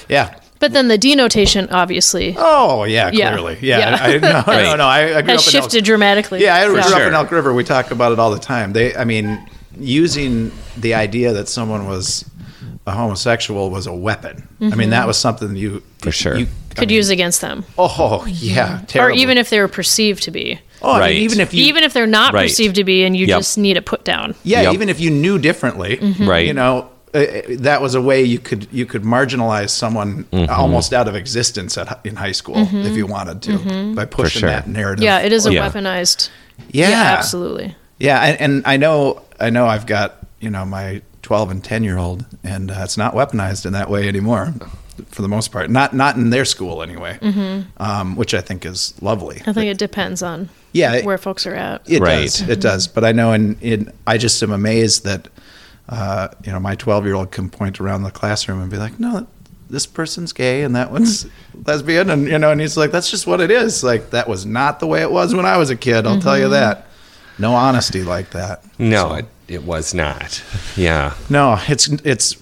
yeah. 0.09 0.35
But 0.59 0.73
then 0.73 0.89
the 0.89 0.97
denotation, 0.99 1.69
obviously, 1.71 2.35
Oh 2.39 2.85
yeah, 2.85 3.11
Yeah. 3.13 3.31
clearly. 3.33 3.59
Yeah. 3.61 3.79
Yeah. 3.79 3.99
I, 4.01 4.13
no, 4.19 4.29
no, 4.31 4.43
Right. 4.47 4.77
no. 4.79 4.85
I, 4.87 5.01
I 5.01 5.07
grew 5.07 5.13
has 5.13 5.19
up 5.19 5.29
in 5.29 5.31
Elk- 5.31 5.41
shifted 5.71 5.85
dramatically. 5.85 6.43
Yeah, 6.43 6.55
I 6.57 6.67
grew 6.67 6.79
up 6.79 7.01
in 7.01 7.13
Elk 7.15 7.31
River. 7.31 7.53
We 7.53 7.63
talk 7.65 7.91
about 7.91 8.13
it 8.13 8.19
all 8.19 8.31
the 8.31 8.39
time. 8.39 8.73
They, 8.73 8.95
I 8.97 9.05
mean, 9.05 9.47
using 9.79 10.51
the 10.77 10.95
idea 10.95 11.33
that 11.35 11.49
someone 11.49 11.87
was 11.87 12.25
a 12.87 12.93
homosexual 12.93 13.69
was 13.71 13.87
a 13.87 13.93
weapon. 13.93 14.47
I 14.61 14.75
mean, 14.77 14.91
that 14.91 15.07
was 15.07 15.19
something 15.19 15.57
you 15.57 15.83
For 15.99 16.13
sure. 16.13 16.37
you, 16.37 16.47
Could 16.77 16.89
mean, 16.89 16.97
use 16.97 17.11
against 17.11 17.41
them. 17.41 17.65
Oh 17.77 18.25
yeah, 18.27 18.83
Or 18.95 19.11
even 19.11 19.39
if 19.39 19.51
they 19.51 19.59
were 19.61 19.69
perceived 19.69 20.23
to 20.25 20.31
be. 20.31 20.61
oh, 20.83 20.91
I 20.91 20.93
mean, 20.95 21.01
Right. 21.01 21.13
even 21.17 21.41
if 21.41 21.53
you 21.53 21.65
even 21.65 21.83
if 21.85 21.93
they're 21.93 22.07
not 22.07 22.33
Right. 22.33 22.45
perceived 22.49 22.77
to 22.77 22.85
be 22.85 23.05
and 23.05 23.17
you 23.17 23.27
Yep. 23.27 23.39
just 23.41 23.59
need 23.59 23.77
a 23.77 23.83
put 23.83 24.05
down. 24.05 24.35
Yeah, 24.45 24.63
Yep. 24.63 24.75
even 24.75 24.89
if 24.89 25.01
you 25.01 25.11
knew 25.11 25.39
differently, 25.39 25.97
Mm-hmm. 25.97 26.29
Right. 26.29 26.47
You 26.47 26.55
know, 26.55 26.89
uh, 27.17 27.43
that 27.61 27.81
was 27.83 27.95
a 27.95 28.01
way 28.03 28.23
you 28.23 28.39
could 28.39 28.69
you 28.73 28.87
could 28.87 29.03
marginalize 29.03 29.71
someone 29.71 30.25
Mm-hmm. 30.33 30.53
almost 30.53 30.93
out 30.93 31.09
of 31.09 31.15
existence 31.15 31.79
at, 31.79 32.01
in 32.05 32.17
high 32.17 32.33
school 32.33 32.57
if 32.57 32.97
you 32.97 33.07
wanted 33.07 33.43
to 33.43 33.95
by 33.95 34.05
pushing 34.05 34.41
sure. 34.41 34.51
that 34.51 34.67
narrative. 34.69 35.03
Yeah, 35.05 35.21
it 35.21 35.33
is 35.33 35.47
a 35.47 35.53
Yeah. 35.53 35.69
weaponized. 35.69 36.31
Yeah. 36.71 37.15
absolutely. 37.19 37.75
Yeah, 37.99 38.21
and, 38.23 38.41
and 38.41 38.63
I 38.67 38.77
know 38.77 39.23
I 39.41 39.51
know 39.51 39.67
I've 39.67 39.87
got 39.87 40.19
you 40.41 40.51
know 40.51 40.65
my 40.65 41.03
12 41.23 41.51
and 41.51 41.65
10 41.65 41.83
year 41.85 41.99
old, 41.99 42.25
and 42.45 42.71
uh, 42.71 42.81
it's 42.85 42.97
not 42.97 43.15
weaponized 43.15 43.67
in 43.67 43.73
that 43.73 43.91
way 43.91 44.07
anymore, 44.09 44.55
for 45.09 45.23
the 45.23 45.29
most 45.29 45.51
part. 45.51 45.71
Not 45.71 45.93
not 45.95 46.17
in 46.17 46.31
their 46.31 46.45
school 46.45 46.83
anyway, 46.83 47.19
um, 47.79 48.17
which 48.17 48.33
I 48.35 48.41
think 48.41 48.65
is 48.65 48.95
lovely. 49.03 49.43
I 49.47 49.53
think 49.53 49.67
it 49.67 49.79
depends 49.79 50.23
on 50.23 50.49
Yeah, 50.73 50.93
it- 50.95 51.05
where 51.05 51.19
folks 51.19 51.47
are 51.47 51.55
at. 51.55 51.83
It 51.87 52.01
Right. 52.01 52.23
does. 52.23 52.43
It 52.43 52.61
does. 52.61 52.87
But 52.87 53.05
I 53.05 53.13
know, 53.13 53.33
in, 53.33 53.57
in 53.61 53.93
I 54.07 54.19
just 54.19 54.43
am 54.43 54.53
amazed 54.53 55.05
that 55.05 55.29
uh, 55.89 56.29
you 56.45 56.53
know 56.53 56.61
my 56.61 56.75
12 56.75 57.05
year 57.05 57.15
old 57.15 57.31
can 57.31 57.49
point 57.51 57.81
around 57.81 58.03
the 58.03 58.11
classroom 58.11 58.61
and 58.61 58.71
be 58.71 58.77
like, 58.77 58.99
no. 59.01 59.27
This 59.69 59.85
person's 59.85 60.33
gay 60.33 60.63
and 60.63 60.77
that 60.77 60.93
one's 60.93 61.27
lesbian, 61.67 62.09
and 62.11 62.29
you 62.29 62.39
know, 62.39 62.53
and 62.53 62.61
he's 62.61 62.77
like, 62.77 62.93
"That's 62.93 63.11
just 63.11 63.27
what 63.27 63.41
it 63.41 63.51
is." 63.51 63.83
Like 63.83 64.11
that 64.11 64.29
was 64.29 64.47
not 64.47 64.79
the 64.79 64.87
way 64.87 65.03
it 65.03 65.11
was 65.11 65.35
when 65.35 65.45
I 65.45 65.57
was 65.57 65.71
a 65.71 65.77
kid. 65.77 66.07
I'll 66.07 66.21
tell 66.21 66.39
you 66.39 66.51
that. 66.51 66.87
No 67.37 67.53
honesty 67.53 68.05
like 68.05 68.31
that. 68.31 68.63
No, 68.79 69.09
So- 69.09 69.15
it, 69.17 69.27
it 69.49 69.63
was 69.65 69.93
not. 69.93 70.41
Yeah. 70.77 71.15
no, 71.29 71.59
it's 71.67 71.89
it's 72.05 72.37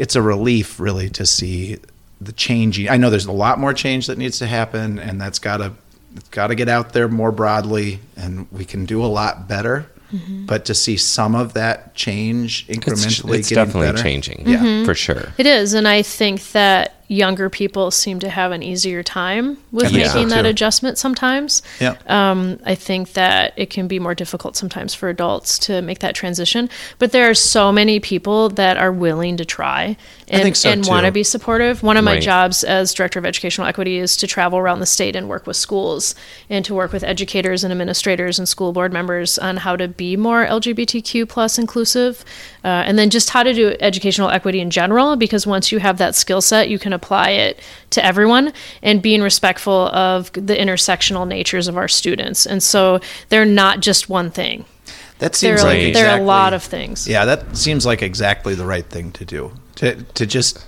it's 0.00 0.16
a 0.16 0.22
relief 0.22 0.80
really 0.80 1.08
to 1.10 1.24
see 1.24 1.78
the 2.20 2.32
changing. 2.32 2.88
I 2.88 2.96
know 2.96 3.08
there's 3.08 3.26
a 3.26 3.32
lot 3.32 3.60
more 3.60 3.72
change 3.72 4.08
that 4.08 4.18
needs 4.18 4.40
to 4.40 4.48
happen, 4.48 4.98
and 4.98 5.20
that's 5.20 5.38
got 5.38 5.58
to 5.58 5.72
it's 6.16 6.28
got 6.30 6.48
to 6.48 6.56
get 6.56 6.68
out 6.68 6.92
there 6.92 7.06
more 7.06 7.30
broadly, 7.30 8.00
and 8.16 8.48
we 8.50 8.64
can 8.64 8.84
do 8.84 9.04
a 9.04 9.06
lot 9.06 9.46
better. 9.46 9.86
Mm-hmm. 10.12 10.46
But 10.46 10.64
to 10.66 10.74
see 10.74 10.96
some 10.96 11.34
of 11.34 11.54
that 11.54 11.94
change 11.94 12.66
incrementally, 12.66 13.38
it's 13.38 13.48
getting 13.48 13.64
definitely 13.66 13.92
better. 13.92 14.02
changing. 14.02 14.44
Mm-hmm. 14.44 14.64
Yeah. 14.64 14.84
For 14.84 14.94
sure. 14.94 15.32
It 15.38 15.46
is, 15.46 15.74
and 15.74 15.86
I 15.86 16.02
think 16.02 16.52
that 16.52 16.94
younger 17.10 17.50
people 17.50 17.90
seem 17.90 18.20
to 18.20 18.28
have 18.30 18.52
an 18.52 18.62
easier 18.62 19.02
time 19.02 19.58
with 19.72 19.86
I 19.86 19.88
think 19.90 20.06
so, 20.06 20.14
making 20.14 20.28
that 20.28 20.46
adjustment 20.46 20.96
sometimes. 20.96 21.60
Yeah. 21.80 21.96
Um, 22.06 22.60
I 22.64 22.76
think 22.76 23.14
that 23.14 23.52
it 23.56 23.68
can 23.68 23.88
be 23.88 23.98
more 23.98 24.14
difficult 24.14 24.54
sometimes 24.54 24.94
for 24.94 25.08
adults 25.08 25.58
to 25.60 25.82
make 25.82 25.98
that 25.98 26.14
transition. 26.14 26.70
But 27.00 27.10
there 27.10 27.28
are 27.28 27.34
so 27.34 27.72
many 27.72 27.98
people 27.98 28.48
that 28.50 28.76
are 28.76 28.92
willing 28.92 29.36
to 29.38 29.44
try 29.44 29.96
and, 30.28 30.56
so, 30.56 30.70
and 30.70 30.86
want 30.86 31.04
to 31.06 31.10
be 31.10 31.24
supportive. 31.24 31.82
One 31.82 31.96
of 31.96 32.04
my 32.04 32.12
Right. 32.12 32.22
jobs 32.22 32.62
as 32.62 32.94
director 32.94 33.18
of 33.18 33.26
educational 33.26 33.66
equity 33.66 33.98
is 33.98 34.16
to 34.18 34.28
travel 34.28 34.58
around 34.60 34.78
the 34.78 34.86
state 34.86 35.16
and 35.16 35.28
work 35.28 35.48
with 35.48 35.56
schools 35.56 36.14
and 36.48 36.64
to 36.64 36.74
work 36.74 36.92
with 36.92 37.02
educators 37.02 37.64
and 37.64 37.72
administrators 37.72 38.38
and 38.38 38.48
school 38.48 38.72
board 38.72 38.92
members 38.92 39.36
on 39.38 39.56
how 39.58 39.74
to 39.74 39.88
be 39.88 40.16
more 40.16 40.46
LGBTQ 40.46 41.28
plus 41.28 41.58
inclusive, 41.58 42.24
uh, 42.62 42.68
and 42.68 42.96
then 42.96 43.10
just 43.10 43.30
how 43.30 43.42
to 43.42 43.52
do 43.52 43.74
educational 43.80 44.30
equity 44.30 44.60
in 44.60 44.70
general. 44.70 45.16
Because 45.16 45.44
once 45.44 45.72
you 45.72 45.80
have 45.80 45.98
that 45.98 46.14
skill 46.14 46.40
set, 46.40 46.68
you 46.68 46.78
can 46.78 46.92
apply 47.00 47.30
it 47.30 47.58
to 47.90 48.04
everyone 48.04 48.52
and 48.82 49.00
being 49.02 49.22
respectful 49.22 49.88
of 49.88 50.30
the 50.32 50.54
intersectional 50.54 51.26
natures 51.26 51.68
of 51.68 51.76
our 51.76 51.88
students. 51.88 52.46
And 52.46 52.62
so 52.62 53.00
they're 53.30 53.46
not 53.46 53.80
just 53.80 54.08
one 54.08 54.30
thing. 54.30 54.64
That 55.18 55.32
They're, 55.34 55.58
seems 55.58 55.62
like 55.64 55.76
Right. 55.78 55.94
they're 55.94 56.18
a 56.18 56.22
lot 56.24 56.54
of 56.54 56.62
things. 56.62 57.06
Yeah, 57.06 57.26
that 57.26 57.56
seems 57.56 57.84
like 57.84 58.00
exactly 58.02 58.54
the 58.54 58.64
right 58.64 58.86
thing 58.86 59.12
to 59.12 59.24
do. 59.24 59.52
To 59.76 59.94
to 60.14 60.24
just 60.26 60.64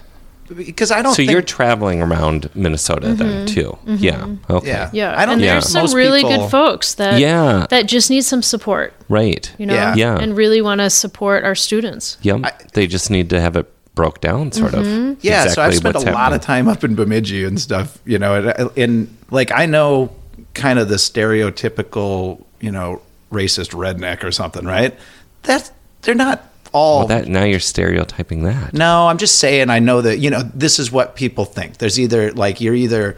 because 0.54 0.90
I 0.90 1.00
don't. 1.02 1.12
So 1.12 1.16
think, 1.16 1.30
you're 1.30 1.40
traveling 1.40 2.02
around 2.02 2.50
Minnesota 2.54 3.14
then 3.14 3.46
mm-hmm. 3.46 3.54
too. 3.54 3.78
Mm-hmm. 3.86 4.04
Yeah. 4.04 4.54
Okay. 4.56 4.68
Yeah. 4.68 4.90
Yeah, 4.92 5.12
I 5.18 5.24
don't 5.24 5.34
and 5.34 5.40
think 5.40 5.52
there's 5.52 5.68
some 5.68 5.82
most 5.84 5.94
really 5.94 6.22
people- 6.22 6.36
good 6.42 6.50
folks 6.50 6.94
that 6.96 7.18
Yeah. 7.18 7.66
that 7.70 7.86
just 7.86 8.10
need 8.10 8.24
some 8.24 8.42
support, 8.42 8.92
Right. 9.09 9.50
you 9.59 9.64
know, 9.64 9.74
Yeah. 9.74 9.94
Yeah. 9.96 10.18
and 10.22 10.36
really 10.36 10.60
want 10.60 10.80
to 10.82 10.90
support 10.90 11.44
our 11.44 11.54
students. 11.54 12.18
Yep. 12.20 12.72
they 12.74 12.86
just 12.86 13.10
need 13.10 13.30
to 13.30 13.40
have 13.40 13.56
it 13.56 13.66
broke 13.94 14.20
down, 14.20 14.52
sort 14.52 14.74
of. 14.74 14.86
Mm-hmm. 14.86 15.20
Yeah, 15.20 15.48
so 15.48 15.62
I've 15.62 15.74
spent 15.74 15.97
a 15.97 15.98
what's 15.98 16.10
lot 16.10 16.32
of 16.32 16.40
time 16.40 16.69
up 16.69 16.85
in 16.85 16.94
Bemidji 16.94 17.44
and 17.44 17.60
stuff, 17.60 17.98
you 18.05 18.19
know, 18.19 18.35
and, 18.36 18.47
uh, 18.48 18.69
and 18.77 19.16
like 19.31 19.52
I 19.52 19.66
know 19.66 20.14
kind 20.55 20.78
of 20.78 20.89
the 20.89 20.97
stereotypical, 20.97 22.44
you 22.60 22.70
know, 22.70 23.02
racist 23.31 23.70
redneck 23.70 24.24
or 24.24 24.31
something, 24.31 24.64
right? 24.64 24.97
That's 25.43 25.73
they're 26.02 26.14
not 26.14 26.48
all. 26.73 27.01
Well, 27.01 27.09
that 27.09 27.28
now 27.28 27.44
you're 27.44 27.60
stereotyping 27.60 28.44
that. 28.44 28.74
no, 28.74 29.09
I'm 29.09 29.19
just 29.19 29.39
saying. 29.39 29.70
I 29.70 29.78
know 29.78 30.01
that 30.01 30.19
you 30.19 30.31
know 30.31 30.43
this 30.55 30.78
is 30.78 30.90
what 30.90 31.16
people 31.16 31.44
think. 31.44 31.78
There's 31.78 31.98
either 31.98 32.32
like 32.32 32.60
you're 32.60 32.74
either 32.74 33.16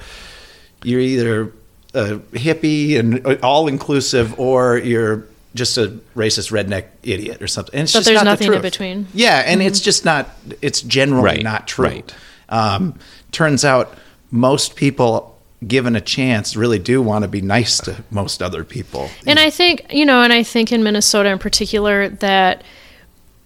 you're 0.83 1.01
either 1.01 1.53
a 1.95 2.17
hippie 2.33 2.99
and 2.99 3.25
uh, 3.27 3.37
all 3.43 3.69
inclusive, 3.69 4.39
or 4.39 4.79
you're 4.79 5.27
just 5.55 5.79
a 5.79 5.99
racist 6.17 6.51
redneck 6.51 6.87
idiot 7.03 7.41
or 7.41 7.47
something. 7.47 7.75
And 7.75 7.83
it's 7.85 7.93
But 7.93 7.99
just 8.01 8.07
there's 8.07 8.17
not 8.17 8.39
the 8.39 8.45
nothing 8.47 8.55
in 8.55 8.63
between. 8.63 9.07
Yeah, 9.15 9.43
and 9.47 9.63
it's 9.63 9.81
just 9.81 10.05
not. 10.05 10.29
It's 10.61 10.83
generally 10.83 11.23
Right, 11.25 11.43
not 11.43 11.69
true. 11.69 11.87
right. 11.87 12.15
Um, 12.49 12.99
turns 13.33 13.65
out 13.65 13.97
most 14.31 14.77
people, 14.77 15.39
given 15.67 15.95
a 15.97 16.01
chance, 16.01 16.57
really 16.57 16.79
do 16.79 17.01
want 17.01 17.23
to 17.23 17.29
be 17.29 17.41
nice 17.41 17.79
to 17.81 18.03
most 18.11 18.43
other 18.43 18.65
people. 18.65 19.09
And 19.27 19.39
I 19.39 19.49
think, 19.51 19.87
you 19.93 20.05
know, 20.05 20.23
and 20.23 20.33
I 20.33 20.43
think 20.43 20.73
in 20.73 20.83
Minnesota 20.83 21.31
in 21.31 21.39
particular 21.39 22.09
that 22.09 22.63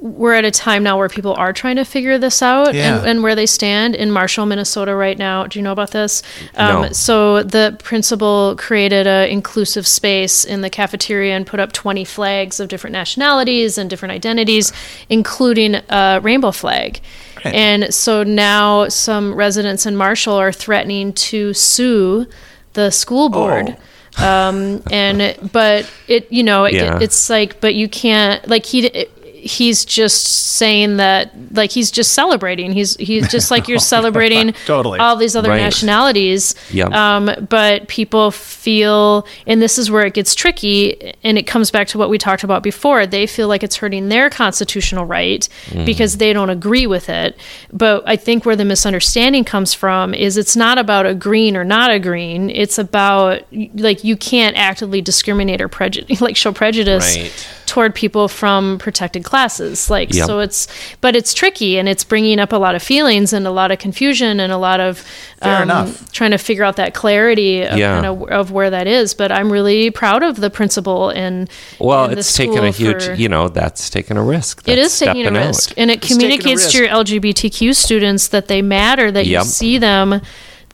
we're 0.00 0.34
at 0.34 0.44
a 0.44 0.50
time 0.52 0.84
now 0.84 0.96
where 0.96 1.08
people 1.08 1.34
are 1.34 1.52
trying 1.52 1.74
to 1.74 1.84
figure 1.84 2.18
this 2.18 2.40
out 2.40 2.72
Yeah. 2.72 2.98
and, 2.98 3.06
and 3.08 3.22
where 3.24 3.34
they 3.34 3.46
stand 3.46 3.96
in 3.96 4.12
Marshall, 4.12 4.46
Minnesota 4.46 4.94
right 4.94 5.18
now. 5.18 5.46
Do 5.48 5.58
you 5.58 5.62
know 5.64 5.72
about 5.72 5.90
this? 5.90 6.22
No. 6.56 6.88
So 6.92 7.42
the 7.42 7.76
principal 7.82 8.54
created 8.56 9.08
a 9.08 9.28
inclusive 9.28 9.88
space 9.88 10.44
in 10.44 10.60
the 10.60 10.70
cafeteria 10.70 11.34
and 11.34 11.44
put 11.44 11.58
up 11.58 11.72
20 11.72 12.04
flags 12.04 12.60
of 12.60 12.68
different 12.68 12.92
nationalities 12.92 13.76
and 13.76 13.90
different 13.90 14.12
identities, 14.12 14.72
including 15.08 15.74
a 15.88 16.20
rainbow 16.22 16.52
flag. 16.52 17.00
And 17.44 17.92
so 17.92 18.22
now 18.22 18.88
some 18.88 19.34
residents 19.34 19.84
in 19.84 19.96
Marshall 19.96 20.34
are 20.34 20.52
threatening 20.52 21.12
to 21.14 21.52
sue 21.54 22.26
the 22.74 22.90
school 22.90 23.28
board 23.30 23.76
um 24.18 24.82
and 24.90 25.36
but 25.52 25.88
it 26.08 26.30
you 26.32 26.42
know 26.42 26.64
it, 26.64 26.74
Yeah. 26.74 26.98
it's 27.00 27.30
like 27.30 27.60
but 27.60 27.74
you 27.76 27.88
can't 27.88 28.46
like 28.48 28.66
he 28.66 28.86
it, 28.86 29.17
he's 29.39 29.85
just 29.85 30.24
saying 30.56 30.97
that 30.97 31.31
like 31.52 31.70
he's 31.70 31.90
just 31.90 32.12
celebrating 32.12 32.73
he's 32.73 32.97
he's 32.97 33.28
just 33.28 33.51
like 33.51 33.69
you're 33.69 33.78
celebrating 33.97 34.52
Totally. 34.66 34.98
all 34.98 35.16
these 35.16 35.36
other 35.36 35.48
Right. 35.51 35.60
nationalities 35.62 36.55
Yep. 36.73 36.90
um 36.93 37.31
but 37.48 37.86
people 37.89 38.31
feel 38.31 39.27
and 39.47 39.62
this 39.62 39.78
is 39.78 39.90
where 39.90 40.05
it 40.05 40.15
gets 40.15 40.35
tricky 40.35 41.15
and 41.23 41.39
it 41.39 41.44
comes 41.47 41.70
back 41.70 41.86
to 41.89 41.98
what 41.98 42.10
we 42.10 42.19
talked 42.19 42.43
about 42.44 42.62
before 42.62 43.06
they 43.06 43.27
feel 43.27 43.48
like 43.48 43.62
it's 43.62 43.77
hurting 43.77 44.09
their 44.09 44.28
constitutional 44.28 45.05
right 45.05 45.48
because 45.85 46.16
they 46.16 46.32
don't 46.32 46.51
agree 46.51 46.86
with 46.86 47.09
it 47.09 47.36
but 47.73 48.02
i 48.06 48.16
think 48.16 48.44
where 48.44 48.56
the 48.56 48.65
misunderstanding 48.65 49.44
comes 49.44 49.73
from 49.73 50.12
is 50.15 50.36
it's 50.36 50.56
not 50.56 50.78
about 50.78 51.06
agreeing 51.06 51.56
or 51.56 51.65
not 51.65 51.90
agreeing 51.90 52.51
it's 52.51 52.78
about 52.78 53.43
like 53.74 54.02
you 54.05 54.16
can't 54.16 54.56
actively 54.56 55.01
discriminate 55.01 55.60
or 55.60 55.69
prejudice 55.69 56.20
like 56.20 56.36
show 56.36 56.52
prejudice 56.52 57.16
Right. 57.16 57.48
Toward 57.68 57.94
people 57.94 58.26
from 58.28 58.78
protected 58.78 59.22
classes 59.22 59.88
like 59.90 60.12
Yep. 60.12 60.26
so 60.26 60.40
it's 60.40 60.66
but 61.00 61.14
it's 61.14 61.32
tricky 61.34 61.78
and 61.78 61.88
it's 61.88 62.02
bringing 62.02 62.40
up 62.40 62.52
a 62.52 62.56
lot 62.56 62.74
of 62.74 62.82
feelings 62.82 63.32
and 63.32 63.46
a 63.46 63.50
lot 63.50 63.70
of 63.70 63.78
confusion 63.78 64.40
and 64.40 64.50
a 64.52 64.56
lot 64.56 64.80
of 64.80 65.04
um, 65.42 65.94
trying 66.12 66.32
to 66.32 66.38
figure 66.38 66.64
out 66.64 66.76
that 66.76 66.94
clarity 66.94 67.62
of, 67.62 67.78
Yeah. 67.78 68.00
kind 68.00 68.06
of, 68.06 68.28
of 68.30 68.50
where 68.50 68.70
that 68.70 68.86
is 68.86 69.14
but 69.14 69.30
i'm 69.30 69.52
really 69.52 69.90
proud 69.90 70.22
of 70.22 70.36
the 70.40 70.50
principal 70.50 71.10
and 71.10 71.48
Well, 71.78 72.06
and 72.06 72.18
it's 72.18 72.32
taken 72.32 72.64
a 72.64 72.70
huge, 72.70 73.04
for- 73.04 73.14
you 73.14 73.28
know, 73.28 73.48
that's 73.48 73.90
taken 73.90 74.16
a 74.16 74.22
risk. 74.24 74.60
it 74.66 74.76
That's 74.76 74.94
is 74.94 74.98
taking 74.98 75.22
a 75.22 75.24
stepping 75.26 75.36
out. 75.36 75.46
risk 75.46 75.72
and 75.76 75.90
it 75.90 75.98
It's 75.98 76.08
communicates 76.08 76.72
to 76.72 76.78
your 76.78 76.88
lgbtq 76.88 77.74
students 77.74 78.28
that 78.28 78.48
they 78.48 78.62
matter 78.62 79.12
that 79.12 79.26
Yep. 79.26 79.44
you 79.44 79.48
see 79.48 79.78
them 79.78 80.20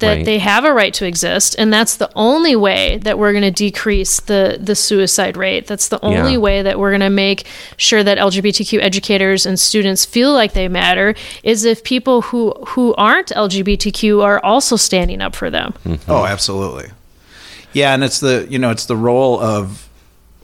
that 0.00 0.08
Right. 0.16 0.24
they 0.24 0.38
have 0.38 0.64
a 0.64 0.72
right 0.72 0.92
to 0.94 1.06
exist 1.06 1.54
and 1.58 1.72
that's 1.72 1.96
the 1.96 2.10
only 2.16 2.56
way 2.56 2.98
that 2.98 3.18
we're 3.18 3.32
going 3.32 3.42
to 3.44 3.50
decrease 3.50 4.20
the 4.20 4.58
the 4.60 4.74
suicide 4.74 5.36
rate 5.36 5.66
that's 5.66 5.88
the 5.88 6.02
only 6.04 6.32
Yeah. 6.32 6.38
way 6.38 6.62
that 6.62 6.78
we're 6.78 6.90
going 6.90 7.00
to 7.00 7.10
make 7.10 7.44
sure 7.76 8.02
that 8.02 8.18
lgbtq 8.18 8.80
educators 8.82 9.46
and 9.46 9.58
students 9.58 10.04
feel 10.04 10.32
like 10.32 10.52
they 10.52 10.68
matter 10.68 11.14
is 11.42 11.64
if 11.64 11.84
people 11.84 12.22
who 12.22 12.52
who 12.68 12.94
aren't 12.96 13.28
lgbtq 13.28 14.22
are 14.22 14.40
also 14.44 14.76
standing 14.76 15.20
up 15.20 15.34
for 15.36 15.48
them 15.50 15.72
mm-hmm. 15.86 16.10
Oh, 16.10 16.24
absolutely. 16.26 16.90
Yeah, 17.72 17.92
and 17.94 18.04
it's 18.04 18.20
the 18.20 18.46
you 18.48 18.58
know 18.58 18.70
it's 18.70 18.86
the 18.86 18.96
role 18.96 19.40
of 19.40 19.88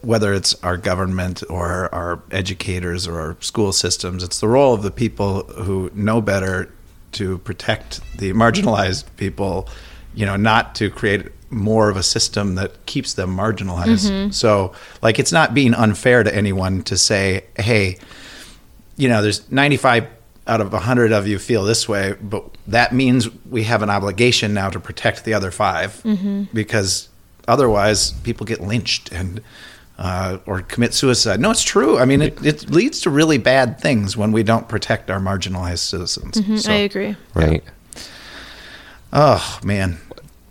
whether 0.03 0.33
it's 0.33 0.55
our 0.65 0.77
government 0.77 1.43
or 1.51 1.95
our 1.95 2.21
educators 2.33 3.07
or 3.07 3.21
our 3.21 3.37
school 3.41 3.71
systems. 3.73 4.25
It's 4.25 4.41
the 4.41 4.49
role 4.49 4.73
of 4.75 4.83
the 4.83 4.91
people 4.91 5.43
who 5.45 5.91
know 5.95 6.21
better 6.21 6.71
to 7.13 7.39
protect 7.39 8.01
the 8.19 8.33
marginalized 8.33 9.05
people. 9.17 9.69
You 10.15 10.27
know, 10.27 10.37
not 10.37 10.75
to 10.77 10.91
create 10.91 11.29
more 11.51 11.89
of 11.89 11.97
a 11.97 12.03
system 12.03 12.57
that 12.57 12.87
keeps 12.87 13.15
them 13.15 13.37
marginalized. 13.37 14.11
Mm-hmm. 14.11 14.31
So, 14.31 14.73
like, 15.03 15.19
it's 15.19 15.33
not 15.33 15.55
being 15.55 15.75
unfair 15.75 16.23
to 16.23 16.35
anyone 16.35 16.83
to 16.85 16.97
say, 16.99 17.45
"Hey, 17.57 17.99
you 18.97 19.09
know, 19.09 19.23
there's 19.23 19.51
95 19.51 20.07
out 20.47 20.61
of 20.61 20.73
100 20.73 21.13
of 21.13 21.27
you 21.27 21.39
feel 21.39 21.65
this 21.65 21.89
way, 21.89 22.15
but 22.21 22.45
that 22.67 22.93
means 22.93 23.29
we 23.47 23.63
have 23.65 23.83
an 23.83 23.91
obligation 23.91 24.53
now 24.53 24.69
to 24.69 24.81
protect 24.81 25.25
the 25.25 25.33
other 25.33 25.51
5 25.51 26.03
mm-hmm. 26.03 26.43
because 26.53 27.09
otherwise 27.47 28.13
people 28.25 28.45
get 28.45 28.61
lynched 28.61 29.13
and 29.13 29.41
uh, 30.01 30.39
or 30.47 30.63
commit 30.63 30.95
suicide. 30.95 31.39
No, 31.41 31.51
it's 31.53 31.63
true. 31.63 31.99
I 31.99 32.05
mean, 32.07 32.23
it, 32.23 32.45
it 32.45 32.71
leads 32.71 33.01
to 33.03 33.11
really 33.11 33.39
bad 33.39 33.79
things 33.81 34.17
when 34.17 34.33
we 34.33 34.43
don't 34.43 34.67
protect 34.69 35.11
our 35.11 35.21
marginalized 35.21 35.81
citizens. 35.81 36.35
Mm-hmm, 36.37 36.71
I 36.71 36.75
agree. 36.75 37.17
Right. 37.35 37.63
oh 39.13 39.61
man, 39.63 39.99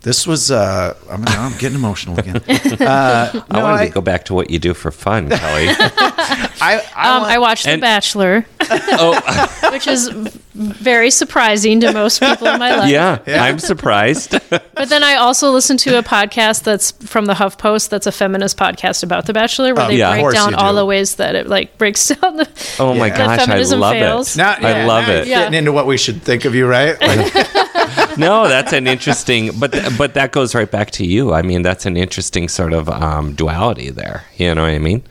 this 0.01 0.25
was. 0.27 0.51
Uh, 0.51 0.95
I'm, 1.09 1.23
I'm 1.27 1.57
getting 1.57 1.77
emotional 1.77 2.17
again. 2.19 2.41
I 2.47 3.43
No, 3.51 3.59
wanted 3.63 3.75
I- 3.81 3.87
to 3.87 3.93
go 3.93 4.01
back 4.01 4.25
to 4.25 4.33
what 4.33 4.49
you 4.49 4.59
do 4.59 4.73
for 4.73 4.91
fun, 4.91 5.29
Kelly. 5.29 5.67
I, 6.61 6.81
I, 6.95 7.09
Um, 7.15 7.21
want- 7.21 7.31
I 7.33 7.37
watched 7.39 7.65
The 7.65 7.77
Bachelor, 7.77 8.45
oh, 8.69 9.59
which 9.71 9.87
is 9.87 10.09
very 10.53 11.09
surprising 11.09 11.79
to 11.81 11.93
most 11.93 12.19
people 12.19 12.47
in 12.47 12.59
my 12.59 12.75
life. 12.75 12.89
yeah, 12.89 13.19
I'm 13.27 13.59
surprised. 13.59 14.35
But 14.79 14.87
then 14.87 15.03
I 15.03 15.15
also 15.15 15.51
listened 15.51 15.79
to 15.79 15.97
a 15.99 16.03
podcast 16.03 16.63
that's 16.63 16.91
from 16.91 17.25
the 17.25 17.33
HuffPost. 17.33 17.89
That's 17.89 18.07
a 18.07 18.13
feminist 18.13 18.55
podcast 18.57 19.03
about 19.03 19.25
The 19.25 19.33
Bachelor, 19.33 19.73
where 19.75 19.85
Oh, 19.85 19.87
they 19.89 19.97
yeah. 19.97 20.21
Break 20.21 20.33
down 20.33 20.55
all 20.55 20.71
do. 20.71 20.77
the 20.77 20.85
ways 20.85 21.15
that 21.15 21.35
it 21.35 21.47
like 21.47 21.77
breaks 21.77 22.07
down 22.07 22.37
the. 22.37 22.47
Oh 22.79 22.93
my 22.93 23.07
Yeah. 23.07 23.17
gosh, 23.17 23.47
I 23.49 23.57
love 23.75 23.91
fails. 23.93 24.35
it. 24.35 24.37
now, 24.37 24.55
I 24.57 24.85
love 24.85 25.07
now 25.07 25.13
it. 25.15 25.27
you're 25.27 25.37
Getting 25.39 25.53
into 25.59 25.73
what 25.73 25.85
we 25.85 25.97
should 25.97 26.21
think 26.23 26.45
of 26.45 26.55
you, 26.55 26.65
right? 26.65 26.95
Like, 27.01 28.17
no, 28.17 28.47
that's 28.47 28.71
an 28.71 28.87
interesting, 28.87 29.51
but 29.59 29.71
but 29.97 30.13
that 30.13 30.31
goes 30.31 30.55
right 30.55 30.69
back 30.71 30.91
to 30.91 31.05
you. 31.05 31.33
I 31.33 31.41
mean, 31.41 31.61
that's 31.61 31.85
an 31.85 31.97
interesting 31.97 32.47
sort 32.47 32.71
of 32.71 32.87
um, 32.89 33.33
duality 33.33 33.89
there. 33.89 34.23
You 34.37 34.55
know 34.55 34.61
what 34.63 34.71
I 34.71 34.79
mean? 34.79 35.03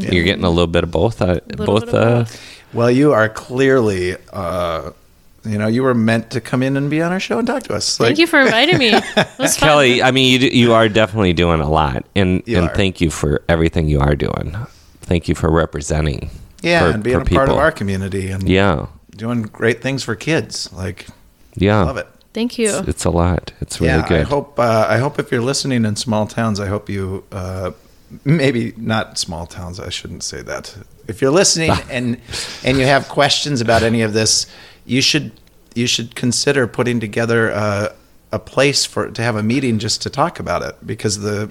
You're 0.00 0.24
getting 0.24 0.44
a 0.44 0.50
little 0.50 0.66
bit 0.66 0.84
of 0.84 0.90
both. 0.90 1.20
Uh, 1.22 1.40
both. 1.56 1.86
bit 1.86 1.88
of 1.88 1.94
uh, 1.94 2.18
both. 2.20 2.62
well, 2.72 2.90
you 2.90 3.12
are 3.12 3.28
clearly. 3.28 4.16
Uh, 4.32 4.90
you 5.44 5.56
know, 5.56 5.66
you 5.68 5.82
were 5.82 5.94
meant 5.94 6.30
to 6.32 6.40
come 6.40 6.62
in 6.62 6.76
and 6.76 6.90
be 6.90 7.00
on 7.00 7.10
our 7.12 7.20
show 7.20 7.38
and 7.38 7.46
talk 7.46 7.62
to 7.64 7.74
us. 7.74 7.96
Thank 7.96 8.18
you 8.18 8.26
for 8.26 8.40
inviting 8.40 8.76
me. 8.78 8.92
It 9.16 9.28
was 9.38 9.56
fun. 9.58 9.68
Kelly, 9.68 10.02
I 10.02 10.10
mean, 10.10 10.32
you, 10.32 10.38
d- 10.50 10.56
you 10.58 10.74
are 10.74 10.88
definitely 10.88 11.32
doing 11.32 11.60
a 11.60 11.70
lot, 11.70 12.04
and 12.14 12.42
You 12.44 12.58
and 12.58 12.68
are. 12.68 12.74
thank 12.74 13.00
you 13.00 13.10
for 13.10 13.42
everything 13.48 13.88
you 13.88 14.00
are 14.00 14.14
doing. 14.16 14.54
Thank 15.00 15.28
you 15.28 15.34
for 15.34 15.50
representing. 15.50 16.30
Yeah, 16.60 16.80
for- 16.88 16.94
and 16.94 17.02
being 17.02 17.16
for 17.16 17.22
a 17.22 17.36
part 17.36 17.48
of 17.48 17.56
our 17.56 17.72
community 17.72 18.30
and 18.30 18.46
Yeah, 18.48 18.86
doing 19.16 19.42
great 19.42 19.80
things 19.80 20.02
for 20.02 20.14
kids. 20.16 20.70
Like, 20.72 21.06
yeah. 21.54 21.82
love 21.82 21.96
it. 21.96 22.08
Thank 22.34 22.58
you. 22.58 22.70
It's 22.86 23.04
a 23.04 23.10
lot. 23.10 23.52
It's 23.60 23.80
really 23.80 23.92
yeah, 23.94 24.08
good. 24.08 24.20
I 24.20 24.24
hope. 24.24 24.58
Uh, 24.58 24.86
I 24.88 24.98
hope 24.98 25.18
if 25.18 25.32
you're 25.32 25.40
listening 25.40 25.84
in 25.84 25.96
small 25.96 26.26
towns, 26.26 26.60
I 26.60 26.66
hope 26.66 26.90
you. 26.90 27.24
Uh, 27.32 27.70
maybe 28.24 28.72
not 28.76 29.18
small 29.18 29.46
towns. 29.46 29.80
I 29.80 29.90
shouldn't 29.90 30.22
say 30.22 30.42
that. 30.42 30.76
If 31.06 31.20
you're 31.20 31.30
listening 31.30 31.70
and 31.90 32.20
and 32.64 32.78
you 32.78 32.84
have 32.84 33.08
questions 33.08 33.60
about 33.60 33.82
any 33.82 34.02
of 34.02 34.12
this, 34.12 34.46
you 34.84 35.00
should 35.00 35.32
you 35.74 35.86
should 35.86 36.14
consider 36.14 36.66
putting 36.66 37.00
together 37.00 37.50
a, 37.50 37.94
a 38.32 38.38
place 38.38 38.84
for 38.84 39.10
to 39.10 39.22
have 39.22 39.36
a 39.36 39.42
meeting 39.42 39.78
just 39.78 40.02
to 40.02 40.10
talk 40.10 40.40
about 40.40 40.62
it 40.62 40.74
because 40.86 41.20
the 41.20 41.50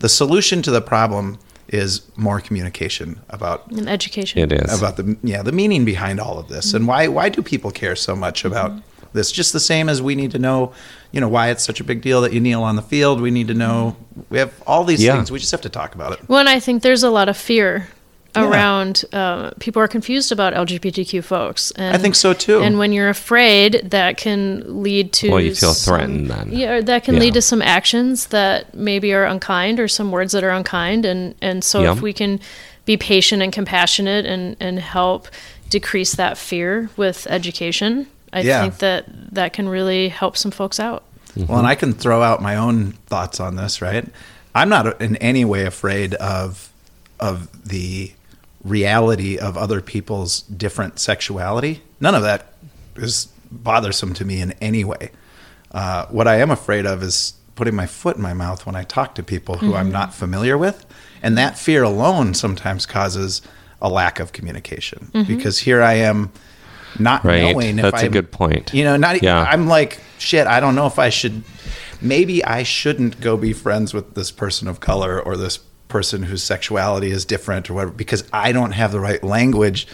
the 0.00 0.08
solution 0.08 0.62
to 0.62 0.70
the 0.70 0.80
problem 0.80 1.38
is 1.68 2.02
more 2.16 2.40
communication 2.40 3.20
about 3.28 3.70
In 3.70 3.88
education. 3.88 4.40
it 4.40 4.52
is. 4.52 4.78
about 4.78 4.96
the 4.96 5.16
yeah 5.22 5.42
the 5.42 5.52
meaning 5.52 5.84
behind 5.84 6.18
all 6.18 6.38
of 6.38 6.48
this 6.48 6.72
and 6.72 6.82
mm-hmm. 6.82 6.88
why 6.88 7.08
why 7.08 7.28
do 7.28 7.42
people 7.42 7.70
care 7.70 7.94
so 7.94 8.16
much 8.16 8.44
about 8.44 8.70
mm-hmm. 8.70 8.87
This 9.12 9.30
just 9.32 9.52
the 9.52 9.60
same 9.60 9.88
as 9.88 10.00
we 10.02 10.14
need 10.14 10.30
to 10.32 10.38
know 10.38 10.72
you 11.12 11.20
know 11.20 11.28
why 11.28 11.48
it's 11.50 11.64
such 11.64 11.80
a 11.80 11.84
big 11.84 12.00
deal 12.02 12.20
that 12.20 12.32
you 12.32 12.40
kneel 12.40 12.62
on 12.62 12.76
the 12.76 12.82
field 12.82 13.20
we 13.20 13.30
need 13.30 13.48
to 13.48 13.54
know 13.54 13.96
we 14.30 14.38
have 14.38 14.52
all 14.66 14.84
these 14.84 15.02
Yeah. 15.02 15.14
things 15.16 15.30
we 15.30 15.38
just 15.38 15.52
have 15.52 15.62
to 15.62 15.68
talk 15.68 15.94
about 15.94 16.12
it 16.12 16.20
Well, 16.28 16.40
and 16.40 16.48
I 16.48 16.60
think 16.60 16.82
there's 16.82 17.02
a 17.02 17.10
lot 17.10 17.28
of 17.28 17.36
fear 17.36 17.88
Yeah. 18.36 18.44
around. 18.50 19.04
Uh, 19.12 19.50
people 19.58 19.80
are 19.82 19.88
confused 19.88 20.30
about 20.32 20.52
LGBTQ 20.52 21.24
folks. 21.24 21.72
And, 21.72 21.96
I 21.96 21.98
think 21.98 22.14
so, 22.14 22.34
too. 22.34 22.60
And 22.60 22.78
when 22.78 22.92
you're 22.92 23.08
afraid, 23.08 23.80
that 23.90 24.16
can 24.18 24.82
lead 24.82 25.12
to. 25.14 25.30
Well, 25.30 25.40
you 25.40 25.54
feel 25.54 25.72
some- 25.74 25.94
threatened 25.96 26.30
then. 26.30 26.50
Yeah, 26.52 26.82
that 26.82 27.04
can 27.04 27.14
Yeah. 27.14 27.20
lead 27.20 27.34
to 27.34 27.42
some 27.42 27.62
actions 27.62 28.26
that 28.26 28.74
maybe 28.74 29.12
are 29.14 29.24
unkind, 29.24 29.80
or 29.80 29.88
some 29.88 30.12
words 30.12 30.32
that 30.34 30.44
are 30.44 30.50
unkind. 30.50 31.04
And 31.06 31.34
and 31.40 31.64
so 31.64 31.82
Yeah. 31.82 31.92
if 31.92 32.02
we 32.02 32.12
can 32.12 32.38
be 32.84 32.96
patient 32.98 33.42
and 33.42 33.50
compassionate 33.52 34.26
and 34.26 34.56
and 34.60 34.78
help 34.78 35.28
decrease 35.70 36.12
that 36.16 36.36
fear 36.38 36.90
with 36.98 37.26
education, 37.30 38.06
I 38.32 38.40
Yeah. 38.40 38.60
think 38.62 38.78
that 38.78 39.04
that 39.34 39.52
can 39.52 39.68
really 39.68 40.08
help 40.08 40.36
some 40.36 40.50
folks 40.50 40.78
out. 40.80 41.02
well 41.36 41.58
and 41.58 41.66
i 41.68 41.74
can 41.74 41.92
throw 41.92 42.20
out 42.22 42.42
my 42.42 42.56
own 42.56 42.92
thoughts 43.06 43.38
on 43.40 43.56
this 43.56 43.80
right? 43.82 44.06
I'm 44.54 44.68
not 44.68 45.00
in 45.00 45.16
any 45.16 45.44
way 45.44 45.64
afraid 45.66 46.14
of 46.14 46.70
of 47.20 47.48
the 47.68 48.12
reality 48.64 49.38
of 49.38 49.56
other 49.56 49.80
people's 49.80 50.42
different 50.42 50.98
sexuality. 50.98 51.82
None 52.00 52.14
of 52.14 52.22
that 52.22 52.52
is 52.96 53.28
bothersome 53.50 54.14
to 54.14 54.24
me 54.24 54.40
in 54.40 54.52
any 54.60 54.84
way. 54.84 55.10
Uh, 55.70 56.06
what 56.06 56.26
i 56.26 56.36
am 56.36 56.50
afraid 56.50 56.86
of 56.86 57.02
is 57.02 57.34
putting 57.54 57.74
my 57.74 57.86
foot 57.86 58.16
in 58.16 58.22
my 58.22 58.32
mouth 58.32 58.64
when 58.66 58.74
i 58.74 58.82
talk 58.84 59.14
to 59.14 59.22
people 59.22 59.56
who 59.58 59.74
i'm 59.74 59.90
not 59.92 60.14
familiar 60.14 60.56
with 60.56 60.86
and 61.22 61.36
that 61.36 61.58
fear 61.58 61.82
alone 61.82 62.32
sometimes 62.34 62.86
causes 62.86 63.42
a 63.82 63.88
lack 63.88 64.18
of 64.18 64.32
communication. 64.32 65.10
Because 65.26 65.58
here 65.60 65.82
i 65.82 65.92
am 65.94 66.32
not 66.98 67.24
Right. 67.24 67.52
knowing 67.52 67.78
if 67.78 67.82
That's 67.82 67.94
a 67.94 67.98
I'm- 67.98 68.06
a 68.06 68.10
good 68.10 68.30
point. 68.30 68.72
you 68.74 68.84
know 68.84 68.96
not 68.96 69.22
Yeah. 69.22 69.40
i'm 69.50 69.66
like 69.68 70.00
shit 70.18 70.46
i 70.46 70.60
don't 70.60 70.74
know 70.74 70.86
if 70.86 70.98
i 70.98 71.08
should 71.10 71.42
maybe 72.00 72.44
i 72.44 72.62
shouldn't 72.62 73.20
go 73.20 73.36
be 73.36 73.52
friends 73.52 73.92
with 73.94 74.14
this 74.14 74.30
person 74.30 74.68
of 74.68 74.80
color 74.80 75.20
or 75.20 75.36
this 75.36 75.58
person 75.88 76.24
whose 76.24 76.42
sexuality 76.42 77.10
is 77.10 77.24
different 77.24 77.68
or 77.70 77.74
whatever 77.74 77.92
because 77.92 78.24
i 78.32 78.52
don't 78.52 78.72
have 78.72 78.92
the 78.92 79.00
right 79.00 79.22
language 79.24 79.86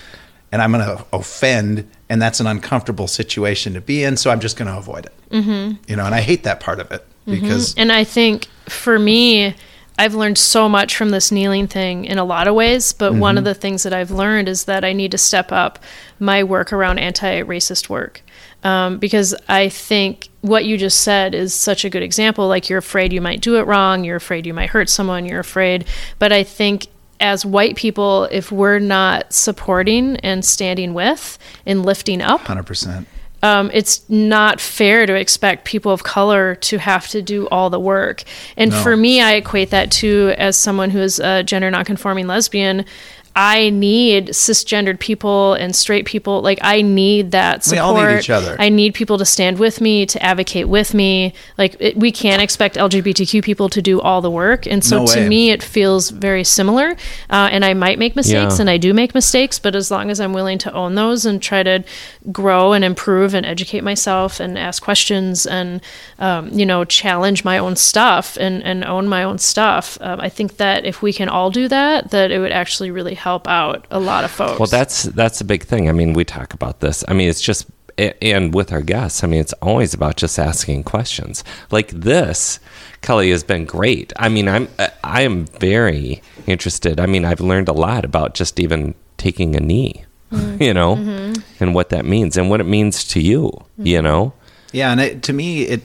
and 0.50 0.60
i'm 0.62 0.72
going 0.72 0.84
to 0.84 1.04
offend 1.12 1.88
and 2.08 2.20
that's 2.20 2.40
an 2.40 2.46
uncomfortable 2.46 3.06
situation 3.06 3.74
to 3.74 3.80
be 3.80 4.02
in 4.02 4.16
so 4.16 4.30
i'm 4.30 4.40
just 4.40 4.56
going 4.56 4.70
to 4.70 4.76
avoid 4.76 5.06
it 5.06 5.12
mm-hmm. 5.30 5.72
you 5.88 5.94
know 5.96 6.04
and 6.04 6.14
i 6.14 6.20
hate 6.20 6.42
that 6.44 6.58
part 6.60 6.80
of 6.80 6.90
it 6.90 7.04
because 7.26 7.74
And 7.78 7.90
I 7.90 8.04
think 8.04 8.48
for 8.68 8.98
me, 8.98 9.54
I've 9.98 10.14
learned 10.14 10.38
so 10.38 10.68
much 10.68 10.96
from 10.96 11.10
this 11.10 11.30
kneeling 11.30 11.68
thing 11.68 12.04
in 12.04 12.18
a 12.18 12.24
lot 12.24 12.48
of 12.48 12.54
ways. 12.54 12.92
But 12.92 13.14
one 13.14 13.38
of 13.38 13.44
the 13.44 13.54
things 13.54 13.84
that 13.84 13.92
I've 13.92 14.10
learned 14.10 14.48
is 14.48 14.64
that 14.64 14.84
I 14.84 14.92
need 14.92 15.12
to 15.12 15.18
step 15.18 15.52
up 15.52 15.78
my 16.18 16.42
work 16.42 16.72
around 16.72 16.98
anti 16.98 17.42
racist 17.42 17.88
work. 17.88 18.22
Um, 18.64 18.98
because 18.98 19.34
I 19.48 19.68
think 19.68 20.30
what 20.40 20.64
you 20.64 20.78
just 20.78 21.00
said 21.00 21.34
is 21.34 21.54
such 21.54 21.84
a 21.84 21.90
good 21.90 22.02
example. 22.02 22.48
Like, 22.48 22.70
you're 22.70 22.78
afraid 22.78 23.12
you 23.12 23.20
might 23.20 23.42
do 23.42 23.56
it 23.56 23.66
wrong, 23.66 24.04
you're 24.04 24.16
afraid 24.16 24.46
you 24.46 24.54
might 24.54 24.70
hurt 24.70 24.88
someone, 24.88 25.26
you're 25.26 25.40
afraid. 25.40 25.84
But 26.18 26.32
I 26.32 26.44
think 26.44 26.86
as 27.20 27.44
white 27.44 27.76
people, 27.76 28.24
if 28.24 28.50
we're 28.50 28.78
not 28.78 29.32
supporting 29.34 30.16
and 30.16 30.44
standing 30.44 30.94
with 30.94 31.38
and 31.66 31.84
lifting 31.84 32.22
up, 32.22 32.40
100% 32.40 33.04
um, 33.44 33.70
it's 33.74 34.02
not 34.08 34.58
fair 34.60 35.04
to 35.06 35.14
expect 35.14 35.64
people 35.66 35.92
of 35.92 36.02
color 36.02 36.54
to 36.56 36.78
have 36.78 37.06
to 37.08 37.20
do 37.20 37.46
all 37.48 37.68
the 37.68 37.78
work. 37.78 38.22
And 38.56 38.70
No. 38.70 38.82
for 38.82 38.96
me, 38.96 39.20
I 39.20 39.34
equate 39.34 39.68
that 39.70 39.90
to 40.00 40.32
as 40.38 40.56
someone 40.56 40.90
who 40.90 41.00
is 41.00 41.18
a 41.20 41.42
gender 41.42 41.70
nonconforming 41.70 42.26
lesbian. 42.26 42.86
I 43.36 43.70
need 43.70 44.28
cisgendered 44.28 45.00
people 45.00 45.54
and 45.54 45.74
straight 45.74 46.06
people. 46.06 46.40
Like 46.40 46.60
I 46.62 46.82
need 46.82 47.32
that 47.32 47.64
support. 47.64 47.72
We 47.72 47.76
support. 47.78 48.04
all 48.06 48.12
need 48.12 48.18
each 48.20 48.30
other. 48.30 48.56
I 48.60 48.68
need 48.68 48.94
people 48.94 49.18
to 49.18 49.24
stand 49.24 49.58
with 49.58 49.80
me, 49.80 50.06
to 50.06 50.22
advocate 50.22 50.68
with 50.68 50.94
me. 50.94 51.34
Like 51.58 51.74
it, 51.80 51.96
we 51.96 52.12
can't 52.12 52.40
expect 52.40 52.76
LGBTQ 52.76 53.42
people 53.42 53.68
to 53.70 53.82
do 53.82 54.00
all 54.00 54.20
the 54.20 54.30
work. 54.30 54.66
And 54.68 54.84
so 54.84 55.00
No 55.00 55.06
to 55.08 55.28
me, 55.28 55.50
it 55.50 55.64
feels 55.64 56.10
very 56.10 56.44
similar. 56.44 56.90
Uh, 57.28 57.48
and 57.50 57.64
I 57.64 57.74
might 57.74 57.98
make 57.98 58.14
mistakes, 58.14 58.54
Yeah. 58.56 58.60
and 58.60 58.70
I 58.70 58.76
do 58.76 58.94
make 58.94 59.14
mistakes. 59.16 59.58
But 59.58 59.74
as 59.74 59.90
long 59.90 60.12
as 60.12 60.20
I'm 60.20 60.32
willing 60.32 60.58
to 60.58 60.72
own 60.72 60.94
those 60.94 61.26
and 61.26 61.42
try 61.42 61.64
to 61.64 61.82
grow 62.30 62.72
and 62.72 62.84
improve 62.84 63.34
and 63.34 63.44
educate 63.44 63.82
myself 63.82 64.38
and 64.38 64.56
ask 64.56 64.80
questions 64.80 65.44
and 65.44 65.80
um, 66.20 66.50
you 66.56 66.64
know 66.64 66.84
challenge 66.84 67.44
my 67.44 67.58
own 67.58 67.74
stuff 67.74 68.36
and 68.38 68.62
and 68.62 68.84
own 68.84 69.08
my 69.08 69.24
own 69.24 69.38
stuff, 69.38 69.98
um, 70.00 70.20
I 70.20 70.28
think 70.28 70.58
that 70.58 70.84
if 70.84 71.02
we 71.02 71.12
can 71.12 71.28
all 71.28 71.50
do 71.50 71.66
that, 71.66 72.12
that 72.12 72.30
it 72.30 72.38
would 72.38 72.52
actually 72.52 72.92
really 72.92 73.14
help 73.14 73.23
out 73.26 73.86
a 73.90 74.00
lot 74.00 74.24
of 74.24 74.30
folks. 74.30 74.58
Well, 74.58 74.66
that's 74.66 75.04
that's 75.04 75.40
a 75.40 75.44
big 75.44 75.64
thing. 75.64 75.88
I 75.88 75.92
mean, 75.92 76.12
we 76.12 76.24
talk 76.24 76.54
about 76.54 76.80
this. 76.80 77.04
I 77.08 77.14
mean, 77.14 77.28
it's 77.28 77.40
just 77.40 77.66
and 77.98 78.54
with 78.54 78.72
our 78.72 78.82
guests, 78.82 79.22
I 79.22 79.26
mean, 79.26 79.40
it's 79.40 79.52
always 79.54 79.94
about 79.94 80.16
just 80.16 80.38
asking 80.38 80.84
questions. 80.84 81.44
Like 81.70 81.90
this, 81.90 82.58
Kelly 83.02 83.30
has 83.30 83.44
been 83.44 83.64
great. 83.64 84.12
I 84.16 84.28
mean, 84.28 84.48
I'm 84.48 84.68
uh, 84.78 84.88
I 85.02 85.22
am 85.22 85.46
very 85.46 86.22
interested. 86.46 86.98
I 86.98 87.06
mean, 87.06 87.24
I've 87.24 87.40
learned 87.40 87.68
a 87.68 87.72
lot 87.72 88.04
about 88.04 88.34
just 88.34 88.58
even 88.58 88.94
taking 89.16 89.54
a 89.56 89.60
knee, 89.60 90.04
mm-hmm. 90.32 90.62
you 90.62 90.74
know, 90.74 90.96
mm-hmm. 90.96 91.40
and 91.62 91.74
what 91.74 91.90
that 91.90 92.04
means 92.04 92.36
and 92.36 92.50
what 92.50 92.60
it 92.60 92.64
means 92.64 93.04
to 93.04 93.20
you, 93.20 93.50
mm-hmm. 93.50 93.86
you 93.86 94.02
know. 94.02 94.32
Yeah, 94.72 94.90
and 94.90 95.00
it, 95.00 95.22
to 95.24 95.32
me, 95.32 95.62
it 95.62 95.82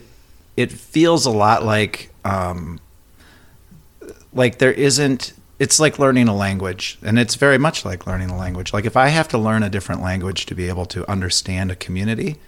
it 0.56 0.72
feels 0.72 1.26
a 1.26 1.30
lot 1.30 1.64
like 1.64 2.12
um, 2.24 2.80
like 4.32 4.58
there 4.58 4.72
isn't. 4.72 5.32
It's 5.60 5.78
like 5.78 5.98
learning 5.98 6.26
a 6.26 6.34
language, 6.34 6.98
and 7.02 7.18
it's 7.18 7.34
very 7.34 7.58
much 7.58 7.84
like 7.84 8.06
learning 8.06 8.30
a 8.30 8.36
language. 8.36 8.72
Like 8.72 8.86
if 8.86 8.96
I 8.96 9.08
have 9.08 9.28
to 9.28 9.38
learn 9.38 9.62
a 9.62 9.68
different 9.68 10.00
language 10.00 10.46
to 10.46 10.54
be 10.54 10.68
able 10.68 10.86
to 10.86 11.08
understand 11.08 11.70
a 11.70 11.76
community, 11.76 12.38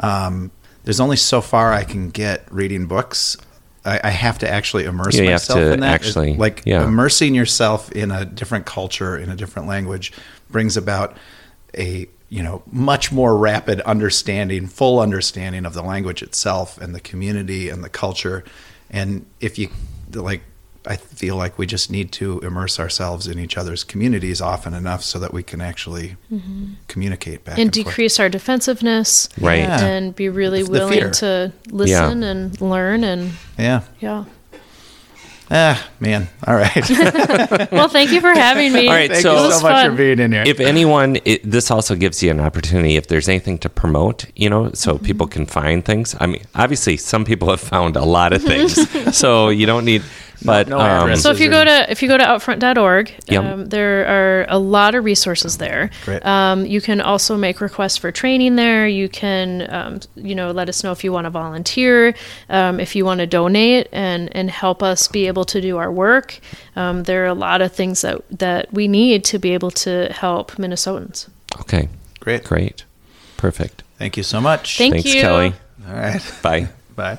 um, 0.00 0.50
there's 0.84 0.98
only 0.98 1.16
so 1.16 1.40
far 1.42 1.72
I 1.74 1.84
can 1.84 2.08
get 2.08 2.50
reading 2.50 2.86
books. 2.86 3.36
I, 3.84 4.00
I 4.04 4.10
have 4.10 4.38
to 4.38 4.48
actually 4.50 4.84
immerse 4.84 5.14
Yeah, 5.14 5.22
you 5.24 5.30
have 5.30 5.34
myself 5.42 5.58
to 5.60 5.72
in 5.74 5.80
that. 5.80 5.92
actually- 5.92 6.36
like 6.36 6.62
yeah. 6.64 6.84
immersing 6.86 7.34
yourself 7.34 7.92
in 7.92 8.10
a 8.10 8.24
different 8.24 8.64
culture, 8.64 9.18
in 9.18 9.28
a 9.28 9.36
different 9.36 9.68
language, 9.68 10.12
brings 10.50 10.76
about 10.78 11.16
a 11.76 12.08
you 12.30 12.42
know 12.42 12.62
much 12.72 13.12
more 13.12 13.36
rapid 13.36 13.80
understanding, 13.82 14.66
full 14.68 15.00
understanding 15.00 15.66
of 15.66 15.74
the 15.74 15.82
language 15.82 16.22
itself 16.22 16.80
and 16.80 16.94
the 16.94 17.00
community 17.00 17.68
and 17.68 17.84
the 17.84 17.90
culture. 17.90 18.42
And 18.90 19.26
if 19.40 19.58
you 19.58 19.68
like 20.14 20.42
I 20.86 20.96
feel 20.96 21.36
like 21.36 21.58
we 21.58 21.66
just 21.66 21.90
need 21.90 22.12
to 22.12 22.40
immerse 22.40 22.78
ourselves 22.78 23.26
in 23.26 23.38
each 23.38 23.56
other's 23.56 23.84
communities 23.84 24.40
often 24.42 24.74
enough 24.74 25.02
so 25.02 25.18
that 25.18 25.32
we 25.32 25.42
can 25.42 25.60
actually 25.62 26.16
communicate 26.88 27.44
back 27.44 27.54
and 27.58 27.62
and, 27.68 27.74
forth. 27.74 27.86
decrease 27.86 28.20
our 28.20 28.28
defensiveness 28.28 29.28
Right. 29.40 29.60
Yeah. 29.60 29.82
and 29.84 30.14
be 30.14 30.28
really 30.28 30.60
It's 30.60 30.68
the 30.68 30.78
fear. 30.88 30.96
willing 30.98 31.12
to 31.12 31.52
listen 31.70 32.22
and 32.22 32.60
learn 32.60 33.02
and 33.04 33.32
Yeah. 33.58 33.80
yeah. 34.00 34.24
Ah, 35.50 35.86
man. 36.00 36.28
All 36.46 36.54
right. 36.54 36.72
Well, 37.70 37.88
thank 37.88 38.10
you 38.12 38.20
for 38.20 38.32
having 38.32 38.72
me. 38.72 38.88
All 38.88 38.94
right, 38.94 39.10
Thank 39.10 39.22
so- 39.22 39.32
you 39.34 39.38
so 39.40 39.46
was 39.48 39.62
much 39.62 39.86
for 39.86 39.92
being 39.92 40.18
in 40.18 40.32
here. 40.32 40.42
if 40.46 40.58
anyone 40.58 41.18
it, 41.24 41.48
this 41.48 41.70
also 41.70 41.94
gives 41.94 42.22
you 42.22 42.30
an 42.30 42.40
opportunity 42.40 42.96
if 42.96 43.08
there's 43.08 43.28
anything 43.28 43.58
to 43.58 43.68
promote 43.68 44.24
you 44.36 44.48
know 44.48 44.70
so 44.72 44.94
Mm-hmm. 44.94 45.04
people 45.04 45.26
can 45.26 45.44
find 45.46 45.84
things 45.84 46.16
i 46.20 46.26
mean 46.26 46.42
obviously 46.54 46.96
some 46.96 47.24
people 47.24 47.48
have 47.50 47.60
found 47.60 47.96
a 47.96 48.04
lot 48.04 48.32
of 48.32 48.42
things 48.42 48.72
so 49.16 49.48
you 49.50 49.66
don't 49.66 49.84
need 49.84 50.02
but 50.44 50.68
no 50.68 50.78
um. 50.78 51.16
So 51.16 51.30
if 51.30 51.40
you 51.40 51.50
go 51.50 51.64
to 51.64 51.90
if 51.90 52.02
you 52.02 52.08
go 52.08 52.18
to 52.18 52.24
outfront.org, 52.24 53.14
Yep. 53.28 53.44
um, 53.44 53.66
there 53.66 54.06
are 54.06 54.46
a 54.48 54.58
lot 54.58 54.94
of 54.94 55.04
resources 55.04 55.58
there. 55.58 55.90
Great. 56.04 56.24
Um, 56.24 56.66
you 56.66 56.80
can 56.80 57.00
also 57.00 57.36
make 57.36 57.60
requests 57.60 57.96
for 57.96 58.12
training 58.12 58.56
there. 58.56 58.86
You 58.86 59.08
can 59.08 59.66
um, 59.72 60.00
you 60.16 60.34
know 60.34 60.50
let 60.52 60.68
us 60.68 60.84
know 60.84 60.92
if 60.92 61.02
you 61.04 61.12
want 61.12 61.24
to 61.26 61.30
volunteer, 61.30 62.14
um, 62.48 62.80
if 62.80 62.94
you 62.96 63.04
want 63.04 63.20
to 63.20 63.26
donate 63.26 63.88
and 63.92 64.34
and 64.36 64.50
help 64.50 64.82
us 64.82 65.08
be 65.08 65.26
able 65.26 65.44
to 65.46 65.60
do 65.60 65.76
our 65.78 65.90
work. 65.90 66.38
Um, 66.76 67.04
there 67.04 67.22
are 67.24 67.28
a 67.28 67.34
lot 67.34 67.60
of 67.62 67.72
things 67.72 68.00
that 68.02 68.20
that 68.30 68.72
we 68.72 68.88
need 68.88 69.24
to 69.24 69.38
be 69.38 69.50
able 69.54 69.70
to 69.86 70.12
help 70.12 70.52
Minnesotans. 70.52 71.28
okay 71.60 71.88
Great. 72.20 72.44
great 72.44 72.84
perfect 73.36 73.82
Thank 73.98 74.16
you 74.16 74.22
so 74.22 74.40
much. 74.40 74.78
Thank 74.78 74.94
thanks 74.94 75.14
you. 75.14 75.20
kelly 75.20 75.52
All 75.88 75.94
right. 75.94 76.22
bye 76.42 76.68
Bye. 76.96 77.18